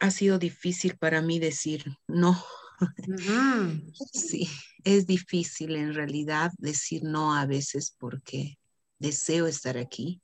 ha 0.00 0.10
sido 0.10 0.38
difícil 0.38 0.96
para 0.96 1.22
mí 1.22 1.38
decir 1.38 1.84
no. 2.06 2.42
Sí, 4.12 4.48
es 4.84 5.06
difícil 5.06 5.76
en 5.76 5.92
realidad 5.92 6.50
decir 6.56 7.02
no 7.04 7.34
a 7.34 7.44
veces 7.44 7.94
porque 7.98 8.58
deseo 8.98 9.46
estar 9.46 9.76
aquí 9.76 10.22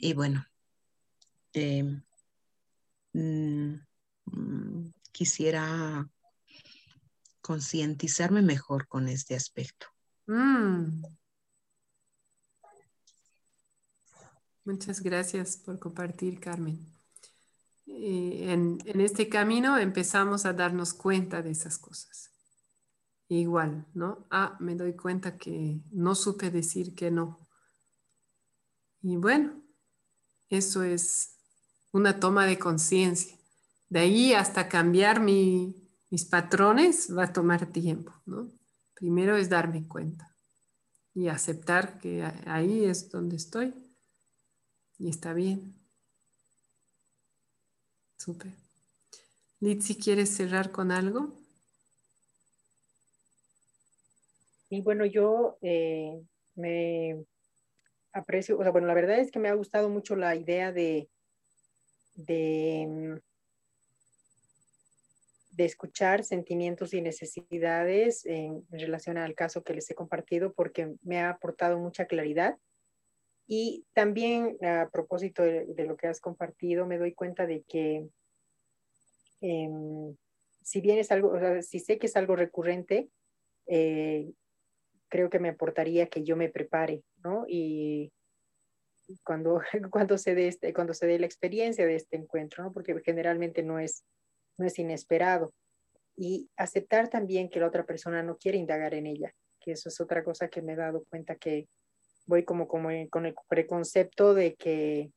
y 0.00 0.14
bueno, 0.14 0.46
em, 1.52 2.02
mm, 3.12 3.74
mm, 4.24 4.92
quisiera 5.12 6.08
concientizarme 7.42 8.40
mejor 8.40 8.88
con 8.88 9.08
este 9.08 9.34
aspecto. 9.34 9.86
Mm. 10.26 11.02
Muchas 14.64 15.02
gracias 15.02 15.58
por 15.58 15.78
compartir, 15.78 16.40
Carmen. 16.40 16.93
Eh, 17.96 18.52
en, 18.52 18.78
este 19.00 19.28
camino 19.28 19.78
empezamos 19.78 20.46
a 20.46 20.52
darnos 20.52 20.94
cuenta 20.94 21.42
de 21.42 21.50
esas 21.50 21.78
cosas. 21.78 22.30
Igual, 23.28 23.86
¿no? 23.94 24.26
Ah, 24.30 24.56
me 24.60 24.74
doy 24.74 24.94
cuenta 24.94 25.36
que 25.36 25.80
no 25.92 26.14
supe 26.14 26.50
decir 26.50 26.94
que 26.94 27.10
no. 27.10 27.48
Y 29.00 29.16
bueno, 29.16 29.62
eso 30.48 30.82
es 30.82 31.36
una 31.92 32.18
toma 32.18 32.46
de 32.46 32.58
conciencia. 32.58 33.38
De 33.88 34.00
ahí 34.00 34.34
hasta 34.34 34.68
cambiar 34.68 35.20
mi- 35.20 35.88
mis 36.10 36.24
patrones 36.24 37.16
va 37.16 37.24
a 37.24 37.32
tomar 37.32 37.66
tiempo, 37.66 38.12
¿no? 38.26 38.50
Primero 38.94 39.36
es 39.36 39.48
darme 39.48 39.86
cuenta 39.86 40.36
y 41.14 41.28
aceptar 41.28 41.98
que 41.98 42.24
ahí 42.46 42.84
es 42.84 43.10
donde 43.10 43.36
estoy 43.36 43.72
y 44.98 45.08
está 45.08 45.32
bien. 45.32 45.83
Súper. 48.16 48.52
Litsi, 49.60 49.96
¿quieres 49.96 50.30
cerrar 50.30 50.70
con 50.70 50.90
algo? 50.90 51.32
Y 54.70 54.80
bueno, 54.80 55.06
yo 55.06 55.58
eh, 55.62 56.20
me 56.54 57.24
aprecio, 58.12 58.58
o 58.58 58.62
sea, 58.62 58.72
bueno, 58.72 58.86
la 58.86 58.94
verdad 58.94 59.18
es 59.18 59.30
que 59.30 59.38
me 59.38 59.48
ha 59.48 59.54
gustado 59.54 59.88
mucho 59.88 60.16
la 60.16 60.34
idea 60.36 60.72
de, 60.72 61.08
de, 62.14 62.86
mm, 62.88 63.18
de 65.56 65.64
escuchar 65.64 66.24
sentimientos 66.24 66.94
y 66.94 67.00
necesidades 67.00 68.26
en, 68.26 68.66
relación 68.70 69.18
al 69.18 69.34
caso 69.34 69.62
que 69.62 69.74
les 69.74 69.88
he 69.90 69.94
compartido 69.94 70.52
porque 70.52 70.94
me 71.02 71.20
ha 71.20 71.30
aportado 71.30 71.78
mucha 71.78 72.06
claridad. 72.06 72.56
Y 73.46 73.84
también 73.92 74.56
a 74.62 74.88
propósito 74.90 75.42
de, 75.42 75.84
lo 75.84 75.96
que 75.96 76.06
has 76.06 76.20
compartido, 76.20 76.86
me 76.86 76.98
doy 76.98 77.12
cuenta 77.12 77.46
de 77.46 77.62
que 77.62 78.06
em, 79.40 80.16
si 80.62 80.80
bien 80.80 80.98
es 80.98 81.12
algo, 81.12 81.28
o 81.28 81.38
sea, 81.38 81.62
si 81.62 81.78
sé 81.78 81.98
que 81.98 82.06
es 82.06 82.16
algo 82.16 82.36
recurrente, 82.36 83.10
eh, 83.66 84.32
creo 85.08 85.30
que 85.30 85.38
me 85.38 85.50
aportaría 85.50 86.08
que 86.08 86.24
yo 86.24 86.36
me 86.36 86.48
prepare, 86.48 87.02
¿no? 87.22 87.44
Y 87.46 88.10
cuando, 89.22 89.60
cuando, 89.90 90.18
se 90.18 90.34
dé 90.34 90.48
este, 90.48 90.72
cuando 90.72 90.94
se 90.94 91.06
dé 91.06 91.18
la 91.18 91.26
experiencia 91.26 91.86
de 91.86 91.96
este 91.96 92.16
encuentro, 92.16 92.64
¿no? 92.64 92.72
Porque 92.72 92.98
generalmente 93.04 93.62
no 93.62 93.78
es, 93.78 94.04
no 94.56 94.66
es 94.66 94.78
inesperado. 94.78 95.52
Y 96.16 96.48
aceptar 96.56 97.08
también 97.08 97.50
que 97.50 97.60
la 97.60 97.66
otra 97.66 97.84
persona 97.84 98.22
no 98.22 98.36
quiere 98.38 98.56
indagar 98.56 98.94
en 98.94 99.06
ella, 99.06 99.34
que 99.60 99.72
eso 99.72 99.88
es 99.88 100.00
otra 100.00 100.24
cosa 100.24 100.48
que 100.48 100.62
me 100.62 100.72
he 100.72 100.76
dado 100.76 101.04
cuenta 101.10 101.36
que 101.36 101.68
voy 102.26 102.44
como, 102.44 102.68
como 102.68 102.88
con 103.10 103.26
el 103.26 103.34
preconcepto 103.48 104.34
de 104.34 104.54
que 104.54 105.10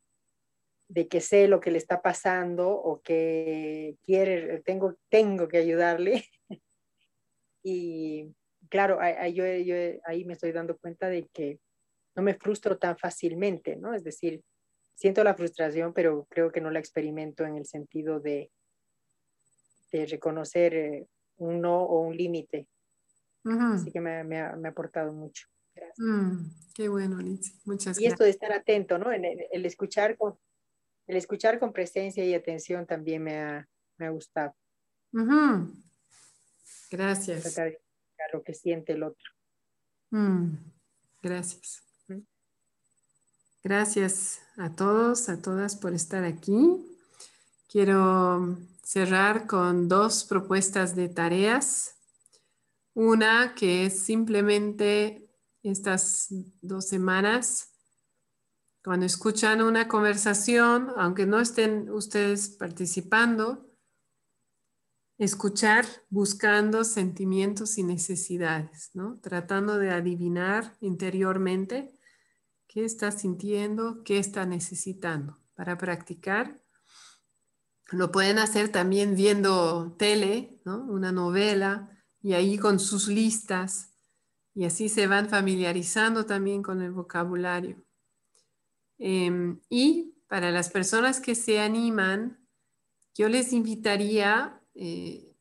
de 0.90 1.08
que 1.08 1.22
sé 1.22 1.48
lo 1.48 1.60
que 1.60 1.72
le 1.72 1.78
está 1.78 2.02
pasando 2.02 2.70
o 2.70 3.02
que 3.02 3.98
quiere, 4.04 4.62
tengo, 4.62 4.96
tengo 5.10 5.48
que 5.48 5.58
ayudarle. 5.58 6.26
y, 7.64 8.34
claro, 8.70 9.00
ahí, 9.02 9.34
yo, 9.34 9.44
ahí 10.06 10.26
me 10.26 10.34
estoy 10.34 10.52
dando 10.52 10.78
cuenta 10.78 11.10
de 11.10 11.28
que 11.34 11.60
no 12.16 12.24
me 12.24 12.36
frustro 12.36 12.78
tan 12.78 12.98
fácilmente, 12.98 13.76
¿no? 13.76 13.94
Es 13.94 14.04
decir, 14.04 14.42
siento 14.96 15.24
la 15.24 15.36
frustración, 15.36 15.94
pero 15.94 16.26
creo 16.30 16.52
que 16.52 16.62
no 16.62 16.72
la 16.72 16.80
experimento 16.80 17.46
en 17.46 17.58
el 17.58 17.66
sentido 17.66 18.20
de, 18.20 18.50
de 19.92 20.06
reconocer 20.06 20.74
eh, 20.74 21.08
un 21.38 21.62
no 21.62 21.84
o 21.84 22.00
un 22.00 22.16
límite. 22.16 22.68
Así 23.46 23.92
que 23.92 24.02
me, 24.02 24.26
me, 24.26 24.42
ha, 24.42 24.58
me, 24.58 24.68
ha, 24.68 24.72
aportado 24.72 25.14
mucho. 25.14 25.48
Gracias. 25.78 26.00
Mm, 26.00 26.50
qué 26.74 26.90
bueno, 26.90 27.22
Liz. 27.22 27.54
Muchas 27.66 27.98
gracias. 27.98 28.04
Y 28.04 28.08
esto 28.08 28.24
de 28.24 28.30
estar 28.32 28.52
atento, 28.52 28.98
¿no? 28.98 29.12
En 29.12 29.24
el, 29.26 29.66
escuchar 29.66 30.18
con, 30.18 30.38
el 31.08 31.16
escuchar 31.16 31.60
con 31.60 31.72
presencia 31.72 32.26
y 32.26 32.34
atención 32.34 32.86
también 32.86 33.24
me 33.24 33.40
ha, 33.40 33.70
me 33.98 34.08
ha 34.08 34.10
gustado. 34.10 34.54
Gracias 36.92 37.58
lo 38.34 38.44
que 38.44 38.54
siente 38.54 38.94
el 38.94 39.04
otro. 39.04 39.32
Mm, 40.12 40.56
gracias. 41.22 41.84
Gracias 43.64 44.42
a 44.56 44.76
todos, 44.76 45.28
a 45.30 45.42
todas 45.42 45.76
por 45.76 45.94
estar 45.94 46.24
aquí. 46.24 46.86
Quiero 47.68 48.58
cerrar 48.82 49.46
con 49.46 49.90
dos 49.90 50.24
propuestas 50.24 50.96
de 50.96 51.10
tareas. 51.10 51.96
Una 52.94 53.56
que 53.56 53.86
es 53.86 54.00
simplemente 54.00 55.27
estas 55.64 56.28
dos 56.62 56.88
semanas, 56.88 57.74
cuando 58.84 59.06
escuchan 59.06 59.62
una 59.62 59.88
conversación, 59.88 60.94
aunque 60.98 61.26
no 61.26 61.42
estén 61.42 61.90
ustedes 61.90 62.50
participando, 62.50 63.70
escuchar 65.18 65.86
buscando 66.10 66.84
sentimientos 66.84 67.78
y 67.78 67.84
necesidades, 67.84 68.92
¿no? 68.94 69.20
Tratando 69.20 69.78
de 69.78 69.90
adivinar 69.90 70.78
interiormente 70.80 71.92
qué 72.68 72.86
está 72.86 73.12
sintiendo, 73.12 74.04
qué 74.04 74.20
está 74.20 74.46
necesitando. 74.46 75.40
Para 75.56 75.78
practicar, 75.78 76.62
lo 77.92 78.12
pueden 78.12 78.38
hacer 78.38 78.70
también 78.70 79.16
viendo 79.16 79.96
tele, 79.98 80.62
¿no? 80.66 80.84
Una 80.86 81.12
novela 81.12 81.90
y 82.22 82.34
ahí 82.34 82.58
con 82.58 82.80
sus 82.80 83.08
listas 83.08 83.97
y 84.58 84.66
así 84.66 84.90
se 84.90 85.06
van 85.06 85.30
familiarizando 85.30 86.26
también 86.26 86.64
con 86.64 86.82
el 86.82 86.92
vocabulario. 86.92 87.78
Em, 88.98 89.60
y 89.70 90.16
para 90.28 90.50
las 90.50 90.72
personas 90.72 91.20
que 91.20 91.36
se 91.36 91.60
animan, 91.60 92.44
yo 93.14 93.30
les 93.30 93.54
invitaría 93.54 94.60
eh, 94.74 95.38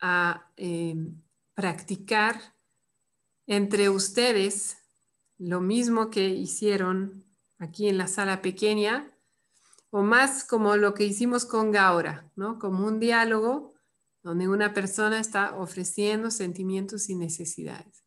a 0.00 0.50
em, 0.56 1.22
practicar 1.54 2.56
entre 3.46 3.88
ustedes 3.88 4.78
lo 5.38 5.60
mismo 5.60 6.10
que 6.10 6.30
hicieron 6.30 7.24
aquí 7.58 7.88
en 7.88 7.98
la 7.98 8.08
sala 8.08 8.42
pequeña, 8.42 9.16
o 9.90 10.02
más 10.02 10.42
como 10.42 10.76
lo 10.76 10.92
que 10.92 11.04
hicimos 11.04 11.44
con 11.44 11.70
Gaura, 11.70 12.32
¿no? 12.34 12.58
Como 12.58 12.84
un 12.84 12.98
diálogo 12.98 13.74
donde 14.24 14.48
una 14.48 14.74
persona 14.74 15.20
está 15.20 15.56
ofreciendo 15.56 16.32
sentimientos 16.32 17.08
y 17.10 17.14
necesidades. 17.14 18.05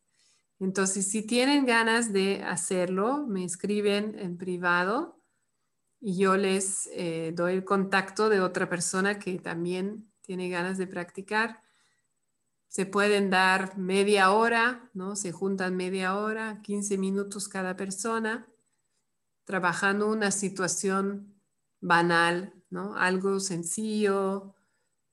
Entonces, 0.60 1.10
si 1.10 1.22
tienen 1.22 1.64
ganas 1.64 2.12
de 2.12 2.42
hacerlo, 2.42 3.26
me 3.26 3.44
escriben 3.44 4.18
en 4.18 4.36
privado 4.36 5.18
y 6.00 6.18
yo 6.18 6.36
les 6.36 6.88
eh, 6.92 7.32
doy 7.34 7.54
el 7.54 7.64
contacto 7.64 8.28
de 8.28 8.40
otra 8.40 8.68
persona 8.68 9.18
que 9.18 9.38
también 9.38 10.12
tiene 10.20 10.50
ganas 10.50 10.76
de 10.76 10.86
practicar. 10.86 11.62
Se 12.68 12.84
pueden 12.84 13.30
dar 13.30 13.78
media 13.78 14.32
hora, 14.32 14.90
¿no? 14.92 15.16
Se 15.16 15.32
juntan 15.32 15.76
media 15.76 16.16
hora, 16.16 16.60
15 16.62 16.98
minutos 16.98 17.48
cada 17.48 17.74
persona, 17.74 18.46
trabajando 19.44 20.08
una 20.08 20.30
situación 20.30 21.40
banal, 21.80 22.54
¿no? 22.68 22.96
Algo 22.96 23.40
sencillo, 23.40 24.54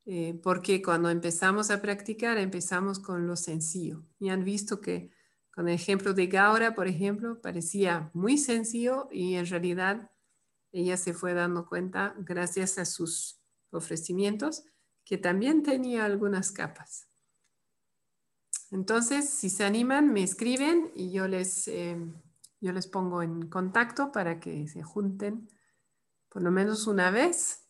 eh, 0.05 0.39
porque 0.43 0.81
cuando 0.81 1.09
empezamos 1.09 1.71
a 1.71 1.81
practicar 1.81 2.37
empezamos 2.37 2.99
con 2.99 3.27
lo 3.27 3.37
sencillo. 3.37 4.03
Y 4.19 4.29
han 4.29 4.43
visto 4.43 4.81
que 4.81 5.09
con 5.57 5.67
el 5.67 5.73
ejemplo 5.73 6.13
de 6.13 6.27
Gaura, 6.27 6.75
por 6.75 6.87
ejemplo, 6.87 7.41
parecía 7.41 8.11
muy 8.13 8.37
sencillo 8.37 9.07
y 9.11 9.37
en 9.37 9.47
realidad 9.47 10.11
ella 10.71 10.97
se 10.97 11.15
fue 11.15 11.33
dando 11.33 11.65
cuenta 11.65 12.13
gracias 12.19 12.77
a 12.77 12.85
sus 12.85 13.41
ofrecimientos 13.71 14.65
que 15.03 15.17
también 15.17 15.63
tenía 15.63 16.05
algunas 16.05 16.51
capas. 16.51 17.07
Entonces, 18.69 19.31
si 19.31 19.49
se 19.49 19.63
animan, 19.63 20.13
me 20.13 20.21
escriben 20.21 20.91
y 20.93 21.11
yo 21.11 21.27
les, 21.27 21.67
eh, 21.67 21.97
yo 22.61 22.71
les 22.71 22.85
pongo 22.85 23.23
en 23.23 23.49
contacto 23.49 24.11
para 24.11 24.39
que 24.39 24.67
se 24.67 24.83
junten 24.83 25.49
por 26.29 26.43
lo 26.43 26.51
menos 26.51 26.85
una 26.85 27.09
vez 27.09 27.67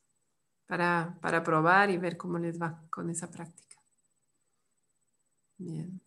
para, 0.65 1.17
para 1.21 1.41
probar 1.41 1.89
y 1.89 1.97
ver 1.97 2.17
cómo 2.17 2.37
les 2.37 2.61
va 2.61 2.85
con 2.89 3.09
esa 3.09 3.31
práctica. 3.31 3.77
Bien. 5.57 6.01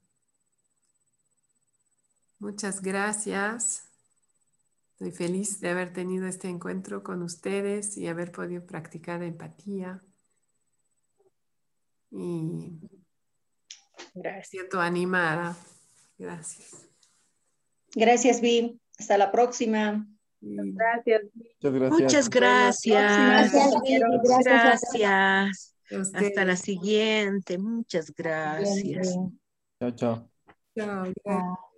Muchas 2.41 2.81
gracias. 2.81 3.85
Estoy 4.93 5.13
feliz 5.13 5.61
de 5.61 5.69
haber 5.69 5.93
tenido 5.93 6.27
este 6.27 6.49
encuentro 6.49 7.03
con 7.03 7.23
ustedes 7.23 7.97
y 7.97 8.09
haber 8.09 8.33
podido 8.33 8.65
practicar 8.67 9.23
empatía 9.23 10.03
y 12.11 12.81
Gracias. 14.15 14.49
siento 14.49 14.81
animada. 14.81 15.57
Gracias. 16.19 16.89
Gracias, 17.95 18.41
Vi. 18.41 18.81
Hasta 18.99 19.17
la 19.19 19.31
próxima. 19.31 20.07
Gracias. 20.41 21.23
Muchas 21.63 22.29
gracias. 22.31 23.53
Gracias. 24.45 25.75
Hasta 26.15 26.45
la 26.45 26.57
siguiente. 26.57 27.59
Muchas 27.59 28.13
gracias. 28.15 29.15
Chao, 29.79 29.91
chao. 29.93 30.31
Chao. 30.75 31.70